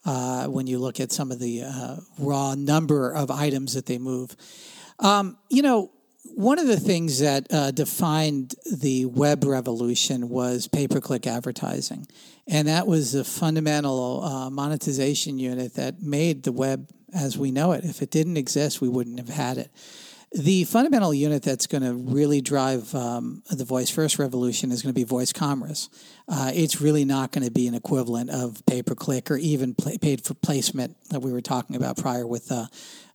uh, 0.05 0.45
when 0.47 0.67
you 0.67 0.77
look 0.79 0.99
at 0.99 1.11
some 1.11 1.31
of 1.31 1.39
the 1.39 1.63
uh, 1.63 1.97
raw 2.19 2.55
number 2.55 3.11
of 3.11 3.31
items 3.31 3.73
that 3.73 3.85
they 3.87 3.97
move. 3.97 4.35
Um, 4.99 5.37
you 5.49 5.61
know, 5.61 5.91
one 6.33 6.59
of 6.59 6.67
the 6.67 6.79
things 6.79 7.19
that 7.19 7.47
uh, 7.51 7.71
defined 7.71 8.55
the 8.79 9.05
web 9.05 9.43
revolution 9.43 10.29
was 10.29 10.67
pay 10.67 10.87
per 10.87 10.99
click 10.99 11.27
advertising. 11.27 12.07
And 12.47 12.67
that 12.67 12.87
was 12.87 13.13
the 13.13 13.23
fundamental 13.23 14.23
uh, 14.23 14.49
monetization 14.49 15.39
unit 15.39 15.75
that 15.75 16.01
made 16.01 16.43
the 16.43 16.51
web 16.51 16.89
as 17.13 17.37
we 17.37 17.51
know 17.51 17.71
it. 17.71 17.83
If 17.85 18.01
it 18.01 18.11
didn't 18.11 18.37
exist, 18.37 18.81
we 18.81 18.89
wouldn't 18.89 19.19
have 19.19 19.29
had 19.29 19.57
it. 19.57 19.71
The 20.31 20.65
fundamental 20.65 21.13
unit 21.13 21.43
that's 21.43 21.65
going 21.65 21.83
to 21.83 21.93
really 21.93 22.41
drive 22.41 22.93
um, 22.93 23.41
the 23.49 23.63
voice 23.63 23.89
first 23.89 24.19
revolution 24.19 24.69
is 24.69 24.81
going 24.81 24.93
to 24.93 24.99
be 24.99 25.05
voice 25.05 25.31
commerce. 25.31 25.87
Uh, 26.27 26.51
it's 26.53 26.81
really 26.81 27.05
not 27.05 27.31
going 27.31 27.45
to 27.45 27.51
be 27.51 27.67
an 27.67 27.73
equivalent 27.73 28.29
of 28.29 28.61
pay 28.65 28.83
per 28.83 28.95
click 28.95 29.31
or 29.31 29.37
even 29.37 29.73
paid 29.75 30.25
for 30.25 30.33
placement 30.33 30.97
that 31.09 31.21
we 31.21 31.31
were 31.31 31.41
talking 31.41 31.77
about 31.77 31.95
prior 31.95 32.27
with 32.27 32.51
uh, 32.51 32.65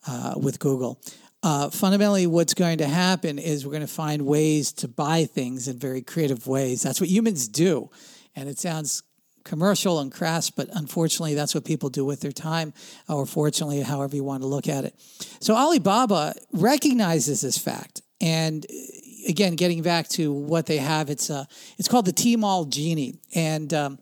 uh, 0.07 0.35
with 0.37 0.59
Google. 0.61 0.99
Uh, 1.43 1.71
fundamentally, 1.71 2.27
what's 2.27 2.55
going 2.55 2.79
to 2.79 2.87
happen 2.87 3.39
is 3.39 3.65
we're 3.65 3.73
going 3.73 3.81
to 3.81 3.87
find 3.87 4.27
ways 4.27 4.73
to 4.73 4.89
buy 4.89 5.25
things 5.25 5.69
in 5.69 5.79
very 5.79 6.03
creative 6.03 6.47
ways. 6.47 6.83
That's 6.83 7.01
what 7.01 7.09
humans 7.09 7.49
do. 7.49 7.91
And 8.37 8.49
it 8.49 8.59
sounds 8.59 9.03
commercial 9.43 10.01
and 10.01 10.13
crass, 10.13 10.51
but 10.51 10.69
unfortunately, 10.75 11.35
that's 11.35 11.55
what 11.55 11.65
people 11.65 11.89
do 11.89 12.05
with 12.05 12.21
their 12.21 12.33
time, 12.33 12.75
or 13.09 13.25
fortunately, 13.25 13.81
however 13.81 14.15
you 14.17 14.23
want 14.23 14.43
to 14.43 14.47
look 14.47 14.69
at 14.69 14.85
it. 14.85 14.95
So 15.41 15.57
Alibaba 15.57 16.35
recognizes 16.53 17.41
this 17.41 17.57
fact. 17.57 18.03
And 18.21 18.67
again, 19.29 19.57
getting 19.57 19.83
back 19.83 20.09
to 20.11 20.33
what 20.33 20.67
they 20.67 20.79
have, 20.79 21.11
it's, 21.11 21.31
uh, 21.31 21.45
it's 21.79 21.89
called 21.89 22.07
the 22.07 22.13
Tmall 22.13 22.69
Genie. 22.69 23.15
And 23.35 23.73
um, 23.75 23.99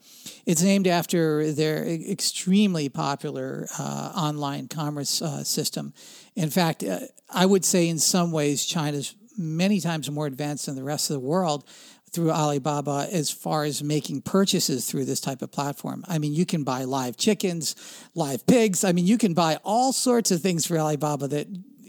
it's 0.46 0.62
named 0.62 0.86
after 0.86 1.52
their 1.52 1.84
extremely 1.84 2.88
popular 2.88 3.66
uh, 3.78 4.12
online 4.16 4.68
commerce 4.68 5.20
uh, 5.22 5.44
system. 5.44 5.92
In 6.36 6.50
fact, 6.50 6.82
uh, 6.84 7.00
I 7.30 7.46
would 7.46 7.64
say 7.64 7.88
in 7.88 7.98
some 7.98 8.32
ways 8.32 8.64
China's 8.64 9.14
many 9.36 9.80
times 9.80 10.10
more 10.10 10.26
advanced 10.26 10.66
than 10.66 10.74
the 10.74 10.82
rest 10.82 11.10
of 11.10 11.14
the 11.14 11.20
world 11.20 11.64
through 12.10 12.30
Alibaba 12.30 13.06
as 13.12 13.30
far 13.30 13.64
as 13.64 13.82
making 13.82 14.22
purchases 14.22 14.88
through 14.88 15.04
this 15.04 15.20
type 15.20 15.42
of 15.42 15.52
platform. 15.52 16.04
I 16.08 16.18
mean, 16.18 16.32
you 16.32 16.46
can 16.46 16.64
buy 16.64 16.84
live 16.84 17.16
chickens, 17.16 17.76
live 18.14 18.46
pigs. 18.46 18.84
I 18.84 18.92
mean, 18.92 19.06
you 19.06 19.18
can 19.18 19.34
buy 19.34 19.58
all 19.64 19.92
sorts 19.92 20.30
of 20.30 20.40
things 20.40 20.66
for 20.66 20.78
Alibaba 20.78 21.28
that 21.28 21.46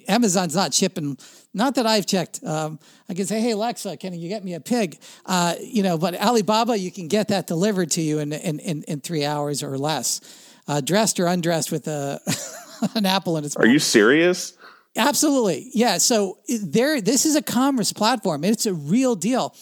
Amazon's 0.07 0.55
not 0.55 0.73
shipping. 0.73 1.17
Not 1.53 1.75
that 1.75 1.85
I've 1.87 2.05
checked. 2.05 2.41
Um, 2.43 2.79
I 3.09 3.13
can 3.13 3.25
say, 3.25 3.41
"Hey 3.41 3.51
Alexa, 3.51 3.97
can 3.97 4.13
you 4.13 4.29
get 4.29 4.43
me 4.43 4.53
a 4.53 4.59
pig?" 4.59 4.99
Uh, 5.25 5.55
you 5.61 5.83
know, 5.83 5.97
but 5.97 6.15
Alibaba, 6.15 6.77
you 6.77 6.91
can 6.91 7.07
get 7.07 7.27
that 7.29 7.47
delivered 7.47 7.91
to 7.91 8.01
you 8.01 8.19
in 8.19 8.33
in, 8.33 8.59
in, 8.59 8.83
in 8.83 9.01
three 9.01 9.25
hours 9.25 9.63
or 9.63 9.77
less. 9.77 10.21
uh, 10.67 10.81
dressed 10.81 11.19
or 11.19 11.25
undressed 11.25 11.71
with 11.71 11.87
a 11.87 12.19
an 12.95 13.05
apple 13.05 13.37
in 13.37 13.43
its. 13.43 13.55
Are 13.55 13.65
you 13.67 13.79
serious? 13.79 14.53
Absolutely, 14.95 15.69
yeah. 15.73 15.97
So 15.97 16.37
there, 16.47 17.01
this 17.01 17.25
is 17.25 17.35
a 17.35 17.41
commerce 17.41 17.91
platform. 17.93 18.43
It's 18.43 18.65
a 18.65 18.73
real 18.73 19.15
deal, 19.15 19.55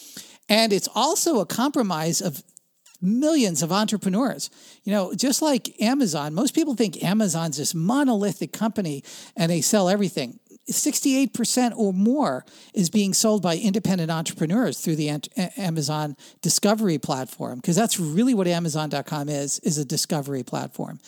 and 0.48 0.72
it's 0.72 0.88
also 0.94 1.40
a 1.40 1.46
compromise 1.46 2.20
of 2.20 2.42
millions 3.00 3.62
of 3.62 3.72
entrepreneurs. 3.72 4.50
You 4.84 4.92
know, 4.92 5.14
just 5.14 5.42
like 5.42 5.80
Amazon, 5.80 6.34
most 6.34 6.54
people 6.54 6.74
think 6.74 7.02
Amazon's 7.02 7.56
this 7.56 7.74
monolithic 7.74 8.52
company 8.52 9.04
and 9.36 9.50
they 9.50 9.60
sell 9.60 9.88
everything. 9.88 10.40
68% 10.70 11.72
or 11.76 11.92
more 11.92 12.44
is 12.74 12.90
being 12.90 13.14
sold 13.14 13.42
by 13.42 13.56
independent 13.56 14.10
entrepreneurs 14.10 14.80
through 14.80 14.96
the 14.96 15.08
Amazon 15.56 16.16
discovery 16.42 16.98
platform 16.98 17.56
because 17.56 17.74
that's 17.74 17.98
really 17.98 18.34
what 18.34 18.46
amazon.com 18.46 19.28
is 19.28 19.58
is 19.60 19.78
a 19.78 19.84
discovery 19.84 20.42
platform. 20.42 21.00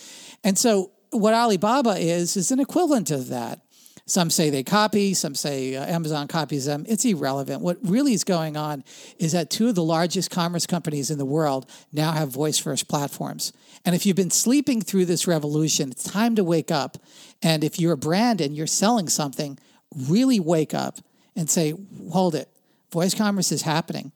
And 0.43 0.59
so 0.59 0.93
what 1.11 1.35
Alibaba 1.35 1.97
is 1.99 2.37
is 2.37 2.51
an 2.51 2.61
equivalent 2.61 3.11
of 3.11 3.29
that. 3.29 3.61
Some 4.07 4.31
say 4.31 4.51
they 4.51 4.63
copy, 4.63 5.15
some 5.15 5.35
say 5.35 5.77
uh, 5.77 5.85
Amazon 5.85 6.27
copies 6.27 6.65
them. 6.65 6.85
It's 6.89 7.05
irrelevant. 7.05 7.61
What 7.61 7.79
really 7.83 8.13
is 8.13 8.25
going 8.25 8.57
on 8.57 8.83
is 9.19 9.33
that 9.33 9.51
two 9.51 9.69
of 9.69 9.75
the 9.75 9.83
largest 9.83 10.31
commerce 10.31 10.67
companies 10.67 11.11
in 11.11 11.19
the 11.19 11.25
world 11.25 11.71
now 11.93 12.13
have 12.13 12.29
voice 12.31 12.59
first 12.59 12.89
platforms. 12.89 13.53
And 13.85 13.95
if 13.95 14.05
you've 14.05 14.17
been 14.17 14.31
sleeping 14.31 14.81
through 14.81 15.07
this 15.07 15.27
revolution, 15.27 15.91
it's 15.91 16.05
time 16.05 16.35
to 16.37 16.45
wake 16.45 16.71
up. 16.71 16.99
And 17.43 17.63
if 17.63 17.79
you're 17.79 17.93
a 17.93 17.97
brand 17.99 18.41
and 18.41 18.57
you're 18.57 18.67
selling 18.67 19.09
something, 19.09 19.59
really 19.95 20.41
wake 20.41 20.75
up 20.75 20.99
and 21.37 21.49
say, 21.49 21.75
hold 22.11 22.35
it, 22.35 22.49
voice 22.91 23.15
commerce 23.15 23.53
is 23.53 23.63
happening. 23.63 24.13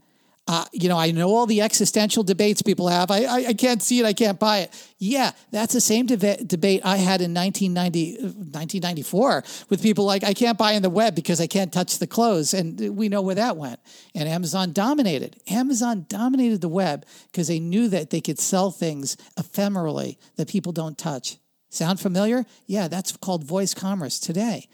Uh, 0.46 0.64
you 0.72 0.90
know, 0.90 0.98
I 0.98 1.10
know 1.10 1.30
all 1.30 1.46
the 1.46 1.62
existential 1.62 2.22
debates 2.22 2.60
people 2.60 2.88
have. 2.88 3.10
I, 3.10 3.24
I, 3.24 3.36
I, 3.48 3.52
can't 3.54 3.82
see 3.82 4.00
it. 4.00 4.04
I 4.04 4.12
can't 4.12 4.38
buy 4.38 4.58
it. 4.58 4.90
Yeah, 4.98 5.30
that's 5.50 5.72
the 5.72 5.80
same 5.80 6.06
deba- 6.06 6.46
debate 6.46 6.82
I 6.84 6.98
had 6.98 7.22
in 7.22 7.32
1990, 7.32 8.16
1994 8.20 9.42
with 9.70 9.82
people 9.82 10.04
like, 10.04 10.22
I 10.22 10.34
can't 10.34 10.58
buy 10.58 10.72
in 10.72 10.82
the 10.82 10.90
web 10.90 11.14
because 11.14 11.40
I 11.40 11.46
can't 11.46 11.72
touch 11.72 11.98
the 11.98 12.06
clothes. 12.06 12.52
And 12.52 12.94
we 12.94 13.08
know 13.08 13.22
where 13.22 13.36
that 13.36 13.56
went. 13.56 13.80
And 14.14 14.28
Amazon 14.28 14.72
dominated. 14.72 15.40
Amazon 15.48 16.04
dominated 16.10 16.60
the 16.60 16.68
web 16.68 17.06
because 17.32 17.48
they 17.48 17.58
knew 17.58 17.88
that 17.88 18.10
they 18.10 18.20
could 18.20 18.38
sell 18.38 18.70
things 18.70 19.16
ephemerally 19.38 20.18
that 20.36 20.48
people 20.48 20.72
don't 20.72 20.98
touch. 20.98 21.38
Sound 21.70 22.00
familiar? 22.00 22.44
Yeah, 22.66 22.88
that's 22.88 23.16
called 23.16 23.44
voice 23.44 23.72
commerce 23.72 24.20
today. 24.20 24.68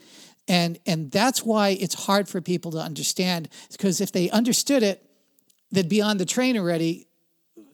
And, 0.49 0.79
and 0.85 1.09
that's 1.11 1.45
why 1.45 1.69
it's 1.69 1.95
hard 1.95 2.27
for 2.27 2.41
people 2.41 2.71
to 2.71 2.79
understand 2.79 3.47
because 3.71 4.01
if 4.01 4.11
they 4.11 4.29
understood 4.31 4.83
it, 4.83 5.07
that 5.71 5.89
be 5.89 6.01
on 6.01 6.17
the 6.17 6.25
train 6.25 6.57
already, 6.57 7.07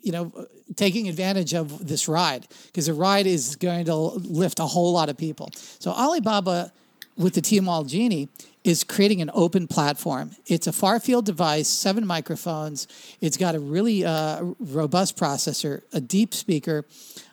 you 0.02 0.12
know, 0.12 0.48
taking 0.76 1.08
advantage 1.08 1.54
of 1.54 1.88
this 1.88 2.08
ride 2.08 2.48
because 2.68 2.86
the 2.86 2.93
ride 2.93 3.26
is 3.26 3.56
going 3.56 3.86
to 3.86 3.95
lift 3.95 4.60
a 4.60 4.66
whole 4.66 4.93
lot 4.93 5.10
of 5.10 5.18
people. 5.18 5.50
So 5.80 5.91
Alibaba 5.91 6.72
with 7.18 7.34
the 7.34 7.41
Tmall 7.41 7.88
Genie 7.88 8.30
is 8.64 8.84
creating 8.84 9.22
an 9.22 9.32
open 9.34 9.68
platform. 9.68 10.32
It's 10.45 10.68
a 10.68 10.74
far 10.74 11.00
field 11.00 11.26
device, 11.26 11.68
seven 11.68 12.06
microphones. 12.06 12.88
It's 13.22 13.38
got 13.38 13.56
a 13.56 13.60
really 13.60 14.06
uh, 14.06 14.43
robust 14.60 15.18
processor, 15.18 15.82
a 15.93 16.02
deep 16.02 16.34
speaker, 16.34 16.86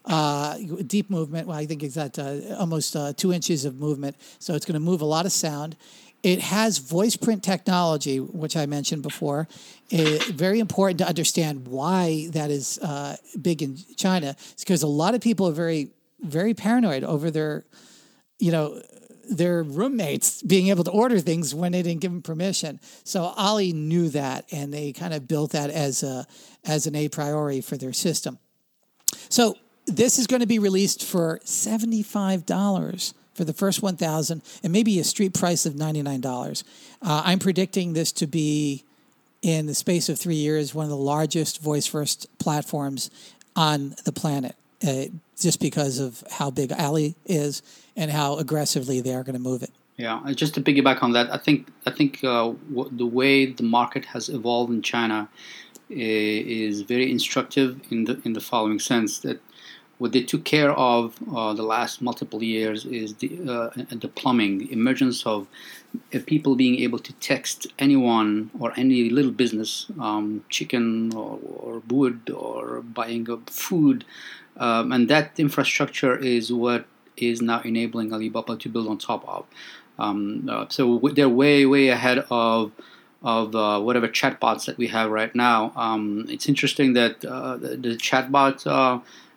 uh, 0.04 0.56
deep 0.86 1.10
movement. 1.10 1.48
Well, 1.48 1.58
I 1.58 1.66
think 1.66 1.82
it's 1.82 1.96
got 1.96 2.18
uh, 2.18 2.56
almost 2.56 2.94
uh, 2.94 3.12
two 3.14 3.32
inches 3.32 3.64
of 3.64 3.78
movement, 3.78 4.16
so 4.38 4.54
it's 4.54 4.64
going 4.64 4.74
to 4.74 4.80
move 4.80 5.00
a 5.00 5.06
lot 5.06 5.26
of 5.26 5.32
sound. 5.32 5.76
It 6.24 6.40
has 6.40 6.78
voice 6.78 7.16
print 7.16 7.44
technology, 7.44 8.18
which 8.18 8.56
I 8.56 8.64
mentioned 8.64 9.02
before. 9.02 9.46
It, 9.90 10.24
very 10.28 10.58
important 10.58 10.98
to 11.00 11.06
understand 11.06 11.68
why 11.68 12.28
that 12.30 12.50
is 12.50 12.78
uh, 12.78 13.18
big 13.42 13.62
in 13.62 13.76
China. 13.96 14.34
It's 14.52 14.64
because 14.64 14.82
a 14.82 14.86
lot 14.86 15.14
of 15.14 15.20
people 15.20 15.46
are 15.48 15.52
very, 15.52 15.90
very 16.22 16.54
paranoid 16.54 17.04
over 17.04 17.30
their, 17.30 17.66
you 18.38 18.50
know, 18.50 18.80
their 19.28 19.62
roommates 19.62 20.42
being 20.42 20.68
able 20.68 20.84
to 20.84 20.90
order 20.90 21.20
things 21.20 21.54
when 21.54 21.72
they 21.72 21.82
didn't 21.82 22.00
give 22.00 22.10
them 22.10 22.22
permission. 22.22 22.80
So 23.04 23.24
Ali 23.36 23.74
knew 23.74 24.08
that, 24.08 24.46
and 24.50 24.72
they 24.72 24.92
kind 24.92 25.12
of 25.12 25.28
built 25.28 25.52
that 25.52 25.68
as 25.68 26.02
a 26.02 26.26
as 26.64 26.86
an 26.86 26.94
a 26.94 27.10
priori 27.10 27.60
for 27.60 27.76
their 27.76 27.92
system. 27.92 28.38
So 29.28 29.56
this 29.86 30.18
is 30.18 30.26
going 30.26 30.40
to 30.40 30.46
be 30.46 30.58
released 30.58 31.04
for 31.04 31.38
seventy 31.44 32.02
five 32.02 32.46
dollars 32.46 33.12
for 33.34 33.44
the 33.44 33.52
first 33.52 33.82
1000 33.82 34.42
and 34.62 34.72
maybe 34.72 34.98
a 34.98 35.04
street 35.04 35.34
price 35.34 35.66
of 35.66 35.74
$99. 35.74 36.64
Uh, 37.02 37.22
I'm 37.24 37.38
predicting 37.38 37.92
this 37.92 38.12
to 38.12 38.26
be, 38.26 38.84
in 39.42 39.66
the 39.66 39.74
space 39.74 40.08
of 40.08 40.18
three 40.18 40.36
years, 40.36 40.74
one 40.74 40.84
of 40.84 40.90
the 40.90 40.96
largest 40.96 41.60
voice 41.60 41.86
first 41.86 42.26
platforms 42.38 43.10
on 43.54 43.94
the 44.04 44.12
planet, 44.12 44.56
uh, 44.86 45.04
just 45.38 45.60
because 45.60 45.98
of 45.98 46.24
how 46.30 46.50
big 46.50 46.72
Ali 46.72 47.14
is 47.26 47.62
and 47.96 48.10
how 48.10 48.38
aggressively 48.38 49.00
they 49.00 49.14
are 49.14 49.22
going 49.22 49.34
to 49.34 49.40
move 49.40 49.62
it. 49.62 49.70
Yeah, 49.96 50.20
just 50.34 50.54
to 50.54 50.60
piggyback 50.60 51.02
on 51.02 51.12
that, 51.12 51.32
I 51.32 51.36
think 51.36 51.68
I 51.86 51.90
think 51.90 52.24
uh, 52.24 52.52
the 52.90 53.06
way 53.06 53.46
the 53.46 53.62
market 53.62 54.04
has 54.06 54.28
evolved 54.28 54.72
in 54.72 54.82
China 54.82 55.28
eh, 55.88 55.94
is 55.94 56.80
very 56.80 57.12
instructive 57.12 57.80
in 57.90 58.04
the 58.04 58.20
in 58.24 58.32
the 58.32 58.40
following 58.40 58.80
sense 58.80 59.20
that 59.20 59.40
what 59.98 60.12
they 60.12 60.22
took 60.22 60.44
care 60.44 60.72
of 60.72 61.14
uh, 61.34 61.54
the 61.54 61.62
last 61.62 62.02
multiple 62.02 62.42
years 62.42 62.84
is 62.84 63.14
the 63.14 63.30
uh, 63.48 63.70
the 63.90 64.08
plumbing, 64.08 64.58
the 64.58 64.72
emergence 64.72 65.24
of 65.24 65.46
uh, 66.12 66.18
people 66.26 66.56
being 66.56 66.76
able 66.80 66.98
to 66.98 67.12
text 67.14 67.66
anyone 67.78 68.50
or 68.58 68.72
any 68.76 69.10
little 69.10 69.30
business, 69.30 69.86
um, 70.00 70.44
chicken 70.48 71.14
or, 71.14 71.38
or, 71.44 71.82
wood 71.88 72.30
or 72.30 72.82
buying 72.82 73.28
of 73.30 73.46
food, 73.46 74.04
um, 74.56 74.90
and 74.92 75.08
that 75.08 75.38
infrastructure 75.38 76.16
is 76.16 76.52
what 76.52 76.86
is 77.16 77.40
now 77.40 77.60
enabling 77.60 78.12
Alibaba 78.12 78.56
to 78.56 78.68
build 78.68 78.88
on 78.88 78.98
top 78.98 79.26
of. 79.28 79.46
Um, 79.98 80.48
uh, 80.50 80.66
so 80.68 80.98
they're 81.14 81.28
way 81.28 81.64
way 81.66 81.88
ahead 81.88 82.26
of 82.30 82.72
of 83.22 83.54
uh, 83.54 83.80
whatever 83.80 84.06
chatbots 84.06 84.66
that 84.66 84.76
we 84.76 84.88
have 84.88 85.10
right 85.10 85.34
now. 85.34 85.72
Um, 85.76 86.26
it's 86.28 86.46
interesting 86.46 86.92
that 86.92 87.24
uh, 87.24 87.56
the, 87.56 87.68
the 87.76 87.96
chatbot 87.96 88.66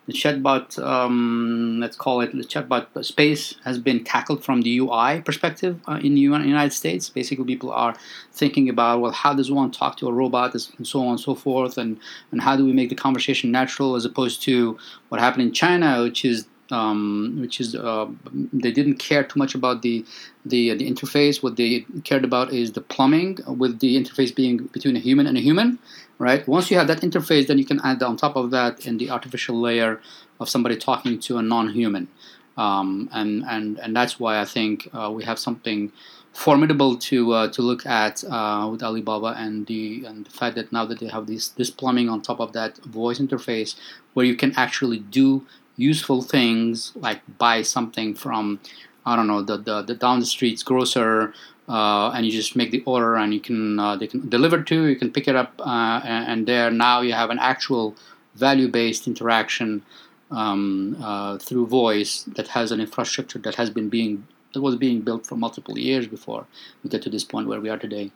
the 0.08 0.14
chatbot, 0.14 0.82
um, 0.82 1.78
let's 1.80 1.94
call 1.94 2.22
it 2.22 2.32
the 2.32 2.42
chatbot 2.42 3.04
space, 3.04 3.54
has 3.64 3.78
been 3.78 4.02
tackled 4.02 4.42
from 4.42 4.62
the 4.62 4.78
UI 4.78 5.20
perspective 5.20 5.78
uh, 5.86 6.00
in 6.02 6.14
the 6.14 6.20
United 6.22 6.72
States. 6.72 7.10
Basically, 7.10 7.44
people 7.44 7.70
are 7.70 7.94
thinking 8.32 8.70
about, 8.70 9.02
well, 9.02 9.12
how 9.12 9.34
does 9.34 9.50
one 9.50 9.70
talk 9.70 9.98
to 9.98 10.08
a 10.08 10.12
robot 10.12 10.54
and 10.78 10.86
so 10.86 11.00
on 11.00 11.10
and 11.10 11.20
so 11.20 11.34
forth, 11.34 11.76
and, 11.76 12.00
and 12.32 12.40
how 12.40 12.56
do 12.56 12.64
we 12.64 12.72
make 12.72 12.88
the 12.88 12.94
conversation 12.94 13.52
natural 13.52 13.96
as 13.96 14.06
opposed 14.06 14.42
to 14.44 14.78
what 15.10 15.20
happened 15.20 15.42
in 15.42 15.52
China, 15.52 16.02
which 16.02 16.24
is 16.24 16.46
um, 16.70 17.38
which 17.40 17.60
is 17.60 17.74
uh, 17.74 18.06
they 18.52 18.70
didn't 18.70 18.96
care 18.96 19.24
too 19.24 19.38
much 19.38 19.54
about 19.54 19.80
the, 19.82 20.04
the 20.44 20.74
the 20.74 20.90
interface. 20.90 21.42
What 21.42 21.56
they 21.56 21.86
cared 22.04 22.24
about 22.24 22.52
is 22.52 22.72
the 22.72 22.82
plumbing, 22.82 23.38
with 23.46 23.80
the 23.80 24.02
interface 24.02 24.34
being 24.34 24.58
between 24.66 24.96
a 24.96 24.98
human 24.98 25.26
and 25.26 25.38
a 25.38 25.40
human, 25.40 25.78
right? 26.18 26.46
Once 26.46 26.70
you 26.70 26.76
have 26.76 26.88
that 26.88 27.00
interface, 27.00 27.46
then 27.46 27.58
you 27.58 27.64
can 27.64 27.80
add 27.84 28.02
on 28.02 28.16
top 28.16 28.36
of 28.36 28.50
that 28.50 28.86
in 28.86 28.98
the 28.98 29.10
artificial 29.10 29.58
layer 29.60 30.00
of 30.40 30.48
somebody 30.48 30.76
talking 30.76 31.18
to 31.20 31.38
a 31.38 31.42
non-human, 31.42 32.08
um, 32.56 33.08
and 33.12 33.44
and 33.48 33.78
and 33.78 33.96
that's 33.96 34.18
why 34.20 34.40
I 34.40 34.44
think 34.44 34.88
uh, 34.92 35.10
we 35.14 35.24
have 35.24 35.38
something 35.38 35.92
formidable 36.32 36.96
to 36.96 37.32
uh, 37.32 37.48
to 37.48 37.62
look 37.62 37.86
at 37.86 38.22
uh, 38.24 38.68
with 38.70 38.82
Alibaba 38.82 39.34
and 39.36 39.66
the 39.66 40.04
and 40.06 40.26
the 40.26 40.30
fact 40.30 40.56
that 40.56 40.72
now 40.72 40.84
that 40.84 41.00
they 41.00 41.08
have 41.08 41.26
this 41.26 41.48
this 41.48 41.70
plumbing 41.70 42.08
on 42.08 42.20
top 42.20 42.40
of 42.40 42.52
that 42.52 42.78
voice 42.78 43.18
interface, 43.18 43.76
where 44.14 44.26
you 44.26 44.36
can 44.36 44.52
actually 44.56 44.98
do 44.98 45.46
useful 45.76 46.22
things 46.22 46.92
like 46.96 47.20
buy 47.38 47.62
something 47.62 48.14
from 48.14 48.60
I 49.06 49.16
don't 49.16 49.26
know 49.26 49.42
the 49.42 49.56
the, 49.56 49.82
the 49.82 49.94
down 49.94 50.20
the 50.20 50.26
street's 50.26 50.62
grocer 50.62 51.32
uh, 51.68 52.10
and 52.10 52.24
you 52.24 52.32
just 52.32 52.56
make 52.56 52.70
the 52.70 52.82
order 52.86 53.16
and 53.16 53.34
you 53.34 53.40
can 53.40 53.78
uh, 53.78 53.96
they 53.96 54.06
can 54.06 54.28
deliver 54.28 54.62
to 54.62 54.86
you 54.86 54.96
can 54.96 55.10
pick 55.10 55.28
it 55.28 55.36
up 55.36 55.52
uh, 55.60 56.00
and, 56.04 56.28
and, 56.28 56.46
there 56.46 56.70
now 56.70 57.00
you 57.00 57.12
have 57.12 57.30
an 57.30 57.38
actual 57.38 57.94
value 58.34 58.68
based 58.68 59.06
interaction 59.06 59.82
um, 60.30 60.96
uh, 61.02 61.38
through 61.38 61.66
voice 61.66 62.22
that 62.36 62.48
has 62.48 62.72
an 62.72 62.80
infrastructure 62.80 63.38
that 63.38 63.54
has 63.56 63.70
been 63.70 63.88
being 63.88 64.26
that 64.54 64.62
was 64.62 64.76
being 64.76 65.02
built 65.02 65.26
for 65.26 65.36
multiple 65.36 65.78
years 65.78 66.06
before 66.06 66.46
we 66.82 66.90
get 66.90 67.02
to 67.02 67.10
this 67.10 67.24
point 67.24 67.48
where 67.48 67.60
we 67.60 67.68
are 67.68 67.76
today. 67.76 68.10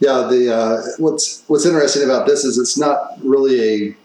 Yeah, 0.00 0.28
the 0.30 0.54
uh, 0.54 0.82
what's 0.98 1.42
what's 1.48 1.66
interesting 1.66 2.04
about 2.04 2.26
this 2.26 2.44
is 2.44 2.58
it's 2.58 2.78
not 2.78 3.18
really 3.22 3.60
a 3.60 3.96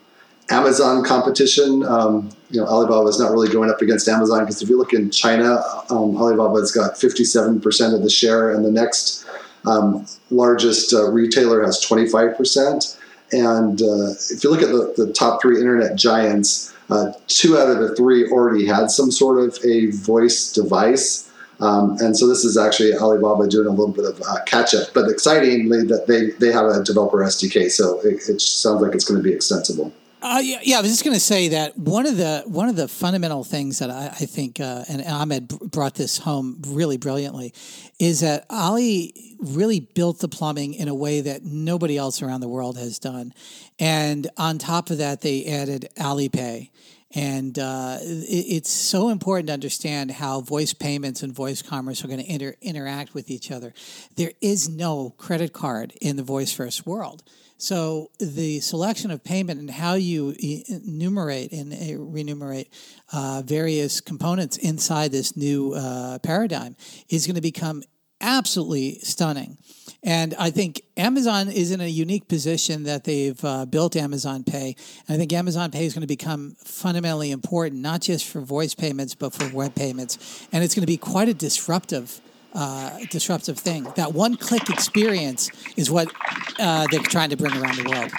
Amazon 0.50 1.04
competition. 1.04 1.84
Um, 1.84 2.30
you 2.50 2.60
know, 2.60 2.68
Alibaba 2.68 3.08
is 3.08 3.20
not 3.20 3.32
really 3.32 3.50
going 3.50 3.70
up 3.70 3.82
against 3.82 4.08
Amazon 4.08 4.42
because 4.42 4.62
if 4.62 4.70
you 4.70 4.78
look 4.78 4.94
in 4.94 5.10
China, 5.10 5.64
um, 5.90 6.16
Alibaba's 6.16 6.72
got 6.72 6.94
57% 6.94 7.96
of 7.96 8.04
the 8.04 8.10
share, 8.10 8.52
and 8.52 8.64
the 8.64 8.72
next 8.72 9.26
um, 9.66 10.06
largest 10.30 10.94
uh, 10.94 11.10
retailer 11.10 11.64
has 11.64 11.84
25%. 11.84 13.00
And 13.32 13.82
uh, 13.82 14.12
if 14.30 14.44
you 14.44 14.52
look 14.52 14.62
at 14.62 14.70
the, 14.70 14.94
the, 15.06 15.14
top 15.14 15.42
three 15.42 15.58
internet 15.58 15.96
giants, 15.96 16.74
uh, 16.90 17.14
two 17.28 17.58
out 17.58 17.70
of 17.70 17.80
the 17.80 17.96
three 17.96 18.30
already 18.30 18.68
had 18.68 18.92
some 18.92 19.10
sort 19.10 19.40
of 19.40 19.58
a 19.66 19.88
voice 19.88 20.52
device. 20.52 21.32
Um, 21.60 21.98
and 22.00 22.16
so 22.16 22.28
this 22.28 22.44
is 22.44 22.58
actually 22.58 22.94
Alibaba 22.94 23.48
doing 23.48 23.68
a 23.68 23.72
little 23.72 23.94
bit 23.94 24.06
of 24.06 24.22
uh, 24.22 24.44
catch 24.46 24.76
up, 24.76 24.90
but 24.94 25.10
excitingly 25.10 25.84
that 25.86 26.06
they, 26.08 26.32
they 26.46 26.52
have 26.52 26.66
a 26.66 26.84
developer 26.84 27.18
SDK, 27.20 27.72
so 27.72 28.00
it, 28.02 28.22
it 28.28 28.42
sounds 28.42 28.82
like 28.82 28.94
it's 28.94 29.06
going 29.06 29.20
to 29.20 29.24
be 29.24 29.34
extensible. 29.34 29.92
Uh, 30.24 30.40
yeah, 30.42 30.60
yeah, 30.64 30.78
I 30.78 30.82
was 30.82 30.90
just 30.90 31.04
going 31.04 31.16
to 31.16 31.20
say 31.20 31.50
that 31.50 31.78
one 31.78 32.06
of 32.06 32.16
the 32.16 32.44
one 32.46 32.70
of 32.70 32.78
the 32.78 32.88
fundamental 32.88 33.44
things 33.44 33.80
that 33.80 33.92
I, 33.92 34.06
I 34.06 34.26
think, 34.26 34.58
uh, 34.58 34.86
and 34.88 35.04
Ahmed 35.04 35.50
brought 35.50 35.96
this 35.96 36.18
home 36.18 36.62
really 36.66 36.96
brilliantly, 36.96 37.54
is 38.00 38.22
that 38.22 38.46
Ali 38.50 39.36
really 39.40 39.82
built 39.82 40.20
the 40.20 40.30
plumbing 40.30 40.76
in 40.76 40.88
a 40.88 40.96
way 40.96 41.20
that 41.20 41.44
nobody 41.44 41.98
else 41.98 42.22
around 42.22 42.40
the 42.40 42.48
world 42.48 42.78
has 42.78 43.00
done, 43.00 43.34
and 43.80 44.30
on 44.38 44.60
top 44.60 44.92
of 44.92 45.00
that, 45.00 45.20
they 45.20 45.46
added 45.46 45.90
Alipay. 45.98 46.70
And 47.14 47.60
uh, 47.60 47.98
it, 48.02 48.46
it's 48.48 48.72
so 48.72 49.10
important 49.10 49.48
to 49.48 49.54
understand 49.54 50.10
how 50.10 50.40
voice 50.40 50.74
payments 50.74 51.22
and 51.22 51.34
voice 51.34 51.62
commerce 51.62 52.02
are 52.02 52.08
going 52.08 52.24
to 52.24 52.32
inter- 52.32 52.56
interact 52.62 53.14
with 53.14 53.30
each 53.30 53.52
other. 53.52 53.74
There 54.16 54.32
is 54.40 54.70
no 54.70 55.14
credit 55.18 55.52
card 55.52 55.92
in 56.00 56.16
the 56.16 56.24
voice 56.24 56.54
first 56.54 56.88
world. 56.88 57.24
So 57.64 58.12
the 58.20 58.60
selection 58.60 59.10
of 59.10 59.24
payment 59.24 59.58
and 59.58 59.70
how 59.70 59.94
you 59.94 60.36
enumerate 60.68 61.54
and 61.54 61.72
remunerate 62.12 62.68
uh, 63.14 63.42
various 63.46 64.02
components 64.02 64.58
inside 64.58 65.14
this 65.14 65.38
new 65.38 65.74
uh, 65.74 66.20
paradigm 66.20 66.76
is 67.08 67.26
going 67.26 67.38
to 67.38 67.42
become 67.42 67.82
absolutely 68.20 69.00
stunning. 69.00 69.58
And 70.04 70.36
I 70.38 70.50
think 70.50 70.82
Amazon 70.98 71.48
is 71.48 71.72
in 71.72 71.80
a 71.80 71.88
unique 71.88 72.28
position 72.28 72.84
that 72.84 73.06
they've 73.06 73.42
uh, 73.46 73.66
built 73.66 73.96
Amazon 73.96 74.44
Pay. 74.44 74.76
And 75.08 75.16
I 75.16 75.18
think 75.18 75.32
Amazon 75.32 75.72
Pay 75.72 75.86
is 75.86 75.94
going 75.94 76.02
to 76.02 76.08
become 76.08 76.58
fundamentally 76.66 77.32
important, 77.32 77.82
not 77.82 78.02
just 78.02 78.28
for 78.28 78.42
voice 78.42 78.76
payments, 78.76 79.16
but 79.16 79.34
for 79.34 79.48
web 79.56 79.74
payments. 79.74 80.48
And 80.52 80.66
it's 80.66 80.76
going 80.76 80.84
to 80.84 80.88
be 80.88 80.98
quite 80.98 81.30
a 81.30 81.34
disruptive 81.34 82.20
uh, 82.54 83.00
disruptive 83.10 83.58
thing. 83.58 83.88
That 83.96 84.14
one 84.14 84.36
click 84.36 84.70
experience 84.70 85.50
is 85.78 85.90
what 85.90 86.12
uh, 86.60 86.88
they're 86.92 87.02
trying 87.02 87.30
to 87.30 87.38
bring 87.38 87.54
around 87.54 87.78
the 87.78 87.90
world. 87.90 88.12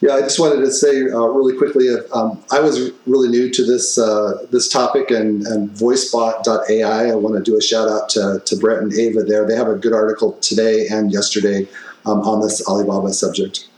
Yeah, 0.00 0.14
I 0.14 0.22
just 0.22 0.40
wanted 0.40 0.60
to 0.60 0.70
say 0.70 1.02
uh, 1.02 1.26
really 1.26 1.56
quickly. 1.58 1.88
Um, 2.14 2.42
I 2.50 2.60
was 2.60 2.90
really 3.06 3.28
new 3.28 3.50
to 3.50 3.64
this 3.64 3.98
uh, 3.98 4.46
this 4.50 4.66
topic 4.68 5.10
and, 5.10 5.46
and 5.46 5.68
VoiceBot.ai. 5.70 7.10
I 7.10 7.14
want 7.14 7.36
to 7.36 7.42
do 7.42 7.56
a 7.58 7.60
shout 7.60 7.88
out 7.88 8.08
to, 8.10 8.40
to 8.46 8.56
Bret 8.56 8.78
and 8.78 8.92
Ava 8.94 9.22
there. 9.22 9.46
They 9.46 9.56
have 9.56 9.68
a 9.68 9.74
good 9.76 9.92
article 9.92 10.32
today 10.40 10.86
and 10.88 11.12
yesterday 11.12 11.68
um, 12.06 12.20
on 12.20 12.40
this 12.40 12.66
Alibaba 12.66 13.12
subject. 13.12 13.68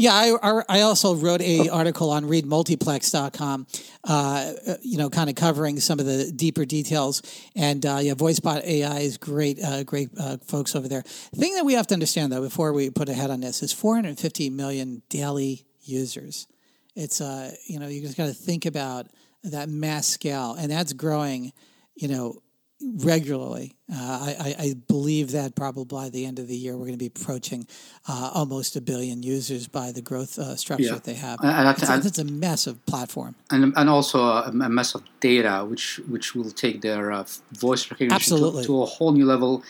Yeah, 0.00 0.14
I, 0.14 0.62
I 0.68 0.80
also 0.82 1.16
wrote 1.16 1.40
a 1.40 1.70
article 1.70 2.10
on 2.10 2.24
readmultiplex.com, 2.26 3.66
uh, 4.04 4.52
you 4.80 4.96
know, 4.96 5.10
kind 5.10 5.28
of 5.28 5.34
covering 5.34 5.80
some 5.80 5.98
of 5.98 6.06
the 6.06 6.30
deeper 6.30 6.64
details. 6.64 7.20
And 7.56 7.84
uh, 7.84 7.98
yeah, 8.00 8.14
VoiceBot 8.14 8.62
AI 8.62 8.98
is 9.00 9.18
great, 9.18 9.60
uh, 9.60 9.82
great 9.82 10.10
uh, 10.16 10.36
folks 10.36 10.76
over 10.76 10.86
there. 10.86 11.02
The 11.32 11.40
thing 11.40 11.56
that 11.56 11.64
we 11.64 11.72
have 11.72 11.88
to 11.88 11.94
understand, 11.94 12.30
though, 12.30 12.42
before 12.42 12.72
we 12.72 12.90
put 12.90 13.08
a 13.08 13.12
head 13.12 13.32
on 13.32 13.40
this, 13.40 13.60
is 13.60 13.72
450 13.72 14.50
million 14.50 15.02
daily 15.08 15.66
users. 15.82 16.46
It's, 16.94 17.20
uh, 17.20 17.50
you 17.66 17.80
know, 17.80 17.88
you 17.88 18.00
just 18.00 18.16
got 18.16 18.26
to 18.26 18.34
think 18.34 18.66
about 18.66 19.08
that 19.42 19.68
mass 19.68 20.06
scale, 20.06 20.54
and 20.54 20.70
that's 20.70 20.92
growing, 20.92 21.52
you 21.96 22.06
know, 22.06 22.40
regularly. 22.80 23.74
Uh, 23.92 23.96
I, 23.96 24.54
I, 24.58 24.74
believe 24.86 25.32
that 25.32 25.56
probably 25.56 25.84
by 25.84 26.10
the 26.10 26.26
end 26.26 26.38
of 26.38 26.46
the 26.46 26.54
year 26.54 26.76
we're 26.76 26.86
going 26.86 26.92
to 26.92 26.98
be 26.98 27.06
approaching 27.06 27.66
uh, 28.08 28.30
almost 28.34 28.76
a 28.76 28.80
billion 28.80 29.22
users 29.22 29.66
by 29.66 29.90
the 29.90 30.00
growth 30.00 30.38
uh, 30.38 30.54
structure 30.56 30.84
yeah. 30.84 30.92
that 30.92 31.04
they 31.04 31.14
have. 31.14 31.40
And, 31.40 31.50
and 31.50 31.68
it's, 31.76 32.06
it's, 32.06 32.18
a 32.18 32.24
massive 32.24 32.84
platform, 32.86 33.34
and 33.50 33.72
and 33.76 33.88
also 33.88 34.20
a, 34.22 34.50
a 34.50 34.80
of 34.94 35.02
data, 35.20 35.66
which 35.68 36.00
which 36.08 36.34
will 36.34 36.50
take 36.50 36.80
their 36.82 37.10
uh, 37.10 37.24
voice 37.52 37.90
recognition 37.90 38.36
to, 38.36 38.62
to, 38.62 38.82
a 38.82 38.86
whole 38.86 39.12
new 39.12 39.24
level. 39.24 39.64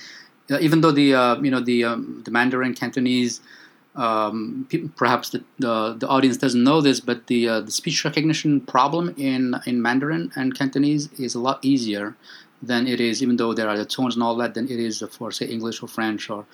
Uh, 0.51 0.59
even 0.61 0.81
though 0.81 0.93
the 0.93 1.15
uh, 1.15 1.41
you 1.41 1.51
know 1.51 1.61
the 1.61 1.85
um, 1.85 2.23
the 2.25 2.31
Mandarin 2.31 2.75
Cantonese. 2.75 3.41
Um, 3.97 4.67
people, 4.69 4.91
perhaps 4.95 5.31
the, 5.31 5.43
the, 5.59 5.97
the 5.99 6.07
audience 6.07 6.37
doesn't 6.37 6.63
know 6.63 6.81
this, 6.81 7.01
but 7.01 7.27
the 7.27 7.47
the 7.63 7.73
speech 7.73 8.05
recognition 8.05 8.61
problem 8.61 9.13
in 9.17 9.57
in 9.67 9.83
Mandarin 9.83 10.31
and 10.37 10.57
Cantonese 10.57 11.11
is 11.19 11.35
a 11.35 11.41
lot 11.41 11.59
easier 11.65 12.15
than 12.63 12.87
it 12.87 13.01
is, 13.01 13.23
even 13.23 13.37
though 13.37 13.55
there 13.55 13.69
are 13.69 13.77
the 13.77 13.85
tones 13.85 14.15
and 14.15 14.23
all 14.23 14.37
that, 14.37 14.55
than 14.55 14.65
it 14.67 14.79
is 14.79 15.03
for 15.11 15.31
say 15.31 15.47
English 15.47 15.83
or 15.83 15.89
French 15.89 16.31
or 16.31 16.45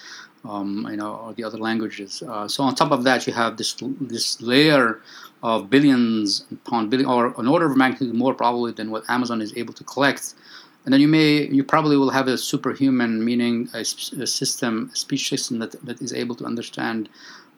um, 0.45 0.87
you 0.91 0.97
know 0.97 1.15
or 1.15 1.33
the 1.35 1.45
other 1.45 1.59
languages. 1.59 2.23
Uh, 2.23 2.47
so 2.47 2.63
on 2.63 2.75
top 2.75 2.93
of 2.93 3.05
that, 3.05 3.27
you 3.27 3.33
have 3.33 3.57
this 3.57 3.75
this 4.01 4.41
layer 4.41 5.01
of 5.43 5.69
billions 5.71 6.45
upon 6.53 6.89
billion 6.89 7.09
or 7.09 7.35
an 7.39 7.47
order 7.47 7.67
of 7.67 7.77
magnitude 7.77 8.15
more 8.15 8.35
probably 8.35 8.73
than 8.73 8.91
what 8.91 9.05
Amazon 9.09 9.41
is 9.41 9.57
able 9.57 9.75
to 9.75 9.85
collect. 9.85 10.35
And 10.85 10.93
then 10.93 11.01
you 11.01 11.09
may 11.09 11.47
you 11.47 11.65
probably 11.65 11.97
will 11.97 12.11
have 12.11 12.29
a 12.29 12.37
superhuman, 12.37 13.25
meaning 13.25 13.69
a, 13.73 13.81
a 13.81 14.27
system, 14.27 14.91
a 14.93 14.97
speech 14.97 15.29
system 15.29 15.59
that, 15.61 15.73
that 15.85 16.03
is 16.03 16.13
able 16.13 16.35
to 16.37 16.45
understand 16.45 17.09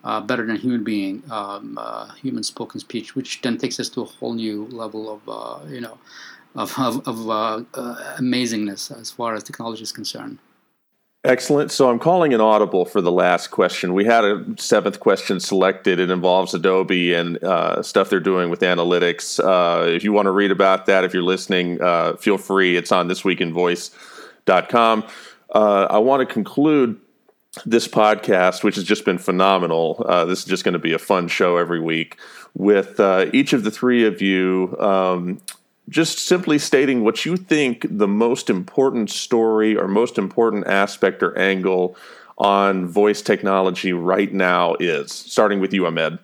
uh, 0.05 0.21
better 0.21 0.47
than 0.47 0.55
human 0.55 0.85
being, 0.85 1.23
um, 1.31 1.77
uh, 1.81 2.13
human 2.15 2.45
spoken 2.45 2.79
speech, 2.79 3.17
which 3.17 3.41
then 3.43 3.59
takes 3.59 3.81
us 3.81 3.89
to 3.89 4.03
a 4.03 4.05
whole 4.05 4.35
new 4.35 4.67
level 4.67 5.13
of 5.13 5.21
uh, 5.29 5.67
you 5.69 5.81
know 5.81 5.99
of, 6.57 6.79
of, 6.79 7.07
of 7.07 7.29
uh, 7.29 7.63
uh, 7.75 8.17
amazingness 8.19 8.99
as 8.99 9.11
far 9.11 9.35
as 9.35 9.43
technology 9.43 9.83
is 9.83 9.93
concerned. 9.93 10.39
Excellent. 11.27 11.73
So 11.73 11.91
I'm 11.91 11.99
calling 11.99 12.33
an 12.35 12.41
audible 12.41 12.85
for 12.85 13.01
the 13.01 13.11
last 13.11 13.49
question. 13.49 13.95
We 13.95 14.05
had 14.05 14.25
a 14.25 14.45
seventh 14.59 15.01
question 15.01 15.41
selected. 15.41 15.99
It 15.99 16.09
involves 16.09 16.55
Adobe 16.55 17.15
and 17.15 17.43
uh, 17.43 17.83
stuff 17.83 18.11
they're 18.11 18.21
doing 18.21 18.49
with 18.49 18.61
analytics. 18.61 19.41
Uh, 19.41 19.89
if 19.89 20.05
you 20.05 20.13
want 20.13 20.27
to 20.27 20.31
read 20.31 20.53
about 20.53 20.87
that, 20.87 21.03
if 21.03 21.13
you're 21.13 21.25
listening, 21.25 21.83
uh, 21.83 22.15
feel 22.15 22.39
free. 22.39 22.77
It's 22.77 22.93
on 22.93 23.09
thisweekinvoice.com. 23.09 25.05
Uh, 25.53 25.87
I 25.91 25.99
want 25.99 26.27
to 26.29 26.33
conclude 26.33 27.01
this 27.65 27.89
podcast, 27.89 28.63
which 28.63 28.77
has 28.77 28.85
just 28.85 29.05
been 29.05 29.19
phenomenal. 29.19 30.05
Uh, 30.07 30.27
this 30.27 30.41
is 30.41 30.45
just 30.45 30.63
going 30.63 30.75
to 30.75 30.79
be 30.79 30.93
a 30.93 30.99
fun 30.99 31.27
show 31.27 31.57
every 31.57 31.81
week 31.81 32.19
with 32.55 33.01
uh, 33.01 33.27
each 33.33 33.53
of 33.53 33.65
the 33.65 33.73
three 33.73 34.07
of 34.07 34.23
you 34.23 34.77
um, 34.79 35.41
just 35.89 36.19
simply 36.19 36.59
stating 36.59 37.05
what 37.05 37.25
you 37.25 37.37
think 37.37 37.87
the 37.89 38.09
most 38.09 38.51
important 38.51 39.11
story 39.11 39.77
or 39.77 39.87
most 39.87 40.19
important 40.19 40.67
aspect 40.67 41.23
or 41.23 41.37
angle 41.39 41.97
on 42.39 42.87
voice 42.87 43.23
technology 43.23 43.93
right 43.93 44.33
now 44.33 44.75
is. 44.81 45.13
Starting 45.13 45.61
with 45.61 45.73
you, 45.73 45.87
Ahmed. 45.87 46.19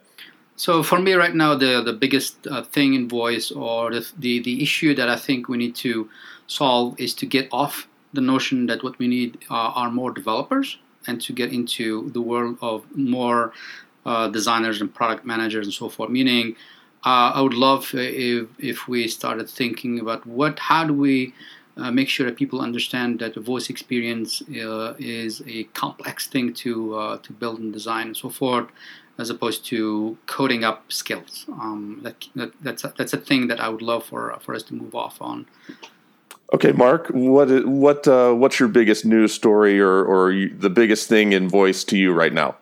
So 0.57 0.83
for 0.83 0.99
me 0.99 1.15
right 1.15 1.35
now, 1.35 1.55
the 1.55 1.83
the 1.83 1.93
biggest 1.93 2.47
uh, 2.47 2.63
thing 2.63 2.95
in 2.95 3.09
voice 3.09 3.51
or 3.51 3.91
the, 3.91 4.07
the 4.19 4.41
the 4.41 4.63
issue 4.63 4.95
that 4.95 5.09
I 5.09 5.17
think 5.17 5.49
we 5.49 5.57
need 5.57 5.75
to 5.77 6.09
solve 6.47 7.01
is 7.01 7.15
to 7.15 7.27
get 7.27 7.49
off 7.51 7.89
the 8.13 8.21
notion 8.21 8.67
that 8.67 8.85
what 8.85 8.99
we 8.99 9.09
need 9.09 9.39
uh, 9.51 9.81
are 9.81 9.91
more 9.91 10.11
developers 10.13 10.79
and 11.07 11.21
to 11.23 11.33
get 11.33 11.53
into 11.53 12.11
the 12.11 12.21
world 12.21 12.59
of 12.61 12.85
more 12.95 13.53
uh, 14.05 14.29
designers 14.29 14.81
and 14.81 14.95
product 14.95 15.25
managers 15.25 15.67
and 15.67 15.75
so 15.75 15.89
forth. 15.89 16.11
Meaning 16.11 16.57
uh, 17.05 17.33
I 17.35 17.41
would 17.41 17.55
love 17.55 17.91
if 17.95 18.49
if 18.59 18.89
we 18.89 19.09
started 19.09 19.49
thinking 19.49 19.99
about 19.99 20.27
what 20.27 20.59
how 20.59 20.85
do 20.85 20.95
we 20.95 21.35
uh, 21.77 21.91
make 21.91 22.09
sure 22.09 22.27
that 22.27 22.37
people 22.37 22.61
understand 22.61 23.19
that 23.19 23.35
the 23.35 23.41
voice 23.41 23.71
experience 23.71 24.43
uh, 24.43 24.95
is 24.99 25.43
a 25.47 25.65
complex 25.75 26.27
thing 26.27 26.53
to 26.55 26.95
uh, 26.95 27.19
to 27.19 27.33
build 27.33 27.59
and 27.59 27.73
design 27.73 28.09
and 28.09 28.17
so 28.17 28.29
forth, 28.29 28.69
as 29.19 29.31
opposed 29.31 29.65
to 29.67 30.17
coding 30.27 30.65
up 30.65 30.93
skills. 30.93 31.47
Um, 31.49 32.01
that, 32.03 32.29
that, 32.35 32.53
that's 32.61 32.85
a, 32.85 32.95
that's 32.97 33.13
a 33.13 33.19
thing 33.19 33.49
that 33.49 33.61
I 33.61 33.69
would 33.69 33.83
love 33.83 34.05
for 34.05 34.37
for 34.41 34.55
us 34.55 34.63
to 34.65 34.75
move 34.75 34.95
off 34.95 35.21
on. 35.21 35.47
Okay, 36.55 36.73
Mark, 36.73 37.09
what 37.09 37.67
what 37.67 38.07
uh, 38.07 38.33
what's 38.33 38.61
your 38.61 38.69
biggest 38.69 39.05
news 39.05 39.33
story 39.33 39.81
or 39.81 40.05
or 40.05 40.33
the 40.33 40.71
biggest 40.71 41.09
thing 41.09 41.33
in 41.33 41.49
voice 41.49 41.83
to 41.85 41.97
you 41.97 42.13
right 42.13 42.33
now? 42.33 42.57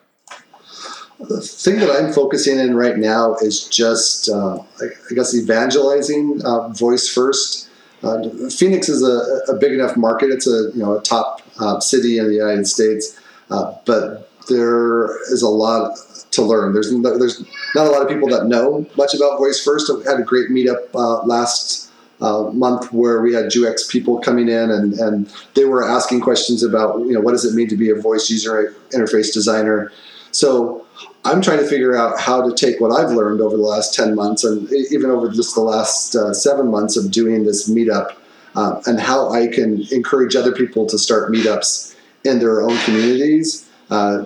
The 1.20 1.40
thing 1.42 1.78
that 1.80 1.90
I'm 1.90 2.12
focusing 2.12 2.58
in 2.58 2.74
right 2.74 2.96
now 2.96 3.34
is 3.36 3.68
just, 3.68 4.30
uh, 4.30 4.58
I 4.80 5.14
guess, 5.14 5.34
evangelizing 5.34 6.40
uh, 6.44 6.68
voice 6.68 7.08
first. 7.08 7.68
Uh, 8.02 8.22
Phoenix 8.48 8.88
is 8.88 9.02
a, 9.02 9.52
a, 9.52 9.58
big 9.58 9.72
enough 9.72 9.98
market; 9.98 10.30
it's 10.30 10.46
a 10.46 10.70
you 10.72 10.78
know 10.82 10.96
a 10.96 11.02
top 11.02 11.42
uh, 11.58 11.78
city 11.78 12.16
in 12.16 12.26
the 12.26 12.34
United 12.34 12.66
States, 12.66 13.20
uh, 13.50 13.74
but 13.84 14.30
there 14.48 15.22
is 15.30 15.42
a 15.42 15.48
lot 15.48 15.98
to 16.30 16.42
learn. 16.42 16.72
There's 16.72 16.90
there's 16.90 17.44
not 17.74 17.86
a 17.86 17.90
lot 17.90 18.00
of 18.00 18.08
people 18.08 18.28
that 18.28 18.46
know 18.46 18.86
much 18.96 19.12
about 19.12 19.36
voice 19.36 19.62
first. 19.62 19.94
We 19.94 20.02
had 20.04 20.18
a 20.18 20.22
great 20.22 20.48
meetup 20.48 20.94
uh, 20.94 21.22
last 21.26 21.90
month 22.20 22.90
where 22.94 23.20
we 23.20 23.34
had 23.34 23.54
UX 23.54 23.86
people 23.86 24.18
coming 24.20 24.48
in 24.48 24.70
and, 24.70 24.94
and 24.94 25.32
they 25.54 25.64
were 25.64 25.86
asking 25.86 26.20
questions 26.20 26.62
about 26.62 27.00
you 27.00 27.12
know 27.12 27.20
what 27.20 27.32
does 27.32 27.44
it 27.44 27.54
mean 27.54 27.68
to 27.68 27.76
be 27.76 27.90
a 27.90 27.94
voice 27.94 28.30
user 28.30 28.74
interface 28.94 29.30
designer. 29.30 29.92
So 30.32 30.86
I'm 31.24 31.42
trying 31.42 31.58
to 31.58 31.66
figure 31.66 31.96
out 31.96 32.18
how 32.18 32.48
to 32.48 32.54
take 32.54 32.80
what 32.80 32.92
I've 32.92 33.10
learned 33.10 33.40
over 33.40 33.56
the 33.56 33.62
last 33.62 33.94
10 33.94 34.14
months 34.14 34.44
and 34.44 34.70
even 34.90 35.10
over 35.10 35.28
just 35.28 35.54
the 35.54 35.60
last 35.60 36.14
uh, 36.14 36.32
seven 36.32 36.70
months 36.70 36.96
of 36.96 37.10
doing 37.10 37.44
this 37.44 37.68
meetup 37.68 38.14
uh, 38.54 38.80
and 38.86 39.00
how 39.00 39.30
I 39.30 39.46
can 39.46 39.86
encourage 39.92 40.36
other 40.36 40.52
people 40.52 40.86
to 40.86 40.98
start 40.98 41.32
meetups 41.32 41.96
in 42.24 42.38
their 42.38 42.62
own 42.62 42.76
communities 42.78 43.68
uh, 43.90 44.24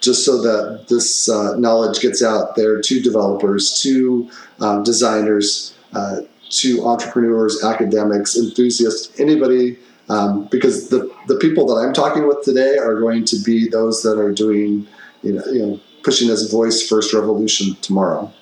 just 0.00 0.24
so 0.24 0.40
that 0.42 0.86
this 0.88 1.28
uh, 1.28 1.56
knowledge 1.56 2.00
gets 2.00 2.22
out 2.22 2.56
there 2.56 2.80
to 2.80 3.00
developers, 3.00 3.80
to 3.82 4.30
um, 4.60 4.82
designers, 4.82 5.74
uh, 5.94 6.20
to 6.50 6.86
entrepreneurs, 6.86 7.64
academics, 7.64 8.36
enthusiasts, 8.36 9.18
anybody. 9.18 9.78
Um, 10.10 10.46
because 10.50 10.90
the, 10.90 11.10
the 11.28 11.36
people 11.36 11.66
that 11.68 11.76
I'm 11.76 11.94
talking 11.94 12.28
with 12.28 12.44
today 12.44 12.76
are 12.76 13.00
going 13.00 13.24
to 13.24 13.36
be 13.42 13.68
those 13.68 14.02
that 14.02 14.18
are 14.18 14.32
doing, 14.32 14.86
you 15.24 15.32
know, 15.32 15.44
you 15.46 15.66
know 15.66 15.80
pushing 16.04 16.28
this 16.28 16.50
voice 16.50 16.86
first 16.86 17.12
revolution 17.14 17.74
tomorrow. 17.80 18.32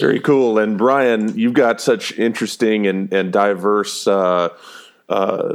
Very 0.00 0.20
cool. 0.20 0.58
And 0.58 0.78
Brian, 0.78 1.36
you've 1.38 1.52
got 1.52 1.80
such 1.80 2.18
interesting 2.18 2.86
and, 2.86 3.12
and 3.12 3.32
diverse, 3.32 4.06
uh, 4.06 4.48
uh, 5.08 5.54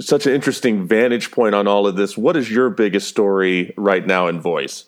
such 0.00 0.26
an 0.26 0.34
interesting 0.34 0.86
vantage 0.86 1.30
point 1.30 1.54
on 1.54 1.66
all 1.66 1.86
of 1.86 1.96
this. 1.96 2.16
What 2.16 2.36
is 2.36 2.50
your 2.50 2.70
biggest 2.70 3.08
story 3.08 3.74
right 3.76 4.06
now 4.06 4.28
in 4.28 4.40
voice? 4.40 4.84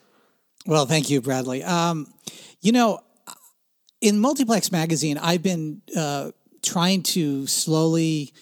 Well, 0.67 0.87
thank 0.87 1.11
you, 1.11 1.21
Bradley. 1.21 1.63
Um, 1.65 2.13
you 2.61 2.73
know, 2.73 3.01
in 4.01 4.21
Multiplex 4.21 4.71
Magazine, 4.71 5.19
I've 5.19 5.43
been 5.43 5.83
uh, 5.97 6.31
trying 6.63 7.03
to 7.03 7.47
slowly 7.47 8.33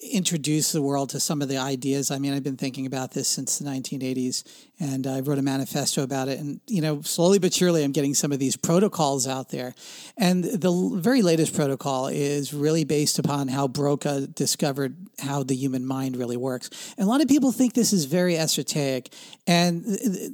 introduce 0.00 0.72
the 0.72 0.80
world 0.80 1.10
to 1.10 1.20
some 1.20 1.42
of 1.42 1.48
the 1.48 1.58
ideas. 1.58 2.10
I 2.10 2.18
mean, 2.18 2.32
I've 2.32 2.42
been 2.42 2.56
thinking 2.56 2.86
about 2.86 3.12
this 3.12 3.28
since 3.28 3.58
the 3.58 3.68
1980s, 3.68 4.44
and 4.78 5.06
I 5.06 5.20
wrote 5.20 5.38
a 5.38 5.42
manifesto 5.42 6.02
about 6.02 6.28
it. 6.28 6.38
And 6.38 6.60
you 6.66 6.80
know, 6.80 7.02
slowly 7.02 7.38
but 7.38 7.52
surely, 7.52 7.84
I'm 7.84 7.92
getting 7.92 8.14
some 8.14 8.32
of 8.32 8.38
these 8.38 8.56
protocols 8.56 9.26
out 9.26 9.50
there. 9.50 9.74
And 10.16 10.42
the 10.44 10.90
very 10.94 11.20
latest 11.20 11.54
protocol 11.54 12.06
is 12.06 12.54
really 12.54 12.84
based 12.84 13.18
upon 13.18 13.48
how 13.48 13.68
Broca 13.68 14.26
discovered 14.26 14.96
how 15.18 15.42
the 15.42 15.54
human 15.54 15.84
mind 15.84 16.16
really 16.16 16.36
works. 16.36 16.94
And 16.96 17.06
a 17.06 17.10
lot 17.10 17.20
of 17.20 17.28
people 17.28 17.52
think 17.52 17.74
this 17.74 17.92
is 17.92 18.06
very 18.06 18.38
esoteric, 18.38 19.12
and 19.46 19.84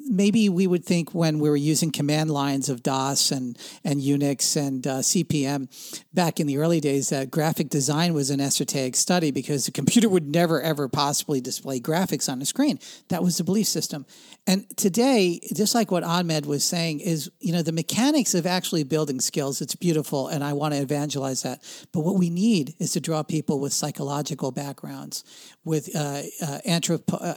maybe 0.08 0.48
we 0.48 0.68
would 0.68 0.84
think 0.84 1.12
when 1.12 1.40
we 1.40 1.50
were 1.50 1.56
using 1.56 1.90
command 1.90 2.30
lines 2.30 2.68
of 2.68 2.84
DOS 2.84 3.32
and 3.32 3.58
and 3.84 4.00
Unix 4.00 4.56
and 4.56 4.86
uh, 4.86 4.98
CP/M 4.98 5.68
back 6.14 6.38
in 6.38 6.46
the 6.46 6.58
early 6.58 6.80
days 6.80 7.08
that 7.08 7.32
graphic 7.32 7.68
design 7.68 8.14
was 8.14 8.30
an 8.30 8.40
esoteric 8.40 8.94
study 8.94 9.32
because 9.32 9.55
the 9.64 9.72
computer 9.72 10.08
would 10.08 10.28
never 10.28 10.60
ever 10.60 10.88
possibly 10.88 11.40
display 11.40 11.80
graphics 11.80 12.30
on 12.30 12.38
the 12.38 12.46
screen. 12.46 12.78
That 13.08 13.22
was 13.22 13.38
the 13.38 13.44
belief 13.44 13.66
system. 13.66 14.04
And 14.46 14.68
today, 14.76 15.40
just 15.54 15.74
like 15.74 15.90
what 15.90 16.04
Ahmed 16.04 16.46
was 16.46 16.62
saying, 16.62 17.00
is 17.00 17.30
you 17.40 17.52
know 17.52 17.62
the 17.62 17.72
mechanics 17.72 18.34
of 18.34 18.46
actually 18.46 18.84
building 18.84 19.20
skills. 19.20 19.60
It's 19.60 19.74
beautiful, 19.74 20.28
and 20.28 20.44
I 20.44 20.52
want 20.52 20.74
to 20.74 20.80
evangelize 20.80 21.42
that. 21.42 21.62
But 21.92 22.00
what 22.00 22.16
we 22.16 22.28
need 22.28 22.74
is 22.78 22.92
to 22.92 23.00
draw 23.00 23.22
people 23.22 23.58
with 23.58 23.72
psychological 23.72 24.52
backgrounds, 24.52 25.24
with 25.64 25.94
uh, 25.96 26.22
uh, 26.42 26.58
anthropo- 26.66 27.22
uh, 27.22 27.34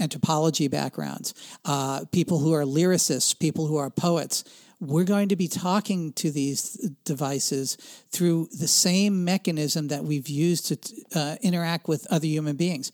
anthropology 0.00 0.68
backgrounds, 0.68 1.34
uh, 1.64 2.04
people 2.12 2.38
who 2.38 2.52
are 2.52 2.64
lyricists, 2.64 3.38
people 3.38 3.66
who 3.66 3.76
are 3.76 3.90
poets. 3.90 4.44
We're 4.82 5.04
going 5.04 5.28
to 5.28 5.36
be 5.36 5.46
talking 5.46 6.12
to 6.14 6.32
these 6.32 6.72
devices 7.04 7.76
through 8.10 8.48
the 8.50 8.66
same 8.66 9.24
mechanism 9.24 9.86
that 9.88 10.02
we've 10.02 10.28
used 10.28 10.66
to 10.66 10.78
uh, 11.14 11.36
interact 11.40 11.86
with 11.86 12.04
other 12.10 12.26
human 12.26 12.56
beings. 12.56 12.90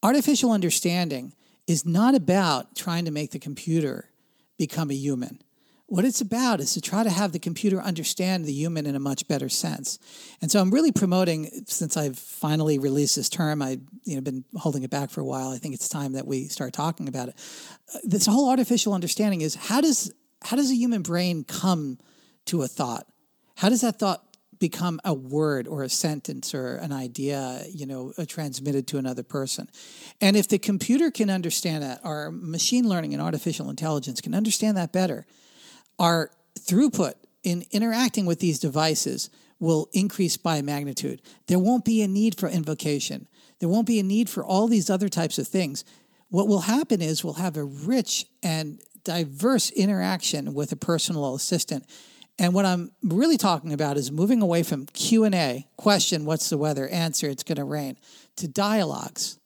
Artificial 0.00 0.52
understanding 0.52 1.34
is 1.66 1.84
not 1.84 2.14
about 2.14 2.76
trying 2.76 3.04
to 3.06 3.10
make 3.10 3.32
the 3.32 3.40
computer 3.40 4.10
become 4.58 4.92
a 4.92 4.94
human. 4.94 5.42
What 5.86 6.04
it's 6.04 6.20
about 6.20 6.60
is 6.60 6.74
to 6.74 6.80
try 6.80 7.02
to 7.02 7.10
have 7.10 7.32
the 7.32 7.40
computer 7.40 7.80
understand 7.80 8.44
the 8.44 8.52
human 8.52 8.86
in 8.86 8.94
a 8.94 9.00
much 9.00 9.26
better 9.26 9.48
sense. 9.48 9.98
And 10.40 10.52
so 10.52 10.60
I'm 10.60 10.70
really 10.70 10.92
promoting, 10.92 11.50
since 11.66 11.96
I've 11.96 12.18
finally 12.18 12.78
released 12.78 13.16
this 13.16 13.28
term, 13.28 13.60
I've 13.60 13.80
you 14.04 14.14
know, 14.14 14.20
been 14.20 14.44
holding 14.54 14.84
it 14.84 14.90
back 14.90 15.10
for 15.10 15.20
a 15.20 15.24
while. 15.24 15.48
I 15.48 15.58
think 15.58 15.74
it's 15.74 15.88
time 15.88 16.12
that 16.12 16.28
we 16.28 16.46
start 16.46 16.74
talking 16.74 17.08
about 17.08 17.30
it. 17.30 17.34
Uh, 17.92 17.98
this 18.04 18.26
whole 18.26 18.50
artificial 18.50 18.92
understanding 18.92 19.40
is 19.40 19.56
how 19.56 19.80
does, 19.80 20.12
how 20.42 20.56
does 20.56 20.70
a 20.70 20.74
human 20.74 21.02
brain 21.02 21.44
come 21.44 21.98
to 22.46 22.62
a 22.62 22.68
thought? 22.68 23.06
How 23.56 23.68
does 23.68 23.80
that 23.80 23.98
thought 23.98 24.24
become 24.58 25.00
a 25.04 25.14
word 25.14 25.66
or 25.68 25.82
a 25.82 25.88
sentence 25.88 26.54
or 26.54 26.76
an 26.76 26.92
idea, 26.92 27.62
you 27.72 27.86
know, 27.86 28.12
uh, 28.18 28.24
transmitted 28.26 28.86
to 28.88 28.98
another 28.98 29.22
person. 29.22 29.68
And 30.20 30.36
if 30.36 30.48
the 30.48 30.58
computer 30.58 31.10
can 31.10 31.30
understand 31.30 31.82
that, 31.82 32.00
our 32.04 32.30
machine 32.30 32.88
learning 32.88 33.12
and 33.12 33.22
artificial 33.22 33.70
intelligence 33.70 34.20
can 34.20 34.34
understand 34.34 34.76
that 34.76 34.92
better, 34.92 35.26
our 35.98 36.30
throughput 36.58 37.14
in 37.42 37.64
interacting 37.70 38.26
with 38.26 38.40
these 38.40 38.58
devices 38.58 39.30
will 39.60 39.88
increase 39.92 40.36
by 40.36 40.62
magnitude. 40.62 41.20
There 41.46 41.58
won't 41.58 41.84
be 41.84 42.02
a 42.02 42.08
need 42.08 42.38
for 42.38 42.48
invocation. 42.48 43.28
There 43.58 43.68
won't 43.68 43.86
be 43.86 43.98
a 43.98 44.04
need 44.04 44.28
for 44.28 44.44
all 44.44 44.68
these 44.68 44.90
other 44.90 45.08
types 45.08 45.38
of 45.38 45.48
things. 45.48 45.84
What 46.30 46.46
will 46.46 46.60
happen 46.60 47.00
is 47.00 47.24
we'll 47.24 47.34
have 47.34 47.56
a 47.56 47.64
rich 47.64 48.26
and 48.42 48.80
diverse 49.04 49.70
interaction 49.70 50.54
with 50.54 50.72
a 50.72 50.76
personal 50.76 51.34
assistant 51.34 51.84
and 52.38 52.54
what 52.54 52.64
I'm 52.64 52.92
really 53.02 53.36
talking 53.36 53.72
about 53.72 53.96
is 53.96 54.12
moving 54.12 54.42
away 54.42 54.62
from 54.62 54.86
Q&A, 54.86 55.66
question, 55.76 56.24
what's 56.24 56.48
the 56.48 56.58
weather, 56.58 56.86
answer, 56.88 57.28
it's 57.28 57.42
going 57.42 57.56
to 57.56 57.64
rain, 57.64 57.98
to 58.36 58.46
dialogues. 58.46 59.38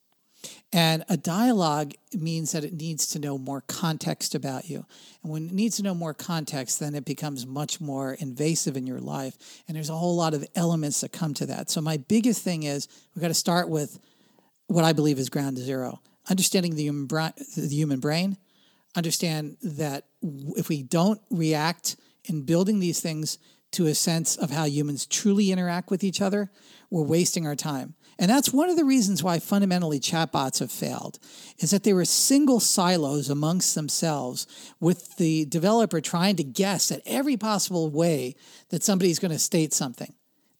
And 0.74 1.05
a 1.09 1.16
dialogue 1.16 1.93
means 2.15 2.53
that 2.53 2.65
it 2.65 2.74
needs 2.74 3.07
to 3.09 3.19
know 3.19 3.39
more 3.39 3.62
context 3.62 4.35
about 4.35 4.69
you. 4.69 4.85
And 5.23 5.33
when 5.33 5.47
it 5.47 5.53
needs 5.53 5.77
to 5.77 5.83
know 5.83 5.95
more 5.95 6.15
context, 6.15 6.81
then 6.81 6.95
it 6.95 7.05
becomes 7.05 7.47
much 7.47 7.81
more 7.81 8.15
invasive 8.15 8.77
in 8.77 8.87
your 8.87 9.01
life. 9.01 9.62
And 9.69 9.77
there's 9.77 9.91
a 9.91 9.95
whole 9.95 10.16
lot 10.16 10.35
of 10.35 10.47
elements 10.55 11.01
that 11.01 11.12
come 11.12 11.35
to 11.35 11.47
that. 11.47 11.70
So 11.70 11.81
my 11.81 11.97
biggest 11.97 12.43
thing 12.43 12.65
is 12.65 12.89
we've 13.15 13.23
got 13.23 13.29
to 13.29 13.35
start 13.35 13.69
with 13.69 13.99
what 14.66 14.85
I 14.85 14.93
believe 14.93 15.19
is 15.19 15.29
ground 15.29 15.59
zero. 15.59 16.01
Understanding 16.29 16.77
the 16.77 16.85
human, 16.85 18.01
brain, 18.01 18.37
understand 18.94 19.56
that 19.62 20.05
if 20.56 20.69
we 20.69 20.82
don't 20.82 21.20
react– 21.31 21.97
in 22.24 22.43
building 22.43 22.81
these 22.81 23.01
things 23.01 23.39
to 23.73 23.86
a 23.86 23.94
sense 23.94 24.36
of 24.36 24.51
how 24.51 24.64
humans 24.64 25.06
truly 25.06 25.51
interact 25.51 25.90
with 25.90 26.05
each 26.05 26.20
other, 26.20 26.51
we're 26.90 27.02
wasting 27.02 27.47
our 27.47 27.56
time. 27.56 27.94
And 28.19 28.31
that's 28.31 28.52
one 28.52 28.69
of 28.69 28.77
the 28.77 28.85
reasons 28.85 29.23
why 29.23 29.39
fundamentally 29.39 29.98
chatbots 29.98 30.60
have 30.60 30.70
failed, 30.70 31.19
is 31.59 31.70
that 31.70 31.82
they 31.82 31.94
were 31.94 32.05
single 32.05 32.60
silos 32.60 33.31
amongst 33.31 33.74
themselves 33.74 34.47
with 34.78 35.16
the 35.16 35.47
developer 35.47 36.01
trying 36.01 36.36
to 36.36 36.44
guess 36.44 36.93
at 36.93 37.01
every 37.06 37.39
possible 37.39 37.89
way 37.90 38.36
that 38.69 38.82
somebody's 38.82 39.19
going 39.19 39.32
to 39.32 39.39
state 39.39 39.73
something. 39.73 40.12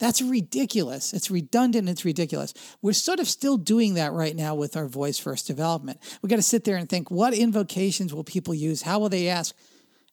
That's 0.03 0.21
ridiculous. 0.21 1.13
It's 1.13 1.31
redundant. 1.31 1.89
It's 1.89 2.05
ridiculous. 2.05 2.55
We're 2.83 2.93
sort 2.93 3.21
of 3.21 3.29
still 3.29 3.57
doing 3.57 3.95
that 3.95 4.13
right 4.13 4.35
now 4.35 4.57
with 4.57 4.77
our 4.77 4.89
voice 4.89 5.17
first 5.17 5.47
development. 5.47 6.01
We 6.23 6.29
got 6.29 6.37
to 6.37 6.43
sit 6.43 6.65
there 6.65 6.77
and 6.77 6.89
think 6.89 7.09
what 7.09 7.33
invocations 7.35 8.13
will 8.13 8.25
people 8.25 8.53
use? 8.53 8.83
How 8.83 8.99
will 8.99 9.11
they 9.11 9.29
ask? 9.29 9.55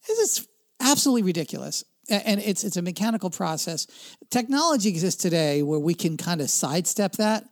This 0.07 0.19
is 0.19 0.47
absolutely 0.79 1.23
ridiculous 1.23 1.83
and 2.07 2.39
it's 2.39 2.63
it's 2.63 2.77
a 2.77 2.83
mechanical 2.83 3.31
process. 3.31 3.87
Technology 4.29 4.89
exists 4.89 5.19
today 5.19 5.63
where 5.63 5.79
we 5.79 5.95
can 5.95 6.17
kind 6.17 6.39
of 6.39 6.51
sidestep 6.51 7.13
that. 7.13 7.45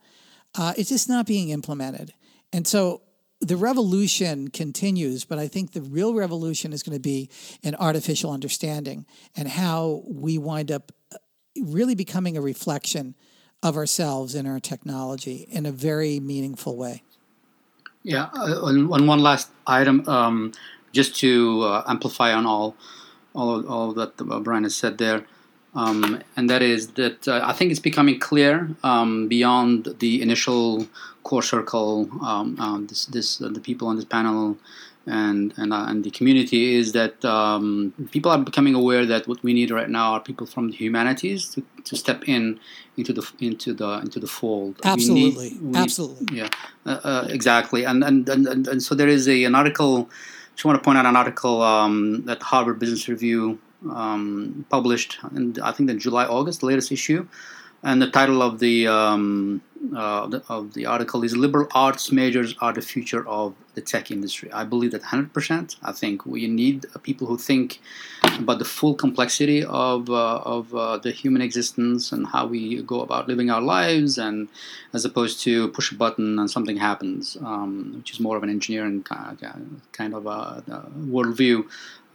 Uh, 0.55 0.73
it's 0.77 0.89
just 0.89 1.09
not 1.09 1.25
being 1.25 1.49
implemented, 1.49 2.13
and 2.53 2.67
so 2.67 3.01
the 3.41 3.57
revolution 3.57 4.49
continues. 4.49 5.25
But 5.25 5.39
I 5.39 5.47
think 5.47 5.71
the 5.71 5.81
real 5.81 6.13
revolution 6.13 6.71
is 6.71 6.83
going 6.83 6.95
to 6.95 7.01
be 7.01 7.29
in 7.63 7.73
artificial 7.75 8.31
understanding 8.31 9.07
and 9.35 9.47
how 9.47 10.03
we 10.07 10.37
wind 10.37 10.71
up 10.71 10.91
uh, 11.11 11.17
really 11.63 11.95
becoming 11.95 12.37
a 12.37 12.41
reflection 12.41 13.15
of 13.63 13.75
ourselves 13.75 14.35
in 14.35 14.45
our 14.45 14.59
technology 14.59 15.47
in 15.49 15.65
a 15.65 15.71
very 15.71 16.19
meaningful 16.19 16.75
way. 16.75 17.03
Yeah, 18.03 18.29
uh, 18.35 18.63
on, 18.63 18.91
on 18.91 19.07
one 19.07 19.19
last 19.19 19.49
item, 19.65 20.07
um, 20.07 20.53
just 20.93 21.15
to 21.17 21.63
uh, 21.63 21.83
amplify 21.87 22.33
on 22.33 22.45
all 22.45 22.75
all 23.33 23.67
all 23.67 23.93
that 23.93 24.13
uh, 24.19 24.39
Brian 24.39 24.63
has 24.63 24.75
said 24.75 24.97
there. 24.97 25.25
Um, 25.75 26.23
and 26.35 26.49
that 26.49 26.61
is 26.61 26.87
that 26.91 27.27
uh, 27.27 27.41
I 27.43 27.53
think 27.53 27.71
it's 27.71 27.79
becoming 27.79 28.19
clear 28.19 28.69
um, 28.83 29.27
beyond 29.27 29.95
the 29.99 30.21
initial 30.21 30.87
core 31.23 31.43
circle, 31.43 32.09
um, 32.23 32.57
uh, 32.59 32.79
this, 32.87 33.05
this 33.05 33.41
uh, 33.41 33.49
the 33.49 33.59
people 33.59 33.87
on 33.87 33.95
this 33.97 34.05
panel 34.05 34.57
and 35.07 35.53
and, 35.57 35.73
uh, 35.73 35.85
and 35.87 36.03
the 36.03 36.11
community 36.11 36.75
is 36.75 36.91
that 36.91 37.23
um, 37.25 37.93
people 38.11 38.31
are 38.31 38.37
becoming 38.37 38.75
aware 38.75 39.05
that 39.05 39.27
what 39.27 39.41
we 39.43 39.53
need 39.53 39.71
right 39.71 39.89
now 39.89 40.13
are 40.13 40.19
people 40.19 40.45
from 40.45 40.71
the 40.71 40.77
humanities 40.77 41.49
to, 41.49 41.63
to 41.85 41.95
step 41.95 42.27
in 42.27 42.59
into 42.97 43.13
the 43.13 43.25
into 43.39 43.73
the 43.73 43.99
into 43.99 44.19
the 44.19 44.27
fold. 44.27 44.79
Absolutely, 44.83 45.49
we 45.49 45.55
need, 45.55 45.75
we 45.75 45.79
absolutely, 45.79 46.37
yeah, 46.37 46.49
uh, 46.85 47.27
exactly. 47.29 47.85
And 47.85 48.03
and, 48.03 48.27
and 48.29 48.47
and 48.47 48.67
and 48.67 48.83
so 48.83 48.95
there 48.95 49.07
is 49.07 49.27
a 49.27 49.43
an 49.45 49.55
article 49.55 50.09
I 50.09 50.55
just 50.55 50.65
want 50.65 50.81
to 50.81 50.83
point 50.83 50.97
out 50.97 51.05
an 51.05 51.15
article 51.15 51.61
um, 51.61 52.23
that 52.25 52.41
Harvard 52.41 52.79
Business 52.79 53.07
Review 53.07 53.59
um, 53.91 54.65
published, 54.69 55.19
in, 55.35 55.55
I 55.61 55.71
think 55.71 55.89
in 55.89 55.99
July, 55.99 56.25
August, 56.25 56.61
the 56.61 56.65
latest 56.65 56.91
issue, 56.91 57.27
and 57.83 58.01
the 58.01 58.09
title 58.09 58.41
of 58.41 58.59
the, 58.59 58.87
um, 58.87 59.61
uh, 59.95 60.27
the, 60.27 60.43
of 60.49 60.73
the 60.73 60.85
article 60.85 61.23
is 61.23 61.37
"Liberal 61.37 61.67
Arts 61.75 62.11
Majors 62.11 62.55
Are 62.59 62.73
the 62.73 62.81
Future 62.81 63.27
of 63.27 63.53
the 63.75 63.81
Tech 63.81 64.09
Industry." 64.09 64.51
I 64.51 64.63
believe 64.63 64.91
that 64.91 65.03
100%. 65.03 65.75
I 65.83 65.91
think 65.91 66.25
we 66.25 66.47
need 66.47 66.85
people 67.03 67.27
who 67.27 67.37
think 67.37 67.79
about 68.39 68.59
the 68.59 68.65
full 68.65 68.95
complexity 68.95 69.63
of 69.63 70.09
uh, 70.09 70.39
of 70.39 70.73
uh, 70.73 70.97
the 70.97 71.11
human 71.11 71.41
existence 71.41 72.11
and 72.11 72.27
how 72.27 72.47
we 72.47 72.81
go 72.81 73.01
about 73.01 73.27
living 73.27 73.49
our 73.49 73.61
lives, 73.61 74.17
and 74.17 74.47
as 74.93 75.05
opposed 75.05 75.41
to 75.41 75.67
push 75.69 75.91
a 75.91 75.95
button 75.95 76.39
and 76.39 76.49
something 76.49 76.77
happens, 76.77 77.37
um, 77.45 77.93
which 77.97 78.11
is 78.11 78.19
more 78.19 78.37
of 78.37 78.43
an 78.43 78.49
engineering 78.49 79.03
kind 79.03 80.13
of 80.13 80.25
a, 80.25 80.63
a 80.67 80.89
worldview. 80.99 81.65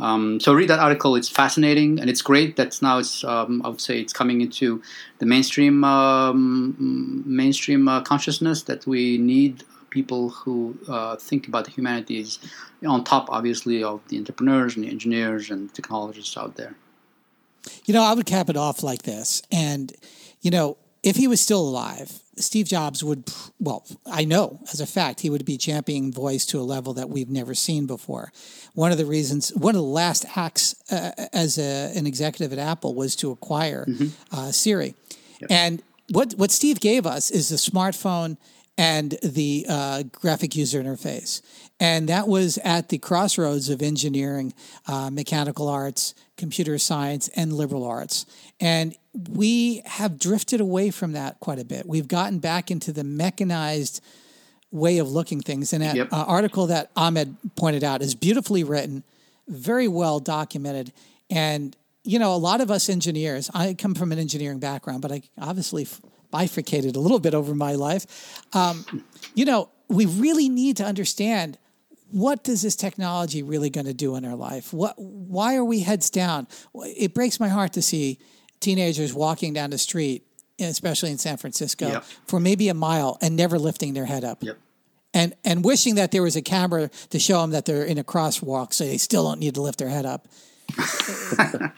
Um, 0.02 0.40
so 0.40 0.52
read 0.52 0.68
that 0.68 0.80
article. 0.80 1.14
It's 1.14 1.28
fascinating 1.28 2.00
and 2.00 2.10
it's 2.10 2.22
great 2.22 2.56
that 2.56 2.80
now 2.82 2.98
it's 2.98 3.22
um, 3.22 3.62
I 3.64 3.68
would 3.68 3.80
say 3.80 4.00
it's 4.00 4.12
coming 4.12 4.40
into 4.40 4.82
the 5.18 5.26
mainstream 5.26 5.84
um, 5.84 7.22
mainstream 7.24 7.86
uh, 7.86 8.00
consciousness 8.02 8.62
that 8.64 8.84
we 8.86 9.16
need 9.18 9.62
people 9.92 10.30
who 10.30 10.76
uh, 10.88 11.16
think 11.16 11.46
about 11.46 11.66
the 11.66 11.70
humanities, 11.70 12.38
on 12.84 13.04
top, 13.04 13.28
obviously, 13.30 13.84
of 13.84 14.00
the 14.08 14.18
entrepreneurs 14.18 14.74
and 14.74 14.84
the 14.84 14.88
engineers 14.88 15.50
and 15.50 15.72
technologists 15.74 16.36
out 16.36 16.56
there. 16.56 16.74
You 17.84 17.94
know, 17.94 18.02
I 18.02 18.14
would 18.14 18.26
cap 18.26 18.48
it 18.48 18.56
off 18.56 18.82
like 18.82 19.02
this. 19.02 19.42
And, 19.52 19.92
you 20.40 20.50
know, 20.50 20.78
if 21.02 21.16
he 21.16 21.26
was 21.26 21.40
still 21.40 21.60
alive, 21.60 22.20
Steve 22.36 22.66
Jobs 22.66 23.04
would, 23.04 23.30
well, 23.58 23.86
I 24.06 24.24
know 24.24 24.60
as 24.72 24.80
a 24.80 24.86
fact, 24.86 25.20
he 25.20 25.30
would 25.30 25.44
be 25.44 25.58
championing 25.58 26.12
voice 26.12 26.46
to 26.46 26.60
a 26.60 26.62
level 26.62 26.94
that 26.94 27.10
we've 27.10 27.28
never 27.28 27.54
seen 27.54 27.86
before. 27.86 28.32
One 28.74 28.92
of 28.92 28.98
the 28.98 29.04
reasons, 29.04 29.50
one 29.54 29.74
of 29.74 29.80
the 29.80 29.86
last 29.86 30.24
acts 30.36 30.74
uh, 30.90 31.10
as 31.32 31.58
a, 31.58 31.92
an 31.96 32.06
executive 32.06 32.52
at 32.52 32.58
Apple 32.58 32.94
was 32.94 33.16
to 33.16 33.30
acquire 33.30 33.84
mm-hmm. 33.86 34.08
uh, 34.34 34.52
Siri. 34.52 34.94
Yep. 35.40 35.50
And 35.50 35.82
what, 36.10 36.32
what 36.34 36.50
Steve 36.50 36.80
gave 36.80 37.06
us 37.06 37.30
is 37.30 37.48
the 37.48 37.56
smartphone 37.56 38.36
and 38.78 39.18
the 39.22 39.66
uh, 39.68 40.02
graphic 40.04 40.56
user 40.56 40.82
interface. 40.82 41.42
And 41.78 42.08
that 42.08 42.28
was 42.28 42.58
at 42.64 42.88
the 42.88 42.98
crossroads 42.98 43.68
of 43.68 43.82
engineering, 43.82 44.54
uh, 44.86 45.10
mechanical 45.10 45.68
arts, 45.68 46.14
computer 46.36 46.78
science, 46.78 47.28
and 47.28 47.52
liberal 47.52 47.84
arts. 47.84 48.24
And 48.60 48.96
we 49.28 49.82
have 49.84 50.18
drifted 50.18 50.60
away 50.60 50.90
from 50.90 51.12
that 51.12 51.38
quite 51.40 51.58
a 51.58 51.64
bit. 51.64 51.86
We've 51.86 52.08
gotten 52.08 52.38
back 52.38 52.70
into 52.70 52.92
the 52.92 53.04
mechanized 53.04 54.02
way 54.70 54.98
of 54.98 55.10
looking 55.10 55.40
things. 55.40 55.72
And 55.72 55.82
that 55.82 55.94
yep. 55.94 56.12
uh, 56.12 56.24
article 56.26 56.66
that 56.68 56.90
Ahmed 56.96 57.36
pointed 57.56 57.84
out 57.84 58.00
is 58.02 58.14
beautifully 58.14 58.64
written, 58.64 59.04
very 59.46 59.86
well 59.86 60.18
documented. 60.18 60.92
And, 61.28 61.76
you 62.04 62.18
know, 62.18 62.34
a 62.34 62.36
lot 62.36 62.60
of 62.60 62.70
us 62.70 62.88
engineers, 62.88 63.50
I 63.52 63.74
come 63.74 63.94
from 63.94 64.12
an 64.12 64.18
engineering 64.18 64.58
background, 64.58 65.02
but 65.02 65.12
I 65.12 65.22
obviously 65.38 65.86
bifurcated 66.30 66.96
a 66.96 67.00
little 67.00 67.20
bit 67.20 67.34
over 67.34 67.54
my 67.54 67.74
life. 67.74 68.42
Um, 68.54 69.04
you 69.34 69.44
know, 69.44 69.68
we 69.88 70.06
really 70.06 70.48
need 70.48 70.78
to 70.78 70.84
understand 70.84 71.58
what 72.10 72.44
does 72.44 72.62
this 72.62 72.76
technology 72.76 73.42
really 73.42 73.70
going 73.70 73.86
to 73.86 73.94
do 73.94 74.16
in 74.16 74.24
our 74.24 74.36
life? 74.36 74.72
What, 74.72 74.98
why 74.98 75.56
are 75.56 75.64
we 75.64 75.80
heads 75.80 76.10
down? 76.10 76.46
It 76.74 77.14
breaks 77.14 77.40
my 77.40 77.48
heart 77.48 77.74
to 77.74 77.82
see 77.82 78.18
teenagers 78.62 79.12
walking 79.12 79.52
down 79.52 79.70
the 79.70 79.78
street, 79.78 80.26
especially 80.58 81.10
in 81.10 81.18
San 81.18 81.36
Francisco, 81.36 81.88
yep. 81.88 82.04
for 82.26 82.40
maybe 82.40 82.68
a 82.68 82.74
mile 82.74 83.18
and 83.20 83.36
never 83.36 83.58
lifting 83.58 83.94
their 83.94 84.06
head 84.06 84.24
up. 84.24 84.42
Yep. 84.42 84.58
And, 85.14 85.34
and 85.44 85.62
wishing 85.62 85.96
that 85.96 86.10
there 86.10 86.22
was 86.22 86.36
a 86.36 86.42
camera 86.42 86.88
to 87.10 87.18
show 87.18 87.42
them 87.42 87.50
that 87.50 87.66
they're 87.66 87.84
in 87.84 87.98
a 87.98 88.04
crosswalk 88.04 88.72
so 88.72 88.84
they 88.84 88.96
still 88.96 89.24
don't 89.24 89.40
need 89.40 89.54
to 89.56 89.60
lift 89.60 89.78
their 89.78 89.90
head 89.90 90.06
up. 90.06 90.26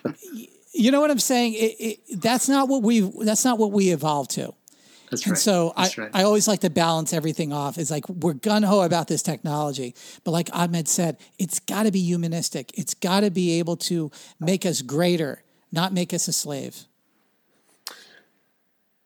you 0.73 0.91
know 0.91 1.01
what 1.01 1.11
I'm 1.11 1.19
saying? 1.19 1.55
It, 1.55 1.77
it, 1.81 2.21
that's 2.21 2.49
not 2.49 2.69
what 2.69 2.83
we 2.83 3.01
that's 3.01 3.45
not 3.45 3.59
what 3.59 3.73
we 3.73 3.91
evolved 3.91 4.33
to. 4.33 4.55
That's 5.11 5.23
and 5.23 5.33
right. 5.33 5.39
so 5.39 5.73
that's 5.77 5.99
I, 5.99 6.03
right. 6.03 6.11
I 6.15 6.23
always 6.25 6.49
like 6.49 6.61
to 6.61 6.71
balance 6.71 7.13
everything 7.13 7.53
off. 7.53 7.79
It's 7.79 7.91
like 7.91 8.09
we're 8.09 8.35
gun 8.35 8.63
ho 8.65 8.83
about 8.83 9.07
this 9.07 9.23
technology, 9.23 9.95
but 10.25 10.33
like 10.33 10.51
Ahmed 10.53 10.89
said, 10.89 11.19
it's 11.39 11.61
got 11.61 11.85
to 11.85 11.93
be 11.93 12.01
humanistic. 12.01 12.77
It's 12.77 12.95
got 12.95 13.21
to 13.21 13.31
be 13.31 13.59
able 13.59 13.77
to 13.79 14.11
make 14.41 14.67
us 14.67 14.83
greater, 14.83 15.44
not 15.75 15.93
make 15.93 16.15
us 16.15 16.29
a 16.29 16.33
slave. 16.33 16.85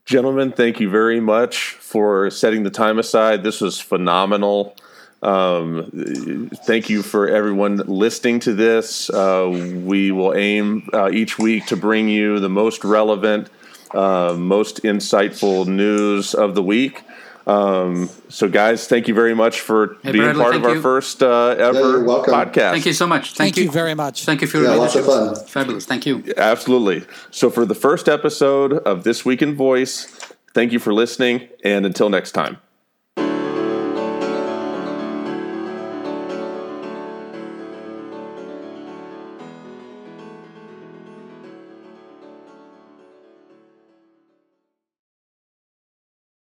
Gentlemen, 0.05 0.53
thank 0.53 0.81
you 0.81 0.89
very 0.89 1.21
much 1.21 1.73
for 1.73 2.31
setting 2.31 2.63
the 2.63 2.71
time 2.71 2.99
aside. 2.99 3.43
This 3.43 3.61
was 3.61 3.81
phenomenal. 3.81 4.75
Um, 5.21 6.49
thank 6.65 6.89
you 6.89 7.03
for 7.03 7.29
everyone 7.29 7.79
listening 7.87 8.41
to 8.41 8.55
this. 8.55 9.11
Uh, 9.11 9.49
we 9.85 10.13
will 10.13 10.35
aim 10.35 10.89
uh, 10.93 11.11
each 11.11 11.39
week 11.39 11.67
to 11.67 11.77
bring 11.77 12.09
you 12.09 12.39
the 12.39 12.49
most 12.49 12.85
relevant, 12.85 13.51
uh, 13.93 14.35
most 14.39 14.83
insightful 14.83 15.67
news 15.67 16.35
of 16.35 16.55
the 16.55 16.63
week. 16.63 17.03
Um, 17.49 18.11
so, 18.29 18.47
guys, 18.47 18.87
thank 18.87 19.09
you 19.09 19.15
very 19.15 19.35
much 19.35 19.63
for 19.63 19.97
hey, 20.03 20.13
being 20.13 20.25
Bradley, 20.25 20.43
part 20.43 20.55
of 20.55 20.65
our 20.65 20.75
you. 20.75 20.83
first 20.83 21.23
uh, 21.23 21.57
ever 21.59 22.01
yeah, 22.01 22.07
podcast. 22.07 22.73
Thank 22.73 22.87
you 22.87 22.93
so 22.93 23.07
much. 23.07 23.33
Thank, 23.33 23.55
thank 23.55 23.57
you. 23.57 23.65
you. 23.65 23.71
very 23.71 23.95
much. 23.95 24.27
Thank 24.27 24.43
you 24.43 24.47
for 24.47 24.59
your 24.59 24.67
yeah, 24.67 24.75
lots 24.75 24.95
of 24.95 25.07
fun. 25.07 25.35
Fabulous. 25.47 25.87
Thank 25.87 26.05
you. 26.05 26.23
Absolutely. 26.37 27.07
So, 27.31 27.49
for 27.49 27.65
the 27.65 27.75
first 27.75 28.07
episode 28.07 28.75
of 28.75 29.05
This 29.05 29.25
Week 29.25 29.41
in 29.41 29.55
Voice, 29.55 30.07
thank 30.53 30.73
you 30.73 30.79
for 30.79 30.93
listening, 30.93 31.49
and 31.65 31.87
until 31.87 32.11
next 32.11 32.33
time. 32.33 32.59